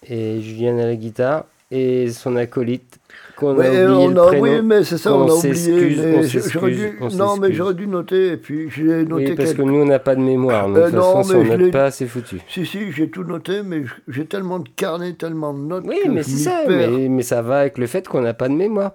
et 0.07 0.41
Juliane 0.41 0.79
à 0.79 0.85
la 0.85 0.95
guitare 0.97 1.45
et 1.71 2.11
son 2.11 2.35
acolyte 2.35 2.99
qu'on 3.37 3.55
Ouais, 3.55 3.67
a 3.67 3.69
oublié 3.91 4.05
on 4.05 4.07
le 4.09 4.19
a, 4.21 4.25
prénom. 4.27 4.43
oui, 4.43 4.61
mais 4.63 4.83
c'est 4.83 4.97
ça, 4.97 5.13
On 5.13 5.21
on, 5.25 5.29
a 5.29 5.33
oublié. 5.33 5.95
mais 5.95 6.17
on 6.17 6.67
dû- 6.67 6.97
on 7.01 7.07
non, 7.15 7.37
mais 7.37 7.53
j'aurais 7.53 7.73
dû 7.75 7.87
noter, 7.87 8.31
et 8.33 8.37
puis 8.37 8.69
j'ai 8.69 9.05
noté 9.05 9.29
Oui, 9.29 9.35
parce 9.35 9.49
quelques- 9.49 9.57
que 9.57 9.61
nous 9.61 9.75
on 9.81 9.85
n'a 9.85 9.99
pas 9.99 10.15
de 10.15 10.21
mémoire. 10.21 10.67
donc, 10.67 10.77
Euh, 10.77 10.85
de 10.87 10.91
toute 10.91 10.99
façon, 10.99 11.23
si 11.23 11.35
on 11.35 11.43
note 11.57 11.71
pas, 11.71 11.91
c'est 11.91 12.07
foutu. 12.07 12.41
Si, 12.49 12.65
si, 12.65 12.91
j'ai 12.91 13.09
tout 13.09 13.23
noté, 13.23 13.61
mais 13.63 13.83
j'ai 14.07 14.25
tellement 14.25 14.59
de 14.59 14.67
carnets, 14.75 15.13
tellement 15.13 15.53
de 15.53 15.59
notes. 15.59 15.83
Oui, 15.87 15.99
que 16.03 16.09
mais 16.09 16.23
c'est 16.23 16.37
ça, 16.37 16.63
mais, 16.67 16.87
mais 17.09 17.21
ça 17.23 17.41
va 17.41 17.59
avec 17.59 17.77
le 17.77 17.85
fait 17.87 18.07
qu'on 18.07 18.21
n'a 18.21 18.33
pas 18.33 18.49
de 18.49 18.53
mémoire, 18.55 18.91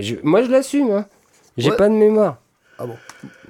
je- 0.00 0.14
moi, 0.22 0.42
je 0.42 0.50
l'assume. 0.50 0.90
Hein. 0.92 1.04
J'ai 1.58 1.70
Ouais. 1.70 1.76
pas 1.76 1.88
de 1.88 1.94
mémoire. 1.94 2.36
Ah 2.78 2.86
bon 2.86 2.94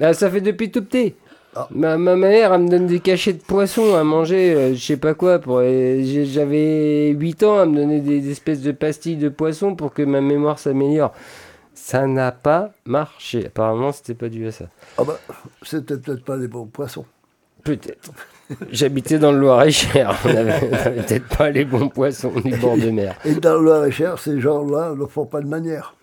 Ah, 0.00 0.14
ça 0.14 0.30
fait 0.30 0.40
depuis 0.40 0.70
tout 0.70 0.82
petit. 0.84 1.14
Ah. 1.58 1.68
Ma, 1.70 1.96
ma 1.96 2.16
mère, 2.16 2.52
elle 2.52 2.62
me 2.62 2.68
donne 2.68 2.86
des 2.86 3.00
cachets 3.00 3.32
de 3.32 3.42
poisson 3.42 3.94
à 3.94 4.04
manger, 4.04 4.54
euh, 4.54 4.74
je 4.74 4.84
sais 4.84 4.98
pas 4.98 5.14
quoi. 5.14 5.38
Pour, 5.38 5.60
euh, 5.62 6.02
j'avais 6.26 7.08
8 7.10 7.42
ans, 7.44 7.62
elle 7.62 7.70
me 7.70 7.76
donnait 7.76 8.00
des, 8.00 8.20
des 8.20 8.30
espèces 8.30 8.60
de 8.60 8.72
pastilles 8.72 9.16
de 9.16 9.30
poisson 9.30 9.74
pour 9.74 9.94
que 9.94 10.02
ma 10.02 10.20
mémoire 10.20 10.58
s'améliore. 10.58 11.14
Ça 11.74 12.06
n'a 12.06 12.30
pas 12.30 12.72
marché. 12.84 13.46
Apparemment, 13.46 13.92
c'était 13.92 14.14
pas 14.14 14.28
dû 14.28 14.46
à 14.46 14.52
ça. 14.52 14.66
Ah 14.98 15.04
bah, 15.04 15.18
c'était 15.62 15.96
peut-être 15.96 16.24
pas 16.24 16.36
des 16.36 16.48
bons 16.48 16.66
poissons. 16.66 17.06
Peut-être. 17.64 18.12
J'habitais 18.70 19.18
dans 19.18 19.32
le 19.32 19.38
Loir-et-Cher. 19.38 20.14
On 20.24 20.28
avait, 20.28 20.68
on 20.70 20.72
avait 20.74 21.02
peut-être 21.02 21.36
pas 21.36 21.50
les 21.50 21.64
bons 21.64 21.88
poissons 21.88 22.32
du 22.44 22.54
bord 22.56 22.76
de 22.76 22.90
mer. 22.90 23.16
Et 23.24 23.34
dans 23.34 23.54
le 23.56 23.64
Loir-et-Cher, 23.64 24.18
ces 24.18 24.40
gens-là 24.40 24.94
ne 24.94 25.06
font 25.06 25.26
pas 25.26 25.40
de 25.40 25.48
manière. 25.48 25.95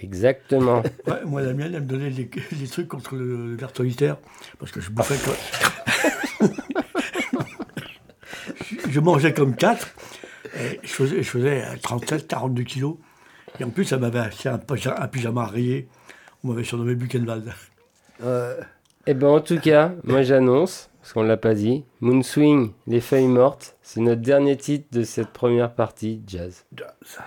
Exactement. 0.00 0.82
Ouais, 1.06 1.24
moi, 1.24 1.42
la 1.42 1.52
mienne, 1.54 1.74
elle 1.74 1.82
me 1.82 1.86
donnait 1.86 2.10
des, 2.10 2.24
des 2.52 2.66
trucs 2.70 2.88
contre 2.88 3.14
le, 3.16 3.50
le 3.50 3.56
ver 3.56 3.70
solitaire. 3.74 4.16
Parce 4.58 4.70
que 4.72 4.80
je 4.80 4.90
bouffais 4.90 5.16
comme. 5.24 6.48
je, 8.64 8.90
je 8.90 9.00
mangeais 9.00 9.32
comme 9.34 9.54
4. 9.56 9.88
Et 10.56 10.80
je 10.82 10.88
faisais, 10.88 11.22
je 11.22 11.28
faisais 11.28 11.64
37, 11.82 12.26
42 12.26 12.62
kilos. 12.62 12.96
Et 13.60 13.64
en 13.64 13.70
plus, 13.70 13.84
ça 13.84 13.96
m'avait 13.98 14.18
acheté 14.20 14.48
un, 14.48 14.56
pyja- 14.58 15.00
un 15.00 15.08
pyjama 15.08 15.46
rayé. 15.46 15.88
On 16.44 16.48
m'avait 16.48 16.64
surnommé 16.64 16.94
Buchenwald. 16.94 17.52
Euh, 18.22 18.56
Eh 19.06 19.14
ben 19.14 19.26
en 19.28 19.40
tout 19.40 19.58
cas, 19.58 19.92
moi 20.04 20.22
j'annonce, 20.22 20.90
parce 21.00 21.12
qu'on 21.12 21.22
l'a 21.22 21.36
pas 21.36 21.54
dit, 21.54 21.84
Moonswing, 22.00 22.72
les 22.86 23.00
feuilles 23.00 23.26
mortes, 23.28 23.76
c'est 23.82 24.00
notre 24.00 24.22
dernier 24.22 24.56
titre 24.56 24.86
de 24.92 25.02
cette 25.02 25.30
première 25.30 25.74
partie 25.74 26.22
jazz. 26.26 26.64
jazz. 26.76 27.18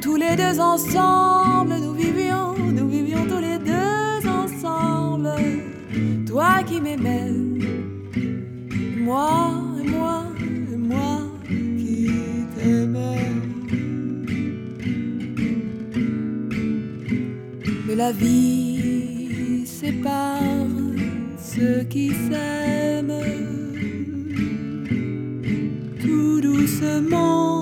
Tous 0.00 0.16
les 0.16 0.36
deux 0.36 0.60
ensemble, 0.60 1.74
nous 1.80 1.92
vivions, 1.92 2.54
nous 2.56 2.88
vivions 2.88 3.24
tous 3.26 3.40
les 3.40 3.58
deux 3.58 4.28
ensemble. 4.28 5.32
Toi 6.26 6.62
qui 6.66 6.80
m'aimais, 6.80 7.30
moi 8.98 9.50
et 9.80 9.88
moi 9.88 10.24
et 10.72 10.76
moi 10.76 11.18
qui 11.46 12.10
t'aimais. 12.56 13.32
Mais 17.86 17.94
la 17.94 18.12
vie 18.12 19.66
sépare 19.66 20.40
ceux 21.38 21.82
qui 21.84 22.10
s'aiment 22.10 23.12
tout 26.00 26.40
doucement 26.40 27.61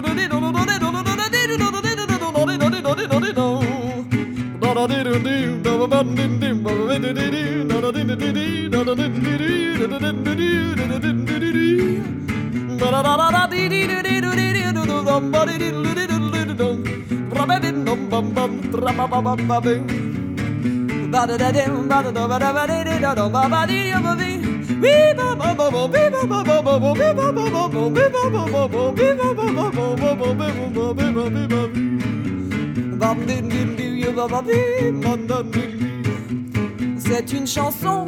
C'est 36.97 37.33
une 37.33 37.47
chanson 37.47 38.05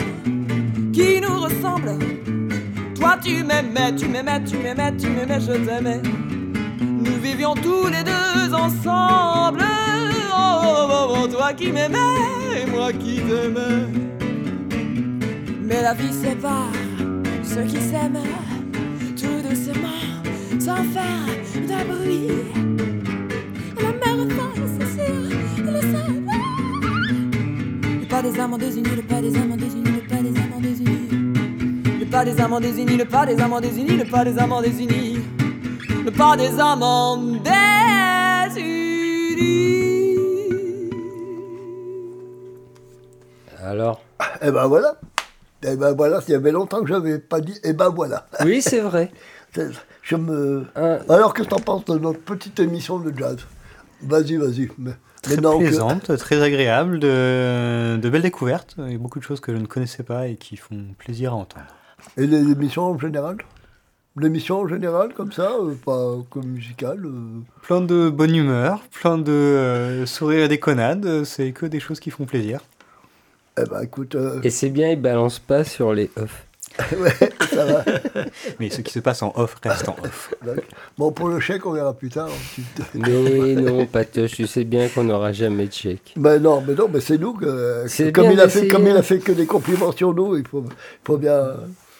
qui 0.94 1.22
nous 1.22 1.40
ressemble. 1.42 2.00
Toi 2.96 3.18
tu 3.24 3.44
m'aimais, 3.44 3.96
tu 3.96 4.08
m'aimais, 4.08 4.44
tu 4.46 4.58
m'aimais, 4.58 4.94
tu 4.98 5.08
m'aimais, 5.10 5.40
je 5.42 5.54
t'aimais. 5.66 6.02
Nous 6.82 7.20
vivions 7.22 7.56
tous 7.56 7.88
les 7.88 8.04
deux 8.04 8.54
ensemble. 8.54 9.73
Toi 11.32 11.54
qui 11.54 11.72
m'aimais 11.72 11.98
et 12.62 12.70
moi 12.70 12.92
qui 12.92 13.16
t'aimais. 13.16 13.88
Mais 15.64 15.82
la 15.82 15.94
vie 15.94 16.12
sépare 16.12 16.72
ceux 17.44 17.64
qui 17.64 17.80
s'aiment 17.82 18.20
tout 19.16 19.42
doucement, 19.48 20.04
sans 20.60 20.84
faire 20.92 21.26
de 21.56 21.88
bruit. 21.88 22.28
La 23.78 23.92
mer 23.94 24.26
efface 24.28 24.90
sur 25.56 25.72
le 25.72 25.82
sable. 25.82 26.24
Le 28.02 28.06
pas 28.06 28.22
des 28.22 28.40
amants 28.40 28.58
désunis, 28.58 28.96
le 28.96 29.02
pas 29.02 29.22
des 29.22 29.36
amants 29.38 29.56
désunis, 29.58 29.84
le 29.86 30.02
pas 30.02 30.22
des 30.22 30.38
amants 30.40 30.62
désunis. 30.62 31.10
Le 32.00 32.06
pas 32.06 32.26
des 32.26 32.40
amants 32.42 32.60
désunis, 32.60 32.98
le 32.98 33.06
pas 33.06 33.26
des 33.26 33.42
amants 33.42 33.62
désunis, 33.62 33.98
le 33.98 34.06
pas 34.06 34.26
des 34.26 34.38
amants 34.38 34.62
désunis. 34.62 35.20
Le 36.04 36.12
pas 36.12 36.36
des. 36.36 37.53
Eh 44.44 44.52
ben 44.52 44.68
voilà. 44.68 44.96
Eh 45.66 45.76
ben 45.76 45.94
voilà, 45.94 46.20
il 46.28 46.32
y 46.32 46.36
avait 46.36 46.52
longtemps 46.52 46.82
que 46.82 46.88
j'avais 46.88 47.20
pas 47.20 47.40
dit. 47.40 47.58
Eh 47.64 47.74
ben 47.74 47.90
voilà. 47.90 48.28
Oui, 48.44 48.62
c'est 48.62 48.82
vrai. 48.82 49.12
Je 50.02 50.16
me. 50.16 50.66
Alors 51.10 51.34
que 51.34 51.44
t'en 51.44 51.58
penses 51.60 51.86
de 51.86 51.98
notre 51.98 52.20
petite 52.20 52.60
émission 52.60 53.00
de 53.00 53.14
jazz? 53.18 53.38
Vas-y, 54.02 54.36
vas-y. 54.36 54.70
Mais- 54.78 54.92
Très 55.22 55.38
que- 55.38 55.58
plaisante, 55.58 56.18
très 56.18 56.42
agréable, 56.42 57.00
de, 57.00 57.96
de 57.96 58.10
belles 58.10 58.24
découvertes, 58.24 58.76
et 58.90 58.98
beaucoup 58.98 59.20
de 59.20 59.24
choses 59.24 59.40
que 59.40 59.54
je 59.54 59.58
ne 59.58 59.66
connaissais 59.68 60.04
pas 60.04 60.28
et 60.28 60.36
qui 60.36 60.58
font 60.58 60.88
plaisir 60.98 61.32
à 61.32 61.36
entendre. 61.38 61.66
Et 62.18 62.28
les 62.28 62.40
émissions 62.52 62.84
en 62.84 63.00
général? 63.00 63.38
L'émission 64.18 64.60
en 64.60 64.68
général, 64.68 65.14
comme 65.14 65.32
ça, 65.32 65.54
euh, 65.54 65.74
pas 65.86 66.18
comme 66.30 66.48
musicale 66.48 67.06
euh, 67.06 67.40
Plein 67.62 67.80
de 67.80 68.10
bonne 68.10 68.36
humeur, 68.36 68.82
plein 68.92 69.18
de 69.18 69.32
euh, 69.32 70.06
sourires 70.06 70.44
et 70.44 70.48
déconnades, 70.50 71.24
c'est 71.24 71.54
que 71.54 71.66
des 71.66 71.80
choses 71.80 72.02
qui 72.02 72.12
font 72.12 72.26
plaisir. 72.26 72.60
Eh 73.60 73.66
ben 73.70 73.82
écoute, 73.82 74.16
euh, 74.16 74.42
Et 74.44 74.50
c'est 74.50 74.70
bien, 74.70 74.90
il 74.90 75.02
balance 75.02 75.40
pas 75.40 75.64
sur 75.64 75.94
les 75.94 76.10
off. 76.16 76.46
ouais, 76.98 77.30
ça 77.52 77.66
va. 77.66 77.86
Mais 78.60 78.72
ce 78.72 78.82
qui 78.82 78.92
se 78.92 79.00
passe 79.00 79.22
en 79.22 79.32
off 79.36 79.56
reste 79.64 79.88
en 79.90 79.96
off. 80.04 80.34
Bon, 80.98 81.12
pour 81.12 81.28
le 81.28 81.40
chèque, 81.40 81.66
on 81.68 81.74
verra 81.74 81.94
plus 81.94 82.10
tard. 82.10 82.30
ensuite. 82.30 82.82
Mais 82.96 83.54
non, 83.54 83.86
Patoche, 83.86 84.32
tu 84.32 84.48
sais 84.48 84.64
bien 84.64 84.88
qu'on 84.88 85.04
n'aura 85.04 85.32
jamais 85.34 85.68
de 85.68 85.74
chèque. 85.74 86.14
Ben 86.16 86.42
non, 86.42 86.64
mais 86.68 86.74
non, 86.74 86.90
mais 86.92 87.00
c'est 87.00 87.20
nous 87.20 87.34
que. 87.34 87.86
C'est 87.88 88.12
comme, 88.12 88.32
il 88.32 88.40
a 88.40 88.50
fait, 88.50 88.68
comme 88.68 88.88
il 88.88 88.96
a 88.96 89.04
fait 89.04 89.20
que 89.20 89.32
des 89.32 89.46
compliments 89.46 89.92
sur 89.92 90.14
nous, 90.14 90.36
il 90.36 90.48
faut, 90.48 90.64
faut 91.04 91.18
bien. 91.18 91.54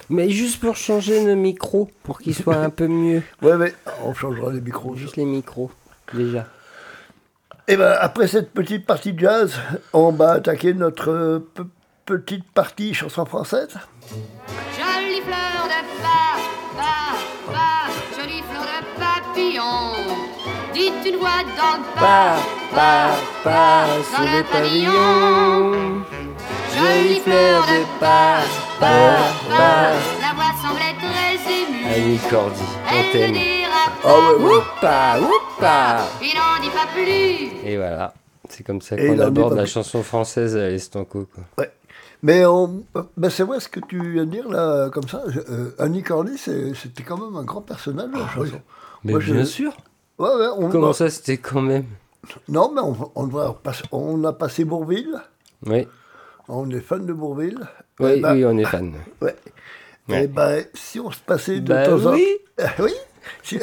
Mais 0.10 0.30
juste 0.30 0.60
pour 0.60 0.76
changer 0.76 1.24
nos 1.24 1.36
micros, 1.36 1.90
pour 2.04 2.20
qu'ils 2.20 2.36
soient 2.36 2.58
un 2.58 2.70
peu 2.70 2.88
mieux. 2.88 3.22
Ouais, 3.42 3.58
mais 3.58 3.74
on 4.04 4.14
changera 4.14 4.52
les 4.52 4.62
micros. 4.62 4.96
Juste 4.96 5.18
les 5.18 5.26
micros, 5.26 5.70
déjà. 6.14 6.48
Et 7.68 7.78
ben 7.78 7.96
après 8.00 8.28
cette 8.28 8.52
petite 8.52 8.86
partie 8.86 9.14
de 9.14 9.20
jazz, 9.20 9.54
on 9.94 10.12
va 10.12 10.34
attaquer 10.34 10.74
notre 10.74 11.42
pe- 11.54 11.64
petite 12.06 12.52
partie 12.52 12.94
chanson 12.94 13.26
française. 13.26 13.70
Jolie 14.10 15.22
fleur 15.22 15.64
de 15.64 15.82
pa, 16.04 16.36
pa, 16.76 17.54
pa, 17.54 18.22
jolie 18.22 18.44
fleur 18.50 18.64
de 18.82 19.00
papillon. 19.00 20.18
vite 20.74 21.06
une 21.06 21.16
voix 21.20 21.44
dans 21.56 21.78
le 21.78 21.84
Pas, 21.96 22.36
pas, 22.76 23.12
pas, 23.44 23.52
pas 23.52 23.86
sous 24.14 24.22
le 24.24 24.38
le 24.40 24.44
pavillon. 24.44 24.92
pavillon. 24.92 26.04
Jolie 26.76 27.20
fleur 27.20 27.62
de 27.64 28.00
pas, 28.00 28.40
pas, 28.80 29.18
pas. 29.50 29.92
La 30.22 30.34
voix 30.36 30.52
semblait 30.62 30.96
très 30.98 31.36
émue. 31.54 31.86
Annie 31.94 32.20
Cordy, 32.30 32.60
on 32.62 32.94
Elle 32.94 33.06
ne 33.08 33.12
t'aime. 33.12 33.32
dira 33.34 33.70
Ah 33.88 34.02
pas, 34.02 34.34
ouais, 34.34 34.44
ouais. 34.44 34.56
Oupa, 34.56 35.20
oupa. 35.20 35.98
il 36.22 36.34
n'en 36.36 36.62
dit 36.62 36.70
pas 36.70 36.88
plus. 36.94 37.70
Et 37.70 37.78
voilà. 37.78 38.14
C'est 38.50 38.64
comme 38.66 38.82
ça 38.82 38.96
Et 38.96 39.08
qu'on 39.08 39.14
il 39.14 39.22
en 39.24 39.30
dit 39.30 39.40
aborde 39.40 39.50
pas 39.52 39.56
la 39.58 39.64
plus. 39.64 39.72
chanson 39.72 40.04
française 40.04 40.56
à 40.58 40.70
l'Estanco. 40.70 41.28
Quoi. 41.34 41.66
Mais 42.22 42.46
on- 42.46 42.84
ben, 43.18 43.30
c'est 43.30 43.44
vrai 43.44 43.60
ce 43.60 43.68
que 43.68 43.80
tu 43.82 44.14
viens 44.14 44.26
de 44.26 44.32
dire 44.32 44.50
là, 44.50 44.90
comme 44.90 45.08
ça. 45.08 45.22
je- 45.28 45.40
euh, 45.40 45.76
Annie 45.80 46.04
Cordy, 46.04 46.38
c'est- 46.38 46.74
c'était 46.74 47.04
quand 47.04 47.18
même 47.18 47.36
un 47.36 47.44
grand 47.44 47.62
personnage 47.62 48.08
de 48.10 48.18
la 48.18 48.28
chanson. 48.30 48.62
Mais 49.04 49.12
Moi, 49.14 49.22
je- 49.22 49.34
bien 49.34 49.46
sûr. 49.46 49.74
Ouais, 50.18 50.30
ouais, 50.30 50.48
on, 50.58 50.70
Comment 50.70 50.94
ça, 50.94 51.10
c'était 51.10 51.38
quand 51.38 51.62
même? 51.62 51.86
Non, 52.48 52.72
mais 52.74 52.82
on, 52.82 53.12
on, 53.16 53.26
va 53.28 53.54
passer- 53.62 53.84
on 53.92 54.24
a 54.24 54.32
passé 54.32 54.64
Bourville. 54.64 55.22
Oui, 55.66 55.88
On 56.50 56.70
est 56.72 56.80
fan 56.82 57.06
de 57.06 57.14
Bourville. 57.14 57.60
oui, 58.00 58.12
Eh 58.18 58.22
ben, 58.22 58.34
oui, 58.34 58.46
on 58.46 58.58
est 58.58 58.66
fan. 58.66 58.94
Ouais. 59.22 59.36
Ouais. 60.10 60.24
Et 60.26 60.28
ben, 60.28 60.64
si 60.74 61.00
on 61.00 61.10
se 61.12 61.20
passait 61.22 61.62
de 61.62 61.70
Bah 61.70 61.86
temps 61.88 62.06
en 62.08 62.14
oui. 62.14 62.26
temps. 62.58 62.66
oui. 62.80 62.92
Si- 63.42 63.58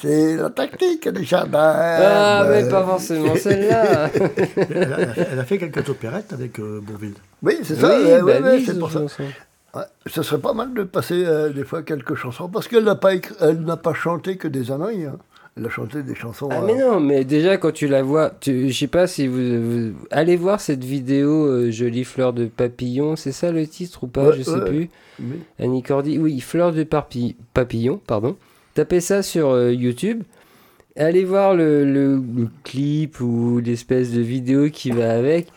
C'est 0.00 0.36
la 0.36 0.50
tactique 0.50 1.08
des 1.08 1.22
jardins. 1.24 1.72
Ah, 1.76 2.44
mais 2.50 2.68
pas 2.68 2.82
forcément 2.84 3.36
celle-là. 3.36 4.10
Elle 4.56 4.92
a, 4.92 4.98
elle 5.32 5.38
a 5.38 5.44
fait 5.44 5.56
quelques 5.58 5.88
opérettes 5.88 6.32
avec 6.32 6.58
euh, 6.58 6.80
Bourville. 6.82 7.14
Oui, 7.42 7.58
c'est 7.62 7.76
ça. 7.76 7.96
Oui, 7.96 8.04
ouais, 8.22 8.40
bah 8.40 8.48
oui, 8.52 8.64
c'est 8.66 8.74
ce 8.74 8.78
pour 8.78 8.90
ça. 8.90 9.00
Ouais, 9.74 9.82
ce 10.06 10.22
serait 10.22 10.40
pas 10.40 10.52
mal 10.52 10.74
de 10.74 10.82
passer 10.82 11.24
euh, 11.24 11.50
des 11.50 11.62
fois 11.62 11.82
quelques 11.84 12.16
chansons 12.16 12.48
parce 12.48 12.66
qu'elle 12.66 12.82
n'a 12.84 12.96
pas 12.96 13.14
écrit- 13.14 13.36
elle 13.40 13.60
n'a 13.60 13.76
pas 13.76 13.94
chanté 13.94 14.36
que 14.36 14.48
des 14.48 14.72
âneries. 14.72 15.04
hein. 15.04 15.16
Elle 15.58 15.66
a 15.66 15.68
chanté 15.70 16.02
des 16.02 16.14
chansons. 16.14 16.48
Ah 16.52 16.60
euh, 16.62 16.66
mais 16.66 16.76
non, 16.78 17.00
mais 17.00 17.24
déjà 17.24 17.56
quand 17.56 17.72
tu 17.72 17.88
la 17.88 18.02
vois, 18.02 18.32
je 18.46 18.70
sais 18.72 18.86
pas 18.86 19.06
si 19.06 19.26
vous, 19.26 19.36
vous- 19.36 19.92
allez 20.10 20.36
voir 20.36 20.60
cette 20.60 20.84
vidéo 20.84 21.46
euh, 21.46 21.70
Jolie 21.70 22.04
fleur 22.04 22.32
de 22.32 22.46
papillon, 22.46 23.16
c'est 23.16 23.32
ça 23.32 23.50
le 23.50 23.66
titre 23.66 24.04
ou 24.04 24.06
pas, 24.06 24.28
Ouais, 24.28 24.36
je 24.38 24.42
sais 24.42 24.50
ouais. 24.52 24.64
plus. 24.64 24.90
oui. 25.20 25.38
Annie 25.58 25.82
Cordy, 25.82 26.18
oui, 26.18 26.38
fleur 26.40 26.72
de 26.72 26.84
parpi- 26.84 27.34
papillon, 27.54 28.00
pardon. 28.06 28.36
Tapez 28.74 29.00
ça 29.00 29.22
sur 29.22 29.50
euh, 29.50 29.72
YouTube. 29.72 30.22
Allez 30.96 31.24
voir 31.24 31.54
le, 31.54 31.84
le- 31.84 32.16
le 32.16 32.48
clip 32.64 33.20
ou 33.20 33.58
l'espèce 33.64 34.12
de 34.12 34.20
vidéo 34.20 34.68
qui 34.70 34.90
va 34.90 35.12
avec. 35.12 35.48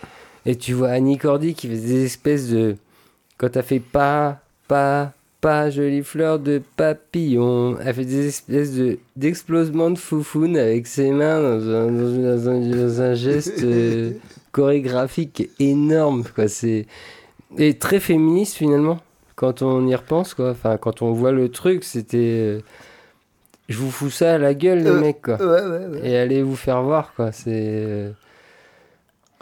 Et 0.46 0.56
tu 0.56 0.74
vois 0.74 0.90
Annie 0.90 1.18
Cordy 1.20 1.54
qui 1.54 1.68
fait 1.68 1.74
des 1.76 2.04
espèces 2.06 2.50
de. 2.50 2.76
Quand 3.38 3.50
t'as 3.50 3.62
fait 3.64 3.80
pas, 3.80 4.40
pas, 4.68 5.14
pas, 5.42 5.70
jolie 5.72 6.04
fleur 6.04 6.40
de 6.40 6.62
papillon. 6.78 7.78
Elle 7.84 7.94
fait 7.96 8.06
des 8.06 8.28
espèces 8.28 8.74
de, 8.76 9.00
d'explosement 9.16 9.90
de 9.90 9.98
foufoune 9.98 10.56
avec 10.56 10.88
ses 10.88 11.12
mains 11.12 11.42
dans 11.42 11.70
un, 11.70 11.92
dans 11.92 12.50
un- 12.50 12.88
dans 12.98 13.16
geste 13.16 13.64
euh, 13.64 14.12
chorégraphique 14.52 15.50
énorme. 15.60 16.24
Quoi. 16.36 16.48
C'est, 16.48 16.86
et 17.58 17.74
très 17.78 18.00
féministe 18.00 18.56
finalement 18.56 19.00
quand 19.36 19.62
on 19.62 19.86
y 19.88 19.96
repense 19.96 20.34
quoi 20.36 20.52
enfin 20.52 20.78
quand 20.78 21.02
on 21.02 21.12
voit 21.14 21.32
le 21.32 21.50
truc 21.50 21.84
c'était 21.84 22.18
euh, 22.20 22.60
je 23.70 23.78
vous 23.78 23.90
fous 23.92 24.10
ça 24.12 24.36
à 24.36 24.38
la 24.38 24.54
gueule 24.54 24.80
les 24.84 24.90
Euh, 24.90 25.02
mecs 25.02 25.22
quoi 25.22 25.36
Ouais, 25.38 25.62
ouais, 25.68 25.86
ouais. 25.88 26.10
et 26.10 26.18
allez 26.18 26.44
vous 26.44 26.56
faire 26.56 26.82
voir 26.84 27.14
quoi 27.16 27.32
c'est 27.32 28.14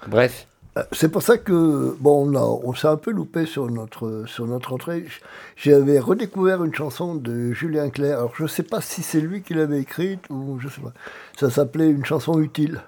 bref 0.08 0.48
C'est 0.92 1.10
pour 1.10 1.22
ça 1.22 1.38
que 1.38 1.96
bon, 2.00 2.30
on, 2.36 2.62
on 2.70 2.74
s'est 2.74 2.88
un 2.88 2.98
peu 2.98 3.12
loupé 3.12 3.46
sur 3.46 3.70
notre 3.70 4.24
sur 4.28 4.46
notre 4.46 4.74
entrée. 4.74 5.06
J'avais 5.56 6.00
redécouvert 6.00 6.64
une 6.64 6.74
chanson 6.74 7.16
de 7.16 7.52
Julien 7.52 7.90
Clerc. 7.90 8.18
Alors 8.18 8.34
je 8.36 8.46
sais 8.48 8.64
pas 8.64 8.82
si 8.82 9.02
c'est 9.02 9.22
lui 9.22 9.42
qui 9.42 9.54
l'avait 9.54 9.80
écrite 9.80 10.22
ou 10.30 10.60
je 10.60 10.68
sais 10.68 10.82
pas. 10.82 10.94
Ça 11.40 11.50
s'appelait 11.50 11.90
une 11.90 12.06
chanson 12.06 12.40
utile. 12.40 12.82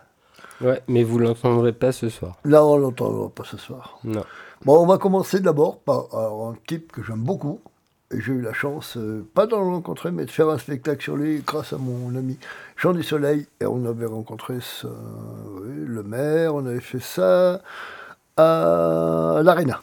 ouais 0.62 0.82
mais 0.88 1.04
vous 1.04 1.18
l'entendrez 1.20 1.74
pas 1.74 1.92
ce 1.92 2.10
soir 2.10 2.38
Là, 2.46 2.66
on 2.66 2.78
l'entendra 2.78 3.30
pas 3.30 3.44
ce 3.44 3.58
soir. 3.58 4.00
non 4.04 4.24
Bon, 4.64 4.78
on 4.80 4.86
va 4.86 5.00
commencer 5.00 5.40
d'abord 5.40 5.80
par 5.80 6.06
alors, 6.14 6.50
un 6.50 6.56
type 6.68 6.92
que 6.92 7.02
j'aime 7.02 7.24
beaucoup. 7.24 7.60
J'ai 8.14 8.34
eu 8.34 8.42
la 8.42 8.54
chance, 8.54 8.98
euh, 8.98 9.26
pas 9.34 9.48
d'en 9.48 9.64
rencontrer, 9.64 10.12
mais 10.12 10.26
de 10.26 10.32
faire 10.32 10.50
un 10.50 10.58
spectacle 10.58 11.02
sur 11.02 11.16
lui 11.16 11.42
grâce 11.46 11.74
à 11.74 11.78
mon 11.78 12.16
ami 12.16 12.38
Jean 12.78 12.94
du 12.94 13.04
Soleil. 13.04 13.48
Et 13.60 13.66
on 13.66 13.86
avait 13.86 14.06
rencontré 14.06 14.56
ça, 14.62 14.90
oui, 15.62 15.86
le 15.88 16.04
maire, 16.04 16.56
on 16.56 16.66
avait 16.66 16.82
fait 16.82 17.00
ça 17.00 17.62
à 18.38 19.42
l'Arena. 19.44 19.82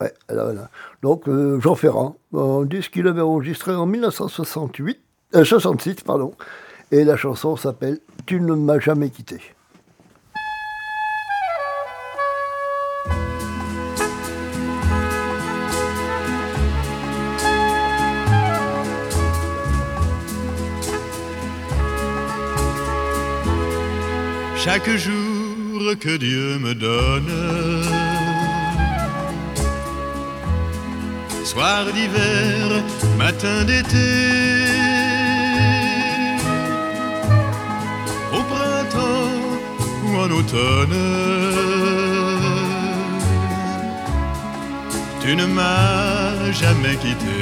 Ouais, 0.00 0.12
à 0.28 0.34
l'Arena. 0.34 0.70
Donc, 1.02 1.28
euh, 1.28 1.60
Jean 1.60 1.74
Ferrand, 1.74 2.16
un 2.34 2.64
disque 2.64 2.92
qu'il 2.92 3.06
avait 3.06 3.20
enregistré 3.20 3.74
en 3.74 3.86
1968, 3.86 5.00
euh, 5.34 5.44
66, 5.44 5.96
pardon. 6.02 6.34
Et 6.90 7.04
la 7.04 7.16
chanson 7.16 7.56
s'appelle 7.56 7.98
Tu 8.26 8.40
ne 8.40 8.54
m'as 8.54 8.78
jamais 8.78 9.10
quitté. 9.10 9.40
Chaque 24.66 24.96
jour 24.96 25.80
que 26.00 26.16
Dieu 26.16 26.58
me 26.58 26.74
donne. 26.74 27.32
Soir 31.44 31.84
d'hiver, 31.94 32.82
matin 33.16 33.62
d'été, 33.68 34.10
au 38.36 38.42
printemps 38.52 39.38
ou 40.04 40.16
en 40.24 40.30
automne, 40.40 41.02
tu 45.22 45.36
ne 45.36 45.46
m'as 45.46 46.50
jamais 46.60 46.96
quitté. 46.96 47.40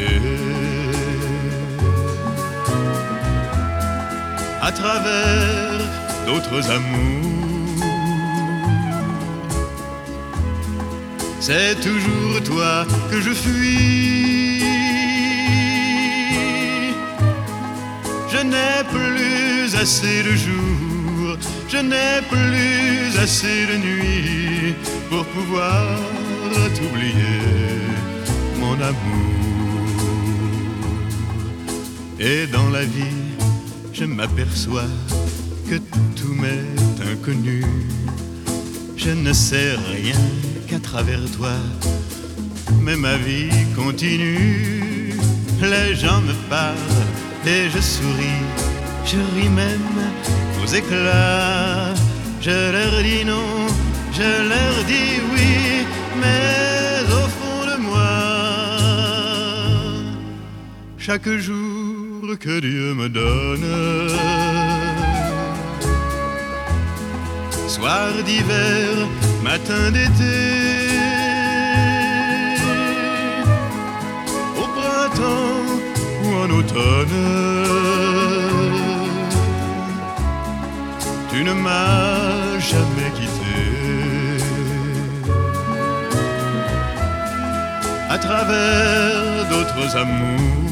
À 4.61 4.71
travers 4.71 6.04
d'autres 6.27 6.71
amours. 6.71 7.25
C'est 11.41 11.75
toujours 11.81 12.43
toi 12.45 12.87
que 13.11 13.21
je 13.21 13.31
fuis. 13.31 14.61
Je 18.33 18.41
n'ai 18.53 18.77
plus 18.95 19.77
assez 19.77 20.23
de 20.23 20.35
jours, 20.35 21.37
je 21.69 21.79
n'ai 21.79 22.23
plus 22.31 23.19
assez 23.19 23.67
de 23.71 23.77
nuits 23.77 24.75
pour 25.11 25.25
pouvoir 25.27 25.99
t'oublier, 26.75 27.43
mon 28.59 28.75
amour. 28.75 29.35
Et 32.19 32.47
dans 32.47 32.71
la 32.71 32.85
vie, 32.85 33.23
je 33.93 34.05
m'aperçois 34.05 34.89
que 35.69 35.77
tout 36.17 36.35
m'est 36.35 37.11
inconnu. 37.13 37.63
Je 38.97 39.11
ne 39.11 39.33
sais 39.33 39.73
rien 39.93 40.21
qu'à 40.69 40.79
travers 40.79 41.25
toi, 41.37 41.57
mais 42.83 42.97
ma 42.97 43.17
vie 43.17 43.51
continue. 43.75 45.15
Les 45.61 45.95
gens 45.95 46.21
me 46.21 46.35
parlent 46.49 47.05
et 47.47 47.71
je 47.71 47.81
souris, 47.81 48.45
je 49.05 49.19
ris 49.35 49.49
même 49.49 50.01
aux 50.63 50.67
éclats. 50.67 51.95
Je 52.41 52.73
leur 52.73 53.03
dis 53.03 53.25
non, 53.25 53.67
je 54.13 54.31
leur 54.51 54.75
dis 54.87 55.15
oui, 55.33 55.87
mais 56.21 57.03
au 57.21 57.27
fond 57.37 57.63
de 57.71 57.77
moi, 57.89 58.15
chaque 60.99 61.29
jour 61.29 62.39
que 62.39 62.61
Dieu 62.61 62.95
me 62.95 63.09
donne. 63.09 64.44
Soir 67.85 68.15
d'hiver, 68.25 68.93
matin 69.43 69.91
d'été, 69.91 70.39
au 74.57 74.67
printemps 74.77 75.67
ou 76.23 76.29
en 76.43 76.49
automne, 76.59 77.21
tu 81.31 81.45
ne 81.45 81.53
m'as 81.53 82.59
jamais 82.71 83.11
quitté. 83.19 83.59
À 88.09 88.17
travers 88.17 89.45
d'autres 89.51 89.95
amours, 89.95 90.64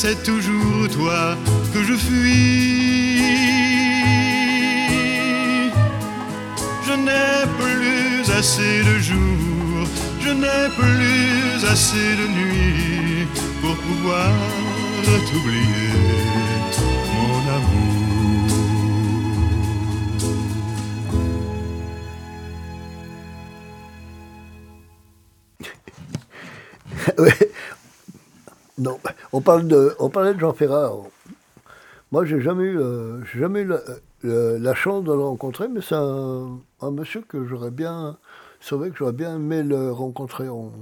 c'est 0.00 0.22
toujours 0.22 0.88
toi 0.90 1.34
que 1.72 1.82
je 1.82 1.94
fuis. 1.94 3.22
Je 6.86 6.94
n'ai 7.06 7.40
plus 7.60 8.30
assez 8.40 8.74
de 8.88 8.98
jours, 8.98 9.88
je 10.20 10.30
n'ai 10.42 10.64
plus 10.80 11.64
assez 11.72 12.08
de 12.20 12.26
nuits 12.38 13.26
pour 13.62 13.74
pouvoir 13.86 14.32
t'oublier, 15.30 15.92
mon 17.14 17.38
amour. 17.56 17.96
Ouais. 27.18 27.50
Non, 28.78 28.98
on, 29.32 29.40
parle 29.40 29.66
de, 29.66 29.94
parlait 30.12 30.34
de 30.34 30.38
Jean 30.40 30.52
Ferrat. 30.52 30.92
Moi, 32.12 32.24
j'ai 32.24 32.40
jamais 32.40 32.64
eu, 32.64 32.78
euh, 32.78 33.24
jamais 33.24 33.60
eu 33.60 33.66
la, 33.66 33.80
euh, 34.24 34.58
la 34.58 34.74
chance 34.74 35.04
de 35.04 35.12
le 35.12 35.20
rencontrer, 35.20 35.68
mais 35.68 35.80
c'est 35.80 35.96
un, 35.96 36.58
monsieur 36.90 37.22
que 37.22 37.44
j'aurais 37.46 37.70
bien, 37.70 38.16
c'est 38.60 38.76
que 38.78 38.96
j'aurais 38.96 39.12
bien 39.12 39.36
aimé 39.36 39.62
le 39.62 39.90
rencontrer. 39.92 40.48
On- 40.48 40.72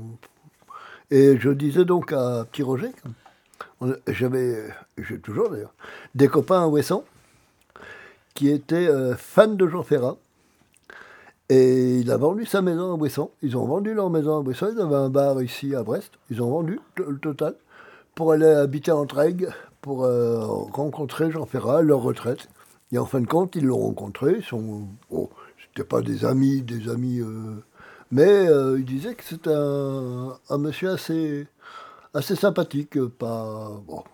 Et 1.10 1.38
je 1.38 1.50
disais 1.50 1.84
donc 1.84 2.12
à 2.12 2.44
Petit 2.50 2.62
Roger, 2.62 2.92
j'avais, 4.08 4.68
j'ai 4.98 5.18
toujours 5.18 5.50
d'ailleurs, 5.50 5.74
des 6.14 6.28
copains 6.28 6.62
à 6.62 6.66
Ouessant 6.68 7.04
qui 8.34 8.50
étaient 8.50 8.88
euh, 8.88 9.14
fans 9.16 9.46
de 9.48 9.66
Jean 9.68 9.82
Ferrat. 9.82 10.16
Et 11.50 11.98
il 11.98 12.10
a 12.10 12.16
vendu 12.16 12.46
sa 12.46 12.62
maison 12.62 12.92
à 12.92 12.96
Ouessant. 12.96 13.30
Ils 13.42 13.56
ont 13.56 13.66
vendu 13.66 13.92
leur 13.92 14.08
maison 14.10 14.38
à 14.38 14.40
Ouessant. 14.40 14.68
Ils 14.74 14.80
avaient 14.80 14.94
un 14.96 15.10
bar 15.10 15.42
ici 15.42 15.74
à 15.74 15.82
Brest. 15.82 16.12
Ils 16.30 16.42
ont 16.42 16.50
vendu 16.50 16.80
le 16.96 17.18
total 17.18 17.54
pour 18.14 18.32
aller 18.32 18.46
habiter 18.46 18.92
en 18.92 19.06
Trègue, 19.06 19.48
pour 19.80 20.04
euh, 20.04 20.46
rencontrer 20.72 21.30
Jean 21.30 21.46
Ferrat 21.46 21.78
à 21.78 21.82
leur 21.82 22.00
retraite. 22.00 22.48
Et 22.92 22.98
en 22.98 23.06
fin 23.06 23.20
de 23.20 23.26
compte, 23.26 23.56
ils 23.56 23.64
l'ont 23.64 23.78
rencontré. 23.78 24.40
Oh, 25.10 25.30
c'était 25.58 25.86
pas 25.86 26.00
des 26.00 26.24
amis, 26.24 26.62
des 26.62 26.88
amis, 26.88 27.20
euh, 27.20 27.62
mais 28.10 28.48
euh, 28.48 28.78
il 28.78 28.84
disait 28.84 29.14
que 29.14 29.24
c'était 29.24 29.50
un, 29.52 30.58
monsieur 30.58 30.90
assez, 30.90 31.46
sympathique, 32.36 32.98
pas 33.18 33.70
bon. 33.86 34.04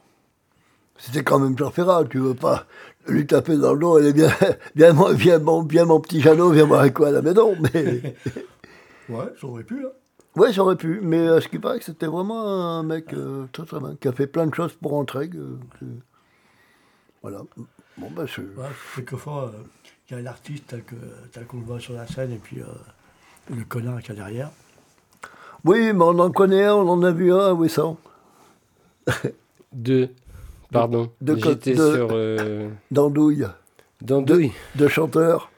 C'était 0.97 1.24
quand 1.24 1.39
même 1.39 1.56
Jean 1.56 1.70
Ferrat, 1.70 2.05
tu 2.05 2.18
veux 2.18 2.35
pas 2.35 2.66
lui 3.09 3.27
taper 3.27 3.56
dans 3.56 3.72
le 3.72 3.81
dos, 3.81 3.98
elle 3.98 4.06
est 4.06 4.12
bien, 4.12 4.31
bien, 4.74 4.93
mon- 4.93 5.12
bien, 5.14 5.39
bien 5.39 5.85
mon 5.85 6.01
petit 6.01 6.20
Jeannot, 6.20 6.51
viens 6.51 6.66
voir 6.66 6.81
avec 6.81 6.94
quoi 6.94 7.09
à 7.09 7.10
la 7.10 7.22
maison, 7.22 7.56
mais 7.60 8.14
Ouais, 9.09 9.32
ça 9.40 9.47
aurait 9.47 9.64
pu, 9.64 9.85
hein. 9.85 9.90
Ouais, 10.36 10.52
j'aurais 10.52 10.77
pu, 10.77 11.01
mais 11.02 11.19
euh, 11.19 11.40
ce 11.40 11.48
qui 11.48 11.59
paraît 11.59 11.78
que 11.78 11.85
c'était 11.85 12.07
vraiment 12.07 12.47
un 12.78 12.82
mec 12.82 13.12
euh, 13.15 13.47
très 13.52 13.65
très 13.65 13.78
bien, 13.81 13.97
qui 14.01 14.09
a 14.09 14.12
fait 14.12 14.27
plein 14.27 14.47
de 14.47 14.55
choses 14.55 14.73
pour 14.74 14.94
Entraigues. 14.94 15.36
euh, 15.36 15.59
que- 15.78 15.85
voilà. 17.23 17.43
Bon, 17.98 18.11
bah, 18.11 18.24
c'est- 18.27 18.40
Ouais, 18.40 18.66
quelquefois, 18.97 19.52
euh, 19.55 19.59
il 20.11 20.16
y 20.16 20.19
a 20.19 20.23
l'artiste 20.23 20.65
tel 20.69 20.82
que- 20.85 20.94
tel 21.32 21.47
qu'on 21.47 21.59
le 21.59 21.65
voit 21.65 21.81
sur 21.81 21.93
la 21.94 22.07
scène 22.07 22.32
et 22.32 22.39
puis 22.39 22.61
euh, 22.61 22.65
le 23.55 23.65
connard 23.65 24.01
qu'il 24.01 24.11
y 24.11 24.12
a 24.12 24.20
derrière. 24.23 24.51
Oui, 25.65 25.93
mais 25.93 26.02
on 26.05 26.19
en 26.19 26.31
connaît 26.31 26.65
un, 26.65 26.74
on 26.74 26.89
en 26.89 27.02
a 27.02 27.11
vu 27.11 27.32
un 27.32 27.39
à 27.48 27.52
Ouessant. 27.52 27.98
Deux. 29.73 30.09
Pardon. 30.73 31.11
de 31.20 31.35
co- 31.35 31.40
J'étais 31.51 31.74
de- 31.74 31.94
sur 31.94 32.09
euh, 32.12 32.69
d'Andouille, 32.93 33.44
Dandouille. 34.01 34.52
de 34.77 34.86
chanteur. 34.89 35.51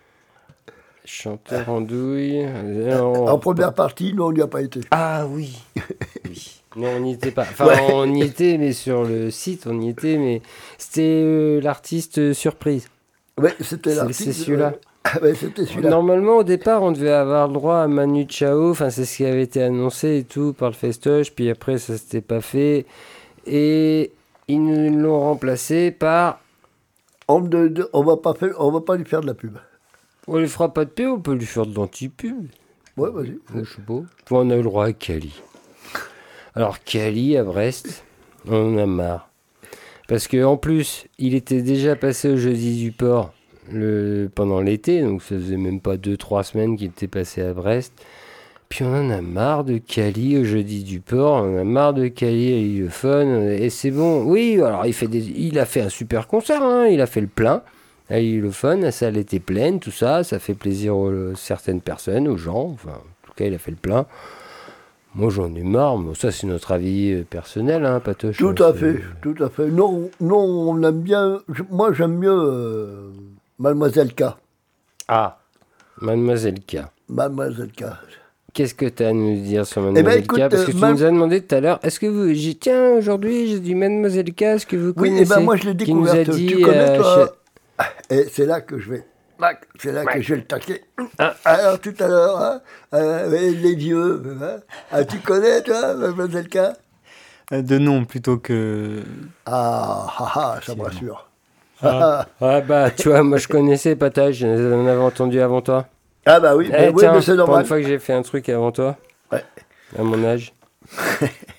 Chanteur 1.05 1.69
Andouille. 1.69 2.45
Euh, 2.45 3.01
en- 3.01 3.29
En 3.29 3.39
première 3.39 3.75
partie, 3.75 4.13
nous, 4.15 4.25
on 4.25 4.33
n'y 4.33 4.41
a 4.41 4.47
pas 4.47 4.63
été. 4.63 4.81
Ah 4.91 5.27
oui. 5.29 5.59
oui. 6.25 6.61
Non, 6.77 6.89
on 6.97 7.01
n'y 7.01 7.15
était 7.15 7.33
pas. 7.33 7.43
Enfin, 7.43 7.67
Ouais. 7.67 7.79
on 7.93 8.15
y 8.15 8.23
était, 8.23 8.57
mais 8.59 8.73
sur 8.73 9.03
le 9.05 9.31
site, 9.31 9.67
on 9.67 9.81
y 9.81 9.89
était, 9.91 10.17
mais 10.17 10.41
c'était 10.79 11.03
euh, 11.25 11.61
l'artiste 11.61 12.19
euh, 12.19 12.33
surprise. 12.33 12.89
Oui, 13.39 13.51
c'était 13.61 13.91
C'est- 13.91 13.97
l'artiste. 13.97 14.23
c'est 14.23 14.33
celui-là. 14.33 14.75
euh, 15.17 15.21
ouais, 15.21 15.35
c'était 15.35 15.67
celui-là. 15.67 15.91
Normalement, 15.91 16.37
au 16.39 16.45
départ, 16.45 16.83
on 16.83 16.93
devait 16.93 17.11
avoir 17.11 17.49
le 17.49 17.55
droit 17.55 17.79
à 17.79 17.89
Manu 17.89 18.27
Chao. 18.29 18.71
Enfin, 18.71 18.89
c'est 18.91 19.05
ce 19.05 19.17
qui 19.19 19.25
avait 19.27 19.43
été 19.43 19.63
annoncé 19.63 20.19
et 20.19 20.25
tout 20.25 20.53
par 20.55 20.69
le 20.71 20.75
festoche. 20.75 21.33
Puis 21.33 21.51
après, 21.51 21.79
ça 21.79 21.99
s'était 21.99 22.21
pas 22.21 22.41
fait. 22.41 22.87
Et 23.47 24.13
ils 24.49 24.63
nous 24.65 24.97
l'ont 24.99 25.21
remplacé 25.21 25.91
par. 25.91 26.41
On 27.29 27.41
ne 27.41 27.69
on 27.93 28.03
va 28.03 28.17
pas 28.17 28.35
faire, 28.35 28.55
on 28.59 28.71
va 28.71 28.81
pas 28.81 28.97
lui 28.97 29.05
faire 29.05 29.21
de 29.21 29.27
la 29.27 29.35
pub. 29.35 29.57
On 30.29 30.39
lui 30.39 30.49
fera 30.49 30.73
pas 30.73 30.85
de 30.85 30.91
paix, 30.91 31.07
on 31.07 31.21
peut 31.21 31.35
lui 31.35 31.47
faire 31.47 31.67
de 31.67 31.75
l'anti-pub. 31.75 32.47
Ouais, 32.97 33.11
vas-y. 33.11 33.39
Je 33.55 33.65
sais 33.65 33.83
pas. 33.83 34.03
On 34.31 34.51
a 34.51 34.55
eu 34.55 34.59
le 34.59 34.63
droit 34.65 34.87
à 34.87 34.93
Cali. 34.93 35.41
Alors, 36.55 36.79
Cali 36.81 37.37
à 37.37 37.45
Brest, 37.45 38.05
on 38.47 38.75
en 38.75 38.79
a 38.79 38.87
marre. 38.87 39.31
Parce 40.09 40.29
que 40.29 40.45
en 40.45 40.57
plus, 40.57 41.07
il 41.19 41.35
était 41.35 41.63
déjà 41.63 41.97
passé 41.97 42.29
au 42.29 42.37
jeudi 42.37 42.79
du 42.79 42.93
port 42.93 43.33
le, 43.71 44.29
pendant 44.35 44.61
l'été, 44.61 45.01
donc 45.01 45.23
ça 45.23 45.37
faisait 45.37 45.57
même 45.57 45.81
pas 45.81 45.97
2-3 45.97 46.43
semaines 46.45 46.77
qu'il 46.77 46.89
était 46.89 47.09
passé 47.09 47.41
à 47.43 47.55
Brest. 47.55 47.95
Puis 48.69 48.85
on 48.85 48.95
en 48.95 49.11
a 49.11 49.21
marre 49.21 49.65
de 49.65 49.79
Cali 49.79 50.39
au 50.39 50.45
jeudi 50.45 50.85
du 50.85 51.01
port, 51.01 51.43
on 51.45 51.57
en 51.57 51.61
a 51.61 51.65
marre 51.65 51.95
de 51.95 52.09
Cali 52.09 52.53
à 52.53 52.57
l'Illophone, 52.57 53.49
et 53.49 53.71
c'est 53.71 53.91
bon. 53.91 54.25
Oui, 54.25 54.61
alors 54.63 54.87
il, 54.87 54.93
fait 54.93 55.09
des, 55.09 55.21
il 55.21 55.59
a 55.59 55.67
fait 55.67 55.81
un 55.81 55.89
super 55.89 56.27
concert, 56.27 56.63
hein, 56.63 56.87
il 56.87 57.01
a 57.01 57.07
fait 57.07 57.21
le 57.21 57.27
plein 57.27 57.63
à 58.11 58.19
l'Illophone, 58.19 58.83
la 58.83 58.93
salle 58.93 59.17
était 59.17 59.39
pleine, 59.41 59.81
tout 59.81 59.91
ça, 59.91 60.23
ça 60.25 60.39
fait 60.39 60.55
plaisir 60.55 60.97
aux 60.97 61.35
certaines 61.35 61.81
personnes, 61.81 62.29
aux 62.29 62.37
gens, 62.37 62.71
enfin, 62.75 62.91
en 62.93 63.27
tout 63.27 63.33
cas 63.37 63.47
il 63.47 63.55
a 63.55 63.59
fait 63.59 63.71
le 63.71 63.77
plein. 63.77 64.07
Moi 65.15 65.29
j'en 65.31 65.55
ai 65.55 65.63
marre, 65.63 65.99
mais 65.99 66.15
ça 66.15 66.31
c'est 66.33 66.47
notre 66.47 66.73
avis 66.73 67.13
euh, 67.13 67.23
personnel, 67.29 67.85
hein, 67.85 68.01
Patoche. 68.01 68.39
Tout 68.39 68.55
à 68.63 68.73
fait, 68.73 68.97
tout 69.21 69.35
à 69.41 69.49
fait. 69.51 69.69
Non, 69.69 70.11
non, 70.21 70.39
on 70.39 70.83
aime 70.83 71.01
bien. 71.03 71.41
moi, 71.71 71.93
j'aime 71.93 72.17
mieux 72.17 72.31
euh, 72.35 73.11
Mademoiselle 73.59 74.15
K. 74.15 74.25
Ah, 75.09 75.39
Mademoiselle 76.01 76.61
K. 76.61 76.79
Mademoiselle 77.11 77.73
K. 77.77 77.85
Qu'est-ce 78.55 78.75
que 78.75 78.87
tu 78.87 79.03
as 79.03 79.09
à 79.09 79.13
nous 79.13 79.37
dire 79.43 79.67
sur 79.67 79.83
ben, 79.83 79.93
Mademoiselle 79.93 80.25
écoute, 80.25 80.39
K 80.39 80.49
Parce 80.49 80.65
que 80.65 80.71
euh, 80.71 80.75
tu 80.75 80.81
ma- 80.81 80.93
nous 80.93 81.03
as 81.05 81.11
demandé 81.11 81.41
tout 81.43 81.55
à 81.55 81.61
l'heure, 81.61 81.79
est-ce 81.83 82.01
que 82.01 82.07
vous. 82.07 82.55
Tiens, 82.59 82.93
aujourd'hui 82.97 83.49
j'ai 83.49 83.61
dit 83.61 83.75
Mademoiselle 83.75 84.33
K, 84.33 84.43
est-ce 84.43 84.67
que 84.67 84.77
vous 84.77 84.93
Oui, 84.97 85.11
connaissez 85.11 85.23
et 85.33 85.37
ben 85.37 85.41
moi, 85.41 85.57
je 85.57 85.69
l'ai 85.69 85.77
Qui 85.77 85.93
nous 85.93 86.09
a 86.09 86.13
découverte. 86.15 86.31
dit, 86.39 86.47
tu 86.47 86.61
connais, 86.63 86.99
euh, 86.99 87.27
Et 88.11 88.25
c'est 88.31 88.47
là 88.47 88.61
que 88.61 88.79
je 88.79 88.91
vais. 88.91 89.07
C'est 89.81 89.91
là 89.91 90.05
que 90.05 90.21
je 90.21 90.35
vais 90.35 90.41
le 90.41 90.47
taquer. 90.47 90.85
Ah. 91.19 91.35
Alors, 91.45 91.81
tout 91.81 91.95
à 91.99 92.07
l'heure, 92.07 92.37
hein, 92.39 92.61
euh, 92.95 93.29
les 93.51 93.75
vieux, 93.75 94.23
hein, 94.41 94.61
ah, 94.93 95.05
tu 95.05 95.19
connais, 95.19 95.63
toi, 95.63 95.95
Mademoiselle 95.95 96.49
K? 96.49 96.59
Euh, 97.53 97.63
De 97.63 97.79
nom 97.79 98.05
plutôt 98.05 98.37
que. 98.39 99.03
Ah, 99.47 100.07
ah, 100.19 100.33
ah, 100.35 100.61
ça 100.65 100.75
me 100.77 100.83
rassure. 100.83 101.29
Ah, 101.83 102.27
ah 102.41 102.61
bah, 102.61 102.91
tu 102.93 103.09
vois, 103.09 103.25
moi 103.25 103.39
je 103.39 103.49
connaissais 103.49 103.97
Patoche, 103.97 104.37
j'en 104.37 104.87
avais 104.87 105.01
entendu 105.03 105.41
avant 105.41 105.61
toi. 105.61 105.87
Ah, 106.25 106.39
bah 106.39 106.55
oui, 106.55 106.69
Eh, 106.69 106.71
mais, 106.73 106.89
oui, 106.91 106.95
tiens, 106.99 107.13
mais 107.13 107.21
c'est 107.21 107.33
pour 107.33 107.39
normal. 107.39 107.63
une 107.63 107.67
fois 107.67 107.81
que 107.81 107.87
j'ai 107.89 107.99
fait 107.99 108.13
un 108.13 108.23
truc 108.23 108.49
avant 108.49 108.71
toi, 108.71 108.97
Ouais. 109.33 109.43
à 109.99 110.03
mon 110.05 110.23
âge. 110.25 110.53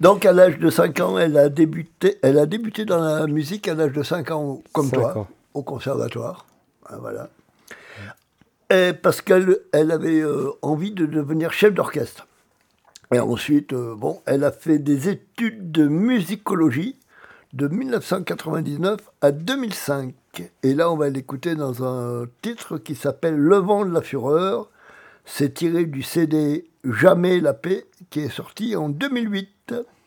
Donc, 0.00 0.26
à 0.26 0.32
l'âge 0.32 0.58
de 0.58 0.70
5 0.70 1.00
ans, 1.00 1.18
elle 1.18 1.36
a 1.36 1.48
débuté, 1.48 2.18
elle 2.22 2.38
a 2.38 2.46
débuté 2.46 2.84
dans 2.84 3.00
la 3.00 3.26
musique 3.26 3.68
à 3.68 3.74
l'âge 3.74 3.92
de 3.92 4.02
5 4.02 4.30
ans, 4.30 4.62
comme 4.72 4.90
toi, 4.90 5.18
ans. 5.18 5.28
au 5.54 5.62
conservatoire. 5.62 6.46
Ah, 6.86 6.96
voilà. 7.00 7.30
Et 8.70 8.92
parce 8.92 9.20
qu'elle 9.20 9.58
elle 9.72 9.90
avait 9.90 10.20
euh, 10.20 10.50
envie 10.62 10.92
de 10.92 11.04
devenir 11.04 11.52
chef 11.52 11.74
d'orchestre. 11.74 12.26
Et 13.12 13.20
ensuite, 13.20 13.74
euh, 13.74 13.94
bon, 13.94 14.22
elle 14.24 14.44
a 14.44 14.52
fait 14.52 14.78
des 14.78 15.10
études 15.10 15.70
de 15.70 15.86
musicologie 15.86 16.96
de 17.52 17.68
1999 17.68 19.00
à 19.20 19.30
2005. 19.30 20.14
Et 20.62 20.74
là, 20.74 20.90
on 20.90 20.96
va 20.96 21.10
l'écouter 21.10 21.54
dans 21.54 21.84
un 21.84 22.26
titre 22.40 22.78
qui 22.78 22.94
s'appelle 22.94 23.36
Le 23.36 23.56
vent 23.56 23.84
de 23.84 23.92
la 23.92 24.00
fureur. 24.00 24.70
C'est 25.26 25.54
tiré 25.54 25.84
du 25.84 26.02
CD 26.02 26.64
Jamais 26.84 27.38
la 27.38 27.54
paix 27.54 27.86
qui 28.10 28.20
est 28.20 28.28
sorti 28.28 28.74
en 28.74 28.88
2008. 28.88 29.50
Thank 29.66 30.01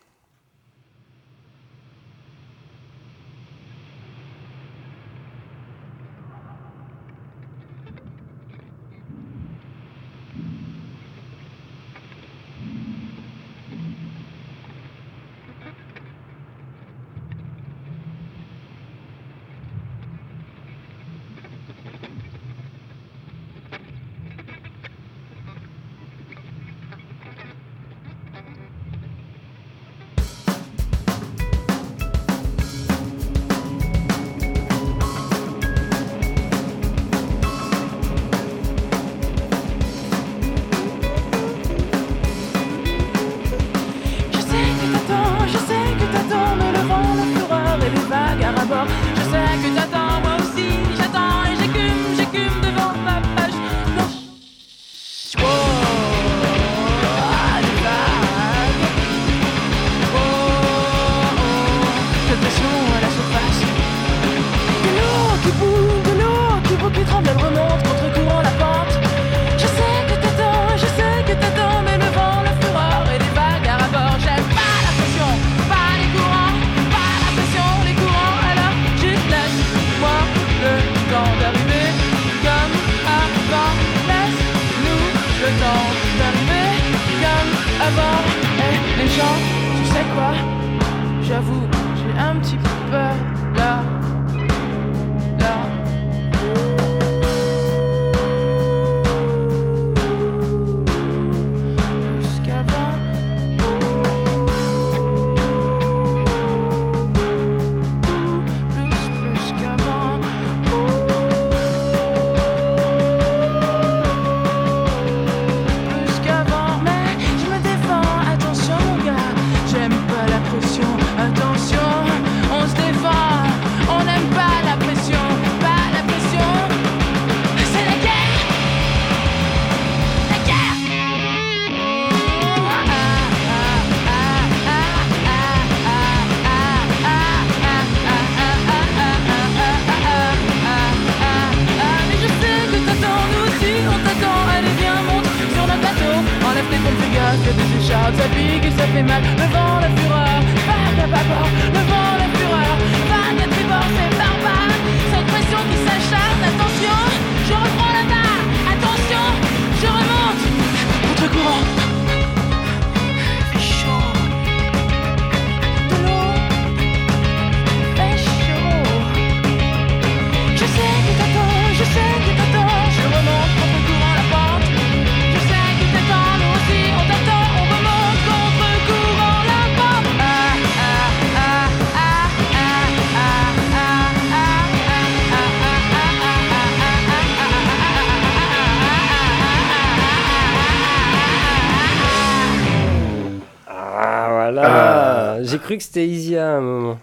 cru 195.65 195.77
que 195.77 195.83
c'était 195.83 196.07
Isia 196.07 196.53
à 196.53 196.57
un 196.57 196.61
moment. 196.61 196.99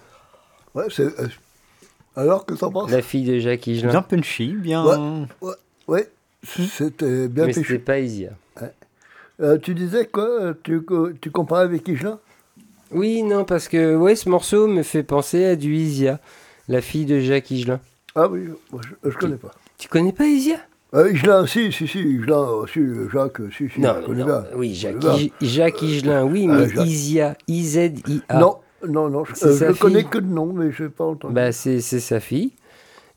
Ouais, 0.75 0.85
c'est. 0.89 1.03
euh, 1.21 1.29
Alors 2.17 2.47
que 2.47 2.55
t'en 2.55 2.71
penses 2.71 2.91
La 2.91 3.03
fille 3.03 3.25
de 3.25 3.39
Jacques 3.39 3.67
Higelin. 3.67 3.91
Bien 3.91 4.03
punchy, 4.03 4.53
bien. 4.55 4.85
Ouais, 4.87 5.27
ouais, 5.49 5.55
ouais, 5.89 6.11
c'était 6.45 7.29
bien 7.29 7.47
Mais 7.47 7.53
péché. 7.53 7.67
c'était 7.67 7.79
pas 7.79 7.99
Isia. 7.99 8.31
Euh, 9.41 9.59
tu 9.59 9.75
disais 9.75 10.07
quoi 10.07 10.29
euh, 10.29 10.55
tu, 10.63 10.81
tu 11.21 11.31
comparais 11.31 11.65
avec 11.65 11.89
Higelin? 11.89 12.21
Oui, 12.93 13.23
non, 13.23 13.45
parce 13.45 13.67
que 13.69 13.97
ouais, 13.97 14.15
ce 14.15 14.29
morceau 14.29 14.69
me 14.69 14.83
fait 14.83 15.03
penser 15.03 15.45
à 15.47 15.57
du 15.57 15.75
Isia, 15.75 16.21
la 16.69 16.81
fille 16.81 17.07
de 17.07 17.19
Jacques 17.19 17.51
Higelin. 17.51 17.81
Ah 18.15 18.29
oui, 18.29 18.49
moi, 18.71 18.83
je, 19.03 19.11
je 19.11 19.17
connais 19.17 19.37
pas. 19.37 19.51
Tu 19.79 19.89
connais 19.89 20.13
pas 20.13 20.27
Isia 20.27 20.59
Euh, 20.95 21.11
Higelin, 21.11 21.47
si, 21.47 21.73
si, 21.73 21.89
si, 21.89 22.01
Higelin, 22.01 22.43
euh, 22.63 22.67
si, 22.67 22.81
euh, 22.81 23.09
Jacques, 23.11 23.41
si, 23.57 23.69
si, 23.71 23.81
Non, 23.81 23.95
je 24.01 24.07
connais 24.07 24.21
non, 24.21 24.27
bien. 24.27 24.45
oui, 24.57 24.75
Jacques, 24.75 25.03
Jacques 25.41 25.83
Higelin, 25.83 26.25
oui, 26.25 26.47
mais 26.47 26.69
Jacques. 26.69 26.87
Isia, 26.87 27.35
I-Z-I-A. 27.49 28.39
Non, 28.39 28.57
non, 28.87 29.09
non, 29.09 29.25
je, 29.25 29.33
euh, 29.47 29.69
le 29.69 29.75
connais 29.75 30.05
que 30.05 30.19
de 30.19 30.27
nom, 30.27 30.53
mais 30.53 30.71
je 30.71 30.85
n'ai 30.85 30.89
pas 30.91 31.05
entendu. 31.05 31.33
Bah, 31.35 31.51
c'est 31.53 31.81
c'est 31.81 32.01
sa 32.01 32.21
fille. 32.21 32.53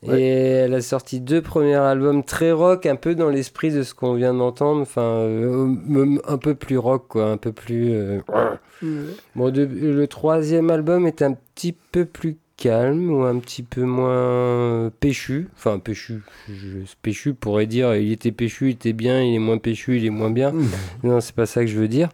Ouais. 0.06 0.20
Et 0.20 0.26
elle 0.26 0.74
a 0.74 0.80
sorti 0.80 1.20
deux 1.20 1.42
premiers 1.42 1.74
albums 1.74 2.22
très 2.22 2.52
rock, 2.52 2.86
un 2.86 2.96
peu 2.96 3.14
dans 3.14 3.28
l'esprit 3.28 3.70
de 3.72 3.82
ce 3.82 3.94
qu'on 3.94 4.14
vient 4.14 4.34
d'entendre, 4.34 4.80
enfin, 4.82 5.02
euh, 5.02 6.16
un 6.26 6.38
peu 6.38 6.54
plus 6.54 6.78
rock, 6.78 7.06
quoi, 7.08 7.26
un 7.30 7.36
peu 7.36 7.52
plus... 7.52 7.90
euh, 7.92 8.20
Ouais. 8.28 8.88
Bon, 9.34 9.50
de- 9.50 9.64
le 9.64 10.06
troisième 10.06 10.70
album 10.70 11.06
est 11.06 11.22
un 11.22 11.32
petit 11.54 11.74
peu 11.92 12.04
plus 12.04 12.36
calme 12.56 13.10
ou 13.10 13.22
un 13.22 13.38
petit 13.38 13.62
peu 13.62 13.82
moins 13.82 14.10
euh, 14.10 14.90
péchu? 15.00 15.48
Enfin, 15.56 15.78
péchu. 15.78 16.22
Je, 16.48 16.78
péchu 17.02 17.34
pourrait 17.34 17.66
dire 17.66 17.94
il 17.96 18.12
était 18.12 18.32
péchu, 18.32 18.68
il 18.68 18.72
était 18.72 18.92
bien, 18.92 19.22
il 19.22 19.34
est 19.34 19.40
moins 19.40 19.58
péchu, 19.58 19.96
il 19.98 20.06
est 20.06 20.10
moins 20.10 20.30
bien. 20.30 20.52
Mmh. 20.52 20.68
Non, 21.04 21.20
c'est 21.20 21.34
pas 21.34 21.46
ça 21.46 21.60
que 21.62 21.66
je 21.68 21.78
veux 21.78 21.88
dire. 21.88 22.08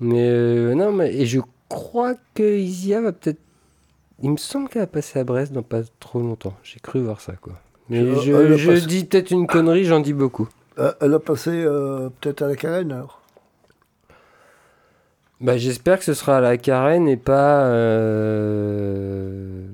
Mais 0.00 0.28
euh, 0.28 0.74
non, 0.74 0.92
mais 0.92 1.14
et 1.14 1.26
je 1.26 1.40
crois 1.68 2.14
que 2.34 2.58
Isia 2.58 3.00
va 3.00 3.12
peut-être. 3.12 3.40
Il 4.22 4.30
me 4.30 4.36
semble 4.36 4.68
qu'elle 4.68 4.82
a 4.82 4.86
passé 4.86 5.18
à 5.18 5.24
Brest 5.24 5.52
dans 5.52 5.62
pas 5.62 5.82
trop 6.00 6.20
longtemps. 6.20 6.54
J'ai 6.62 6.78
cru 6.80 7.00
voir 7.00 7.20
ça, 7.20 7.34
quoi. 7.34 7.54
Mais 7.90 8.14
je, 8.22 8.56
je 8.56 8.86
dis 8.86 9.04
peut-être 9.04 9.30
une 9.30 9.46
connerie, 9.46 9.84
j'en 9.84 10.00
dis 10.00 10.14
beaucoup. 10.14 10.48
Euh, 10.78 10.92
elle 11.00 11.14
a 11.14 11.18
passé 11.18 11.50
euh, 11.50 12.08
peut-être 12.20 12.42
à 12.42 12.48
la 12.48 12.56
carène, 12.56 12.92
alors. 12.92 13.20
Bah, 15.40 15.56
j'espère 15.58 15.98
que 15.98 16.04
ce 16.04 16.14
sera 16.14 16.38
à 16.38 16.40
la 16.40 16.56
carène 16.56 17.08
et 17.08 17.16
pas 17.16 17.64
euh, 17.66 19.66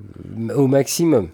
au 0.56 0.66
maximum. 0.66 1.28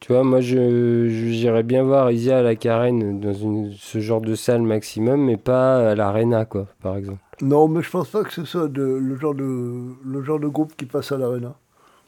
Tu 0.00 0.12
vois, 0.12 0.24
moi, 0.24 0.40
je 0.40 1.08
je- 1.08 1.30
j'irais 1.32 1.62
bien 1.64 1.82
voir 1.84 2.10
Isia 2.12 2.38
à 2.38 2.42
la 2.42 2.56
carène 2.56 3.20
dans 3.20 3.34
une, 3.34 3.72
ce 3.74 4.00
genre 4.00 4.20
de 4.22 4.34
salle 4.34 4.62
maximum, 4.62 5.24
mais 5.26 5.36
pas 5.38 5.90
à 5.92 5.94
l'arena, 5.94 6.44
quoi, 6.46 6.66
par 6.82 6.96
exemple. 6.96 7.20
Non, 7.42 7.68
mais 7.68 7.82
je 7.82 7.90
pense 7.90 8.08
pas 8.10 8.22
que 8.24 8.32
ce 8.32 8.44
soit 8.44 8.68
le, 8.68 9.16
genre 9.16 9.34
de, 9.34 9.94
le 10.04 10.22
genre 10.22 10.40
de 10.40 10.48
groupe 10.48 10.74
qui 10.76 10.86
passe 10.86 11.12
à 11.12 11.18
l'arena. 11.18 11.54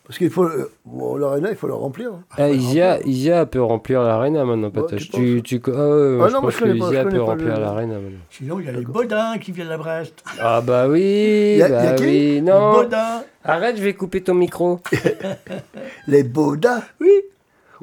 Parce 0.05 0.19
qu'il 0.19 0.31
faut. 0.31 0.45
euh, 0.45 0.71
bon, 0.85 1.17
l'arena, 1.17 1.51
il 1.51 1.57
faut 1.57 1.69
le 1.69 1.75
remplir. 1.75 2.13
hein. 2.13 2.25
Ah, 2.37 2.51
Isia, 2.51 3.01
Isia 3.07 3.47
peut 3.47 3.63
remplir 3.63 4.03
l'arena 4.03 4.45
maintenant, 4.45 4.67
Ouais, 4.67 4.73
Patoche. 4.83 5.11
tu 5.11 5.43
tu, 5.45 5.61
tu, 5.61 5.71
ah, 5.71 5.71
ouais, 5.71 6.19
Ah 6.23 6.29
je 6.29 6.33
non, 6.35 6.41
moi, 6.41 6.41
pense 6.43 6.53
je 6.55 6.59
connais 6.59 6.75
que 6.75 6.79
pas, 6.81 6.85
je 6.87 6.91
Isia 6.93 7.05
peut 7.05 7.23
remplir 7.23 7.61
l'arena 7.61 7.95
maintenant. 7.95 8.19
Sinon, 8.31 8.59
il 8.61 8.67
y 8.67 8.69
a 8.69 8.73
les 8.73 8.85
Bodins 8.85 9.39
qui 9.39 9.53
viennent 9.53 9.71
à 9.71 9.79
Brest. 9.79 10.23
Ah 10.41 10.61
bah 10.61 10.89
oui, 10.89 11.55
Y 11.59 11.63
a- 11.63 11.69
bah 11.69 11.85
y 11.85 11.87
a 11.87 11.95
qui 11.95 12.03
oui, 12.05 12.11
Les 12.35 12.41
non. 12.41 12.73
Bodins. 12.73 13.23
Arrête, 13.45 13.77
je 13.77 13.83
vais 13.83 13.95
couper 13.95 14.21
ton 14.23 14.35
micro. 14.35 14.81
Les 16.09 16.25
Baudas 16.25 16.83
Oui. 17.01 17.11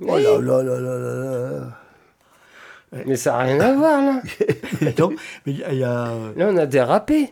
Oh 0.02 0.18
là 0.18 0.40
là 0.40 0.64
là 0.64 0.80
là 0.80 0.98
là 0.98 1.52
là. 1.52 3.04
Mais 3.06 3.16
ça 3.18 3.32
n'a 3.34 3.38
rien 3.40 3.60
à 3.60 3.74
voir 3.76 4.02
là. 4.02 4.22
non, 5.00 5.10
mais 5.46 5.52
il 5.54 5.58
y 5.60 5.64
a- 5.64 5.72
il 5.74 5.80
y 5.80 5.84
a. 5.84 6.08
euh, 6.08 6.32
Là, 6.36 6.48
on 6.52 6.58
a 6.58 6.66
dérapé. 6.66 7.30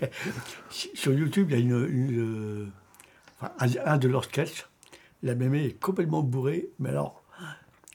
Sur 0.70 1.12
YouTube, 1.12 1.48
il 1.50 1.56
y 1.56 1.58
a 1.58 1.62
une, 1.62 1.86
une, 1.90 2.20
euh, 2.20 2.66
enfin, 3.40 3.52
un, 3.60 3.92
un 3.92 3.96
de 3.96 4.08
leurs 4.08 4.24
sketchs. 4.24 4.66
La 5.22 5.34
mémé 5.34 5.64
est 5.64 5.80
complètement 5.80 6.22
bourrée, 6.22 6.68
mais 6.78 6.90
alors, 6.90 7.22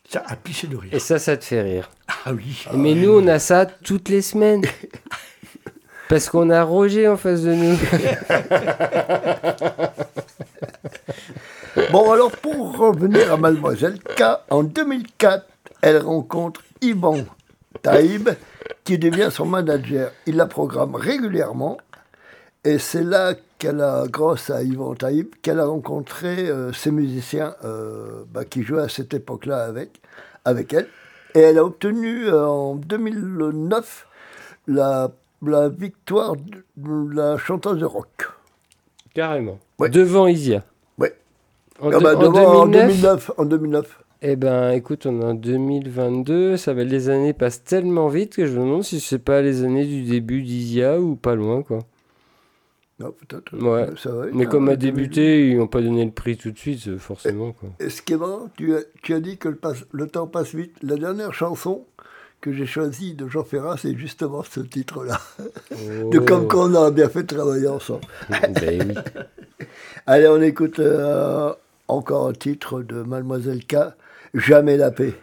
ça 0.09 0.23
a 0.25 0.35
pissé 0.35 0.67
de 0.67 0.75
rire. 0.75 0.93
Et 0.93 0.99
ça, 0.99 1.19
ça 1.19 1.37
te 1.37 1.45
fait 1.45 1.61
rire. 1.61 1.89
Ah 2.25 2.33
oui. 2.33 2.65
Mais 2.73 2.93
nous, 2.95 3.11
on 3.11 3.27
a 3.27 3.39
ça 3.39 3.65
toutes 3.65 4.09
les 4.09 4.21
semaines. 4.21 4.65
Parce 6.09 6.29
qu'on 6.29 6.49
a 6.49 6.63
Roger 6.63 7.07
en 7.07 7.15
face 7.15 7.43
de 7.43 7.53
nous. 7.53 7.77
Bon, 11.91 12.11
alors 12.11 12.31
pour 12.31 12.77
revenir 12.77 13.31
à 13.31 13.37
Mademoiselle 13.37 13.97
K, 14.17 14.23
en 14.49 14.63
2004, 14.63 15.45
elle 15.81 15.99
rencontre 15.99 16.61
Ivan 16.81 17.15
Taïb, 17.81 18.29
qui 18.83 18.97
devient 18.97 19.29
son 19.31 19.45
manager. 19.45 20.11
Il 20.25 20.35
la 20.35 20.47
programme 20.47 20.95
régulièrement. 20.95 21.77
Et 22.65 22.77
c'est 22.77 23.03
là 23.03 23.33
qu'elle 23.61 23.79
a, 23.81 24.05
grâce 24.09 24.49
à 24.49 24.63
Ivan 24.63 24.95
Taïb, 24.95 25.27
qu'elle 25.43 25.59
a 25.59 25.65
rencontré 25.65 26.49
euh, 26.49 26.73
ces 26.73 26.89
musiciens 26.89 27.53
euh, 27.63 28.23
bah, 28.33 28.43
qui 28.43 28.63
jouaient 28.63 28.81
à 28.81 28.89
cette 28.89 29.13
époque-là 29.13 29.63
avec, 29.65 30.01
avec 30.45 30.73
elle. 30.73 30.87
Et 31.35 31.39
elle 31.39 31.59
a 31.59 31.63
obtenu 31.63 32.25
euh, 32.27 32.43
en 32.47 32.75
2009 32.75 34.07
la, 34.67 35.11
la 35.45 35.69
victoire 35.69 36.35
de 36.35 36.63
de 36.77 37.15
la 37.15 37.37
chanteuse 37.37 37.77
de 37.79 37.85
rock. 37.85 38.29
Carrément. 39.13 39.59
Ouais. 39.77 39.89
Devant 39.89 40.25
Isia. 40.27 40.63
Ouais. 40.97 41.13
En, 41.79 41.91
Ah 41.91 41.99
bah, 41.99 42.15
en 42.15 42.19
devant- 42.19 42.65
2009, 42.65 42.65
en 42.65 42.65
2009. 42.67 43.31
En 43.37 43.45
2009. 43.45 43.99
Eh 44.23 44.35
ben, 44.35 44.71
écoute, 44.71 45.05
on 45.05 45.21
est 45.21 45.25
en 45.25 45.33
2022. 45.35 46.57
Ça 46.57 46.73
va, 46.73 46.83
les 46.83 47.09
années 47.09 47.33
passent 47.33 47.63
tellement 47.63 48.07
vite 48.07 48.35
que 48.35 48.45
je 48.47 48.53
me 48.53 48.59
demande 48.65 48.83
si 48.83 48.99
c'est 48.99 49.19
pas 49.19 49.41
les 49.41 49.63
années 49.63 49.85
du 49.85 50.03
début 50.03 50.41
d'Isia 50.41 50.99
ou 50.99 51.15
pas 51.15 51.35
loin, 51.35 51.61
quoi. 51.63 51.79
Non, 53.01 53.11
peut-être. 53.27 53.57
Ouais. 53.57 53.87
Va, 54.05 54.25
Mais 54.33 54.45
comme 54.45 54.69
à 54.69 54.75
2008. 54.75 54.77
débuter, 55.01 55.49
ils 55.49 55.57
n'ont 55.57 55.67
pas 55.67 55.81
donné 55.81 56.05
le 56.05 56.11
prix 56.11 56.37
tout 56.37 56.51
de 56.51 56.57
suite, 56.57 56.87
euh, 56.87 56.97
forcément, 56.97 57.51
quoi. 57.53 57.69
Et 57.79 57.89
ce 57.89 58.01
qui 58.01 58.13
est 58.13 58.17
marrant, 58.17 58.49
tu 58.57 58.75
as, 58.75 58.81
tu 59.01 59.13
as 59.13 59.19
dit 59.19 59.37
que 59.37 59.49
le, 59.49 59.55
passe- 59.55 59.85
le 59.91 60.07
temps 60.07 60.27
passe 60.27 60.53
vite. 60.53 60.75
La 60.83 60.95
dernière 60.95 61.33
chanson 61.33 61.85
que 62.41 62.51
j'ai 62.53 62.65
choisi 62.65 63.13
de 63.13 63.27
Jean 63.27 63.43
Ferrat, 63.43 63.77
c'est 63.77 63.95
justement 63.95 64.43
ce 64.43 64.59
titre-là. 64.61 65.19
Oh. 66.03 66.09
De 66.09 66.19
comme 66.19 66.47
quand 66.47 66.69
on 66.71 66.75
a 66.83 66.91
bien 66.91 67.07
fait 67.09 67.23
de 67.23 67.35
travailler 67.35 67.67
ensemble. 67.67 68.01
Ben 68.29 68.53
oui. 68.89 69.25
Allez, 70.05 70.27
on 70.27 70.41
écoute 70.41 70.79
euh, 70.79 71.53
encore 71.87 72.27
un 72.27 72.33
titre 72.33 72.81
de 72.81 73.01
Mademoiselle 73.03 73.65
K, 73.65 73.75
Jamais 74.33 74.77
la 74.77 74.91
paix. 74.91 75.13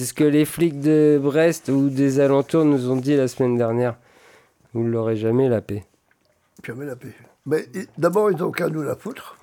C'est 0.00 0.06
ce 0.06 0.14
que 0.14 0.24
les 0.24 0.46
flics 0.46 0.80
de 0.80 1.20
Brest 1.22 1.68
ou 1.68 1.90
des 1.90 2.20
alentours 2.20 2.64
nous 2.64 2.90
ont 2.90 2.96
dit 2.96 3.16
la 3.16 3.28
semaine 3.28 3.58
dernière. 3.58 3.96
Vous 4.72 4.82
ne 4.82 4.88
l'aurez 4.88 5.14
jamais 5.14 5.46
la 5.50 5.60
paix. 5.60 5.84
Jamais 6.64 6.86
la 6.86 6.96
paix. 6.96 7.12
Mais 7.44 7.66
d'abord, 7.98 8.30
ils 8.30 8.38
n'ont 8.38 8.50
qu'à 8.50 8.70
nous 8.70 8.80
la 8.80 8.96
foutre. 8.96 9.36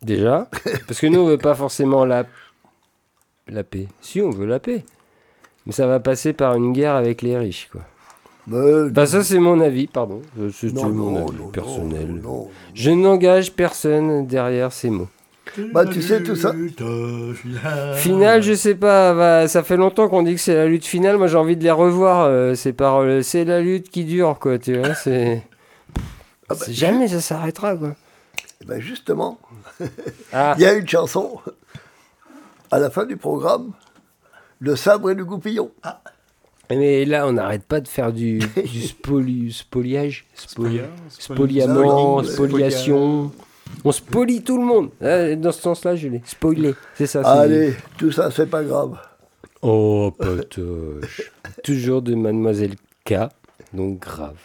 Déjà 0.00 0.48
Parce 0.86 1.00
que 1.00 1.08
nous, 1.08 1.18
on 1.18 1.26
veut 1.26 1.38
pas 1.38 1.56
forcément 1.56 2.04
la... 2.04 2.24
la 3.48 3.64
paix. 3.64 3.88
Si, 4.00 4.20
on 4.20 4.30
veut 4.30 4.46
la 4.46 4.60
paix. 4.60 4.84
Mais 5.66 5.72
ça 5.72 5.88
va 5.88 5.98
passer 5.98 6.34
par 6.34 6.54
une 6.54 6.72
guerre 6.72 6.94
avec 6.94 7.20
les 7.20 7.36
riches, 7.36 7.68
quoi. 7.72 7.80
Mais 8.46 8.90
Bah 8.90 9.06
ça, 9.06 9.24
c'est 9.24 9.40
mon 9.40 9.60
avis, 9.60 9.88
pardon. 9.88 10.22
C'est 10.52 10.72
mon 10.72 10.88
non, 10.88 11.26
avis 11.26 11.36
non, 11.36 11.48
personnel. 11.48 12.12
non. 12.22 12.48
Je 12.74 12.92
n'engage 12.92 13.54
personne 13.56 14.24
derrière 14.28 14.70
ces 14.70 14.88
mots. 14.88 15.08
Bah, 15.72 15.84
tu 15.86 16.00
sais, 16.02 16.22
tout 16.22 16.36
ça. 16.36 16.52
Finale, 17.96 18.42
je 18.42 18.54
sais 18.54 18.74
pas, 18.74 19.14
bah, 19.14 19.48
ça 19.48 19.62
fait 19.62 19.76
longtemps 19.76 20.08
qu'on 20.08 20.22
dit 20.22 20.34
que 20.34 20.40
c'est 20.40 20.54
la 20.54 20.66
lutte 20.66 20.84
finale. 20.86 21.16
Moi, 21.18 21.26
j'ai 21.26 21.36
envie 21.36 21.56
de 21.56 21.64
les 21.64 21.70
revoir, 21.70 22.22
euh, 22.24 22.54
ces 22.54 22.72
paroles. 22.72 23.24
C'est 23.24 23.44
la 23.44 23.60
lutte 23.60 23.90
qui 23.90 24.04
dure, 24.04 24.38
quoi, 24.38 24.58
tu 24.58 24.78
vois. 24.78 24.94
C'est. 24.94 25.42
Ah 26.48 26.54
bah, 26.54 26.66
jamais 26.68 27.08
ça 27.08 27.20
s'arrêtera, 27.20 27.76
quoi. 27.76 27.94
Eh 28.62 28.66
ben 28.66 28.80
justement, 28.80 29.38
Ah, 30.32 30.54
il 30.58 30.62
y 30.62 30.66
a 30.66 30.74
une 30.74 30.86
chanson 30.86 31.38
à 32.70 32.78
la 32.78 32.90
fin 32.90 33.06
du 33.06 33.16
programme, 33.16 33.72
Le 34.60 34.76
sabre 34.76 35.10
et 35.10 35.14
le 35.14 35.24
goupillon. 35.24 35.70
mais 36.68 37.04
là, 37.06 37.26
on 37.26 37.32
n'arrête 37.32 37.64
pas 37.64 37.80
de 37.80 37.88
faire 37.88 38.12
du, 38.12 38.38
du 38.56 38.80
spoli- 38.80 39.52
spoliage. 39.52 40.26
Spoli- 40.36 40.80
Spoliament, 41.08 42.22
spoliation. 42.24 43.32
On 43.84 43.92
spolie 43.92 44.42
tout 44.42 44.58
le 44.58 44.64
monde. 44.64 44.90
Euh, 45.02 45.36
Dans 45.36 45.52
ce 45.52 45.62
sens-là, 45.62 45.96
je 45.96 46.08
l'ai. 46.08 46.22
Spoilé, 46.24 46.74
c'est 46.94 47.06
ça. 47.06 47.22
c'est- 47.22 47.28
Allez, 47.30 47.74
tout 47.98 48.12
ça, 48.12 48.30
c'est 48.30 48.46
pas 48.48 48.62
grave. 48.62 48.96
Oh, 49.62 50.12
potoche. 50.18 51.32
Toujours 51.64 52.02
de 52.02 52.14
Mademoiselle 52.14 52.74
K, 53.04 53.14
donc 53.72 53.98
grave. 54.00 54.36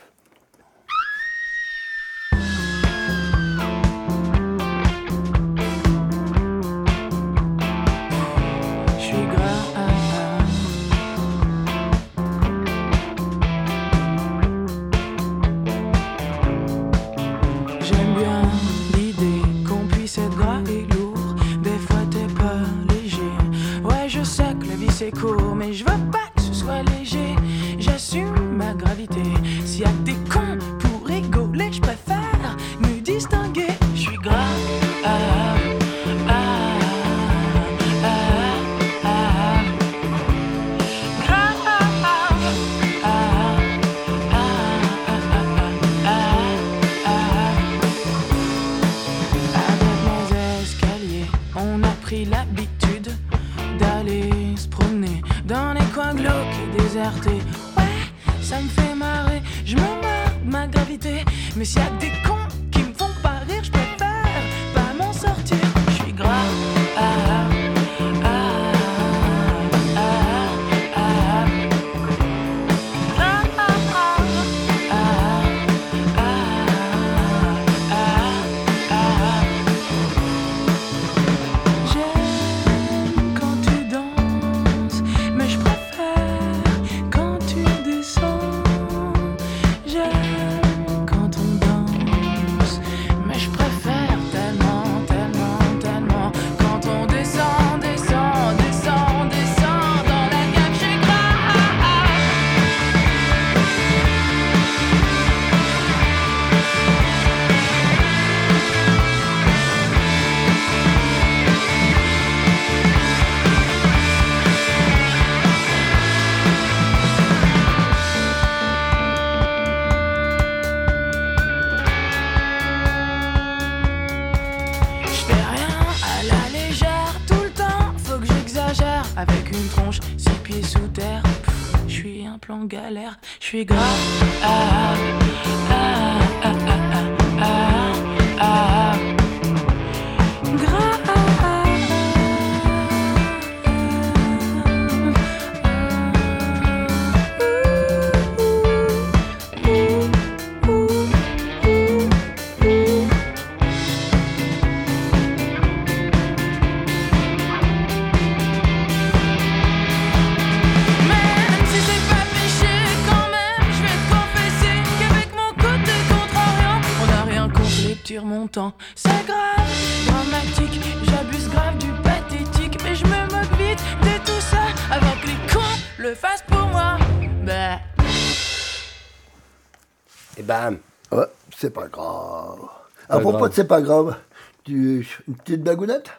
Bam 180.46 180.78
Ouais, 181.12 181.26
c'est 181.56 181.70
pas 181.70 181.88
grave. 181.88 182.60
Pas 183.08 183.16
À 183.16 183.20
propos 183.20 183.38
grave. 183.38 183.50
de 183.50 183.56
c'est 183.56 183.68
pas 183.68 183.82
grave, 183.82 184.16
tu... 184.64 185.08
une 185.28 185.36
petite 185.36 185.64
bagounette? 185.64 186.10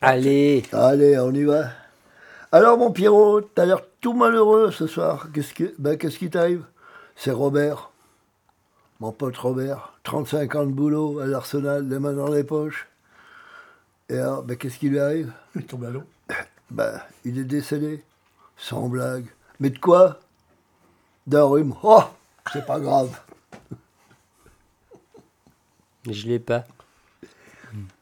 Allez 0.00 0.64
Allez, 0.72 1.18
on 1.18 1.32
y 1.32 1.44
va. 1.44 1.68
Alors, 2.52 2.78
mon 2.78 2.90
Pierrot, 2.90 3.40
t'as 3.40 3.64
l'air 3.66 3.80
tout 4.00 4.12
malheureux 4.12 4.70
ce 4.70 4.86
soir. 4.86 5.28
Qu'est-ce 5.32 5.54
que, 5.54 5.74
ben, 5.78 5.96
qu'est-ce 5.96 6.18
qui 6.18 6.30
t'arrive? 6.30 6.64
C'est 7.16 7.30
Robert, 7.30 7.90
mon 9.00 9.12
pote 9.12 9.36
Robert, 9.36 9.92
35 10.04 10.54
ans 10.54 10.66
de 10.66 10.72
boulot 10.72 11.20
à 11.20 11.26
l'Arsenal, 11.26 11.88
les 11.88 11.98
mains 11.98 12.12
dans 12.12 12.28
les 12.30 12.44
poches. 12.44 12.86
Et 14.08 14.18
alors, 14.18 14.42
ben, 14.42 14.56
qu'est-ce 14.56 14.78
qui 14.78 14.88
lui 14.88 15.00
arrive? 15.00 15.32
Il 15.54 15.64
tombe 15.66 15.84
à 15.84 15.90
l'eau. 15.90 16.04
Ben, 16.70 17.00
il 17.24 17.38
est 17.38 17.44
décédé. 17.44 18.02
Sans 18.56 18.88
blague. 18.88 19.26
Mais 19.60 19.70
de 19.70 19.78
quoi? 19.78 20.18
D'un 21.26 21.44
rhume. 21.44 21.74
Oh 21.82 22.02
C'est 22.52 22.66
pas 22.66 22.80
grave. 22.80 23.10
Je 26.10 26.26
l'ai 26.26 26.38
pas. 26.38 26.64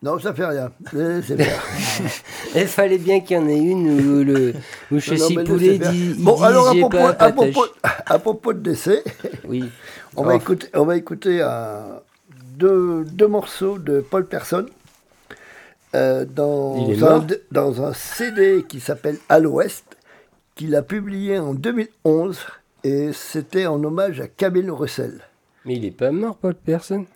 Non, 0.02 0.18
ça 0.20 0.32
fait 0.35 0.44
rien. 0.47 0.70
Il 2.55 2.66
fallait 2.66 2.98
bien 2.98 3.20
qu'il 3.20 3.36
y 3.36 3.40
en 3.40 3.48
ait 3.48 3.59
une 3.59 3.89
où, 3.90 4.22
le, 4.24 4.52
où 4.93 4.98
mais 5.36 5.44
Poulet 5.44 5.78
dit, 5.78 6.14
Bon, 6.18 6.36
dit, 6.36 6.44
alors, 6.44 6.68
à 6.68 6.74
propos, 6.74 6.97
pas 6.98 7.09
à, 7.18 7.32
propos, 7.32 7.66
à 8.06 8.18
propos 8.20 8.52
de 8.52 8.60
décès, 8.60 9.02
Oui. 9.44 9.64
on 10.16 10.22
va 10.22 10.35
Oh. 10.35 10.36
écouter, 10.39 10.68
on 10.74 10.85
va 10.85 10.97
écouter 10.97 11.43
un- 11.43 12.01
deux, 12.56 13.05
deux 13.05 13.26
morceaux 13.26 13.78
de 13.78 14.01
Paul 14.01 14.26
Person 14.26 14.66
euh, 15.97 16.24
dans, 16.24 16.76
un, 17.05 17.26
dans 17.51 17.82
un 17.82 17.93
CD 17.94 18.64
qui 18.68 18.78
s'appelle 18.81 19.18
À 19.28 19.40
l'Ouest, 19.40 19.85
qu'il 20.55 20.76
a 20.76 20.82
publié 20.82 21.39
en 21.39 21.52
2011, 21.55 22.39
et 22.85 23.12
c'était 23.12 23.66
en 23.66 23.82
hommage 23.82 24.20
à 24.20 24.28
Camille 24.28 24.70
Russell. 24.70 25.20
Mais 25.64 25.74
il 25.76 25.85
est 25.85 25.90
pas 25.90 26.12
mort, 26.12 26.36
Paul 26.36 26.55
Person 26.55 27.06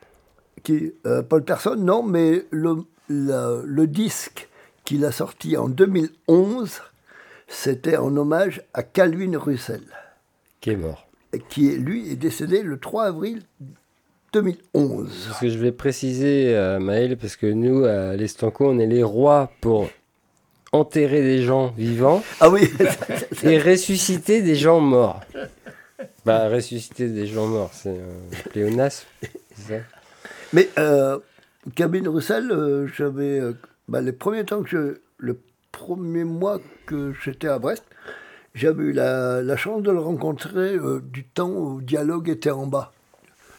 Qui, 0.69 0.93
euh, 1.07 1.23
Paul 1.23 1.45
Person, 1.45 1.77
non, 1.77 2.03
mais 2.03 2.45
le, 2.51 3.87
disque 3.87 4.51
qu'il 4.85 5.07
a 5.07 5.13
sorti 5.13 5.57
en 5.57 5.67
2011, 5.67 6.83
c'était 7.47 7.97
en 7.97 8.15
hommage 8.15 8.61
à 8.75 8.83
Calvin 8.83 9.39
Russell. 9.39 9.81
Qui 10.61 10.73
est 10.73 10.77
mort. 10.77 11.09
qui 11.49 11.71
lui 11.71 12.13
est 12.13 12.17
décédé 12.17 12.63
le 12.63 12.79
3 12.79 13.05
avril 13.05 13.41
2011. 14.35 15.29
Parce 15.29 15.41
que 15.41 15.49
je 15.49 15.57
vais 15.57 15.73
préciser 15.73 16.55
à 16.55 16.79
Maël, 16.79 17.17
parce 17.17 17.37
que 17.37 17.47
nous, 17.47 17.87
à 17.87 18.15
l'Estanco, 18.15 18.69
on 18.69 18.79
est 18.79 18.87
les 18.87 19.03
rois 19.03 19.51
pour 19.63 19.89
enterrer 20.73 21.23
des 21.23 21.45
gens 21.45 21.69
vivants 21.79 22.23
Ah 22.41 22.51
oui, 22.51 22.71
et 23.43 23.59
ressusciter 23.59 24.43
des 24.43 24.55
gens 24.55 24.81
morts. 24.81 25.23
Bah, 26.27 26.51
ressusciter 26.51 27.09
des 27.09 27.27
gens 27.27 27.47
morts, 27.47 27.71
c'est 27.73 27.89
un 27.89 28.51
pléonasme, 28.51 29.07
c'est 29.23 29.77
ça? 29.77 29.98
Mais 30.53 30.69
euh, 30.79 31.19
Cabine 31.75 32.09
Roussel, 32.09 32.51
euh, 32.51 32.87
j'avais 32.89 33.41
euh, 33.41 33.53
bah, 33.89 34.01
les 34.01 34.13
premiers 34.13 34.45
temps 34.45 34.63
que 34.63 34.69
je, 34.69 34.99
le 35.19 35.39
premier 35.73 36.25
mois 36.25 36.59
que 36.87 37.13
j'étais 37.23 37.49
à 37.49 37.59
Brest, 37.59 37.85
j'avais 38.55 38.85
eu 38.85 38.93
la, 38.93 39.43
la 39.43 39.57
chance 39.57 39.83
de 39.83 39.91
le 39.91 40.01
rencontrer 40.01 40.75
euh, 40.77 41.01
du 41.01 41.25
temps 41.25 41.51
où 41.51 41.81
Dialogue 41.81 42.29
était 42.29 42.51
en 42.51 42.67
bas. 42.67 42.93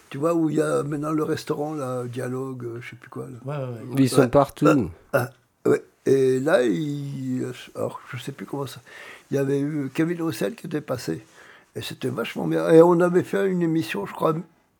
Tu 0.09 0.17
vois, 0.17 0.33
où 0.33 0.49
il 0.49 0.55
y 0.55 0.61
a 0.61 0.81
maintenant 0.81 1.11
le 1.11 1.23
restaurant, 1.23 1.75
là, 1.75 2.03
Dialogue, 2.05 2.65
euh, 2.65 2.81
je 2.81 2.89
sais 2.89 2.95
plus 2.95 3.09
quoi. 3.09 3.27
là. 3.27 3.37
Ouais, 3.45 3.63
ouais, 3.63 3.71
ouais. 3.95 4.01
Ils 4.03 4.09
sont 4.09 4.21
Ouais. 4.21 4.27
partout. 4.27 4.89
Ah, 5.13 5.29
ouais. 5.67 5.83
Et 6.07 6.39
là, 6.39 6.63
il, 6.63 7.45
alors 7.75 8.01
je 8.11 8.17
sais 8.17 8.31
plus 8.31 8.47
comment 8.47 8.65
ça. 8.65 8.81
Il 9.29 9.35
y 9.35 9.37
avait 9.37 9.59
eu 9.59 9.91
Kevin 9.93 10.23
Roussel 10.23 10.55
qui 10.55 10.65
était 10.65 10.81
passé. 10.81 11.23
Et 11.75 11.81
c'était 11.83 12.07
vachement 12.09 12.47
bien. 12.47 12.67
Et 12.71 12.81
on 12.81 12.99
avait 13.01 13.21
fait 13.21 13.47
une 13.47 13.61
émission, 13.61 14.07
je 14.07 14.13
crois, 14.13 14.33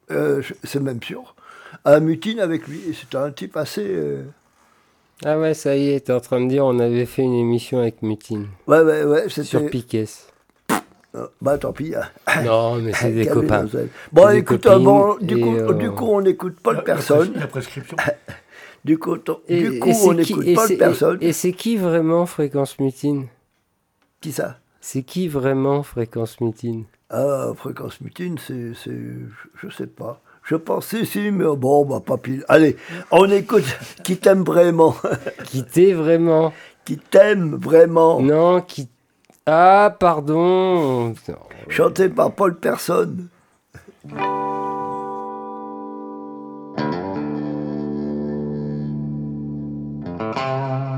euh, 0.09 0.41
c'est 0.63 0.79
même 0.79 1.03
sûr, 1.03 1.35
à 1.85 1.99
Mutine 1.99 2.39
avec 2.39 2.67
lui. 2.67 2.79
C'était 2.99 3.17
un 3.17 3.31
type 3.31 3.57
assez. 3.57 3.85
Euh, 3.85 4.23
ah 5.25 5.37
ouais, 5.37 5.53
ça 5.53 5.75
y 5.75 5.89
est, 5.89 6.05
t'es 6.05 6.13
en 6.13 6.21
train 6.21 6.39
de 6.39 6.47
dire, 6.47 6.65
on 6.65 6.79
avait 6.79 7.05
fait 7.05 7.23
une 7.23 7.33
émission 7.33 7.79
avec 7.79 8.01
Mutine. 8.01 8.47
Ouais, 8.67 8.81
ouais, 8.81 9.03
ouais. 9.03 9.29
Sur 9.29 9.69
Piquet. 9.69 10.05
Ah, 11.13 11.27
bah 11.41 11.57
tant 11.57 11.73
pis. 11.73 11.93
Hein. 11.95 12.41
Non, 12.45 12.75
mais 12.75 12.93
c'est 12.93 13.11
des 13.11 13.25
copains. 13.25 13.65
Bon, 14.11 14.29
écoute, 14.29 14.63
copines, 14.63 15.27
du, 15.27 15.41
coup, 15.41 15.55
euh, 15.55 15.73
du 15.73 15.91
coup, 15.91 16.05
on 16.05 16.21
n'écoute 16.21 16.59
pas 16.59 16.73
la, 16.73 16.81
personne. 16.81 17.33
La 17.35 17.47
prescription. 17.47 17.97
Du 18.85 18.97
coup, 18.97 19.17
du 19.17 19.79
coup 19.79 19.91
on 20.05 20.13
n'écoute 20.13 20.55
pas 20.55 20.65
de 20.65 20.75
personne. 20.75 21.17
Et, 21.19 21.33
c'est 21.33 21.51
qui 21.51 21.75
vraiment 21.75 22.25
Fréquence 22.25 22.79
Mutine? 22.79 23.27
Qui 24.21 24.31
ça? 24.31 24.59
C'est 24.79 25.03
qui 25.03 25.27
vraiment 25.27 25.83
Fréquence 25.83 26.39
Mutine? 26.39 26.85
Ah, 27.09 27.51
Fréquence 27.57 27.99
Mutine, 27.99 28.37
c'est. 28.37 28.71
Je 28.85 29.69
sais 29.69 29.87
pas. 29.87 30.21
Je 30.49 30.55
pensais 30.55 31.05
si, 31.05 31.29
mais 31.29 31.45
bon, 31.55 31.85
bah, 31.85 32.01
pas 32.03 32.17
pile. 32.17 32.43
Allez, 32.47 32.75
on 33.11 33.29
écoute 33.29 33.65
qui 34.03 34.17
t'aime 34.17 34.43
vraiment. 34.43 34.95
qui 35.45 35.63
t'aime 35.63 35.97
vraiment. 35.97 36.51
Qui 36.85 36.97
t'aime 36.97 37.53
vraiment. 37.53 38.19
Non, 38.19 38.61
qui. 38.61 38.89
Ah, 39.45 39.95
pardon. 39.99 41.13
Chanté 41.67 42.09
par 42.09 42.31
Paul 42.31 42.57
Person. 42.57 43.27
Ah. 50.11 50.88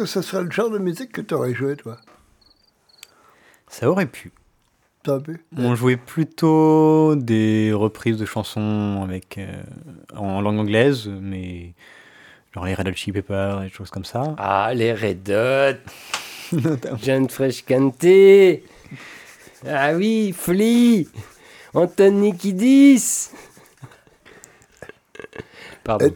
Que 0.00 0.06
ce 0.06 0.22
serait 0.22 0.42
le 0.44 0.50
genre 0.50 0.70
de 0.70 0.78
musique 0.78 1.12
que 1.12 1.20
tu 1.20 1.34
aurais 1.34 1.52
joué, 1.52 1.76
toi 1.76 1.98
Ça 3.68 3.90
aurait 3.90 4.06
pu. 4.06 4.32
Ça 5.04 5.12
aurait 5.12 5.22
pu 5.22 5.44
On 5.58 5.74
jouait 5.74 5.98
plutôt 5.98 7.16
des 7.16 7.70
reprises 7.74 8.16
de 8.16 8.24
chansons 8.24 9.02
avec, 9.04 9.36
euh, 9.36 9.62
en 10.16 10.40
langue 10.40 10.58
anglaise, 10.60 11.06
mais 11.06 11.74
genre 12.54 12.64
les 12.64 12.72
Red 12.72 12.88
Hot 12.88 12.94
Chili 12.94 13.12
Peppers, 13.12 13.60
des 13.60 13.68
choses 13.68 13.90
comme 13.90 14.06
ça. 14.06 14.34
Ah, 14.38 14.72
les 14.72 14.94
Red 14.94 15.28
Hot. 15.30 16.56
Jeanne 17.02 17.28
Fresh 17.28 17.62
Canté. 17.66 18.64
Ah 19.68 19.92
oui, 19.92 20.34
Flea. 20.34 21.08
Anthony 21.74 22.34
Kiddis. 22.34 23.29
Pardon. 25.90 26.06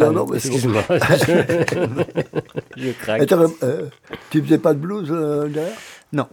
Un 0.00 0.12
non. 0.12 0.34
Excuse-moi. 0.34 0.82
Je, 2.76 2.92
craque. 2.92 3.32
euh, 3.62 3.88
tu 4.30 4.40
faisais 4.42 4.58
pas 4.58 4.72
de 4.74 4.78
blues 4.78 5.08
euh, 5.10 5.48
derrière 5.48 5.76
Non. 6.12 6.28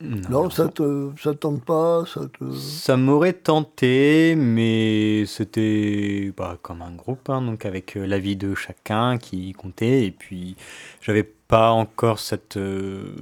Non, 0.00 0.50
ça 0.50 0.68
te, 0.68 1.10
ça 1.20 1.32
te 1.32 1.38
tente 1.38 1.64
pas 1.64 2.04
ça 2.06 2.20
te... 2.38 2.52
Ça 2.52 2.96
m'aurait 2.96 3.32
tenté, 3.32 4.34
mais 4.36 5.24
c'était 5.26 6.32
bah, 6.36 6.58
comme 6.60 6.82
un 6.82 6.92
groupe, 6.92 7.30
hein, 7.30 7.40
donc 7.42 7.64
avec 7.64 7.96
euh, 7.96 8.06
l'avis 8.06 8.36
de 8.36 8.54
chacun 8.54 9.18
qui 9.18 9.52
comptait. 9.54 10.04
Et 10.04 10.10
puis, 10.12 10.54
j'avais 11.00 11.24
pas 11.24 11.70
encore 11.70 12.18
cette. 12.20 12.58
euh, 12.58 13.16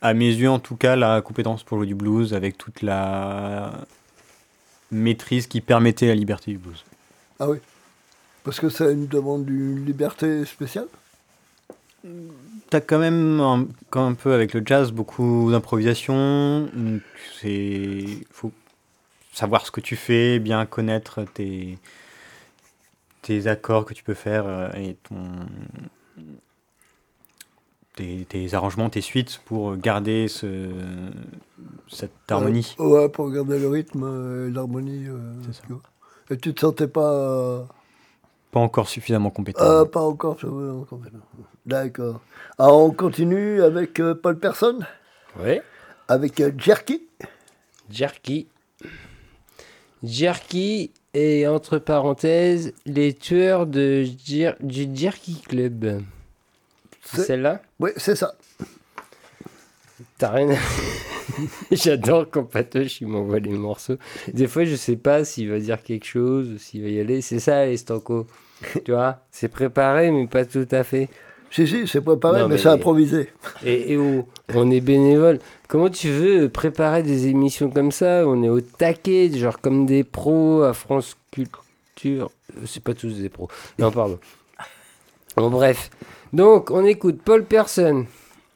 à 0.00 0.14
mes 0.14 0.32
yeux, 0.32 0.48
en 0.50 0.60
tout 0.60 0.76
cas, 0.76 0.96
la 0.96 1.20
compétence 1.20 1.64
pour 1.64 1.78
jouer 1.78 1.86
du 1.88 1.94
blues 1.96 2.32
avec 2.32 2.56
toute 2.56 2.80
la 2.82 3.72
maîtrise 4.90 5.46
qui 5.48 5.60
permettait 5.60 6.06
la 6.06 6.14
liberté 6.14 6.52
du 6.52 6.58
blues. 6.58 6.84
Ah 7.40 7.48
oui 7.48 7.58
Parce 8.44 8.60
que 8.60 8.68
ça 8.68 8.90
une 8.90 9.06
demande 9.06 9.44
d'une 9.44 9.84
liberté 9.84 10.44
spéciale 10.44 10.88
T'as 12.70 12.80
quand 12.80 12.98
même, 12.98 13.40
un, 13.40 13.66
comme 13.90 14.04
un 14.12 14.14
peu 14.14 14.32
avec 14.32 14.54
le 14.54 14.62
jazz, 14.64 14.92
beaucoup 14.92 15.50
d'improvisation. 15.50 16.68
C'est 17.40 18.04
faut 18.30 18.52
savoir 19.32 19.66
ce 19.66 19.70
que 19.70 19.80
tu 19.80 19.96
fais, 19.96 20.38
bien 20.38 20.64
connaître 20.66 21.24
tes, 21.34 21.78
tes 23.22 23.46
accords 23.46 23.84
que 23.84 23.94
tu 23.94 24.02
peux 24.02 24.14
faire 24.14 24.46
euh, 24.46 24.68
et 24.74 24.96
ton, 25.08 25.22
tes, 27.96 28.26
tes 28.28 28.54
arrangements, 28.54 28.90
tes 28.90 29.00
suites 29.00 29.40
pour 29.44 29.76
garder 29.76 30.28
ce, 30.28 30.70
cette 31.88 32.12
harmonie. 32.30 32.74
Ouais, 32.78 32.86
ouais, 32.86 33.08
pour 33.08 33.30
garder 33.30 33.58
le 33.58 33.68
rythme 33.68 34.04
euh, 34.04 34.48
et 34.48 34.50
l'harmonie. 34.52 35.06
euh, 35.08 35.34
tu 35.66 35.72
vois. 35.72 35.82
Et 36.30 36.36
tu 36.36 36.52
te 36.54 36.60
sentais 36.60 36.88
pas. 36.88 37.12
euh, 37.12 37.62
Pas 38.50 38.60
encore 38.60 38.88
suffisamment 38.88 39.30
compétent. 39.30 39.60
ah, 39.62 39.84
pas 39.90 40.00
encore. 40.00 40.34
encore, 40.34 40.98
non. 41.12 41.20
D'accord. 41.66 42.20
Alors 42.58 42.78
on 42.84 42.90
continue 42.90 43.62
avec 43.62 44.00
euh, 44.00 44.14
Paul 44.14 44.38
Person 44.38 44.80
Ouais. 45.38 45.62
Avec 46.08 46.40
euh, 46.40 46.50
Jerky 46.56 47.02
Jerky. 47.90 48.48
Jerky 50.02 50.92
et 51.14 51.46
entre 51.48 51.78
parenthèses, 51.78 52.72
les 52.86 53.12
tueurs 53.14 53.66
de 53.66 54.04
Jer- 54.24 54.56
du 54.60 54.88
Jerky 54.94 55.40
Club. 55.46 56.02
C'est 57.02 57.16
C'est- 57.16 57.22
celle-là 57.24 57.62
Oui, 57.80 57.90
c'est 57.96 58.14
ça. 58.16 58.34
T'as 60.18 60.30
rien. 60.30 60.56
J'adore 61.70 62.26
quand 62.30 62.44
Patoche 62.44 63.00
il 63.00 63.06
m'envoie 63.06 63.38
les 63.38 63.50
morceaux. 63.50 63.96
Des 64.32 64.46
fois, 64.48 64.64
je 64.64 64.74
sais 64.74 64.96
pas 64.96 65.24
s'il 65.24 65.50
va 65.50 65.58
dire 65.58 65.82
quelque 65.82 66.06
chose, 66.06 66.56
s'il 66.58 66.82
va 66.82 66.88
y 66.88 66.98
aller. 67.00 67.20
C'est 67.20 67.38
ça, 67.38 67.64
les 67.66 67.76
stancos. 67.76 68.26
tu 68.84 68.90
vois 68.92 69.20
C'est 69.30 69.48
préparé, 69.48 70.10
mais 70.10 70.26
pas 70.26 70.44
tout 70.44 70.66
à 70.72 70.82
fait. 70.82 71.08
Si, 71.50 71.66
si, 71.66 71.86
c'est 71.86 72.00
préparé, 72.02 72.40
Non, 72.40 72.48
mais, 72.48 72.56
mais- 72.56 72.60
c'est 72.60 72.68
improvisé. 72.68 73.30
Et, 73.64 73.92
et 73.92 73.96
oh, 73.96 74.26
on 74.54 74.70
est 74.70 74.80
bénévole. 74.80 75.38
Comment 75.68 75.88
tu 75.88 76.10
veux 76.10 76.48
préparer 76.48 77.02
des 77.02 77.28
émissions 77.28 77.70
comme 77.70 77.92
ça? 77.92 78.24
On 78.26 78.42
est 78.42 78.48
au 78.50 78.60
taquet, 78.60 79.30
genre 79.34 79.60
comme 79.60 79.86
des 79.86 80.04
pros 80.04 80.62
à 80.62 80.74
France 80.74 81.16
Culture. 81.30 82.30
Euh, 82.56 82.62
C'est 82.66 82.82
pas 82.82 82.94
tous 82.94 83.14
des 83.20 83.28
pros. 83.28 83.48
Non, 83.78 83.90
pardon. 83.90 84.18
Bon, 85.36 85.48
bref. 85.50 85.90
Donc, 86.32 86.70
on 86.70 86.84
écoute 86.84 87.20
Paul 87.24 87.44
Person. 87.44 88.06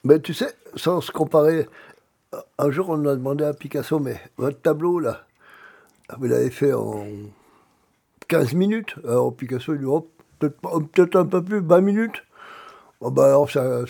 Mais 0.05 0.21
tu 0.21 0.35
sais, 0.35 0.53
sans 0.77 1.01
se 1.01 1.11
comparer, 1.13 1.69
un 2.59 2.71
jour 2.71 2.91
on 2.91 3.05
a 3.07 3.15
demandé 3.15 3.45
à 3.45 3.53
Picasso, 3.55 3.99
mais 3.99 4.17
votre 4.37 4.61
tableau 4.61 4.99
là, 4.99 5.27
vous 6.19 6.27
l'avez 6.27 6.51
fait 6.51 6.73
en 6.73 7.05
15 8.29 8.55
minutes. 8.55 8.95
Alors 9.05 9.35
Picasso 9.35 9.75
il 9.75 9.81
dit, 9.81 9.85
oh, 9.87 10.09
peut-être 10.41 11.17
un 11.17 11.27
peu 11.27 11.43
plus, 11.43 11.61
20 11.61 11.81
minutes. 11.81 12.23
Bon, 13.01 13.11
bah 13.11 13.27
alors, 13.27 13.51
ça- 13.51 13.81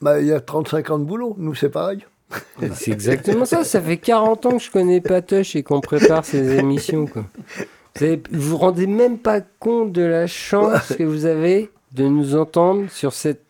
bah, 0.00 0.20
il 0.20 0.26
y 0.28 0.32
a 0.32 0.40
35 0.40 0.90
ans 0.90 0.98
de 0.98 1.04
boulot, 1.04 1.34
nous 1.38 1.54
c'est 1.54 1.70
pareil. 1.70 2.04
C'est 2.74 2.90
exactement 2.92 3.44
ça. 3.46 3.64
Ça 3.64 3.80
fait 3.80 3.96
40 3.96 4.46
ans 4.46 4.50
que 4.58 4.62
je 4.62 4.70
connais 4.70 5.00
Patoche 5.00 5.56
et 5.56 5.62
qu'on 5.62 5.80
prépare 5.80 6.24
ces 6.26 6.56
émissions. 6.58 7.06
Quoi. 7.06 7.24
Vous, 7.96 8.04
avez- 8.04 8.22
vous 8.30 8.50
vous 8.50 8.56
rendez 8.58 8.86
même 8.86 9.18
pas 9.18 9.40
compte 9.40 9.92
de 9.92 10.02
la 10.02 10.26
chance 10.26 10.92
que 10.94 11.02
vous 11.04 11.24
avez 11.24 11.70
de 11.92 12.04
nous 12.06 12.36
entendre 12.36 12.90
sur 12.90 13.12
cette 13.14 13.42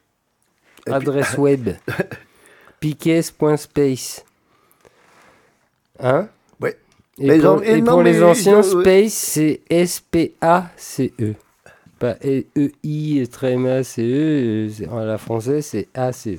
puis- 0.88 1.08
adresse 1.08 1.36
web 1.38 1.70
piques.space. 2.80 4.24
Hein? 6.00 6.28
Oui. 6.60 6.70
Et 7.20 7.26
Mais 7.26 7.38
pour, 7.38 7.62
et 7.62 7.80
les 8.02 8.22
anciens, 8.22 8.62
space, 8.62 9.12
c'est 9.12 9.60
S-P-A-C-E. 9.68 11.34
Pas 11.98 12.14
E- 12.24 12.44
E-I, 12.56 13.18
euh, 13.98 14.68
c'est- 14.70 14.86
À 14.88 15.04
la 15.04 15.18
française, 15.18 15.66
c'est 15.66 15.88
A-C-E. 15.94 16.38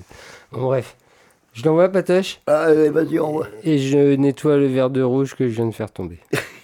Bon, 0.53 0.63
bref. 0.63 0.95
Je 1.51 1.63
l'envoie, 1.65 1.89
Patoche? 1.89 2.39
Ah, 2.47 2.61
Allez, 2.67 2.89
vas-y, 2.89 3.19
va. 3.39 3.47
et 3.65 3.77
je 3.77 4.15
nettoie 4.15 4.55
le 4.55 4.67
verre 4.67 4.89
de 4.89 5.01
rouge 5.01 5.35
que 5.35 5.49
je 5.49 5.55
viens 5.55 5.65
de 5.67 5.73
faire 5.75 5.91
tomber. 5.91 6.19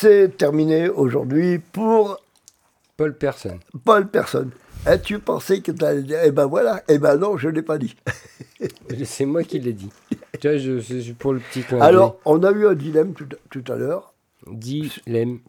c'est 0.00 0.36
terminé 0.36 0.88
aujourd'hui 0.88 1.58
pour 1.58 2.18
Paul 2.96 3.14
Person. 3.16 3.58
Paul 3.84 4.08
Personne. 4.08 4.50
As-tu 4.86 5.18
pensé 5.18 5.60
que 5.60 5.72
tu 5.72 5.84
allais 5.84 6.02
dire 6.02 6.20
Eh 6.24 6.30
ben 6.30 6.46
voilà, 6.46 6.82
eh 6.88 6.98
ben 6.98 7.16
non, 7.18 7.36
je 7.36 7.48
ne 7.48 7.54
l'ai 7.54 7.62
pas 7.62 7.76
dit. 7.76 7.94
C'est 9.04 9.26
moi 9.26 9.42
qui 9.44 9.58
l'ai 9.58 9.74
dit. 9.74 9.90
Tu 10.40 10.48
vois, 10.48 10.56
je, 10.56 10.80
c'est 10.80 11.12
pour 11.14 11.34
le 11.34 11.40
petit. 11.40 11.64
Alors, 11.80 12.18
on 12.24 12.42
a 12.44 12.50
eu 12.52 12.66
un 12.66 12.74
dilemme 12.74 13.12
tout, 13.12 13.26
tout 13.50 13.64
à 13.70 13.76
l'heure, 13.76 14.14
Dilemme. 14.50 15.40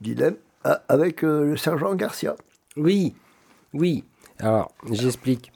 dilemme, 0.00 0.34
ah, 0.64 0.82
avec 0.88 1.22
euh, 1.22 1.44
le 1.44 1.56
sergent 1.56 1.94
Garcia. 1.94 2.34
Oui, 2.76 3.14
oui. 3.72 4.02
Alors, 4.40 4.72
j'explique. 4.90 5.52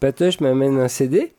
Patoche 0.00 0.40
m'amène 0.40 0.78
un 0.78 0.88
CD. 0.88 1.32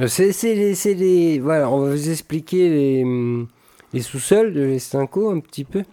Euh, 0.00 0.06
C'est 0.06 0.32
les, 0.54 0.74
les- 0.94 1.38
Voilà, 1.40 1.68
on 1.70 1.80
va 1.80 1.90
vous 1.90 2.10
expliquer 2.10 2.68
les, 2.70 3.02
hum, 3.04 3.48
les 3.92 4.02
sous-sols 4.02 4.52
de 4.52 4.62
l'Estinco 4.62 5.30
un 5.30 5.40
petit 5.40 5.64
peu. 5.64 5.84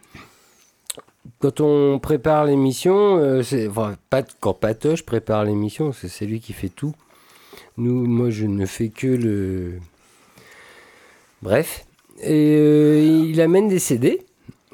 Quand 1.40 1.62
on 1.62 2.00
prépare 2.00 2.46
l'émission, 2.46 3.18
euh, 3.18 3.44
c'est 3.44 3.68
enfin, 3.68 3.96
pas 4.10 4.24
quand 4.24 4.54
Patoche 4.54 5.04
prépare 5.04 5.46
l'émission, 5.46 5.94
c'est 5.94 6.08
c'est 6.08 6.26
lui 6.26 6.40
qui 6.40 6.54
fait 6.54 6.70
tout. 6.70 6.94
Nous, 7.78 8.06
moi, 8.06 8.30
je 8.30 8.46
ne 8.46 8.66
fais 8.66 8.90
que 8.90 9.08
le. 9.08 9.80
Bref. 11.42 11.86
Et 12.22 12.56
euh, 12.58 13.26
il 13.30 13.40
amène 13.40 13.70
des 13.70 13.80
CD. 13.80 14.26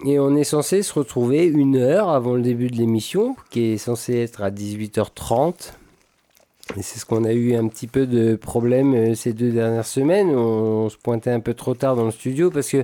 Et 0.06 0.20
on 0.20 0.36
est 0.36 0.44
censé 0.44 0.82
se 0.84 0.94
retrouver 0.94 1.45
une 1.45 1.78
heure 1.78 2.10
avant 2.10 2.34
le 2.34 2.42
début 2.42 2.68
de 2.68 2.76
l'émission, 2.76 3.36
qui 3.50 3.74
est 3.74 3.78
censé 3.78 4.18
être 4.18 4.42
à 4.42 4.52
18h30. 4.52 5.72
Et 6.78 6.82
c'est 6.82 7.00
ce 7.00 7.06
qu'on 7.06 7.24
a 7.24 7.32
eu 7.32 7.56
un 7.56 7.68
petit 7.68 7.88
peu 7.88 8.08
de 8.08 8.36
problème 8.36 8.94
euh, 8.95 9.16
ces 9.16 9.34
deux 9.34 9.52
dernières 9.52 9.86
semaines. 9.86 10.30
On, 10.36 10.90
se 10.90 10.98
pointait 10.98 11.30
un 11.30 11.40
peu 11.40 11.54
trop 11.54 11.76
tard 11.76 11.95
dans 11.95 12.06
le 12.06 12.12
studio 12.12 12.50
parce 12.50 12.70
que 12.70 12.84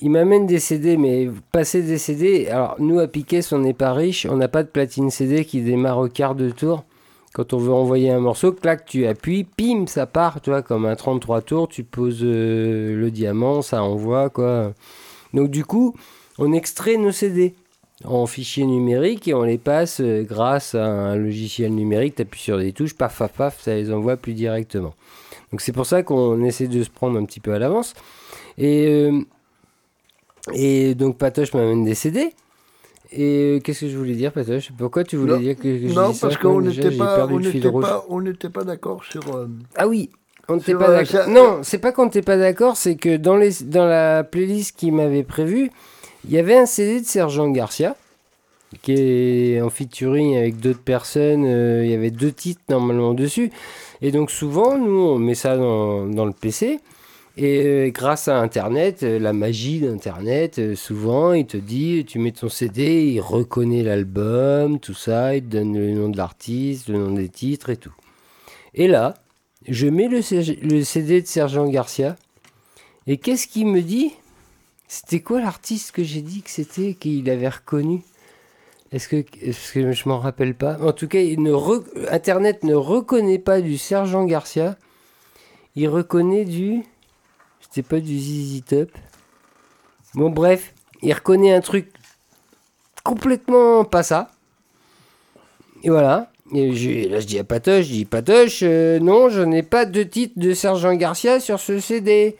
il 0.00 0.10
m'amène 0.10 0.46
des 0.46 0.58
CD, 0.58 0.96
mais 0.96 1.28
passer 1.52 1.82
des 1.82 1.98
CD. 1.98 2.48
Alors, 2.48 2.76
nous 2.78 2.98
à 2.98 3.06
Piquet, 3.06 3.40
on 3.52 3.58
n'est 3.58 3.74
pas 3.74 3.92
riche, 3.92 4.26
on 4.26 4.36
n'a 4.36 4.48
pas 4.48 4.62
de 4.62 4.68
platine 4.68 5.10
CD 5.10 5.44
qui 5.44 5.60
démarre 5.60 5.98
au 5.98 6.08
quart 6.08 6.34
de 6.34 6.50
tour. 6.50 6.84
Quand 7.32 7.52
on 7.52 7.58
veut 7.58 7.72
envoyer 7.72 8.10
un 8.10 8.18
morceau, 8.18 8.52
clac, 8.52 8.84
tu 8.84 9.06
appuies, 9.06 9.44
pim, 9.44 9.86
ça 9.86 10.06
part, 10.06 10.40
tu 10.40 10.50
vois, 10.50 10.62
comme 10.62 10.84
un 10.84 10.96
33 10.96 11.42
tours, 11.42 11.68
tu 11.68 11.84
poses 11.84 12.20
euh, 12.22 12.96
le 12.96 13.10
diamant, 13.10 13.62
ça 13.62 13.82
envoie, 13.82 14.30
quoi. 14.30 14.72
Donc, 15.32 15.50
du 15.50 15.64
coup, 15.64 15.94
on 16.38 16.52
extrait 16.52 16.96
nos 16.96 17.12
CD 17.12 17.54
en 18.04 18.26
fichier 18.26 18.64
numérique 18.64 19.28
et 19.28 19.34
on 19.34 19.42
les 19.42 19.58
passe 19.58 20.00
euh, 20.00 20.22
grâce 20.22 20.74
à 20.74 20.86
un 20.86 21.16
logiciel 21.16 21.72
numérique. 21.74 22.16
Tu 22.16 22.22
appuies 22.22 22.40
sur 22.40 22.58
des 22.58 22.72
touches, 22.72 22.94
paf, 22.94 23.18
paf, 23.18 23.32
paf, 23.32 23.60
ça 23.60 23.74
les 23.74 23.92
envoie 23.92 24.16
plus 24.16 24.34
directement. 24.34 24.94
Donc 25.52 25.60
c'est 25.60 25.72
pour 25.72 25.86
ça 25.86 26.02
qu'on 26.02 26.42
essaie 26.42 26.68
de 26.68 26.82
se 26.82 26.90
prendre 26.90 27.18
un 27.18 27.24
petit 27.24 27.40
peu 27.40 27.52
à 27.52 27.58
l'avance. 27.58 27.94
Et, 28.56 28.86
euh, 28.88 29.20
et 30.54 30.94
donc 30.94 31.18
Patoche 31.18 31.52
m'amène 31.54 31.84
des 31.84 31.94
CD. 31.94 32.32
Et 33.12 33.56
euh, 33.56 33.60
qu'est-ce 33.60 33.80
que 33.80 33.88
je 33.88 33.96
voulais 33.96 34.14
dire, 34.14 34.32
Patoche? 34.32 34.70
Pourquoi 34.78 35.02
tu 35.04 35.16
voulais 35.16 35.32
Non, 35.34 35.38
dire 35.40 35.56
que, 35.56 35.62
que 35.62 35.88
je 35.88 35.92
non, 35.92 36.12
parce 36.14 36.36
qu'on 36.36 36.60
n'était 36.60 36.90
pas, 36.90 37.26
on 37.28 38.20
n'était 38.20 38.50
pas, 38.50 38.62
d'accord 38.64 39.02
sur. 39.04 39.34
euh, 39.34 39.48
Ah 39.76 39.88
oui, 39.88 40.10
on 40.48 40.56
n'était 40.56 40.74
pas 40.74 40.90
vrai, 40.90 41.04
d'accord. 41.04 41.28
Non, 41.28 41.58
c'est 41.62 41.78
pas 41.78 41.90
qu'on 41.92 42.04
n'était 42.04 42.22
pas 42.22 42.36
d'accord, 42.36 42.76
c'est 42.76 42.94
que 42.96 43.16
dans, 43.16 43.36
les, 43.36 43.50
dans 43.64 43.86
la 43.86 44.22
playlist 44.22 44.76
qu'il 44.76 44.92
m'avait 44.94 45.24
prévue, 45.24 45.70
il 46.24 46.30
y 46.32 46.38
avait 46.38 46.56
un 46.56 46.66
CD 46.66 47.00
de 47.00 47.06
Sergent 47.06 47.48
Garcia, 47.50 47.96
qui 48.82 48.92
est 48.92 49.60
en 49.60 49.70
featuring 49.70 50.36
avec 50.36 50.60
d'autres 50.60 50.78
personnes. 50.82 51.44
euh, 51.44 51.84
il 51.84 51.90
y 51.90 51.94
avait 51.94 52.12
deux 52.12 52.30
titres 52.30 52.60
normalement 52.68 53.14
dessus. 53.14 53.50
Et 54.02 54.12
donc 54.12 54.30
souvent, 54.30 54.78
nous, 54.78 55.00
on 55.00 55.18
met 55.18 55.34
ça 55.34 55.56
dans, 55.56 56.06
dans 56.06 56.26
le 56.26 56.32
PC. 56.32 56.78
Et 57.42 57.64
euh, 57.64 57.90
grâce 57.90 58.28
à 58.28 58.38
Internet, 58.38 59.02
euh, 59.02 59.18
la 59.18 59.32
magie 59.32 59.80
d'Internet, 59.80 60.58
euh, 60.58 60.76
souvent, 60.76 61.32
il 61.32 61.46
te 61.46 61.56
dit, 61.56 62.04
tu 62.06 62.18
mets 62.18 62.32
ton 62.32 62.50
CD, 62.50 63.14
il 63.14 63.20
reconnaît 63.22 63.82
l'album, 63.82 64.78
tout 64.78 64.92
ça, 64.92 65.34
il 65.34 65.44
te 65.44 65.56
donne 65.56 65.74
le 65.74 65.90
nom 65.92 66.10
de 66.10 66.18
l'artiste, 66.18 66.90
le 66.90 66.98
nom 66.98 67.12
des 67.12 67.30
titres 67.30 67.70
et 67.70 67.78
tout. 67.78 67.94
Et 68.74 68.88
là, 68.88 69.14
je 69.66 69.86
mets 69.86 70.08
le, 70.08 70.20
CD 70.20 71.22
de 71.22 71.26
Sergent 71.26 71.66
Garcia. 71.66 72.16
Et 73.06 73.16
qu'est-ce 73.16 73.48
qu'il 73.48 73.68
me 73.68 73.80
dit? 73.80 74.12
C'était 74.86 75.20
quoi 75.20 75.40
l'artiste 75.40 75.92
que 75.92 76.04
j'ai 76.04 76.20
dit 76.20 76.42
que 76.42 76.50
c'était, 76.50 76.92
qu'il 76.92 77.30
avait 77.30 77.48
reconnu? 77.48 78.02
Est-ce 78.92 79.08
que, 79.08 79.24
est-ce 79.40 79.72
que 79.72 79.92
je 79.92 80.08
m'en 80.10 80.18
rappelle 80.18 80.54
pas? 80.54 80.76
En 80.82 80.92
tout 80.92 81.08
cas, 81.08 81.20
Internet 82.10 82.64
ne 82.64 82.74
reconnaît 82.74 83.38
pas 83.38 83.62
du 83.62 83.78
Sergent 83.78 84.26
Garcia. 84.26 84.76
Il 85.74 85.88
reconnaît 85.88 86.44
du. 86.44 86.84
C'était 87.70 87.86
pas 87.88 88.00
du 88.00 88.18
ZZ 88.18 88.62
Top. 88.66 88.90
Bon, 90.14 90.30
bref, 90.30 90.74
il 91.02 91.12
reconnaît 91.12 91.54
un 91.54 91.60
truc 91.60 91.88
complètement 93.04 93.84
pas 93.84 94.02
ça. 94.02 94.30
Et 95.82 95.90
voilà. 95.90 96.30
Et 96.52 96.74
je- 96.74 97.08
là, 97.08 97.20
je 97.20 97.26
dis 97.26 97.38
à 97.38 97.44
Patoche, 97.44 97.86
je 97.86 97.92
dis 97.92 98.04
Patoche, 98.04 98.60
euh, 98.64 98.98
non, 98.98 99.28
je 99.28 99.40
n'ai 99.40 99.62
pas 99.62 99.84
de 99.84 100.02
titre 100.02 100.34
de 100.36 100.52
Sergent 100.52 100.92
Garcia 100.94 101.38
sur 101.38 101.60
ce 101.60 101.78
CD. 101.78 102.36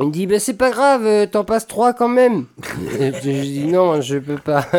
Il 0.00 0.06
me 0.06 0.10
dit, 0.10 0.26
ben 0.26 0.40
c'est 0.40 0.54
pas 0.54 0.70
grave, 0.70 1.06
euh, 1.06 1.26
t'en 1.26 1.44
passes 1.44 1.66
trois 1.66 1.94
quand 1.94 2.08
même. 2.08 2.46
Je 2.92 3.30
dis, 3.30 3.64
non, 3.66 4.00
je 4.02 4.18
peux 4.18 4.36
pas. 4.36 4.66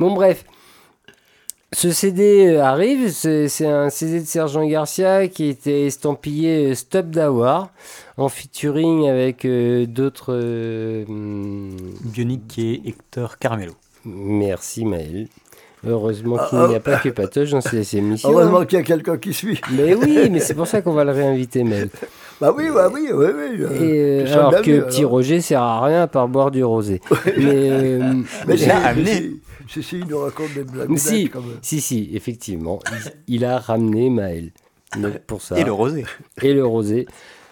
bon, 0.00 0.12
bref. 0.12 0.44
Ce 1.72 1.90
CD 1.90 2.46
euh, 2.48 2.62
arrive, 2.64 3.10
c'est 3.10 3.66
un 3.66 3.90
CD 3.90 4.20
de 4.20 4.24
Sergent 4.26 4.66
Garcia 4.66 5.28
qui 5.28 5.48
était 5.48 5.82
estampillé 5.86 6.70
euh, 6.70 6.74
Stop 6.74 7.10
Dawar 7.10 7.68
en 8.16 8.30
featuring 8.30 9.06
avec 9.08 9.44
euh, 9.44 9.84
d'autres. 9.84 10.32
euh, 10.32 11.04
Bionic 12.04 12.58
et 12.58 12.80
Hector 12.86 13.36
Carmelo. 13.38 13.72
Merci 14.06 14.86
Maël. 14.86 15.28
Heureusement 15.86 16.38
qu'il 16.48 16.58
Ah, 16.58 16.66
n'y 16.68 16.74
a 16.74 16.80
pas 16.80 16.96
que 16.96 17.10
Patoche 17.10 17.50
dans 17.50 17.60
ces 17.60 17.96
émissions. 17.96 18.30
Heureusement 18.30 18.60
hein. 18.60 18.64
qu'il 18.66 18.78
y 18.78 18.82
a 18.82 18.84
quelqu'un 18.84 19.18
qui 19.18 19.32
suit. 19.34 19.60
Mais 19.70 19.94
oui, 19.94 20.28
mais 20.30 20.40
c'est 20.40 20.54
pour 20.54 20.66
ça 20.66 20.80
qu'on 20.80 20.92
va 20.92 21.04
le 21.04 21.12
réinviter 21.12 21.62
Maël. 21.64 21.90
Bah 22.40 22.52
oui, 22.56 22.64
bah 22.72 22.88
oui, 22.92 23.10
oui, 23.12 23.26
oui. 23.26 23.60
euh, 23.60 24.22
Et, 24.22 24.26
je 24.26 24.32
sens 24.32 24.38
alors 24.38 24.62
que 24.62 24.70
mieux, 24.70 24.86
petit 24.86 25.00
alors. 25.00 25.10
Roger 25.12 25.40
sert 25.42 25.62
à 25.62 25.84
rien 25.84 26.02
à 26.02 26.06
part 26.06 26.28
boire 26.28 26.50
du 26.50 26.64
rosé. 26.64 27.00
mais, 27.36 27.98
Mais 28.46 28.56
mais 28.56 28.70
amené. 28.70 29.30
Si, 29.68 29.82
si, 29.82 29.88
si, 29.88 29.98
il 29.98 30.06
nous 30.06 30.18
raconte 30.18 30.54
des 30.54 30.64
blagues 30.64 30.96
si, 30.96 31.28
quand 31.28 31.40
même. 31.40 31.58
si, 31.62 31.80
si, 31.80 32.10
effectivement, 32.14 32.80
il, 33.26 33.44
a 33.44 33.58
ramené 33.58 34.10
Maël. 34.10 34.50
Donc 34.96 35.18
pour 35.26 35.42
ça. 35.42 35.58
Et 35.58 35.64
le 35.64 35.72
rosé. 35.72 36.04
et 36.42 36.54
le 36.54 36.64
rosé. 36.64 37.06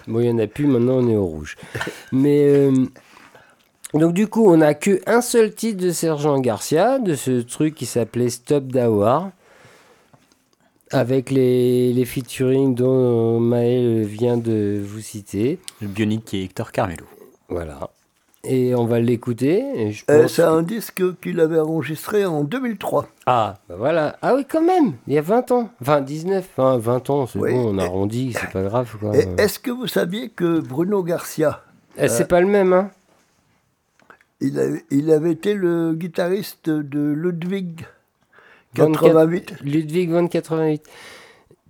Bon, 0.06 0.20
il 0.20 0.24
n'y 0.24 0.32
en 0.32 0.38
a 0.38 0.46
plus, 0.46 0.66
maintenant 0.66 0.98
on 0.98 1.08
est 1.08 1.16
au 1.16 1.26
rouge. 1.26 1.56
Mais 2.12 2.44
euh, 2.44 2.86
donc 3.92 4.14
du 4.14 4.26
coup, 4.28 4.50
on 4.50 4.58
n'a 4.58 4.74
que 4.74 5.00
un 5.06 5.20
seul 5.20 5.54
titre 5.54 5.82
de 5.82 5.90
Sergent 5.90 6.38
Garcia, 6.38 6.98
de 6.98 7.14
ce 7.14 7.40
truc 7.40 7.74
qui 7.74 7.86
s'appelait 7.86 8.30
Stop 8.30 8.66
Dawar, 8.66 9.30
avec 10.90 11.30
les, 11.30 11.92
les 11.92 12.04
featuring 12.04 12.74
dont 12.74 13.40
Maël 13.40 14.04
vient 14.04 14.36
de 14.36 14.80
vous 14.84 15.00
citer. 15.00 15.58
Le 15.80 15.88
Bionic 15.88 16.32
et 16.34 16.44
Hector 16.44 16.72
Carmelo. 16.72 17.04
Voilà. 17.48 17.90
Et 18.49 18.75
on 18.75 18.84
va 18.86 19.00
l'écouter. 19.00 19.92
Euh, 20.08 20.28
c'est 20.28 20.42
un 20.42 20.62
disque 20.62 21.02
qu'il 21.20 21.41
avait 21.41 21.58
enregistré 21.58 22.25
en 22.25 22.44
2003. 22.44 23.08
Ah, 23.26 23.55
bah 23.68 23.75
voilà. 23.76 24.16
Ah 24.23 24.34
oui, 24.36 24.44
quand 24.49 24.62
même. 24.62 24.92
Il 25.08 25.15
y 25.15 25.18
a 25.18 25.23
20 25.23 25.50
ans. 25.50 25.70
Enfin, 25.83 26.00
19. 26.00 26.49
Enfin, 26.57 26.78
20 26.78 27.10
ans, 27.10 27.26
c'est 27.26 27.39
Oui. 27.39 27.52
bon, 27.52 27.75
on 27.75 27.78
arrondit, 27.78 28.34
c'est 28.39 28.50
pas 28.50 28.62
grave. 28.62 28.89
Est-ce 29.39 29.58
que 29.58 29.70
vous 29.70 29.86
saviez 29.89 30.28
que 30.28 30.60
Bruno 30.60 31.02
Garcia, 31.02 31.62
Eh, 31.99 32.08
c'est 32.08 32.28
pas 32.28 32.41
le 32.41 32.47
même, 32.47 32.73
hein 32.73 32.91
il 34.41 34.58
avait, 34.60 34.84
il 34.91 35.10
avait 35.10 35.33
été 35.33 35.55
le 35.55 35.94
guitariste 35.94 36.68
de 36.68 37.00
Ludwig 37.00 37.86
24. 38.75 39.00
88 39.00 39.55
Ludwig 39.62 40.10
von 40.10 40.28
88. 40.28 40.83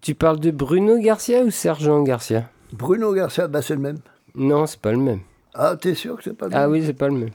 Tu 0.01 0.15
parles 0.17 0.41
de 0.41 0.51
Bruno 0.51 0.99
Garcia 0.99 1.43
ou 1.43 1.51
Sergent 1.51 2.03
Garcia? 2.03 2.49
Bruno 2.73 3.13
Garcia, 3.13 3.47
bah 3.47 3.63
c'est 3.63 3.75
le 3.75 3.81
même. 3.81 3.99
Non, 4.35 4.67
c'est 4.67 4.81
pas 4.81 4.91
le 4.91 4.99
même. 4.99 5.21
Ah, 5.59 5.76
t'es 5.81 5.94
sûr 5.94 6.17
que 6.18 6.25
c'est 6.25 6.35
pas 6.36 6.49
le 6.49 6.55
Ah 6.55 6.60
même 6.62 6.70
oui, 6.73 6.83
c'est 6.85 6.93
pas 6.93 7.09
le 7.09 7.15
même. 7.15 7.31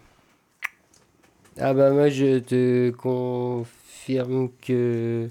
Ah 1.60 1.74
bah 1.74 1.90
moi 1.92 2.10
je 2.10 2.40
te 2.40 2.92
confirme 2.92 4.50
que... 4.62 5.28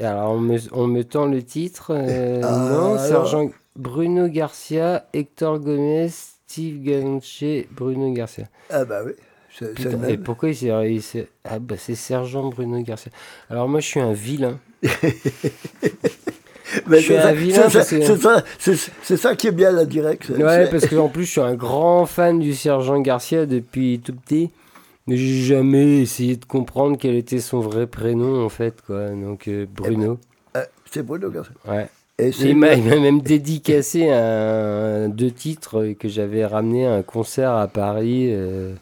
Alors 0.00 0.32
on 0.32 0.40
me, 0.40 0.58
on 0.72 0.86
me 0.88 1.02
tend 1.04 1.26
le 1.26 1.42
titre. 1.42 1.92
euh, 1.94 2.40
Ah, 2.42 2.50
non, 2.50 2.94
alors 2.94 2.98
Sergent 3.28 3.50
Bruno 3.76 4.28
Garcia, 4.28 5.06
Hector 5.12 5.60
Gomez, 5.60 6.08
Steve 6.08 6.82
Ganché, 6.84 7.68
Bruno 7.70 8.12
Garcia. 8.12 8.44
Ah 8.70 8.84
bah 8.84 9.02
oui, 9.04 9.12
Putain, 9.74 10.02
et 10.08 10.18
pourquoi 10.18 10.48
il 10.50 10.56
s'est... 10.56 10.92
il 10.92 11.02
s'est- 11.02 11.28
Ah 11.44 11.58
bah 11.60 11.76
c'est 11.78 11.94
Sergent 11.94 12.48
Bruno 12.48 12.80
Garcia. 12.82 13.12
Alors 13.48 13.68
moi 13.68 13.78
je 13.80 13.86
suis 13.86 14.00
un 14.00 14.12
vilain. 14.12 14.58
Mais 16.86 16.98
je 16.98 17.02
suis 17.04 17.14
c'est 17.14 17.20
ça- 17.22 17.32
vilain 17.32 17.68
c'est 17.68 19.16
qui 19.36 19.46
est 19.48 19.52
bien 19.52 19.70
la 19.72 19.84
direct. 19.84 20.24
c'est- 20.26 20.42
Ouais, 20.42 20.68
parce 20.70 20.86
qu'en 20.86 21.08
plus, 21.08 21.24
je 21.24 21.30
suis 21.32 21.40
un 21.40 21.54
grand 21.54 22.06
fan 22.06 22.38
du 22.38 22.54
sergent 22.54 23.00
Garcia 23.00 23.46
depuis 23.46 24.00
tout 24.04 24.14
petit. 24.14 24.50
Mais 25.06 25.16
j'ai 25.18 25.42
jamais 25.42 26.00
essayé 26.00 26.36
de 26.36 26.44
comprendre 26.46 26.96
quel 26.98 27.14
était 27.14 27.38
son 27.40 27.60
vrai 27.60 27.86
prénom, 27.86 28.42
en 28.44 28.48
fait, 28.48 28.80
quoi. 28.86 29.10
Donc, 29.10 29.48
euh, 29.48 29.66
Bruno. 29.70 30.18
Euh, 30.56 30.64
c'est 30.90 31.02
Bruno 31.04 31.28
Garcia. 31.30 31.52
Ouais. 31.68 31.88
Et 32.18 32.30
Il 32.40 32.56
m'a 32.56 32.74
même 32.76 33.20
dédicacé 33.20 34.08
un, 34.08 35.08
deux 35.08 35.32
titres 35.32 35.94
que 35.98 36.08
j'avais 36.08 36.46
ramené 36.46 36.86
à 36.86 36.94
un 36.94 37.02
concert 37.02 37.50
à 37.50 37.66
Paris 37.66 38.28
euh, 38.30 38.72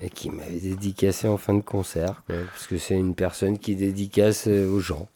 et 0.00 0.08
qui 0.08 0.30
m'avait 0.30 0.58
dédicacé 0.60 1.28
en 1.28 1.36
fin 1.36 1.52
de 1.54 1.60
concert. 1.60 2.22
quoi, 2.26 2.36
parce 2.52 2.66
que 2.66 2.78
c'est 2.78 2.94
une 2.94 3.14
personne 3.14 3.58
qui 3.58 3.76
dédicace 3.76 4.46
aux 4.48 4.80
gens. 4.80 5.08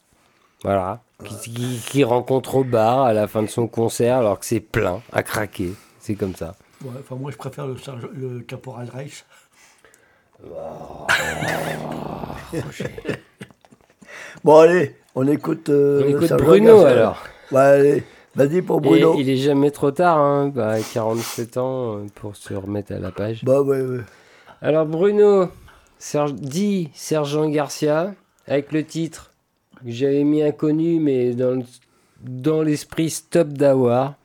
Voilà. 0.63 1.01
Qui, 1.23 1.35
qui- 1.53 1.81
qui 1.89 2.03
rencontre 2.03 2.55
au 2.55 2.63
bar 2.63 3.01
à 3.03 3.13
la 3.13 3.27
fin 3.27 3.41
de 3.41 3.47
son 3.47 3.67
concert 3.67 4.17
alors 4.17 4.39
que 4.39 4.45
c'est 4.45 4.59
plein, 4.59 5.01
à 5.11 5.23
craquer. 5.23 5.71
C'est 5.99 6.15
comme 6.15 6.35
ça. 6.35 6.55
Ouais, 6.83 6.91
enfin, 6.99 7.15
moi, 7.15 7.31
je 7.31 7.37
préfère 7.37 7.65
le, 7.67 7.75
le 8.13 8.39
caporal 8.41 8.89
Reich. 8.93 9.25
Bon, 14.43 14.59
allez, 14.59 14.95
on 15.15 15.27
écoute. 15.27 15.69
euh, 15.69 16.03
On 16.05 16.07
écoute 16.09 16.33
Bruno 16.37 16.81
alors. 16.81 17.23
Ouais, 17.51 17.59
allez, 17.59 18.03
vas-y 18.35 18.61
pour 18.61 18.81
Bruno. 18.81 19.15
Et 19.15 19.21
il 19.21 19.29
est 19.29 19.37
jamais 19.37 19.71
trop 19.71 19.91
tard, 19.91 20.17
hein, 20.19 20.47
bah, 20.53 20.75
47 20.93 21.57
ans 21.57 21.97
euh, 21.97 22.05
pour 22.15 22.35
se 22.35 22.53
remettre 22.53 22.93
à 22.93 22.99
la 22.99 23.11
page. 23.11 23.43
Bah, 23.43 23.61
ouais, 23.61 23.81
ouais. 23.81 23.99
Alors 24.61 24.85
Bruno, 24.85 25.49
Serge, 25.97 26.33
dit 26.33 26.89
Sergent 26.93 27.49
Garcia, 27.49 28.13
avec 28.47 28.71
le 28.71 28.83
titre 28.85 29.31
j'avais 29.85 30.23
mis 30.23 30.41
inconnu, 30.43 30.99
mais 30.99 31.33
dans, 31.33 31.51
le- 31.51 31.65
dans 32.21 32.61
l'esprit 32.61 33.09
Stop 33.09 33.49
Dawar, 33.49 34.15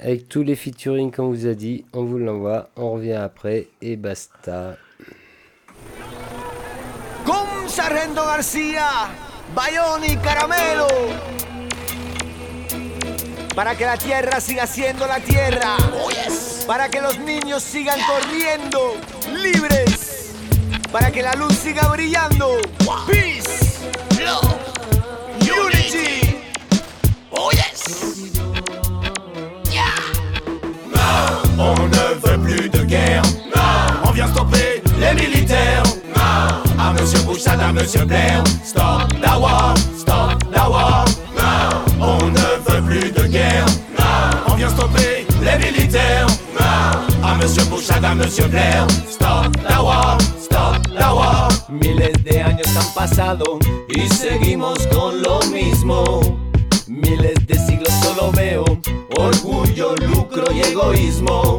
avec 0.00 0.28
tous 0.28 0.42
les 0.42 0.56
featuring 0.56 1.12
qu'on 1.12 1.28
vous 1.28 1.46
a 1.46 1.54
dit, 1.54 1.84
on 1.92 2.04
vous 2.04 2.18
l'envoie, 2.18 2.68
on 2.76 2.92
revient 2.92 3.12
après 3.12 3.68
et 3.80 3.96
basta. 3.96 4.76
Con 7.24 7.68
Sargento 7.68 8.22
García, 8.24 8.86
Bayoni, 9.54 10.16
Caramelo. 10.22 10.86
Para 13.54 13.76
que 13.76 13.84
la 13.84 13.96
tierra 13.98 14.40
siga 14.40 14.66
siendo 14.66 15.06
la 15.06 15.20
tierra. 15.20 15.76
Para 16.66 16.88
que 16.88 17.00
los 17.02 17.18
niños 17.18 17.62
sigan 17.62 17.98
corriendo 18.06 18.94
libres. 19.42 20.01
Para 20.92 21.10
que 21.10 21.22
la 21.22 21.32
luz 21.32 21.54
siga 21.54 21.88
brillando. 21.88 22.58
Peace, 23.06 23.80
love, 24.22 24.58
unity. 25.40 26.36
Oh 27.30 27.50
yes. 27.50 27.80
On 31.58 31.74
ne 31.74 32.14
veut 32.22 32.38
plus 32.38 32.68
de 32.68 32.84
guerre. 32.84 33.22
On 34.04 34.10
vient 34.10 34.28
stopper 34.28 34.82
les 34.98 35.14
militaires. 35.14 35.82
À 36.78 36.92
Monsieur 36.92 37.20
Bush, 37.20 37.46
à 37.46 37.72
Monsieur 37.72 38.04
Blair. 38.04 38.44
Stop 38.62 39.12
la 39.22 39.38
war, 39.38 39.74
stop 39.98 40.42
la 40.52 40.68
war. 40.68 41.04
On 42.00 42.18
ne 42.26 42.48
veut 42.68 42.82
plus 42.82 43.10
de 43.10 43.26
guerre. 43.28 43.64
On 44.46 44.54
vient 44.56 44.68
stopper 44.68 45.26
les 45.40 45.56
militaires. 45.64 46.26
À 47.24 47.34
Monsieur 47.36 47.64
Bush, 47.64 47.88
à 47.90 48.14
Monsieur 48.14 48.46
Blair. 48.48 48.86
Stop 49.08 49.56
la 49.68 49.82
war, 49.82 50.18
Miles 51.68 52.24
de 52.24 52.42
años 52.42 52.66
han 52.76 52.94
pasado 52.94 53.58
y 53.88 54.08
seguimos 54.08 54.86
con 54.88 55.22
lo 55.22 55.40
mismo. 55.50 56.41
Miles 57.02 57.34
de 57.48 57.58
siglos 57.58 57.92
solo 58.00 58.30
veo 58.30 58.64
orgullo, 59.18 59.96
lucro 59.96 60.44
y 60.54 60.60
egoísmo. 60.60 61.58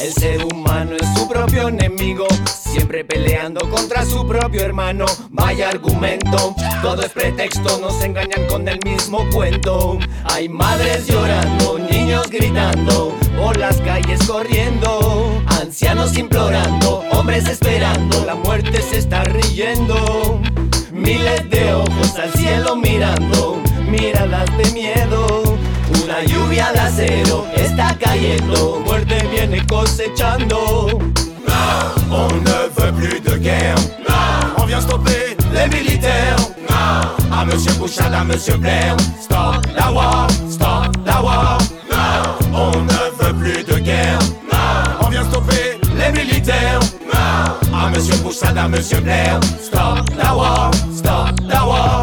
El 0.00 0.12
ser 0.12 0.44
humano 0.44 0.92
es 1.00 1.18
su 1.18 1.28
propio 1.28 1.66
enemigo, 1.66 2.26
siempre 2.46 3.04
peleando 3.04 3.68
contra 3.70 4.04
su 4.04 4.24
propio 4.24 4.60
hermano. 4.60 5.04
Vaya 5.30 5.70
argumento, 5.70 6.54
todo 6.80 7.02
es 7.02 7.10
pretexto, 7.10 7.78
nos 7.80 8.00
engañan 8.04 8.46
con 8.48 8.68
el 8.68 8.78
mismo 8.84 9.28
cuento. 9.32 9.98
Hay 10.26 10.48
madres 10.48 11.08
llorando, 11.08 11.76
niños 11.90 12.30
gritando, 12.30 13.16
por 13.36 13.56
las 13.58 13.78
calles 13.80 14.20
corriendo, 14.28 15.42
ancianos 15.60 16.16
implorando, 16.16 17.02
hombres 17.10 17.48
esperando, 17.48 18.24
la 18.24 18.36
muerte 18.36 18.80
se 18.80 18.98
está 18.98 19.24
riendo. 19.24 20.40
Miles 20.92 21.50
de 21.50 21.74
ojos 21.74 22.16
al 22.16 22.32
cielo 22.34 22.76
mirando, 22.76 23.60
miradas 23.94 24.50
de 24.56 24.72
miedo. 24.72 25.42
Una 26.02 26.22
lluvia 26.24 26.72
de 26.72 26.80
acero 26.80 27.46
está 27.54 27.96
cayendo, 27.98 28.80
muerte 28.84 29.18
viene 29.30 29.64
cosechando. 29.66 30.88
On 32.10 32.28
ne 32.28 32.58
veut 32.76 32.92
plus 32.92 33.20
de 33.20 33.36
guerre. 33.38 33.74
On 34.56 34.64
vient 34.66 34.80
stopper 34.80 35.36
les 35.52 35.68
militaires. 35.68 36.36
À 37.30 37.44
Monsieur 37.44 37.72
Bush, 37.74 37.98
à 37.98 38.24
Monsieur 38.24 38.56
Blair. 38.56 38.96
Stop 39.20 39.66
la 39.76 39.90
war, 39.90 40.28
stop 40.48 40.96
la 41.04 41.20
war. 41.22 41.58
On 42.52 42.70
ne 42.70 43.02
veut 43.18 43.34
plus 43.34 43.64
de 43.64 43.78
guerre. 43.78 44.18
On 45.00 45.08
vient 45.08 45.24
stopper 45.24 45.78
les 45.96 46.12
militaires. 46.12 46.80
À 47.12 47.90
Monsieur 47.90 48.16
Bush, 48.22 48.42
à 48.42 48.68
Monsieur 48.68 49.00
Blair. 49.00 49.40
Stop 49.60 50.08
la 50.16 50.34
war, 50.34 50.70
stop 50.94 51.40
la 51.48 51.66
war. 51.66 51.93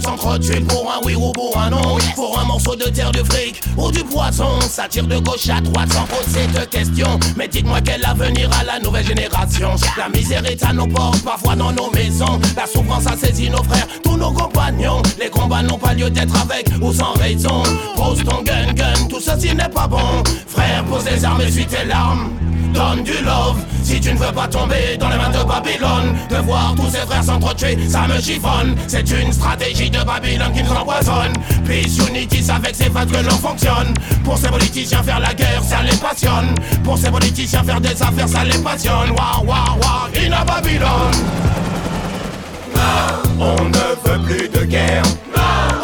Tout 0.00 0.06
le 0.06 0.12
monde 0.12 0.20
s'entretue 0.20 0.60
pour 0.64 0.90
un 0.90 1.04
oui 1.04 1.14
ou 1.14 1.30
pour 1.32 1.56
un 1.58 1.70
non. 1.70 1.98
Pour 2.14 2.38
un 2.38 2.44
morceau 2.44 2.74
de 2.74 2.84
terre, 2.84 3.10
du 3.10 3.20
fric 3.20 3.60
ou 3.76 3.90
du 3.90 4.02
poisson 4.04 4.60
Ça 4.60 4.88
tire 4.88 5.06
de 5.06 5.18
gauche 5.18 5.48
à 5.48 5.60
droite 5.60 5.92
sans 5.92 6.04
poser 6.04 6.46
de 6.46 6.64
questions. 6.64 7.18
Mais 7.36 7.48
dites-moi 7.48 7.80
quel 7.82 8.04
avenir 8.04 8.48
à 8.58 8.64
la 8.64 8.78
nouvelle 8.78 9.06
génération. 9.06 9.70
La 9.98 10.08
misère 10.08 10.44
est 10.46 10.62
à 10.64 10.72
nos 10.72 10.86
portes, 10.86 11.22
parfois 11.22 11.56
dans 11.56 11.72
nos 11.72 11.90
maisons. 11.90 12.40
La 12.56 12.66
souffrance 12.66 13.06
a 13.06 13.16
saisi 13.16 13.50
nos 13.50 13.62
frères, 13.62 13.86
tous 14.02 14.16
nos 14.16 14.32
compagnons. 14.32 15.02
Les 15.20 15.28
combats 15.28 15.62
n'ont 15.62 15.78
pas 15.78 15.94
lieu 15.94 16.08
d'être 16.08 16.40
avec 16.40 16.68
ou 16.80 16.92
sans 16.92 17.12
raison. 17.14 17.62
Pose 17.96 18.22
ton 18.24 18.42
gun 18.42 18.72
gun, 18.72 19.06
tout 19.08 19.20
ceci 19.20 19.54
n'est 19.54 19.68
pas 19.68 19.86
bon. 19.86 20.22
Frère, 20.46 20.84
pose 20.84 21.04
les 21.04 21.24
armes 21.24 21.42
et 21.42 21.50
suis 21.50 21.66
tes 21.66 21.84
larmes. 21.84 22.30
Donne 22.72 23.02
du 23.02 23.18
love 23.24 23.58
si 23.82 24.00
tu 24.00 24.12
ne 24.12 24.18
veux 24.18 24.32
pas 24.32 24.46
tomber 24.46 24.96
dans 24.98 25.08
les 25.08 25.16
mains 25.16 25.30
de 25.30 25.42
Babylone. 25.42 26.16
De 26.28 26.36
voir 26.36 26.74
tous 26.76 26.90
ses 26.90 27.04
frères 27.06 27.24
s'entretuer, 27.24 27.76
ça 27.88 28.06
me 28.06 28.20
chiffonne. 28.20 28.76
C'est 28.86 29.10
une 29.10 29.32
stratégie 29.32 29.89
de 29.90 30.04
Babylone 30.04 30.52
qui 30.52 30.62
nous 30.62 30.72
empoisonne. 30.72 31.32
Peace 31.66 31.98
Unity, 32.08 32.50
avec 32.50 32.74
ces 32.74 32.90
phases 32.90 33.06
que 33.10 33.24
l'on 33.24 33.36
fonctionne. 33.36 33.92
Pour 34.24 34.38
ces 34.38 34.48
politiciens, 34.48 35.02
faire 35.02 35.20
la 35.20 35.34
guerre, 35.34 35.62
ça 35.62 35.82
les 35.82 35.96
passionne. 35.96 36.54
Pour 36.84 36.98
ces 36.98 37.10
politiciens, 37.10 37.62
faire 37.62 37.80
des 37.80 38.02
affaires, 38.02 38.28
ça 38.28 38.44
les 38.44 38.58
passionne. 38.58 39.10
Waouh, 39.10 39.46
waouh, 39.46 39.78
waouh, 39.82 40.26
in 40.26 40.32
a 40.32 40.44
Babylone. 40.44 41.16
On 43.38 43.64
ne 43.64 43.94
veut 44.04 44.18
plus 44.26 44.48
de 44.48 44.64
guerre. 44.64 45.02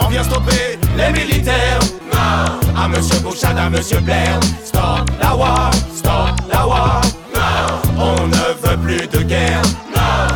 On 0.00 0.08
vient 0.08 0.22
stopper 0.22 0.78
les 0.96 1.10
militaires. 1.12 1.80
À 2.76 2.88
Monsieur 2.88 3.18
Bush, 3.20 3.42
à 3.44 3.70
Monsieur 3.70 4.00
Blair. 4.00 4.38
Stop 4.64 5.10
la 5.20 5.34
war, 5.34 5.70
stop 5.94 6.30
la 6.52 6.66
war. 6.66 7.00
On 7.98 8.26
ne 8.26 8.36
veut 8.62 8.76
plus 8.76 9.06
de 9.08 9.22
guerre. 9.24 9.62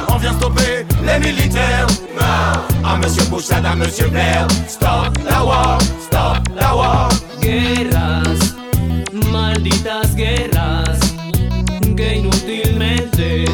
On 0.08 0.16
vient 0.16 0.32
stopper 0.32 0.86
les 1.04 1.18
militaires. 1.18 1.86
À 2.90 2.96
Monsieur 2.96 3.22
Bush, 3.30 3.52
à 3.52 3.76
Monsieur 3.76 4.08
Blair. 4.08 4.48
Stop 4.66 5.16
la 5.24 5.44
war, 5.44 5.78
stop 6.00 6.40
la 6.56 6.74
war. 6.74 7.08
Guerras, 7.40 8.56
malditas 9.30 10.16
guerras, 10.16 10.98
que 11.96 12.16
inútilmente 12.16 13.44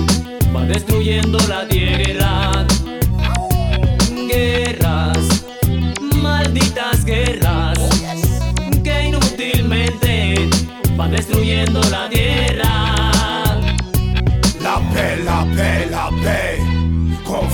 van 0.52 0.68
destruyendo 0.68 1.38
la 1.48 1.68
tierra. 1.68 2.64
Guerras, 4.26 5.44
malditas 6.14 7.04
guerras, 7.04 7.78
que 8.82 9.08
inútilmente 9.08 10.48
van 10.96 11.10
destruyendo 11.10 11.82
la 11.90 12.08
tierra. 12.08 13.12
La 14.62 14.80
paix, 14.94 15.24
la 15.26 15.44
paix, 15.54 15.90
la 15.90 16.10
paix 16.24 16.65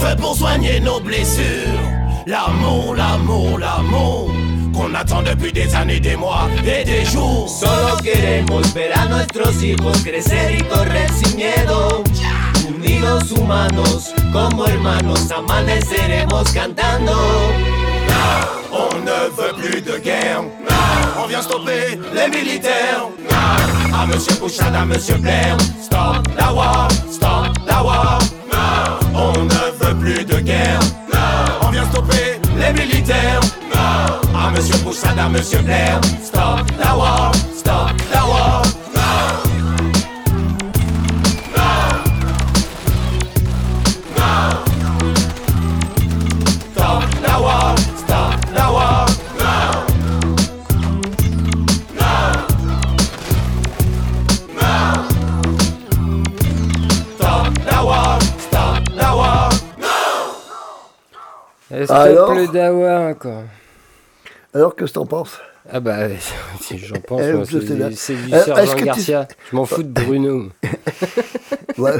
Fait 0.03 0.17
pour 0.17 0.37
soigner 0.37 0.81
nos 0.81 0.99
blessures. 0.99 1.79
L'amour, 2.27 2.95
l'amour, 2.97 3.59
l'amour 3.59 4.31
Qu'on 4.75 4.95
attend 4.95 5.23
depuis 5.23 5.53
des 5.53 5.73
années, 5.75 6.01
des 6.01 6.17
mois 6.17 6.49
et 6.65 6.85
des 6.85 7.05
jours. 7.05 7.49
Solo 7.49 7.97
queremos 8.03 8.75
ver 8.75 8.93
a 8.99 9.07
nuestros 9.07 9.63
hijos 9.63 10.03
crecer 10.03 10.57
y 10.59 10.63
correr 10.65 11.09
sin 11.11 11.37
miedo. 11.37 12.03
Unidos 12.69 13.31
humanos, 13.31 14.13
como 14.33 14.67
hermanos, 14.67 15.31
amaneceremos 15.31 16.51
cantando. 16.53 17.17
On 18.73 18.99
ne 19.05 19.29
veut 19.37 19.55
plus 19.57 19.83
de 19.83 19.99
guerre. 19.99 20.43
On 21.23 21.27
vient 21.29 21.43
stopper 21.43 21.99
les 22.15 22.29
militaires. 22.29 23.09
À 23.95 24.07
Monsieur 24.07 24.35
Bush, 24.41 24.59
à 24.59 24.85
Monsieur 24.85 25.17
Blair. 25.19 25.57
Stop 25.81 26.27
la 26.37 26.53
war, 26.53 26.89
stop 27.11 27.57
la 27.67 27.83
war 27.83 28.19
stopper 32.73 32.87
les 32.87 32.87
militaires 32.87 33.41
À 34.35 34.51
Monsieur 34.51 34.77
Bush, 34.85 34.97
à 35.05 35.29
Monsieur 35.29 35.61
Blair. 35.61 36.01
Stop 36.23 36.71
la 36.79 36.97
war, 36.97 37.33
Alors 61.95 62.35
le 62.35 62.47
dawa, 62.49 63.15
quoi 63.15 63.43
Alors, 64.55 64.75
qu'est-ce 64.77 64.91
que 64.93 64.99
t'en 64.99 65.07
penses? 65.07 65.39
Ah 65.73 65.81
bah, 65.81 66.09
j'en 66.77 66.97
pense, 67.01 67.21
bien. 67.21 67.91
c'est 67.95 68.15
du 68.15 68.35
Euh, 68.35 68.43
Sergent 68.45 68.73
que 68.75 68.79
tu- 68.79 68.85
Garcia. 68.85 69.29
Je 69.51 69.57
m'en 69.57 69.65
fous 69.65 69.83
de 69.83 69.89
Bruno. 69.89 70.49
Ouais. 71.79 71.93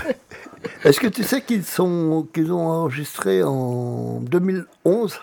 Est-ce 0.85 1.01
que 1.01 1.07
tu 1.07 1.23
sais 1.25 1.41
qu'ils 1.41 1.65
sont 1.65 2.27
qu'ils 2.35 2.53
ont 2.53 2.61
enregistré 2.67 3.43
en 3.43 4.21
2011 4.21 5.19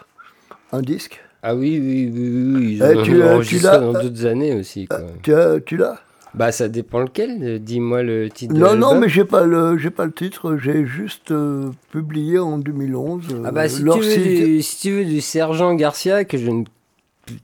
un 0.72 0.82
disque? 0.82 1.22
Ah 1.44 1.54
oui, 1.56 1.80
oui, 1.82 2.12
oui, 2.14 2.30
oui. 2.56 2.74
Ils 2.76 2.82
Eh, 2.84 2.98
ont 2.98 3.04
tu 3.04 3.16
l'as- 3.18 3.34
enregistré 3.36 3.78
tu 3.78 3.84
dans 3.84 3.94
d'autres 3.94 4.26
années 4.26 4.56
aussi, 4.56 4.88
quoi. 4.88 5.00
Tu, 5.22 5.34
as- 5.34 5.60
tu 5.60 5.78
l'as? 5.78 6.00
Bah, 6.36 6.52
ça 6.52 6.68
dépend 6.68 7.00
lequel. 7.00 7.40
euh, 7.44 7.60
Dis-moi 7.60 8.04
le 8.04 8.30
titre 8.30 8.54
de 8.54 8.60
Non, 8.60 8.76
non, 8.76 8.88
l'album. 8.90 9.00
mais 9.00 9.10
j'ai 9.10 9.26
pas 9.26 9.46
le 9.46 9.78
j'ai 9.78 9.90
pas 9.90 10.06
le 10.06 10.12
titre. 10.12 10.58
J'ai 10.58 10.86
juste 10.86 11.32
euh, 11.32 11.72
publié 11.92 12.38
en 12.40 12.58
2011. 12.60 13.24
euh, 13.32 13.44
Ah 13.46 13.52
bah, 13.52 13.68
si 13.68 13.82
leur 13.82 13.96
tu, 13.96 14.02
veux 14.04 14.10
site. 14.12 14.46
du, 14.46 14.62
si 14.62 14.80
tu 14.82 14.92
veux 14.92 15.06
du 15.06 15.22
Sergent 15.22 15.74
Garcia, 15.76 16.26
que 16.26 16.38
je 16.38 16.50
ne... 16.52 16.64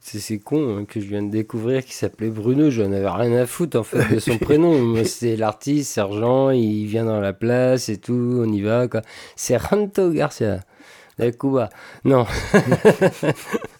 C'est 0.01 0.17
c'est 0.19 0.39
con, 0.39 0.77
hein, 0.79 0.85
que 0.87 0.99
je 0.99 1.05
viens 1.05 1.21
de 1.21 1.29
découvrir, 1.29 1.85
qui 1.85 1.93
s'appelait 1.93 2.29
Bruno, 2.31 2.71
j'en 2.71 2.91
avais 2.91 3.07
rien 3.07 3.33
à 3.37 3.45
foutre 3.45 3.77
en 3.79 3.83
fait 3.83 4.13
de 4.15 4.19
son 4.19 4.37
prénom. 4.39 4.95
C'est 5.03 5.35
l'artiste, 5.35 5.91
Sergent, 5.91 6.49
il 6.49 6.85
vient 6.87 7.05
dans 7.05 7.19
la 7.19 7.33
place 7.33 7.89
et 7.89 7.97
tout, 7.97 8.13
on 8.39 8.51
y 8.51 8.61
va 8.61 8.87
quoi. 8.87 9.01
C'est 9.35 9.57
Ranto 9.57 10.09
Garcia, 10.11 10.61
de 11.19 11.29
Cuba. 11.29 11.69
Non. 12.03 12.25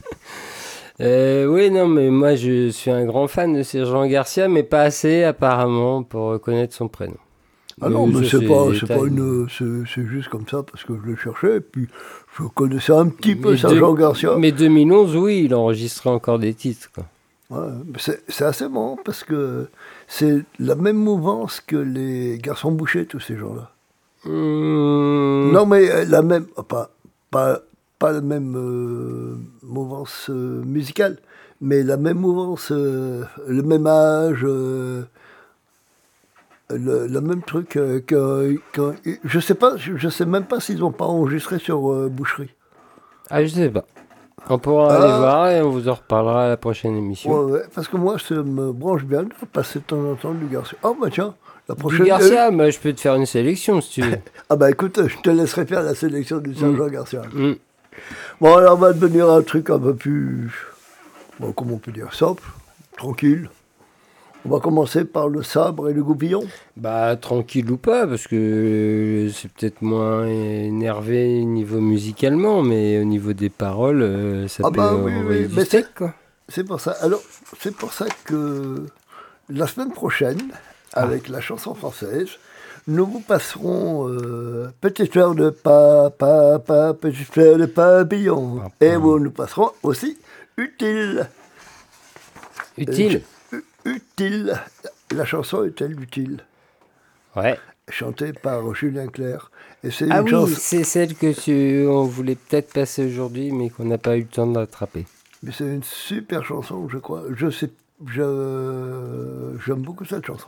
Euh, 1.01 1.45
oui, 1.45 1.69
non, 1.71 1.87
mais 1.87 2.09
moi 2.09 2.35
je 2.35 2.69
suis 2.69 2.89
un 2.91 3.05
grand 3.05 3.27
fan 3.27 3.53
de 3.53 3.63
Sergent 3.63 4.05
Garcia, 4.07 4.47
mais 4.47 4.63
pas 4.63 4.83
assez 4.83 5.23
apparemment 5.23 6.03
pour 6.03 6.27
reconnaître 6.29 6.73
son 6.73 6.87
prénom. 6.87 7.17
Ah 7.81 7.89
non, 7.89 8.07
mais 8.07 8.25
c'est 8.25 8.47
pas, 8.47 8.67
pas 8.87 9.05
une, 9.05 9.47
c'est 9.49 10.05
juste 10.05 10.29
comme 10.29 10.47
ça 10.47 10.63
parce 10.63 10.85
que 10.85 10.93
je 10.95 11.09
le 11.09 11.17
cherchais 11.17 11.57
et 11.57 11.59
puis 11.59 11.87
je 12.39 12.43
connaissais 12.47 12.93
un 12.93 13.09
petit 13.09 13.35
peu 13.35 13.57
Sergent 13.57 13.91
deux- 13.93 13.99
Garcia. 13.99 14.35
Mais 14.37 14.53
2011, 14.53 15.17
oui, 15.17 15.41
il 15.43 15.53
enregistrait 15.53 16.09
encore 16.09 16.39
des 16.39 16.53
titres. 16.53 16.89
Quoi. 16.95 17.03
Ouais, 17.49 17.67
c'est 18.29 18.45
assez 18.45 18.69
marrant 18.69 18.97
parce 19.03 19.25
que 19.25 19.67
c'est 20.07 20.37
la 20.57 20.75
même 20.75 20.95
mouvance 20.95 21.59
que 21.59 21.75
les 21.75 22.37
garçons 22.41 22.71
bouchés, 22.71 23.05
tous 23.05 23.19
ces 23.19 23.35
gens-là. 23.35 23.69
Hmm. 24.23 25.51
Non, 25.51 25.65
mais 25.65 25.91
euh, 25.91 26.05
la 26.07 26.21
même, 26.21 26.45
pas, 26.69 26.89
pas, 27.29 27.59
pas 27.99 28.11
la 28.11 28.21
même 28.21 28.55
euh, 28.57 29.35
mouvance 29.63 30.27
euh, 30.29 30.61
musicale, 30.63 31.17
mais 31.61 31.83
la 31.83 31.97
même 31.97 32.17
mouvance, 32.19 32.71
euh, 32.71 33.23
le 33.47 33.61
même 33.63 33.87
âge, 33.87 34.41
euh, 34.43 35.03
le, 36.69 37.07
le 37.07 37.21
même 37.21 37.41
truc 37.43 37.77
euh, 37.77 37.99
que, 38.05 38.57
que- 38.73 38.93
je 39.23 39.39
sais 39.39 39.53
pas, 39.55 39.77
je, 39.77 39.95
je 39.97 40.09
sais 40.09 40.25
même 40.25 40.45
pas 40.45 40.59
s'ils 40.59 40.83
ont 40.83 40.91
pas 40.91 41.05
enregistré 41.05 41.59
sur 41.59 41.91
euh, 41.91 42.09
Boucherie. 42.09 42.53
Ah, 43.29 43.43
je 43.43 43.49
sais 43.49 43.69
pas. 43.69 43.85
On 44.49 44.59
pourra 44.59 44.93
Ah. 44.93 44.95
aller 44.97 45.17
voir 45.17 45.49
et 45.49 45.61
on 45.61 45.69
vous 45.69 45.87
en 45.89 45.93
reparlera 45.93 46.45
à 46.45 46.49
la 46.49 46.57
prochaine 46.57 46.95
émission. 46.95 47.31
Ouais, 47.31 47.51
ouais, 47.53 47.61
parce 47.73 47.87
que 47.87 47.97
moi, 47.97 48.17
ça 48.19 48.35
me 48.35 48.71
branche 48.71 49.03
bien 49.03 49.23
de 49.23 49.29
passer 49.51 49.79
de 49.79 49.83
temps 49.85 50.03
en 50.11 50.15
temps 50.15 50.33
du 50.33 50.45
Garcia. 50.47 50.77
Oh 50.83 50.95
bah 50.99 51.07
tiens, 51.11 51.33
la 51.69 51.73
Du 51.75 51.79
prochaine. 51.81 52.05
Garcia, 52.05 52.51
bah, 52.51 52.69
je 52.69 52.77
peux 52.79 52.93
te 52.93 53.01
faire 53.01 53.15
une 53.15 53.25
sélection 53.25 53.79
si 53.81 53.89
tu 53.91 54.01
veux. 54.01 54.17
Ah 54.49 54.55
bah 54.55 54.69
écoute, 54.69 54.99
je 55.07 55.17
te 55.17 55.29
laisserai 55.31 55.65
faire 55.65 55.81
la 55.81 55.95
sélection 55.95 56.37
du 56.39 56.53
Saint-Jean 56.53 56.87
Garcia. 56.87 57.21
Mm. 57.33 57.53
Bon, 58.41 58.55
alors 58.55 58.73
on 58.73 58.77
va 58.77 58.93
devenir 58.93 59.29
un 59.29 59.41
truc 59.41 59.69
un 59.69 59.79
peu 59.79 59.95
plus, 59.95 60.51
bon, 61.39 61.51
comment 61.51 61.75
on 61.75 61.77
peut 61.77 61.91
dire, 61.91 62.13
simple, 62.13 62.43
tranquille. 62.97 63.49
On 64.47 64.49
va 64.49 64.59
commencer 64.59 65.05
par 65.05 65.27
le 65.27 65.41
sabre 65.41 65.89
et 65.89 65.93
le 65.93 66.03
goupillon. 66.03 66.43
Bah, 66.77 67.15
tranquille 67.15 67.71
ou 67.71 67.77
pas, 67.77 68.05
parce 68.05 68.27
que 68.27 68.35
euh, 68.35 69.29
c'est 69.31 69.51
peut-être 69.51 69.81
moins 69.81 70.27
énervé 70.27 71.43
niveau 71.43 71.79
musicalement, 71.79 72.61
mais 72.61 72.99
au 72.99 73.05
niveau 73.05 73.33
des 73.33 73.49
paroles, 73.49 74.03
euh, 74.03 74.47
ça 74.47 74.61
Ah 74.63 74.69
peut 74.69 74.77
bah 74.77 74.93
oui, 74.93 75.15
envoyer 75.15 75.41
oui, 75.41 75.47
du 75.47 75.55
mais 75.55 75.65
steak, 75.65 75.95
quoi. 75.95 76.13
C'est 76.47 76.63
pour 76.63 76.79
ça. 76.79 76.91
Alors, 77.01 77.21
c'est 77.59 77.75
pour 77.75 77.91
ça 77.91 78.05
que 78.25 78.85
la 79.49 79.65
semaine 79.65 79.91
prochaine, 79.91 80.51
avec 80.93 81.27
la 81.27 81.41
chanson 81.41 81.73
française, 81.73 82.29
nous 82.87 83.05
vous 83.05 83.19
passerons 83.19 84.07
euh, 84.09 84.71
Petite 84.81 85.11
fleur 85.11 85.33
de 85.35 85.49
papa, 85.49 86.11
papa, 86.17 86.93
petite 86.93 87.27
fleur 87.31 87.57
de 87.57 87.65
papillon. 87.65 88.61
Et 88.81 88.95
vous 88.95 89.19
nous 89.19 89.31
passerons 89.31 89.71
aussi 89.83 90.17
Utile. 90.57 91.27
Utile 92.77 93.21
Euh, 93.53 93.57
u- 93.85 93.95
Utile. 93.95 94.53
La 95.15 95.25
chanson 95.25 95.63
est-elle 95.65 95.99
utile? 96.01 96.41
Ouais. 97.35 97.57
Chantée 97.89 98.33
par 98.33 98.73
Julien 98.73 99.07
Clerc. 99.07 99.51
Et 99.83 99.91
c'est 99.91 100.07
Ah 100.09 100.19
une 100.19 100.25
oui, 100.25 100.31
chanson. 100.31 100.55
c'est 100.57 100.83
celle 100.83 101.13
que 101.15 101.31
tu, 101.39 101.85
on 101.87 102.03
voulait 102.05 102.35
peut-être 102.35 102.73
passer 102.73 103.05
aujourd'hui, 103.05 103.51
mais 103.51 103.69
qu'on 103.69 103.85
n'a 103.85 103.97
pas 103.99 104.17
eu 104.17 104.21
le 104.21 104.27
temps 104.27 104.47
d'attraper. 104.47 105.05
Mais 105.43 105.51
c'est 105.51 105.65
une 105.65 105.83
super 105.83 106.43
chanson, 106.43 106.87
je 106.89 106.97
crois. 106.97 107.23
Je 107.35 107.49
sais, 107.51 107.69
je, 108.05 109.55
j'aime 109.65 109.81
beaucoup 109.81 110.05
cette 110.05 110.25
chanson. 110.25 110.47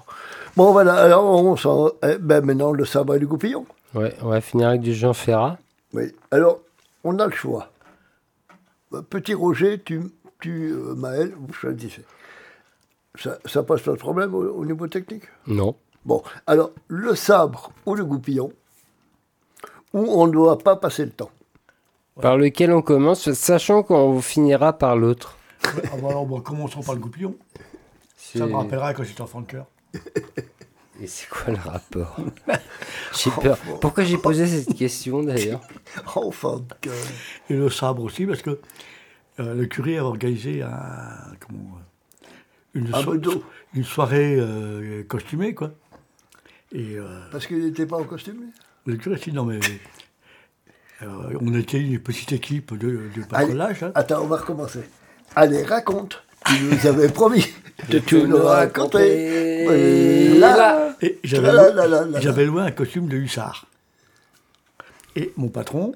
Bon, 0.55 0.71
voilà, 0.71 0.95
alors 0.95 1.25
on 1.25 1.55
s'en. 1.55 1.91
eh 2.03 2.17
ben 2.17 2.43
maintenant, 2.43 2.71
le 2.71 2.83
sabre 2.85 3.15
et 3.15 3.19
le 3.19 3.27
goupillon. 3.27 3.65
Ouais, 3.93 4.13
on 4.21 4.29
va 4.29 4.41
finir 4.41 4.69
avec 4.69 4.81
du 4.81 4.93
Jean 4.93 5.13
Ferrat. 5.13 5.57
Oui, 5.93 6.13
alors, 6.31 6.59
on 7.03 7.17
a 7.19 7.25
le 7.27 7.31
choix. 7.31 7.71
Euh, 8.93 9.01
Petit 9.01 9.33
Roger, 9.33 9.81
tu, 9.81 10.01
tu 10.41 10.71
euh, 10.71 10.93
Maël, 10.95 11.33
vous 11.39 11.53
choisissez. 11.53 12.03
Ça, 13.15 13.37
ça 13.45 13.63
pose 13.63 13.81
pas 13.81 13.91
de 13.91 13.97
problème 13.97 14.35
au, 14.35 14.43
au 14.43 14.65
niveau 14.65 14.87
technique? 14.87 15.23
Non. 15.47 15.75
Bon, 16.05 16.21
alors, 16.45 16.71
le 16.87 17.15
sabre 17.15 17.71
ou 17.85 17.95
le 17.95 18.03
goupillon, 18.03 18.51
où 19.93 19.99
on 19.99 20.27
ne 20.27 20.33
doit 20.33 20.57
pas 20.57 20.75
passer 20.75 21.05
le 21.05 21.11
temps. 21.11 21.31
Par 22.21 22.37
lequel 22.37 22.71
on 22.73 22.81
commence, 22.81 23.31
sachant 23.31 23.83
qu'on 23.83 24.19
finira 24.21 24.73
par 24.73 24.97
l'autre. 24.97 25.36
Ah 25.63 25.97
bah 26.01 26.09
alors, 26.09 26.25
bon, 26.25 26.39
commençons 26.41 26.81
par 26.81 26.95
le 26.95 27.01
goupillon? 27.01 27.35
Ça 28.17 28.45
me 28.45 28.55
rappellera 28.55 28.93
quand 28.93 29.03
j'étais 29.03 29.21
enfant 29.21 29.41
de 29.41 29.47
cœur. 29.47 29.65
Et 31.01 31.07
c'est 31.07 31.29
quoi 31.29 31.53
le 31.53 31.59
rapport? 31.59 32.17
J'ai 33.13 33.29
peur. 33.31 33.57
Pourquoi 33.81 34.03
j'ai 34.03 34.17
posé 34.17 34.47
cette 34.47 34.75
question 34.75 35.21
d'ailleurs? 35.23 35.61
Enfant 36.15 36.57
de 36.59 36.73
cœur. 36.81 36.93
Et 37.49 37.53
le 37.55 37.69
sabre 37.69 38.03
aussi, 38.03 38.25
parce 38.25 38.41
que 38.41 38.59
euh, 39.39 39.53
le 39.53 39.65
curé 39.67 39.97
a 39.97 40.03
organisé 40.05 40.63
un, 40.63 40.71
comment, 41.39 41.77
euh, 41.77 42.29
une, 42.73 42.93
Un 42.93 43.01
so- 43.03 43.11
peu 43.11 43.17
d'eau. 43.19 43.43
une 43.75 43.83
soirée 43.83 44.35
euh, 44.39 45.03
costumée, 45.03 45.53
quoi. 45.53 45.71
Et 46.71 46.95
euh, 46.97 47.21
Parce 47.31 47.45
qu'il 47.47 47.63
n'était 47.63 47.85
pas 47.85 47.97
en 47.97 48.03
costume 48.03 48.51
le 48.85 48.95
curé, 48.95 49.17
si, 49.17 49.31
non, 49.31 49.43
mais. 49.45 49.59
euh, 51.03 51.37
on 51.41 51.53
était 51.53 51.79
une 51.79 51.99
petite 51.99 52.31
équipe 52.31 52.73
de, 52.73 53.09
de 53.15 53.23
patronage. 53.23 53.83
hein. 53.83 53.91
Attends, 53.95 54.23
on 54.23 54.27
va 54.27 54.37
recommencer. 54.37 54.81
Allez, 55.39 55.61
raconte. 55.61 56.23
Tu 56.47 56.63
nous 56.63 56.87
avais 56.87 57.09
promis 57.09 57.45
de 57.89 57.99
tout 57.99 58.25
nous 58.25 58.41
raconter. 58.41 59.65
Voilà. 60.39 60.95
Et 60.99 61.19
j'avais 61.23 61.51
Là, 61.53 61.71
là, 61.71 61.87
là, 61.87 62.05
là, 62.05 62.19
j'avais 62.19 62.43
loué 62.43 62.63
un 62.63 62.71
costume 62.71 63.07
de 63.07 63.17
hussard. 63.17 63.67
Et 65.15 65.33
mon 65.37 65.49
patron, 65.49 65.93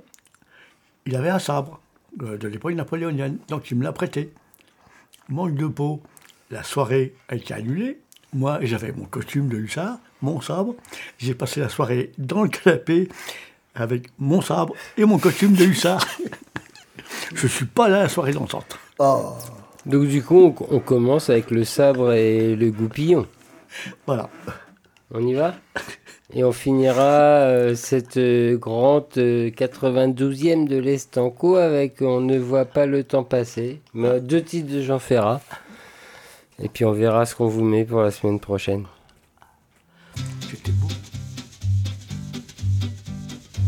il 1.07 1.15
avait 1.15 1.31
un 1.31 1.39
sabre 1.39 1.79
euh, 2.21 2.37
de 2.37 2.47
l'époque 2.47 2.75
napoléonienne, 2.75 3.39
donc 3.47 3.71
il 3.71 3.77
me 3.77 3.83
l'a 3.83 3.91
prêté. 3.93 4.31
Manque 5.27 5.55
de 5.55 5.65
peau, 5.65 6.03
la 6.51 6.61
soirée 6.61 7.15
a 7.27 7.33
été 7.33 7.55
annulée. 7.55 7.99
Moi, 8.33 8.59
j'avais 8.61 8.91
mon 8.91 9.05
costume 9.05 9.47
de 9.47 9.57
hussard, 9.57 9.97
mon 10.21 10.39
sabre. 10.39 10.75
J'ai 11.17 11.33
passé 11.33 11.61
la 11.61 11.69
soirée 11.69 12.11
dans 12.19 12.43
le 12.43 12.49
canapé 12.49 13.09
avec 13.73 14.05
mon 14.19 14.41
sabre 14.41 14.75
et 14.97 15.05
mon 15.05 15.17
costume 15.17 15.53
de 15.53 15.65
hussard. 15.65 16.05
Je 17.33 17.47
suis 17.47 17.65
pas 17.65 17.89
là 17.89 18.01
à 18.01 18.03
la 18.03 18.09
soirée 18.09 18.33
dansante. 18.33 18.77
Oh. 19.03 19.33
Donc 19.87 20.07
du 20.07 20.21
coup, 20.21 20.53
on, 20.69 20.75
on 20.75 20.79
commence 20.79 21.31
avec 21.31 21.49
le 21.49 21.63
sabre 21.63 22.13
et 22.13 22.55
le 22.55 22.69
goupillon. 22.69 23.25
Voilà. 24.05 24.29
On 25.11 25.25
y 25.25 25.33
va? 25.33 25.55
Et 26.33 26.43
on 26.43 26.51
finira 26.51 27.01
euh, 27.01 27.75
cette 27.75 28.17
euh, 28.17 28.57
grande 28.57 29.07
euh, 29.17 29.49
92e 29.49 30.67
de 30.67 30.77
l'Estanco 30.77 31.55
avec 31.55 32.01
On 32.01 32.21
ne 32.21 32.37
voit 32.37 32.65
pas 32.65 32.85
le 32.85 33.03
temps 33.03 33.23
passer. 33.23 33.81
Mais, 33.93 34.07
euh, 34.07 34.19
deux 34.19 34.41
titres 34.41 34.71
de 34.71 34.81
Jean 34.81 34.99
Ferrat. 34.99 35.41
Et 36.61 36.69
puis 36.69 36.85
on 36.85 36.91
verra 36.91 37.25
ce 37.25 37.35
qu'on 37.35 37.47
vous 37.47 37.63
met 37.63 37.83
pour 37.83 38.01
la 38.01 38.11
semaine 38.11 38.39
prochaine. 38.39 38.85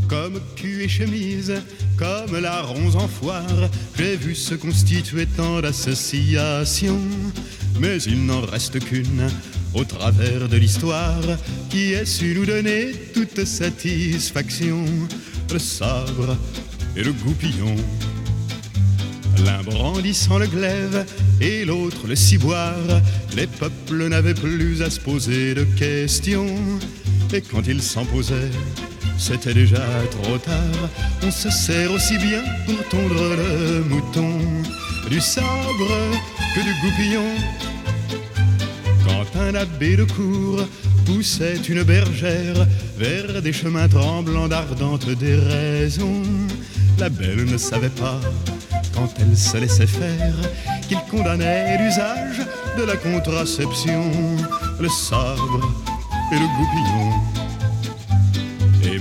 Comme 0.07 0.39
cul 0.55 0.83
et 0.83 0.87
chemise, 0.87 1.61
comme 1.97 2.39
la 2.39 2.61
ronze 2.61 2.95
en 2.95 3.07
foire, 3.07 3.69
j'ai 3.97 4.15
vu 4.15 4.35
se 4.35 4.55
constituer 4.55 5.25
tant 5.25 5.61
d'associations. 5.61 7.01
Mais 7.79 8.01
il 8.03 8.25
n'en 8.25 8.41
reste 8.41 8.79
qu'une 8.79 9.27
au 9.73 9.83
travers 9.83 10.47
de 10.47 10.57
l'histoire 10.57 11.21
qui 11.69 11.93
ait 11.93 12.05
su 12.05 12.35
nous 12.35 12.45
donner 12.45 12.91
toute 13.13 13.45
satisfaction. 13.45 14.85
Le 15.51 15.59
sabre 15.59 16.37
et 16.95 17.03
le 17.03 17.11
goupillon. 17.11 17.75
L'un 19.45 19.63
brandissant 19.63 20.37
le 20.37 20.47
glaive 20.47 21.05
et 21.41 21.65
l'autre 21.65 22.07
le 22.07 22.15
ciboire, 22.15 23.01
les 23.35 23.47
peuples 23.47 24.07
n'avaient 24.07 24.33
plus 24.33 24.81
à 24.81 24.89
se 24.89 24.99
poser 24.99 25.53
de 25.53 25.63
questions. 25.63 26.55
Et 27.33 27.41
quand 27.41 27.65
ils 27.67 27.81
s'en 27.81 28.05
posaient, 28.05 28.51
c'était 29.17 29.53
déjà 29.53 29.85
trop 30.11 30.37
tard. 30.37 30.89
On 31.23 31.31
se 31.31 31.49
sert 31.49 31.91
aussi 31.91 32.17
bien 32.17 32.41
pour 32.65 32.87
tondre 32.89 33.35
le 33.35 33.83
mouton 33.83 34.39
du 35.09 35.19
sabre 35.19 35.91
que 36.55 36.61
du 36.61 36.73
goupillon. 36.81 37.29
Quand 39.05 39.39
un 39.39 39.55
abbé 39.55 39.95
de 39.95 40.03
cour 40.03 40.65
poussait 41.05 41.57
une 41.67 41.83
bergère 41.83 42.65
vers 42.97 43.41
des 43.41 43.53
chemins 43.53 43.87
tremblants 43.87 44.47
d'ardentes 44.47 45.09
déraisons, 45.09 46.23
la 46.99 47.09
belle 47.09 47.45
ne 47.45 47.57
savait 47.57 47.89
pas, 47.89 48.19
quand 48.93 49.13
elle 49.19 49.37
se 49.37 49.57
laissait 49.57 49.87
faire, 49.87 50.35
qu'il 50.87 50.99
condamnait 51.09 51.77
l'usage 51.77 52.41
de 52.77 52.83
la 52.83 52.95
contraception, 52.95 54.11
le 54.79 54.89
sabre 54.89 55.59
et 56.31 56.35
le 56.35 56.47
goupillon. 56.57 57.32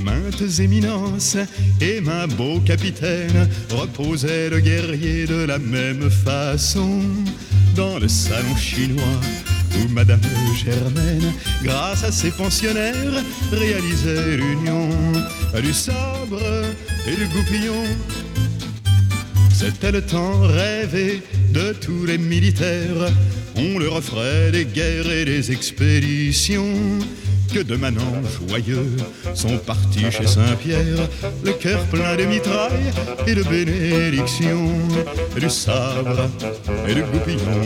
Maintes 0.05 0.58
éminences 0.58 1.36
et 1.81 2.00
main 2.00 2.26
beau 2.26 2.60
capitaine 2.60 3.48
reposaient 3.70 4.50
le 4.50 4.60
guerrier 4.60 5.26
de 5.26 5.44
la 5.44 5.58
même 5.58 6.10
façon 6.10 7.02
dans 7.76 7.98
le 7.98 8.08
salon 8.08 8.56
chinois 8.56 9.20
où 9.76 9.89
Madame 9.92 10.20
Germaine, 10.56 11.32
grâce 11.62 12.05
à 12.05 12.12
ses 12.12 12.31
pensionnaires, 12.31 13.22
réalisait 13.52 14.36
l'union 14.36 14.89
du 15.62 15.72
sabre 15.72 16.42
et 17.06 17.16
du 17.16 17.26
goupillon. 17.26 17.84
C'était 19.55 19.92
le 19.92 20.02
temps 20.02 20.40
rêvé 20.40 21.22
de 21.52 21.72
tous 21.74 22.05
les 22.06 22.18
militaires. 22.18 23.10
On 23.56 23.78
leur 23.78 23.97
offrait 23.97 24.50
des 24.50 24.64
guerres 24.64 25.10
et 25.10 25.24
des 25.24 25.52
expéditions. 25.52 26.98
Que 27.52 27.58
de 27.58 27.76
manants 27.76 28.22
joyeux 28.48 28.97
sont 29.34 29.58
partis 29.58 30.10
chez 30.10 30.26
Saint-Pierre, 30.26 31.06
le 31.44 31.52
cœur 31.52 31.84
plein 31.86 32.16
de 32.16 32.24
mitrailles 32.24 32.92
et 33.26 33.34
de 33.34 33.42
bénédictions, 33.42 34.72
du 35.39 35.50
sabre 35.50 36.31
et 36.89 36.94
du 36.94 37.02
goupillon. 37.02 37.60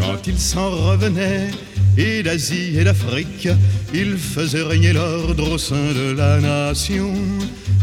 Quand 0.00 0.26
ils 0.26 0.38
s'en 0.38 0.70
revenaient, 0.70 1.50
et 1.96 2.22
d'Asie 2.22 2.78
et 2.78 2.84
d'Afrique, 2.84 3.48
ils 3.92 4.16
faisaient 4.16 4.62
régner 4.62 4.92
l'ordre 4.92 5.52
au 5.52 5.58
sein 5.58 5.92
de 5.94 6.16
la 6.16 6.40
nation. 6.40 7.12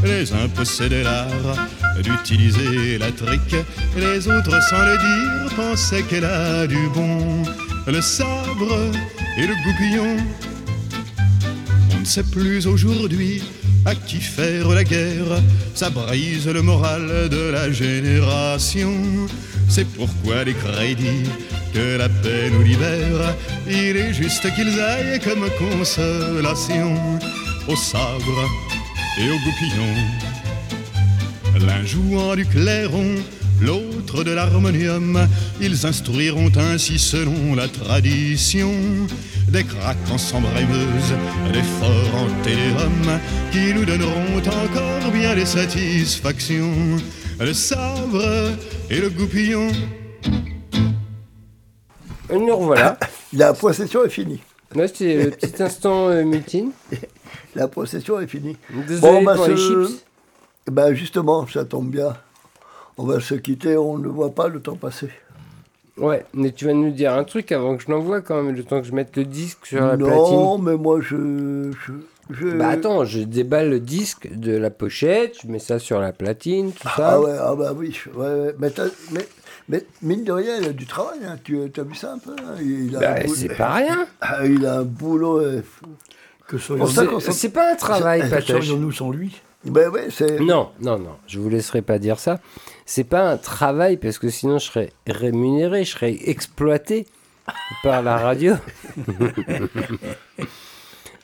Les 0.04 0.32
uns 0.32 0.48
possédaient 0.54 1.04
l'art 1.04 1.58
d'utiliser 2.02 2.98
la 2.98 3.12
trique, 3.12 3.56
les 3.98 4.28
autres, 4.28 4.62
sans 4.70 4.86
le 4.86 4.98
dire, 4.98 5.56
pensaient 5.56 6.04
qu'elle 6.04 6.26
a 6.26 6.66
du 6.68 6.90
bon. 6.94 7.44
Le 7.88 8.02
sabre 8.02 8.92
et 9.38 9.46
le 9.46 9.54
goupillon. 9.64 10.18
On 11.96 12.00
ne 12.00 12.06
sait 12.06 12.24
plus 12.24 12.66
aujourd'hui 12.66 13.44
à 13.86 13.94
qui 13.94 14.20
faire 14.20 14.70
la 14.70 14.84
guerre, 14.84 15.40
ça 15.76 15.92
brise 15.92 16.48
le 16.48 16.64
moral 16.64 17.30
de 17.30 17.52
la 17.52 17.72
génération. 17.72 18.92
C'est 19.70 19.88
pourquoi 19.90 20.44
les 20.44 20.56
crédits 20.56 21.30
que 21.74 21.98
la 21.98 22.10
paix 22.10 22.50
nous 22.52 22.64
libère, 22.64 23.36
il 23.68 23.96
est 23.98 24.14
juste 24.14 24.52
qu'ils 24.56 24.80
aillent 24.80 25.20
comme 25.20 25.48
consolation 25.60 26.96
au 27.68 27.76
sabre 27.76 28.50
et 29.20 29.30
au 29.30 29.38
goupillon. 29.46 29.94
L'un 31.68 31.86
jouant 31.86 32.36
du 32.36 32.46
clairon, 32.46 33.16
l'autre 33.62 34.24
de 34.24 34.32
l'harmonium, 34.32 35.28
ils 35.62 35.86
instruiront 35.86 36.52
ainsi 36.58 37.00
selon 37.00 37.56
la 37.56 37.68
tradition 37.68 38.72
des 39.50 39.64
craquants 39.64 40.18
sans 40.18 40.42
brémeuse, 40.42 41.14
des 41.54 41.64
forts 41.64 42.22
en 42.22 42.44
téléhomme 42.44 43.20
qui 43.52 43.74
nous 43.74 43.86
donneront 43.86 44.38
encore 44.38 45.12
bien 45.12 45.36
des 45.36 45.46
satisfactions. 45.46 46.74
Le 47.40 47.54
sabre 47.54 48.52
et 48.90 49.00
le 49.00 49.10
goupillon. 49.10 49.68
Et 52.30 52.38
nous 52.38 52.56
revoilà. 52.56 52.98
La 53.34 53.54
procession 53.54 54.06
est 54.06 54.10
finie. 54.10 54.42
Là, 54.74 54.88
c'était 54.88 55.26
le 55.26 55.32
petit 55.32 55.62
instant 55.64 56.10
euh, 56.10 56.24
mutine. 56.24 56.72
La 57.56 57.68
procession 57.68 58.20
est 58.20 58.28
finie. 58.28 58.58
Désolé 58.88 59.24
bah, 59.24 59.36
pour 59.36 59.48
les 59.48 59.58
chips. 59.58 60.04
bah, 60.72 60.94
justement, 60.94 61.46
ça 61.48 61.66
tombe 61.66 61.90
bien. 61.90 62.16
On 62.98 63.04
va 63.06 63.20
se 63.20 63.36
quitter, 63.36 63.78
on 63.78 63.98
ne 63.98 64.08
voit 64.08 64.34
pas 64.34 64.48
le 64.48 64.60
temps 64.62 64.76
passer. 64.76 65.10
Ouais, 65.98 66.26
mais 66.34 66.52
tu 66.52 66.66
vas 66.66 66.74
nous 66.74 66.92
dire 66.92 67.14
un 67.14 67.24
truc 67.24 67.52
avant 67.52 67.78
que 67.78 67.84
je 67.84 67.90
l'envoie 67.92 68.22
quand 68.22 68.42
même, 68.42 68.54
le 68.56 68.64
temps 68.64 68.82
que 68.82 68.88
je 68.88 68.94
mette 68.94 69.16
le 69.16 69.24
disque 69.26 69.66
sur 69.66 69.80
la 69.82 69.96
non, 69.98 70.06
platine. 70.08 70.64
mais 70.64 70.76
moi 70.78 71.00
je. 71.02 71.72
je, 71.72 71.94
je- 72.32 72.58
Bah 72.58 72.68
attends, 72.70 73.06
je 73.06 73.22
déballe 73.22 73.70
le 73.70 73.80
disque 73.80 74.28
de 74.34 74.56
la 74.58 74.70
pochette, 74.72 75.36
je 75.44 75.48
mets 75.48 75.60
ça 75.60 75.80
sur 75.80 76.00
la 76.00 76.12
platine, 76.12 76.72
tout 76.74 76.88
ça. 76.90 77.12
Ah 77.14 77.22
ouais, 77.22 77.36
ah 77.40 77.56
bah 77.56 77.72
oui. 77.76 77.98
ouais, 78.14 78.26
ouais. 78.26 78.56
Mais, 78.60 78.74
mais, 79.14 79.26
mais 79.70 79.86
mine 80.02 80.24
de 80.26 80.34
rien, 80.34 80.58
il 80.62 80.68
a 80.68 80.74
du 80.74 80.86
travail. 80.86 81.20
hein. 81.26 81.38
Tu 81.44 81.58
as 81.64 81.84
vu 81.84 81.96
ça 81.96 82.12
un 82.14 82.18
peu 82.18 82.32
hein 82.32 82.56
il 82.62 82.94
a 82.96 83.00
Bah, 83.00 83.12
un 83.14 83.22
boulot- 83.24 83.36
c'est 83.36 83.56
pas 83.56 83.74
rien. 83.74 84.06
Ah, 84.20 84.46
il 84.46 84.66
a 84.66 84.80
un 84.80 84.84
boulot. 84.84 85.40
euh. 85.40 85.62
Que 86.48 86.58
qu'on 86.58 87.20
C'est 87.20 87.50
pas 87.50 87.72
un 87.72 87.76
travail, 87.76 88.22
C'est- 88.24 88.30
Patoche. 88.30 88.48
Serions-nous 88.66 88.92
sans 88.92 89.12
lui? 89.12 89.42
Ben 89.64 89.90
ouais, 89.90 90.08
c'est. 90.12 90.40
Non, 90.42 90.70
non, 90.82 91.00
non, 91.00 91.16
je 91.26 91.40
vous 91.40 91.50
laisserai 91.50 91.82
pas 91.82 91.98
dire 92.00 92.20
ça. 92.20 92.40
C'est 92.86 93.04
pas 93.04 93.30
un 93.32 93.38
travail 93.38 93.98
parce 93.98 94.20
que 94.20 94.30
sinon 94.30 94.60
je 94.60 94.66
serais 94.66 94.92
rémunéré, 95.08 95.84
je 95.84 95.92
serais 95.94 96.16
exploité 96.30 97.08
par 97.84 98.02
la 98.04 98.18
radio. 98.18 98.54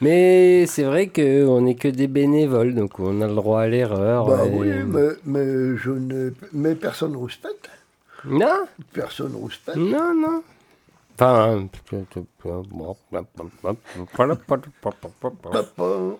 Mais 0.01 0.65
c'est 0.65 0.83
vrai 0.83 1.07
qu'on 1.09 1.61
n'est 1.61 1.75
que 1.75 1.87
des 1.87 2.07
bénévoles, 2.07 2.73
donc 2.73 2.99
on 2.99 3.21
a 3.21 3.27
le 3.27 3.35
droit 3.35 3.61
à 3.61 3.67
l'erreur. 3.67 4.25
Bah 4.25 4.45
et- 4.47 4.49
oui, 4.49 4.71
mais, 4.83 5.09
mais 5.25 5.77
je 5.77 5.91
ne. 5.91 6.31
Mais 6.53 6.73
personne 6.73 7.11
ne 7.11 7.17
rouspète. 7.17 7.69
Non, 8.25 8.65
Personne 8.93 9.31
ne 9.33 9.37
rouspète. 9.37 9.75
non, 9.75 10.13
non. 10.15 10.41
Enfin, 11.13 11.67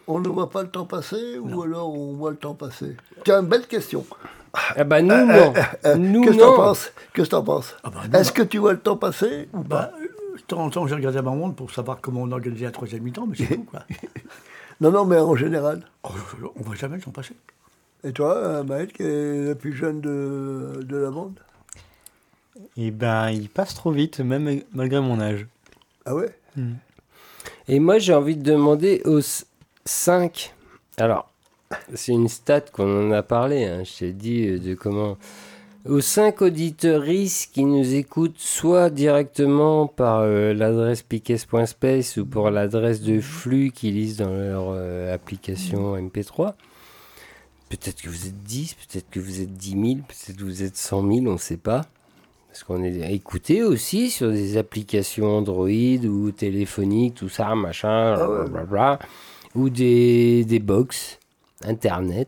on 0.07 0.19
ne 0.19 0.27
voit 0.29 0.49
pas 0.51 0.61
le 0.61 0.69
temps 0.69 0.85
passer 0.85 1.39
ou 1.39 1.63
alors 1.63 1.91
on 1.91 2.13
voit 2.13 2.29
le 2.31 2.37
temps 2.37 2.53
passer 2.53 2.95
Tiens, 3.23 3.41
belle 3.41 3.65
question. 3.65 4.05
Ah 4.53 4.83
bah 4.83 5.01
nous 5.01 5.09
non, 5.09 5.53
nous 5.97 6.21
Qu'est-ce 6.23 6.35
que 6.37 6.41
t'en 6.41 6.51
non. 6.51 6.55
penses? 6.57 6.91
Qu'est-ce 7.13 7.27
que 7.29 7.31
t'en 7.31 7.43
penses? 7.43 7.75
Ah 7.83 7.89
bah, 7.89 8.01
nous, 8.11 8.19
Est-ce 8.19 8.31
que 8.31 8.41
tu 8.41 8.57
vois 8.57 8.73
le 8.73 8.79
temps 8.79 8.97
passer 8.97 9.47
ou 9.53 9.61
pas? 9.63 9.91
Bah, 9.91 9.91
euh, 10.01 10.35
de 10.37 10.41
temps 10.41 10.59
en 10.63 10.69
temps, 10.69 10.87
j'ai 10.87 10.95
regardé 10.95 11.21
ma 11.21 11.31
montre 11.31 11.55
pour 11.55 11.71
savoir 11.71 11.99
comment 12.01 12.21
on 12.23 12.31
organisait 12.31 12.65
la 12.65 12.71
troisième 12.71 13.03
mi-temps, 13.03 13.27
mais 13.27 13.35
c'est 13.37 13.47
tout, 13.55 13.63
quoi. 13.63 13.83
Non, 14.81 14.89
non, 14.91 15.05
mais 15.05 15.17
en 15.19 15.35
général. 15.35 15.83
Oh, 16.03 16.09
on 16.55 16.63
voit 16.63 16.75
jamais 16.75 16.95
le 16.95 17.03
temps 17.03 17.11
passer. 17.11 17.35
Et 18.03 18.11
toi, 18.13 18.35
euh, 18.35 18.63
Maël, 18.63 18.87
qui 18.91 19.03
est 19.03 19.49
la 19.49 19.53
plus 19.55 19.73
jeune 19.73 20.01
de, 20.01 20.79
de 20.81 20.97
la 20.97 21.11
bande? 21.11 21.39
Et 22.77 22.89
ben, 22.89 23.29
il 23.29 23.47
passe 23.47 23.75
trop 23.75 23.91
vite, 23.91 24.19
même 24.21 24.61
malgré 24.73 24.99
mon 24.99 25.19
âge. 25.21 25.45
Ah 26.05 26.15
ouais? 26.15 26.35
Et 27.67 27.79
moi, 27.79 27.99
j'ai 27.99 28.13
envie 28.13 28.35
de 28.35 28.43
demander 28.43 29.01
aux 29.05 29.21
5. 29.85 30.53
Alors, 30.97 31.30
c'est 31.93 32.11
une 32.11 32.27
stat 32.27 32.61
qu'on 32.61 33.09
en 33.09 33.11
a 33.11 33.23
parlé. 33.23 33.65
hein, 33.65 33.83
Je 33.83 33.99
t'ai 33.99 34.13
dit 34.13 34.47
euh, 34.47 34.59
de 34.59 34.73
comment. 34.75 35.17
Aux 35.89 35.99
5 36.01 36.43
auditeuristes 36.43 37.51
qui 37.53 37.65
nous 37.65 37.95
écoutent, 37.95 38.37
soit 38.37 38.91
directement 38.91 39.87
par 39.87 40.19
euh, 40.19 40.53
l'adresse 40.53 41.01
piques.space 41.01 42.17
ou 42.17 42.25
pour 42.27 42.51
l'adresse 42.51 43.01
de 43.01 43.19
flux 43.19 43.71
qu'ils 43.71 43.95
lisent 43.95 44.17
dans 44.17 44.29
leur 44.29 44.65
euh, 44.69 45.11
application 45.13 45.97
MP3. 45.97 46.53
Peut-être 47.69 48.01
que 48.01 48.09
vous 48.09 48.27
êtes 48.27 48.43
10, 48.43 48.75
peut-être 48.75 49.09
que 49.09 49.19
vous 49.19 49.41
êtes 49.41 49.53
10 49.53 49.71
000, 49.71 49.83
peut-être 50.07 50.37
que 50.37 50.43
vous 50.43 50.61
êtes 50.61 50.77
100 50.77 51.01
000, 51.01 51.25
on 51.27 51.33
ne 51.33 51.37
sait 51.37 51.57
pas. 51.57 51.85
Parce 52.49 52.63
qu'on 52.63 52.83
est 52.83 53.13
écouté 53.13 53.63
aussi 53.63 54.09
sur 54.11 54.29
des 54.29 54.57
applications 54.57 55.37
Android 55.37 55.69
ou 55.69 56.31
téléphoniques, 56.31 57.15
tout 57.15 57.29
ça, 57.29 57.55
machin, 57.55 58.15
Ah 58.19 58.27
blablabla, 58.27 58.99
ou 59.55 59.69
des, 59.69 60.43
des 60.43 60.59
box 60.59 61.17
Internet. 61.65 62.27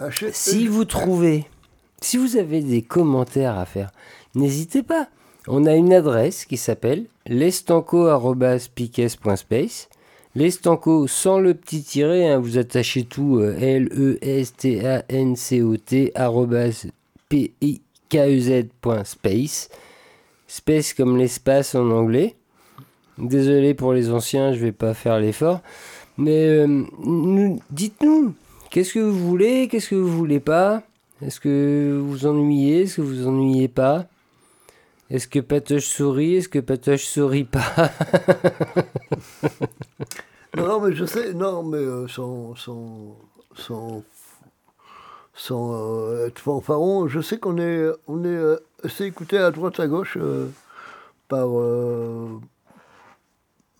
Achète- 0.00 0.34
Si 0.34 0.66
vous 0.66 0.84
trouvez, 0.84 1.46
si 2.00 2.16
vous 2.16 2.36
avez 2.36 2.60
des 2.62 2.82
commentaires 2.82 3.56
à 3.58 3.66
faire, 3.66 3.90
n'hésitez 4.34 4.82
pas. 4.82 5.08
On 5.46 5.66
a 5.66 5.74
une 5.74 5.92
adresse 5.92 6.44
qui 6.44 6.56
s'appelle 6.56 7.04
lestanco.piques.space. 7.26 9.88
Lestanco 10.34 11.06
sans 11.06 11.38
le 11.40 11.54
petit 11.54 11.82
tiret, 11.82 12.28
hein, 12.28 12.38
vous 12.38 12.58
attachez 12.58 13.04
tout 13.04 13.38
euh, 13.38 13.56
L-E-S-T-A-N-C-O-T 13.58 14.92
arrobas 16.14 16.86
P-I-K-E-Z.space. 18.38 19.68
Space 20.46 20.94
comme 20.94 21.16
l'espace 21.16 21.74
en 21.74 21.90
anglais. 21.90 22.36
Désolé 23.18 23.74
pour 23.74 23.92
les 23.92 24.10
anciens, 24.10 24.52
je 24.52 24.60
vais 24.60 24.72
pas 24.72 24.94
faire 24.94 25.18
l'effort. 25.18 25.60
Mais 26.18 26.46
euh, 26.48 26.66
nous- 26.98 27.60
dites-nous, 27.70 28.34
qu'est-ce 28.70 28.94
que 28.94 28.98
vous 28.98 29.18
voulez, 29.28 29.68
qu'est-ce 29.68 29.90
que 29.90 29.94
vous 29.94 30.16
voulez 30.16 30.40
pas? 30.40 30.82
Est-ce 31.22 31.40
que 31.40 31.98
vous 32.04 32.26
ennuyez, 32.26 32.82
est-ce 32.82 32.96
que 32.96 33.02
vous 33.02 33.26
ennuyez 33.26 33.68
pas? 33.68 34.06
Est-ce 35.10 35.26
que 35.26 35.38
Patoche 35.38 35.86
sourit, 35.86 36.34
est-ce 36.36 36.48
que 36.48 36.58
Patoche 36.58 37.04
sourit 37.06 37.44
pas? 37.44 37.72
Non, 40.56 40.80
mais 40.80 40.94
je 40.94 41.04
sais, 41.04 41.34
non, 41.34 41.62
mais 41.62 41.76
euh, 41.78 42.08
sans, 42.08 42.54
sans, 42.56 43.16
sans, 43.54 44.02
sans 45.34 45.74
euh, 45.74 46.26
être 46.26 46.38
fanfaron, 46.40 47.06
je 47.06 47.20
sais 47.20 47.38
qu'on 47.38 47.58
est, 47.58 47.86
on 48.08 48.24
est 48.24 48.56
assez 48.82 49.04
écouté 49.04 49.38
à 49.38 49.50
droite 49.50 49.78
à 49.78 49.86
gauche 49.86 50.18
par, 51.28 51.48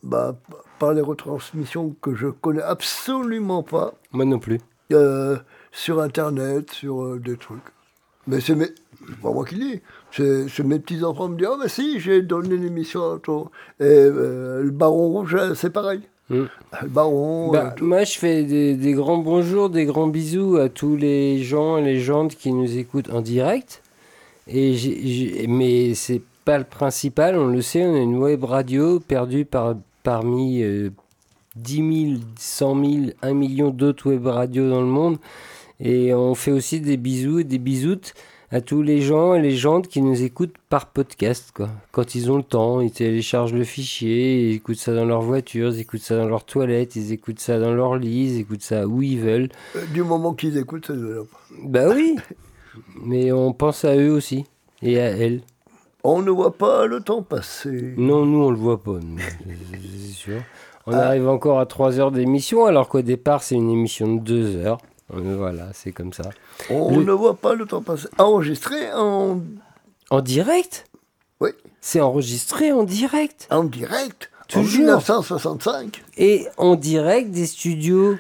bah, 0.03 0.37
par 0.79 0.93
les 0.95 1.01
retransmissions 1.03 1.95
que 2.01 2.15
je 2.15 2.29
connais 2.29 2.63
absolument 2.63 3.63
pas 3.63 3.95
Moi 4.13 4.25
non 4.25 4.39
plus. 4.39 4.59
euh, 4.93 5.37
sur 5.73 6.01
Internet, 6.01 6.71
sur 6.71 7.03
euh, 7.03 7.19
des 7.19 7.37
trucs. 7.37 7.59
Mais 8.27 8.41
c'est 8.41 8.55
mes... 8.55 8.67
pas 9.23 9.31
moi 9.33 9.45
qui 9.45 9.55
le 9.57 9.65
dis. 9.65 9.81
C'est 10.11 10.65
mes 10.65 10.79
petits-enfants 10.79 11.29
me 11.29 11.37
disent 11.37 11.49
«Oh, 11.51 11.57
mais 11.63 11.69
si, 11.69 11.99
j'ai 12.01 12.23
donné 12.23 12.57
l'émission 12.57 13.13
à 13.15 13.19
toi.» 13.19 13.51
Et 13.81 13.85
euh, 13.85 14.63
le 14.63 14.71
Baron 14.71 15.09
Rouge, 15.11 15.37
c'est 15.55 15.71
pareil. 15.71 16.01
Mm. 16.31 16.45
Le 16.83 16.89
Baron... 16.89 17.51
Bah, 17.53 17.75
moi, 17.81 18.05
je 18.05 18.19
fais 18.19 18.43
des, 18.45 18.75
des 18.75 18.93
grands 18.93 19.19
bonjours, 19.19 19.71
des 19.71 19.87
grands 19.87 20.09
bisous 20.09 20.57
à 20.57 20.69
tous 20.69 20.97
les 20.97 21.43
gens 21.43 21.79
et 21.79 21.83
les 21.85 22.01
gens 22.01 22.29
qui 22.29 22.53
nous 22.53 22.77
écoutent 22.77 23.11
en 23.11 23.21
direct. 23.23 23.83
Et 24.47 24.75
j'ai- 24.75 25.07
j'ai- 25.07 25.47
mais 25.47 25.95
c'est 25.95 26.23
pas 26.45 26.59
le 26.59 26.65
principal, 26.65 27.37
on 27.37 27.49
le 27.49 27.61
sait, 27.63 27.85
on 27.87 27.95
est 27.95 28.03
une 28.03 28.19
web 28.19 28.45
radio 28.45 29.01
perdue 29.01 29.45
par, 29.45 29.75
parmi 30.09 30.63
euh, 30.63 30.89
10 31.57 32.07
000, 32.13 32.21
100 32.39 32.83
000, 32.83 32.95
1 33.21 33.35
million 33.35 33.69
d'autres 33.69 34.09
web 34.09 34.27
radios 34.27 34.71
dans 34.71 34.81
le 34.81 34.87
monde. 34.87 35.19
Et 35.81 36.15
on 36.15 36.35
fait 36.35 36.51
aussi 36.51 36.81
des 36.81 36.97
bisous 36.97 37.41
et 37.41 37.45
des 37.45 37.59
bisoutes 37.59 38.15
à 38.51 38.63
tous 38.63 38.81
les 38.81 39.03
gens 39.03 39.35
et 39.35 39.43
les 39.43 39.55
gens 39.55 39.83
qui 39.83 40.01
nous 40.01 40.23
écoutent 40.23 40.57
par 40.71 40.87
podcast. 40.87 41.53
Quoi. 41.55 41.69
Quand 41.93 42.15
ils 42.15 42.33
ont 42.33 42.39
le 42.39 42.43
temps, 42.43 42.81
ils 42.81 42.91
téléchargent 42.91 43.53
le 43.53 43.65
fichier, 43.65 44.49
ils 44.49 44.55
écoutent 44.55 44.79
ça 44.79 44.95
dans 44.95 45.05
leur 45.05 45.21
voiture, 45.21 45.75
ils 45.75 45.81
écoutent 45.81 46.01
ça 46.01 46.17
dans 46.17 46.27
leur 46.27 46.45
toilette, 46.45 46.97
ils 46.97 47.13
écoutent 47.13 47.41
ça 47.41 47.59
dans 47.59 47.75
leur 47.75 47.97
lit, 47.97 48.31
ils 48.33 48.41
écoutent 48.41 48.63
ça 48.63 48.87
où 48.87 49.03
ils 49.03 49.21
veulent. 49.21 49.51
euh, 49.77 49.85
du 49.93 50.03
moment 50.03 50.33
qu'ils 50.33 50.57
écoutent, 50.57 50.87
c'est 50.87 50.97
de 50.97 51.07
là. 51.07 51.21
Bah 51.65 51.91
oui, 51.95 52.17
mais 53.05 53.31
on 53.31 53.53
pense 53.53 53.85
à 53.85 53.95
eux 53.95 54.13
aussi 54.13 54.47
et 54.81 54.99
à 54.99 55.09
elles. 55.09 55.43
On 56.11 56.23
ne 56.23 56.31
voit 56.31 56.55
pas 56.57 56.87
le 56.87 57.01
temps 57.01 57.23
passer. 57.23 57.95
Non, 57.97 58.25
nous 58.25 58.43
on 58.45 58.51
le 58.51 58.57
voit 58.57 58.83
pas, 58.83 58.93
nous, 59.03 59.19
c'est 59.19 59.79
c'est 60.07 60.13
sûr. 60.15 60.41
On 60.87 60.93
Ah. 60.93 61.07
arrive 61.09 61.29
encore 61.29 61.61
à 61.61 61.67
3 61.67 61.99
heures 62.01 62.11
d'émission 62.13 62.65
alors 62.65 62.89
qu'au 62.89 63.03
départ 63.03 63.43
c'est 63.43 63.57
une 63.57 63.71
émission 63.71 64.15
de 64.15 64.21
2 64.21 64.57
heures. 64.57 64.79
Euh, 65.15 65.37
Voilà, 65.37 65.69
c'est 65.75 65.93
comme 65.93 66.13
ça. 66.13 66.25
On 66.71 66.97
Le- 66.97 67.05
ne 67.05 67.13
voit 67.13 67.35
pas 67.37 67.55
le 67.55 67.67
temps 67.67 67.83
passer. 67.83 68.09
Enregistré 68.19 68.77
en, 68.95 69.41
En 70.11 70.21
direct? 70.23 70.87
Oui. 71.41 71.51
C'est 71.81 72.01
enregistré 72.01 72.73
en 72.73 72.85
direct? 72.85 73.47
en 73.51 73.65
direct. 73.65 74.31
Toujours. 74.49 74.81
En 74.81 74.99
1965. 74.99 76.03
Et 76.17 76.47
en 76.57 76.75
direct 76.75 77.31
des 77.31 77.47
studios, 77.47 78.17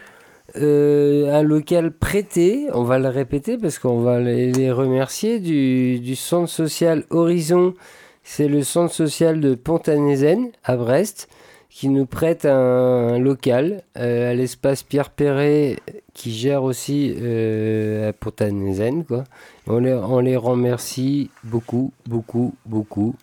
euh, 0.57 1.33
un 1.33 1.43
local 1.43 1.93
prêté, 1.93 2.68
on 2.73 2.83
va 2.83 2.99
le 2.99 3.09
répéter 3.09 3.59
parce 3.59 3.78
qu'on 3.78 4.01
va 4.01 4.18
les, 4.20 4.52
les 4.52 4.70
remercier, 4.73 5.41
du, 5.41 6.01
du 6.01 6.17
centre 6.17 6.49
social 6.49 7.05
Horizon. 7.10 7.75
C'est 8.23 8.49
le 8.49 8.62
centre 8.62 8.93
social 8.93 9.41
de 9.41 9.55
Pontanézen 9.55 10.51
à 10.65 10.77
Brest 10.77 11.28
qui 11.70 11.89
nous 11.89 12.07
prête 12.07 12.44
un, 12.44 13.15
un 13.15 13.18
local 13.18 13.83
euh, 13.97 14.31
à 14.31 14.35
l'espace 14.35 14.83
Pierre 14.83 15.10
Perret 15.10 15.77
qui 16.15 16.33
gère 16.33 16.62
aussi 16.62 17.15
euh, 17.20 18.09
à 18.09 18.12
Pontanézen. 18.12 19.05
Quoi. 19.05 19.25
On, 19.67 19.78
les, 19.78 19.94
on 19.94 20.18
les 20.18 20.36
remercie 20.36 21.31
beaucoup, 21.44 21.93
beaucoup, 22.07 22.55
beaucoup. 22.67 23.15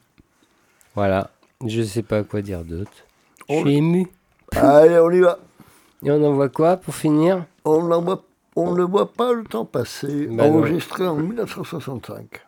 Voilà, 0.95 1.31
je 1.65 1.81
sais 1.81 2.03
pas 2.03 2.23
quoi 2.23 2.41
dire 2.41 2.63
d'autre. 2.63 2.91
Je 3.49 3.55
suis 3.55 3.75
ému. 3.75 4.07
Allez, 4.55 4.97
on 4.99 5.11
y 5.11 5.19
va. 5.19 5.39
Et 6.03 6.11
on 6.11 6.23
envoie 6.23 6.49
quoi 6.49 6.77
pour 6.77 6.95
finir? 6.95 7.45
On, 7.63 7.79
voit- 8.01 8.23
ne 8.55 8.83
voit 8.83 9.11
pas 9.11 9.33
le 9.33 9.43
temps 9.43 9.65
passer. 9.65 10.27
Non. 10.29 10.43
enregistré 10.57 11.05
en 11.07 11.15
1965. 11.15 12.41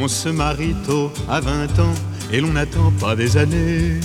On 0.00 0.08
se 0.08 0.28
marie 0.28 0.74
tôt 0.86 1.10
à 1.28 1.40
20 1.40 1.78
ans 1.78 1.94
et 2.32 2.40
l'on 2.40 2.52
n'attend 2.52 2.90
pas 3.00 3.14
des 3.14 3.36
années 3.36 4.00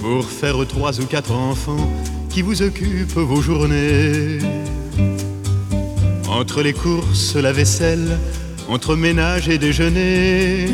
pour 0.00 0.24
faire 0.24 0.56
trois 0.68 1.00
ou 1.00 1.06
quatre 1.06 1.32
enfants 1.32 1.90
qui 2.28 2.42
vous 2.42 2.62
occupent 2.62 3.12
vos 3.16 3.40
journées. 3.40 4.38
Entre 6.28 6.62
les 6.62 6.72
courses, 6.72 7.34
la 7.36 7.52
vaisselle, 7.52 8.18
entre 8.68 8.96
ménage 8.96 9.48
et 9.48 9.58
déjeuner, 9.58 10.66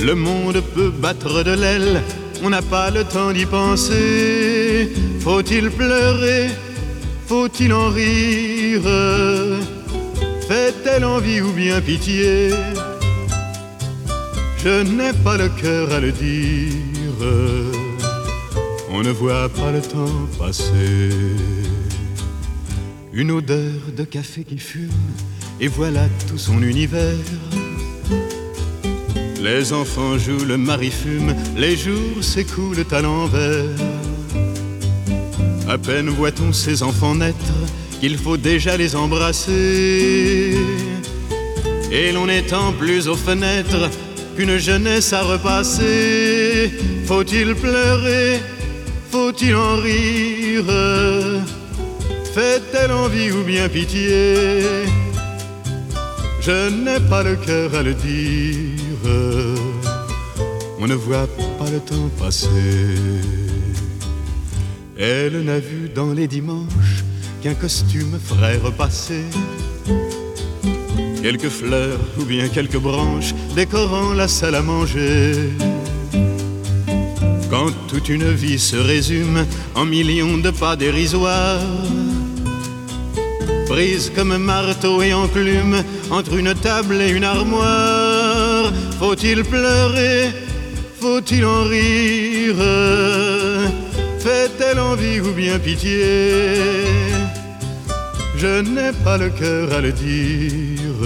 le 0.00 0.14
monde 0.14 0.62
peut 0.74 0.90
battre 0.90 1.42
de 1.42 1.52
l'aile, 1.52 2.02
on 2.42 2.50
n'a 2.50 2.62
pas 2.62 2.90
le 2.90 3.04
temps 3.04 3.32
d'y 3.32 3.46
penser. 3.46 4.92
Faut-il 5.20 5.70
pleurer? 5.70 6.50
Faut-il 7.26 7.72
en 7.72 7.88
rire? 7.90 8.82
Fait-elle 10.48 11.04
envie 11.04 11.40
ou 11.40 11.52
bien 11.52 11.80
pitié? 11.80 12.50
Je 14.58 14.82
n'ai 14.82 15.12
pas 15.24 15.36
le 15.36 15.48
cœur 15.48 15.92
à 15.92 16.00
le 16.00 16.12
dire. 16.12 16.92
On 18.90 19.02
ne 19.02 19.10
voit 19.10 19.48
pas 19.48 19.72
le 19.72 19.80
temps 19.80 20.28
passer. 20.38 21.10
Une 23.12 23.30
odeur 23.30 23.80
de 23.96 24.04
café 24.04 24.44
qui 24.44 24.58
fume, 24.58 24.90
et 25.62 25.68
voilà 25.68 26.08
tout 26.28 26.38
son 26.38 26.60
univers. 26.60 27.14
Les 29.40 29.72
enfants 29.72 30.18
jouent, 30.18 30.44
le 30.44 30.56
mari 30.56 30.90
fume, 30.90 31.34
les 31.56 31.76
jours 31.76 32.18
s'écoulent 32.20 32.84
à 32.90 33.00
l'envers. 33.00 33.64
À 35.68 35.78
peine 35.78 36.08
voit-on 36.08 36.52
ces 36.52 36.82
enfants 36.82 37.14
naître 37.14 37.54
qu'il 38.00 38.18
faut 38.18 38.36
déjà 38.36 38.76
les 38.76 38.96
embrasser. 38.96 40.56
Et 41.92 42.10
l'on 42.10 42.26
n'étend 42.26 42.72
plus 42.72 43.06
aux 43.06 43.16
fenêtres 43.16 43.88
qu'une 44.36 44.58
jeunesse 44.58 45.12
à 45.12 45.22
repasser. 45.22 46.72
Faut-il 47.06 47.54
pleurer? 47.54 48.40
Faut-il 49.12 49.54
en 49.54 49.76
rire? 49.76 50.64
Fait-elle 52.34 52.90
envie 52.90 53.30
ou 53.30 53.44
bien 53.44 53.68
pitié? 53.68 54.64
Je 56.44 56.70
n'ai 56.70 56.98
pas 57.08 57.22
le 57.22 57.36
cœur 57.36 57.72
à 57.74 57.82
le 57.82 57.94
dire. 57.94 58.80
On 60.80 60.86
ne 60.88 60.94
voit 60.94 61.28
pas 61.58 61.70
le 61.70 61.78
temps 61.78 62.10
passer. 62.18 62.48
Elle 64.98 65.44
n'a 65.44 65.60
vu 65.60 65.88
dans 65.88 66.12
les 66.12 66.26
dimanches 66.26 67.04
qu'un 67.42 67.54
costume 67.54 68.18
ferait 68.24 68.58
repasser 68.58 69.24
quelques 71.22 71.48
fleurs 71.48 72.00
ou 72.18 72.24
bien 72.24 72.48
quelques 72.48 72.78
branches 72.78 73.32
décorant 73.54 74.12
la 74.12 74.26
salle 74.26 74.56
à 74.56 74.62
manger. 74.62 75.34
Quand 77.48 77.70
toute 77.86 78.08
une 78.08 78.30
vie 78.32 78.58
se 78.58 78.76
résume 78.76 79.46
en 79.76 79.84
millions 79.84 80.38
de 80.38 80.50
pas 80.50 80.74
dérisoires, 80.74 81.60
prise 83.68 84.10
comme 84.14 84.36
marteau 84.36 85.00
et 85.02 85.14
enclume 85.14 85.84
entre 86.12 86.34
une 86.36 86.54
table 86.54 87.00
et 87.00 87.10
une 87.10 87.24
armoire, 87.24 88.70
faut-il 89.00 89.42
pleurer 89.44 90.30
Faut-il 91.00 91.44
en 91.44 91.64
rire? 91.64 92.56
Fait-elle 94.20 94.78
envie 94.78 95.20
ou 95.20 95.32
bien 95.32 95.58
pitié? 95.58 96.54
Je 98.36 98.60
n'ai 98.60 98.92
pas 99.04 99.16
le 99.18 99.30
cœur 99.30 99.72
à 99.72 99.80
le 99.80 99.92
dire. 99.92 101.00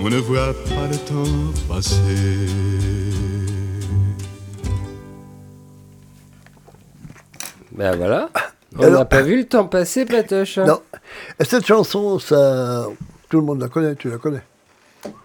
On 0.00 0.08
ne 0.08 0.16
voit 0.18 0.54
pas 0.68 0.86
le 0.90 0.96
temps 0.98 1.52
passer. 1.68 2.48
Ben 7.72 7.96
voilà. 7.96 8.28
On 8.78 8.82
Alors- 8.82 9.00
n'a 9.00 9.04
pas 9.04 9.22
vu 9.22 9.36
le 9.38 9.44
temps 9.44 9.66
passer, 9.66 10.04
Patoche. 10.04 10.58
Non. 10.58 10.80
Et 11.40 11.44
cette 11.44 11.66
chanson, 11.66 12.18
ça, 12.18 12.86
tout 13.28 13.38
le 13.40 13.46
monde 13.46 13.60
la 13.60 13.68
connaît, 13.68 13.94
tu 13.96 14.10
la 14.10 14.18
connais. 14.18 14.42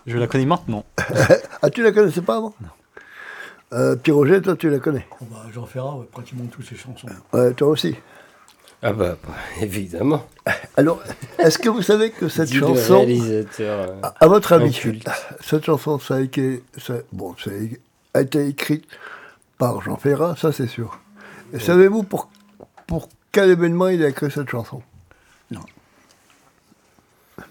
Je 0.06 0.18
la 0.18 0.28
connais 0.28 0.46
maintenant. 0.46 0.86
Ah, 1.62 1.70
tu 1.70 1.84
la 1.84 1.92
connaissais 1.92 2.22
pas 2.22 2.38
avant 2.38 2.54
Non. 2.62 2.68
Euh, 3.74 3.96
Petit 3.98 4.12
Roger, 4.12 4.42
toi, 4.42 4.56
tu 4.56 4.70
la 4.70 4.80
connais. 4.80 5.06
Oh, 5.22 5.26
bah, 5.30 5.44
Jean 5.54 5.66
Ferrat, 5.66 5.96
ouais, 5.98 6.06
pratiquement 6.10 6.46
toutes 6.46 6.66
ses 6.66 6.76
chansons. 6.78 7.08
Ouais, 7.34 7.54
toi 7.54 7.68
aussi. 7.68 7.96
Ah 8.82 8.94
bah, 8.94 9.18
bah, 9.28 9.34
évidemment. 9.62 10.26
Alors, 10.78 11.04
est-ce 11.38 11.60
que 11.60 11.68
vous 11.68 11.82
savez 11.82 12.12
que 12.12 12.30
cette 12.30 12.54
chanson, 12.54 13.00
réalisateur, 13.00 13.90
euh, 13.90 14.00
à, 14.04 14.14
à 14.22 14.28
votre 14.28 14.54
avis, 14.54 14.68
inculte. 14.70 15.10
cette 15.42 15.66
chanson, 15.66 16.00
ça 16.00 16.16
a 16.16 16.20
été, 16.22 16.64
ça- 16.78 16.94
bon, 17.12 17.36
ça 17.44 17.52
a 18.14 18.22
été 18.22 18.48
écrite 18.48 18.86
par 19.58 19.82
Jean 19.82 19.98
Ferrat, 19.98 20.38
ça 20.38 20.54
c'est 20.54 20.68
sûr. 20.68 20.98
Et 21.52 21.60
savez-vous 21.60 22.04
pour, 22.04 22.30
pour 22.88 23.10
quel 23.34 23.50
événement 23.50 23.90
il 23.90 24.02
a 24.04 24.08
écrit 24.08 24.32
cette 24.32 24.50
chanson? 24.50 24.82
Non. 25.52 25.62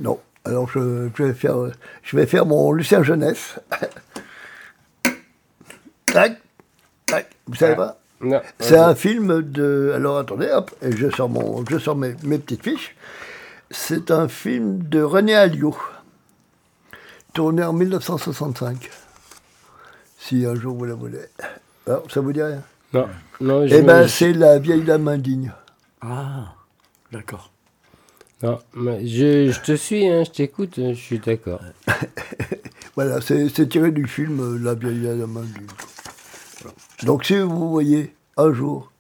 Non. 0.00 0.18
Alors 0.48 0.68
je, 0.70 1.08
je 1.14 1.22
vais 1.22 1.34
faire, 1.34 1.56
je 2.02 2.16
vais 2.16 2.26
faire 2.26 2.46
mon 2.46 2.72
Lucien 2.72 3.02
Jeunesse. 3.02 3.60
tac, 6.06 6.40
tac. 7.06 7.28
Vous 7.46 7.54
savez 7.54 7.76
pas 7.76 7.98
Non. 8.20 8.40
C'est 8.58 8.78
un 8.78 8.94
film 8.94 9.42
de. 9.42 9.92
Alors 9.94 10.18
attendez, 10.18 10.48
hop, 10.50 10.70
et 10.82 10.96
je 10.96 11.10
sors, 11.10 11.28
mon, 11.28 11.64
je 11.68 11.78
sors 11.78 11.96
mes, 11.96 12.14
mes 12.22 12.38
petites 12.38 12.62
fiches. 12.62 12.96
C'est 13.70 14.10
un 14.10 14.28
film 14.28 14.78
de 14.88 15.02
René 15.02 15.34
Alliot, 15.34 15.76
tourné 17.34 17.62
en 17.62 17.74
1965. 17.74 18.90
Si 20.18 20.46
un 20.46 20.54
jour 20.54 20.76
vous 20.76 20.86
la 20.86 20.94
voulez. 20.94 21.20
Alors, 21.86 22.10
ça 22.10 22.20
vous 22.20 22.32
dit 22.32 22.42
rien? 22.42 22.62
Non, 22.92 23.06
non, 23.40 23.66
Eh 23.66 23.82
ben, 23.82 24.08
c'est 24.08 24.32
La 24.32 24.58
vieille 24.58 24.82
dame 24.82 25.08
indigne. 25.08 25.52
Ah, 26.00 26.54
d'accord. 27.12 27.50
Non, 28.42 28.58
mais 28.74 29.06
je, 29.06 29.50
je 29.50 29.60
te 29.60 29.74
suis, 29.74 30.06
hein, 30.06 30.22
je 30.24 30.30
t'écoute, 30.30 30.74
je 30.76 30.94
suis 30.94 31.18
d'accord. 31.18 31.60
Voilà, 32.94 33.20
c'est 33.20 33.68
tiré 33.68 33.92
du 33.92 34.08
film 34.08 34.40
euh, 34.40 34.58
La 34.58 34.74
vieille 34.74 35.02
dame 35.02 35.36
indigne. 35.36 35.66
Voilà. 36.60 36.76
Donc, 37.04 37.24
si 37.24 37.38
vous 37.38 37.70
voyez 37.70 38.12
un 38.36 38.52
jour 38.52 38.90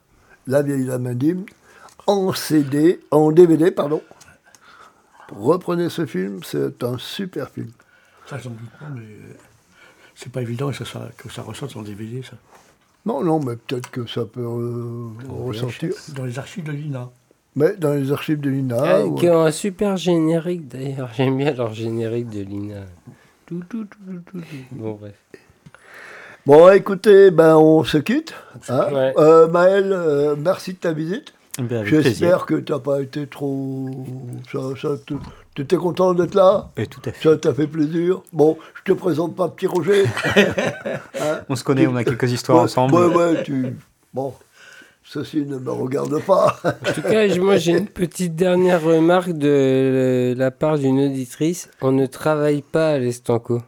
La 0.46 0.62
vieille 0.62 0.84
dame 0.84 1.08
indigne 1.08 1.44
en 2.06 2.32
CD, 2.32 3.00
en 3.10 3.32
DVD, 3.32 3.70
pardon, 3.70 4.00
reprenez 5.30 5.90
ce 5.90 6.06
film, 6.06 6.40
c'est 6.42 6.82
un 6.82 6.96
super 6.96 7.50
film. 7.50 7.70
Ça, 8.26 8.38
j'en 8.38 8.50
doute 8.50 8.70
pas, 8.80 8.86
mais 8.94 9.02
euh, 9.02 9.36
c'est 10.14 10.32
pas 10.32 10.42
évident 10.42 10.70
que 10.70 10.84
ça, 10.84 11.10
que 11.16 11.28
ça 11.28 11.42
ressorte 11.42 11.76
en 11.76 11.82
DVD, 11.82 12.22
ça. 12.22 12.36
Non, 13.04 13.22
non, 13.22 13.40
mais 13.40 13.56
peut-être 13.56 13.90
que 13.90 14.06
ça 14.06 14.24
peut 14.24 14.40
euh, 14.40 15.08
ressortir. 15.28 15.92
Dans 16.14 16.24
les 16.24 16.38
archives 16.38 16.64
de 16.64 16.72
l'INA. 16.72 17.10
Mais 17.58 17.74
dans 17.76 17.92
les 17.92 18.12
archives 18.12 18.40
de 18.40 18.50
l'INA. 18.50 18.76
Ah, 18.80 19.04
ou- 19.04 19.14
Qui 19.16 19.28
ont 19.28 19.42
un 19.42 19.50
super 19.50 19.96
générique 19.96 20.68
d'ailleurs, 20.68 21.10
j'aime 21.16 21.36
bien 21.38 21.52
leur 21.52 21.74
générique 21.74 22.30
de 22.30 22.42
Lina. 22.42 22.82
Tout, 23.46 23.62
tout, 23.68 23.84
tout, 23.84 23.98
tout, 24.06 24.22
tout, 24.30 24.38
tout. 24.40 24.56
Bon, 24.72 24.92
bref. 25.00 25.14
Bon, 26.46 26.70
écoutez, 26.70 27.30
ben, 27.30 27.56
on 27.56 27.82
se 27.84 27.98
quitte. 27.98 28.32
hein. 28.68 28.86
Ouais. 28.92 29.12
Euh, 29.18 29.48
Maël, 29.48 29.90
euh, 29.92 30.36
merci 30.38 30.74
de 30.74 30.78
ta 30.78 30.92
visite. 30.92 31.34
Eh 31.58 31.74
avec 31.74 31.88
J'espère 31.88 32.46
que 32.46 32.54
tu 32.54 32.72
n'as 32.72 32.78
pas 32.78 33.00
été 33.02 33.26
trop. 33.26 33.90
Ça, 34.52 34.58
ça 34.80 34.88
tu 35.54 35.62
étais 35.62 35.76
content 35.76 36.14
d'être 36.14 36.36
là? 36.36 36.70
Et 36.76 36.86
tout 36.86 37.00
à 37.04 37.10
fait. 37.10 37.28
Ça 37.30 37.36
t'a 37.36 37.52
fait 37.52 37.66
plaisir? 37.66 38.20
Bon, 38.32 38.56
je 38.76 38.92
te 38.92 38.96
présente 38.96 39.34
pas 39.34 39.48
Petit 39.48 39.66
Roger. 39.66 40.04
Hein? 41.20 41.40
On 41.48 41.56
se 41.56 41.64
connaît, 41.64 41.86
on 41.88 41.96
a 41.96 42.04
quelques 42.04 42.30
histoires 42.30 42.58
Ouais, 42.58 42.64
ensemble. 42.64 42.94
Ouais, 42.94 43.06
ouais, 43.14 43.42
tu. 43.42 43.74
Bon, 44.14 44.32
ceci 45.08 45.46
ne 45.46 45.58
me 45.58 45.70
regarde 45.70 46.20
pas. 46.22 46.56
En 46.64 46.92
tout 46.92 47.02
cas, 47.02 47.26
moi 47.38 47.56
j'ai 47.56 47.72
une 47.72 47.86
petite 47.86 48.34
dernière 48.36 48.82
remarque 48.82 49.32
de 49.32 50.34
la 50.36 50.50
part 50.50 50.78
d'une 50.78 51.00
auditrice. 51.00 51.70
On 51.80 51.92
ne 51.92 52.06
travaille 52.06 52.62
pas 52.62 52.90
à 52.90 52.98
l'Estanco. 52.98 53.60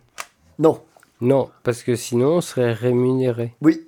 non, 0.58 0.80
Non, 1.20 1.48
parce 1.62 1.82
que 1.82 1.96
sinon 1.96 2.36
on 2.36 2.40
serait 2.40 2.72
rémunéré. 2.72 3.54
oui. 3.62 3.80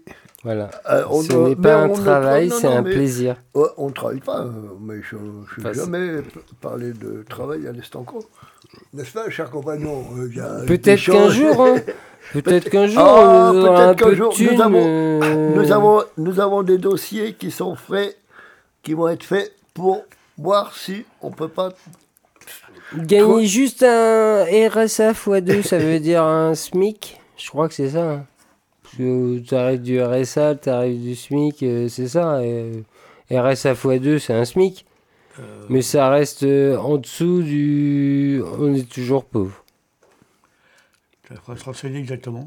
Voilà. 0.45 0.71
Euh, 0.91 1.05
on 1.09 1.23
Ce 1.23 1.33
n'est 1.33 1.55
pas 1.57 1.77
un 1.83 1.89
ne 1.89 1.95
travail, 1.95 2.51
c'est 2.51 2.67
un 2.67 2.83
plaisir. 2.83 3.37
Ouais, 3.55 3.69
on 3.77 3.89
ne 3.89 3.93
travaille 3.93 4.21
pas, 4.21 4.41
euh, 4.41 4.51
mais 4.81 4.97
je 5.09 5.17
n'ai 5.17 5.23
Enfin, 5.59 5.73
jamais 5.73 6.23
parlé 6.61 6.93
de 6.93 7.25
travail 7.29 7.67
à 7.69 7.73
l'Estanco. 7.73 8.25
N'est-ce 8.93 9.13
pas, 9.13 9.29
cher 9.31 9.51
compagnon 9.51 10.05
Euh, 10.19 10.67
Peut-être 10.67 11.05
qu'un 11.05 11.29
jour, 11.29 11.61
hein. 11.65 11.77
peut-être 12.33 12.71
qu'un 12.71 12.87
jour, 12.87 13.03
Ah, 13.05 13.51
on 13.55 13.59
aura 13.63 13.77
peut-être 13.77 13.89
un 13.91 13.95
qu'un 13.95 14.05
peu 14.07 14.11
de 14.11 14.17
jour, 14.17 14.35
nous 14.41 14.61
avons- 14.63 14.83
euh, 15.23 15.55
Nous 15.55 15.73
avons, 15.73 16.03
nous 16.17 16.41
avons 16.41 16.63
des 16.63 16.79
dossiers 16.79 17.35
qui 17.35 17.51
sont 17.51 17.77
faits, 17.77 18.17
qui 18.83 18.95
vont 18.95 19.09
être 19.09 19.23
faits 19.25 19.53
pour 19.75 20.05
voir 20.39 20.75
si 20.75 21.05
on 21.21 21.31
peut 21.31 21.49
pas. 21.49 21.73
Gagner 22.97 23.47
juste 23.47 23.83
un 23.83 24.45
RSA 24.45 25.13
x2, 25.13 25.63
ça 25.63 25.79
veut 25.79 26.01
dire 26.01 26.23
un 26.25 26.55
SMIC 26.55 27.19
Je 27.39 27.49
crois 27.49 27.69
que 27.69 27.75
c'est 27.75 27.91
ça. 27.91 28.25
Tu 28.97 29.55
arrives 29.55 29.83
du 29.83 30.03
RSA, 30.03 30.57
tu 30.57 30.69
arrives 30.71 31.01
du 31.03 31.15
SMIC, 31.15 31.63
euh, 31.63 31.89
c'est 31.89 32.09
ça. 32.09 32.43
et, 32.45 32.73
euh, 33.33 33.41
RSA 33.41 33.73
x2, 33.75 34.19
c'est 34.19 34.35
un 34.35 34.45
SMIC. 34.45 34.85
Mais 35.71 35.81
ça 35.81 36.11
reste 36.11 36.43
euh, 36.43 36.77
en 36.77 36.99
dessous 36.99 37.43
du. 37.43 38.43
On 38.59 38.75
est 38.75 38.87
toujours 38.89 39.25
pauvre. 39.25 39.65
Il 41.31 41.37
faudra 41.39 41.57
se 41.59 41.65
renseigner 41.65 41.99
exactement. 42.01 42.45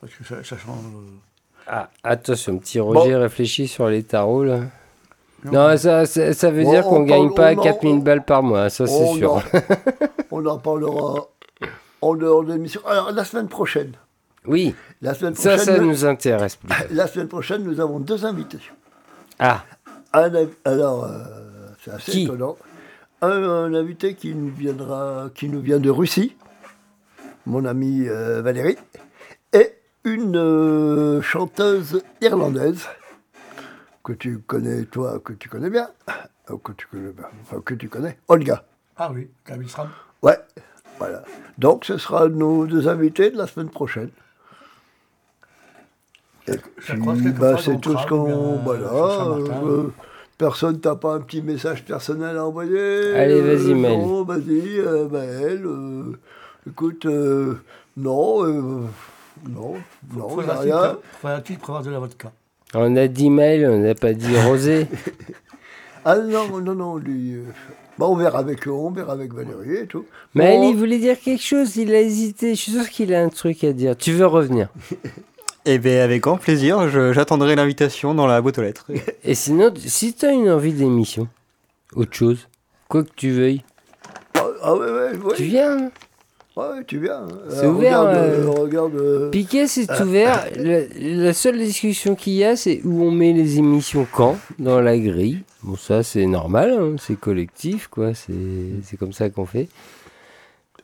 Parce 0.00 0.14
que 0.14 0.24
ça, 0.24 0.36
ça 0.42 0.56
change. 0.56 0.78
euh, 0.86 1.10
Ah, 1.66 1.90
attention, 2.02 2.56
petit 2.58 2.80
Roger 2.80 3.16
réfléchit 3.16 3.68
sur 3.68 3.88
les 3.88 4.02
tarots 4.02 4.44
là. 4.44 4.60
Non, 5.44 5.68
Non. 5.70 5.76
ça, 5.76 6.06
ça, 6.06 6.32
ça 6.32 6.50
veut 6.50 6.62
Bon, 6.64 6.70
dire 6.70 6.86
on 6.86 6.90
qu'on 6.90 7.02
gagne 7.02 7.34
parle- 7.34 7.56
pas 7.56 7.60
on 7.60 7.60
en- 7.60 7.62
4000 7.64 8.00
balles 8.02 8.24
par 8.24 8.42
mois, 8.42 8.70
ça 8.70 8.86
c'est 8.86 9.12
sûr. 9.14 9.34
en, 9.34 9.42
on 10.30 10.46
en 10.46 10.58
parlera 10.58 11.28
en 12.00 12.14
dehors 12.14 12.44
de 12.44 12.52
l'émission. 12.54 12.80
Alors, 12.86 13.12
la 13.12 13.24
semaine 13.24 13.48
prochaine. 13.48 13.92
Oui, 14.46 14.74
La 15.00 15.14
semaine 15.14 15.34
ça, 15.34 15.56
prochaine, 15.56 15.74
ça 15.74 15.78
nous- 15.80 15.88
nous 15.88 16.04
intéresse 16.04 16.56
plus. 16.56 16.68
la 16.90 17.06
semaine 17.06 17.28
prochaine, 17.28 17.62
nous 17.62 17.78
avons 17.80 18.00
deux 18.00 18.24
invités. 18.24 18.58
Ah, 19.38 19.64
Un 20.12 20.30
alors, 20.64 21.04
euh, 21.04 21.24
c'est 21.82 21.90
assez 21.92 22.12
Qui 22.12 22.24
étonnant. 22.24 22.56
Un, 23.22 23.30
un 23.30 23.74
invité 23.74 24.14
qui 24.14 24.34
nous, 24.34 24.52
viendra, 24.52 25.30
qui 25.34 25.48
nous 25.48 25.60
vient 25.60 25.78
de 25.78 25.90
Russie, 25.90 26.36
mon 27.46 27.64
amie 27.64 28.08
euh, 28.08 28.42
Valérie, 28.42 28.76
et 29.52 29.74
une 30.04 30.36
euh, 30.36 31.22
chanteuse 31.22 32.02
irlandaise 32.20 32.86
que 34.02 34.12
tu 34.12 34.38
connais, 34.40 34.84
toi, 34.86 35.20
que 35.24 35.32
tu 35.34 35.48
connais 35.48 35.70
bien, 35.70 35.88
que 36.64 36.72
tu 36.72 36.88
connais 36.88 37.12
bien, 37.12 37.26
enfin, 37.42 37.60
que 37.64 37.74
tu 37.74 37.88
connais, 37.88 38.18
Olga. 38.26 38.64
Ah 38.96 39.10
oui, 39.12 39.30
Camille 39.44 39.68
Stram. 39.68 39.88
Ouais, 40.22 40.36
voilà. 40.98 41.22
Donc, 41.58 41.84
ce 41.84 41.96
sera 41.96 42.28
nos 42.28 42.66
deux 42.66 42.88
invités 42.88 43.30
de 43.30 43.38
la 43.38 43.46
semaine 43.46 43.70
prochaine. 43.70 44.10
Et 44.10 44.10
Ça 44.10 44.16
puis, 44.16 44.20
croise 45.36 46.00
quelquefois 46.20 46.31
bah, 47.38 47.56
c'est 47.60 47.80
tout 47.80 47.96
ce 47.98 48.06
qu'on. 48.06 48.54
euh, 48.56 48.58
Voilà. 48.64 48.88
Saint-Martin. 48.88 49.66
euh, 49.66 49.92
personne 50.38 50.80
t'a 50.80 50.96
pas 50.96 51.14
un 51.14 51.20
petit 51.20 51.42
message 51.42 51.84
personnel 51.84 52.36
à 52.36 52.46
envoyer 52.46 53.14
Allez, 53.14 53.40
euh, 53.40 53.54
vas-y, 53.56 53.74
Maël. 53.74 53.98
Non, 54.00 54.24
vas-y, 54.24 54.78
euh, 54.78 55.08
Maël. 55.08 55.62
euh, 55.64 56.18
écoute, 56.68 57.06
euh, 57.06 57.54
non, 57.96 58.44
euh, 58.44 58.52
non, 59.48 59.74
non, 60.16 60.28
Faudra-t-il 60.28 60.72
rien. 60.72 60.96
faudra-t-il 61.20 61.58
prévoir 61.58 61.82
de 61.82 61.90
la 61.90 61.98
vodka 61.98 62.32
on 62.74 62.96
a 62.96 63.06
dit 63.06 63.28
mail, 63.28 63.66
on 63.68 63.80
n'a 63.80 63.94
pas 63.94 64.14
dit 64.14 64.34
rosé. 64.46 64.86
Ah 66.04 66.16
non, 66.16 66.58
non, 66.60 66.74
non, 66.74 66.96
lui. 66.96 67.34
euh, 67.34 67.42
bah, 67.98 68.06
on 68.08 68.16
verra 68.16 68.38
avec 68.40 68.66
eux, 68.66 68.72
on 68.72 68.90
verra 68.90 69.12
avec 69.12 69.32
Valérie 69.32 69.76
et 69.82 69.86
tout. 69.86 70.04
Mais 70.34 70.56
Bon, 70.56 70.70
il 70.70 70.76
voulait 70.76 70.98
dire 70.98 71.20
quelque 71.20 71.42
chose, 71.42 71.76
il 71.76 71.94
a 71.94 72.00
hésité. 72.00 72.54
Je 72.56 72.60
suis 72.60 72.72
sûr 72.72 72.88
qu'il 72.88 73.14
a 73.14 73.22
un 73.22 73.28
truc 73.28 73.62
à 73.62 73.72
dire. 73.72 73.96
Tu 73.96 74.10
veux 74.12 74.26
revenir? 74.26 74.68
Eh 75.64 75.78
bien, 75.78 76.02
avec 76.02 76.22
grand 76.22 76.38
plaisir, 76.38 76.88
je- 76.88 77.12
j'attendrai 77.12 77.54
l'invitation 77.54 78.14
dans 78.14 78.26
la 78.26 78.40
boîte 78.40 78.58
aux 78.58 78.62
lettres. 78.62 78.86
Et 79.24 79.34
sinon, 79.34 79.72
si 79.76 80.12
tu 80.14 80.26
as 80.26 80.32
une 80.32 80.50
envie 80.50 80.72
d'émission, 80.72 81.28
autre 81.94 82.14
chose, 82.14 82.48
quoi 82.88 83.04
que 83.04 83.10
tu 83.14 83.30
veuilles, 83.30 83.62
Ah, 84.34 84.46
ah 84.62 84.74
ouais, 84.74 84.90
ouais, 84.90 85.16
ouais. 85.16 85.34
tu 85.36 85.44
viens. 85.44 85.90
Ouais, 86.54 86.84
tu 86.86 86.98
viens. 86.98 87.26
C'est 87.48 87.64
Euh, 87.64 87.70
ouvert, 87.70 88.00
Regarde, 88.02 88.16
euh, 88.16 88.44
euh, 88.44 88.50
regarde, 88.50 88.94
euh, 88.96 89.30
Piquet, 89.30 89.66
c'est 89.66 89.88
ouvert. 90.02 90.44
La, 90.56 90.80
la 90.98 91.32
seule 91.32 91.58
discussion 91.58 92.14
qu'il 92.14 92.34
y 92.34 92.44
a, 92.44 92.56
c'est 92.56 92.82
où 92.84 93.02
on 93.04 93.10
met 93.10 93.32
les 93.32 93.56
émissions 93.58 94.06
quand 94.12 94.36
dans 94.58 94.80
la 94.80 94.98
grille. 94.98 95.44
Bon, 95.62 95.76
ça, 95.76 96.02
c'est 96.02 96.26
normal, 96.26 96.76
hein, 96.78 96.96
c'est 96.98 97.18
collectif, 97.18 97.86
quoi. 97.86 98.12
C'est 98.14 98.34
c'est 98.84 98.98
comme 98.98 99.14
ça 99.14 99.30
qu'on 99.30 99.46
fait. 99.46 99.68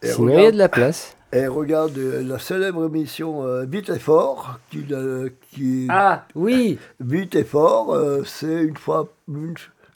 Et 0.02 0.06
Sinon, 0.12 0.38
il 0.38 0.42
y 0.44 0.46
a 0.46 0.52
de 0.52 0.56
la 0.56 0.70
place. 0.70 1.16
Et 1.32 1.46
regarde 1.46 1.96
euh, 1.98 2.22
la 2.26 2.38
célèbre 2.38 2.86
émission 2.86 3.44
euh, 3.44 3.64
Vite 3.64 3.90
et 3.90 3.98
Fort, 3.98 4.58
qui, 4.70 4.84
euh, 4.92 5.28
qui 5.52 5.86
Ah, 5.90 6.24
oui 6.34 6.78
Vite 7.00 7.34
et 7.36 7.44
Fort, 7.44 7.92
euh, 7.94 8.22
c'est 8.24 8.62
une 8.64 8.76
fois, 8.78 9.08
une, 9.28 9.54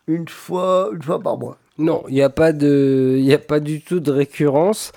une 0.08 0.28
fois, 0.28 0.90
une 0.92 1.02
fois 1.02 1.20
par 1.20 1.38
mois. 1.38 1.56
Non, 1.78 2.02
il 2.08 2.14
n'y 2.14 2.22
a, 2.22 2.28
pas 2.28 2.52
de- 2.52 3.14
il 3.18 3.24
y 3.24 3.32
a 3.32 3.38
pas 3.38 3.60
du 3.60 3.80
tout 3.80 3.98
de 4.00 4.10
récurrence. 4.12 4.92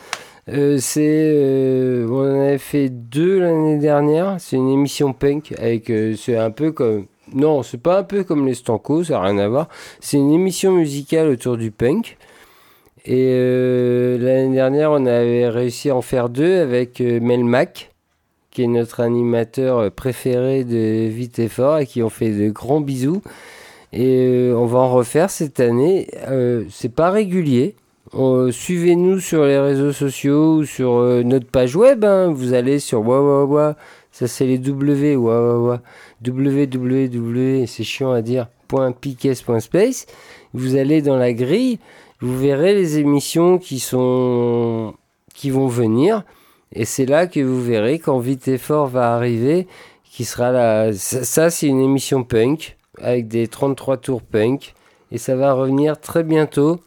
Euh, 0.50 0.78
c'est, 0.78 1.32
euh, 1.34 2.06
on 2.10 2.20
en 2.20 2.42
avait 2.42 2.58
fait 2.58 2.90
deux 2.90 3.40
l'année 3.40 3.78
dernière. 3.80 4.36
C'est 4.40 4.58
une 4.58 4.70
émission 4.70 5.14
punk 5.14 5.54
avec. 5.58 5.90
euh, 5.90 6.16
c'est 6.18 6.38
un 6.38 6.52
peu 6.52 6.72
comme. 6.74 7.06
Non, 7.34 7.64
c'est 7.64 7.80
pas 7.82 7.98
un 8.00 8.04
peu 8.04 8.24
comme 8.24 8.46
les 8.46 8.54
Stanco, 8.54 9.04
ça 9.06 9.14
n'a 9.14 9.22
rien 9.22 9.38
à 9.40 9.48
voir. 9.48 9.68
C'est 10.00 10.18
une 10.18 10.32
émission 10.32 10.74
musicale 10.74 11.30
autour 11.30 11.58
du 11.58 11.72
punk. 11.72 12.18
Et 13.06 13.30
euh, 13.34 14.18
l'année 14.18 14.56
dernière, 14.56 14.92
on 14.92 15.06
avait 15.06 15.48
réussi 15.48 15.90
à 15.92 15.96
en 15.96 16.02
faire 16.02 16.30
deux 16.30 16.60
avec 16.60 17.02
euh, 17.02 17.20
Mel 17.20 17.44
Mac, 17.44 17.92
qui 18.50 18.64
est 18.64 18.68
notre 18.68 19.00
animateur 19.02 19.78
euh, 19.78 19.90
préféré 19.92 20.64
de 20.64 21.08
Vite 21.08 21.38
et 21.38 21.48
Fort, 21.48 21.78
et 21.80 21.86
qui 21.86 22.02
ont 22.02 22.10
fait 22.10 22.32
de 22.32 22.50
grands 22.50 22.82
bisous. 22.82 23.22
Et 23.94 24.26
euh, 24.28 24.56
on 24.58 24.66
va 24.66 24.80
en 24.80 24.90
refaire 24.90 25.30
cette 25.30 25.60
année. 25.60 26.08
Euh, 26.28 26.64
c'est 26.72 26.94
pas 26.94 27.12
régulier. 27.12 27.76
Euh, 28.16 28.52
Suivez-nous 28.52 29.20
sur 29.20 29.46
les 29.46 29.60
réseaux 29.60 29.92
sociaux 29.92 30.56
ou 30.58 30.66
sur 30.66 30.94
euh, 30.94 31.22
notre 31.24 31.48
page 31.48 31.76
web. 31.76 32.04
hein. 32.04 32.32
Vous 32.34 32.54
allez 32.54 32.80
sur 32.80 33.08
Wawawa. 33.08 33.76
Ça, 34.12 34.28
c'est 34.28 34.46
les 34.46 34.58
W. 34.58 35.16
Wawawa. 35.16 35.82
www. 36.26 37.68
C'est 37.68 37.84
chiant 37.84 38.12
à 38.12 38.22
dire. 38.24 38.48
.piques.space. 39.00 40.08
Vous 40.54 40.76
allez 40.76 41.04
dans 41.04 41.18
la 41.18 41.34
grille 41.34 41.78
vous 42.22 42.38
verrez 42.38 42.74
les 42.74 42.98
émissions 42.98 43.58
qui 43.58 43.80
sont 43.80 44.94
qui 45.34 45.50
vont 45.50 45.68
venir. 45.68 46.24
Et 46.74 46.86
c'est 46.86 47.06
là 47.06 47.28
que 47.28 47.40
vous 47.40 47.62
verrez 47.62 48.00
quand 48.00 48.20
Vite 48.20 48.48
et 48.48 48.58
Fort 48.58 48.88
va 48.88 49.14
arriver, 49.14 49.68
qui 50.04 50.26
sera 50.26 50.52
là. 50.52 50.94
Ça, 50.94 51.24
ça, 51.24 51.50
c'est 51.50 51.68
une 51.68 51.82
émission 51.82 52.24
punk 52.24 52.78
avec 53.02 53.28
des 53.28 53.48
33 53.48 53.98
tours 53.98 54.22
punk. 54.22 54.74
Et 55.12 55.18
ça 55.18 55.36
va 55.36 55.54
revenir 55.54 56.00
très 56.00 56.24
bientôt. 56.24 56.80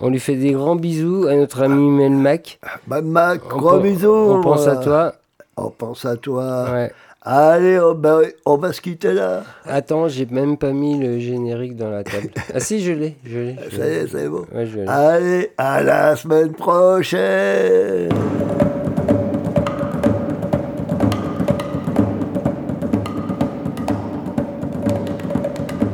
On 0.00 0.08
lui 0.08 0.20
fait 0.20 0.36
des 0.36 0.52
grands 0.52 0.76
bisous 0.76 1.26
à 1.28 1.36
notre 1.36 1.62
ami 1.62 1.88
Melmac. 1.88 2.58
Mac, 2.86 3.40
On 3.52 3.58
gros 3.58 3.80
bisous. 3.80 4.10
On 4.10 4.40
pense 4.40 4.66
à 4.66 4.76
toi. 4.76 5.14
On 5.56 5.70
pense 5.70 6.04
à 6.04 6.16
toi. 6.16 6.70
Ouais. 6.70 6.92
Allez, 7.26 7.80
on, 7.80 7.94
bah, 7.94 8.18
on 8.44 8.56
va 8.58 8.74
se 8.74 8.82
quitter 8.82 9.14
là. 9.14 9.44
Attends, 9.64 10.08
j'ai 10.08 10.26
même 10.26 10.58
pas 10.58 10.72
mis 10.72 10.98
le 10.98 11.18
générique 11.20 11.74
dans 11.74 11.88
la 11.88 12.04
table. 12.04 12.28
ah 12.54 12.60
si, 12.60 12.82
je 12.82 12.92
l'ai, 12.92 13.16
je 13.24 13.38
l'ai. 13.38 13.56
je 13.70 13.76
Ça 13.78 13.86
y 13.86 13.90
l'ai. 13.90 13.96
est, 13.96 14.06
c'est 14.08 14.28
bon. 14.28 14.44
Ouais, 14.54 14.66
je 14.66 14.80
l'ai. 14.80 14.86
Allez, 14.86 15.50
à 15.56 15.82
la 15.82 16.16
semaine 16.16 16.52
prochaine. 16.52 18.10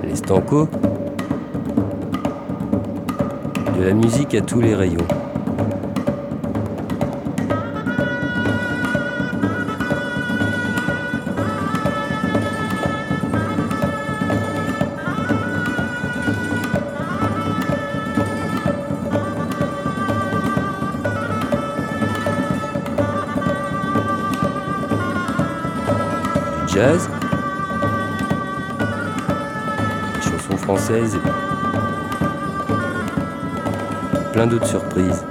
Les 0.05 0.17
Stanco. 0.17 0.69
De 3.79 3.85
la 3.85 3.95
musique 3.95 4.35
à 4.35 4.41
tous 4.41 4.61
les 4.61 4.75
rayons. 4.75 5.07
Chansons 30.23 30.57
françaises. 30.57 31.19
Plein 34.33 34.47
d'autres 34.47 34.67
surprises. 34.67 35.25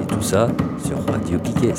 Et 0.00 0.06
tout 0.06 0.22
ça 0.22 0.48
sur 0.84 1.04
Radio 1.12 1.38
Piquet. 1.38 1.74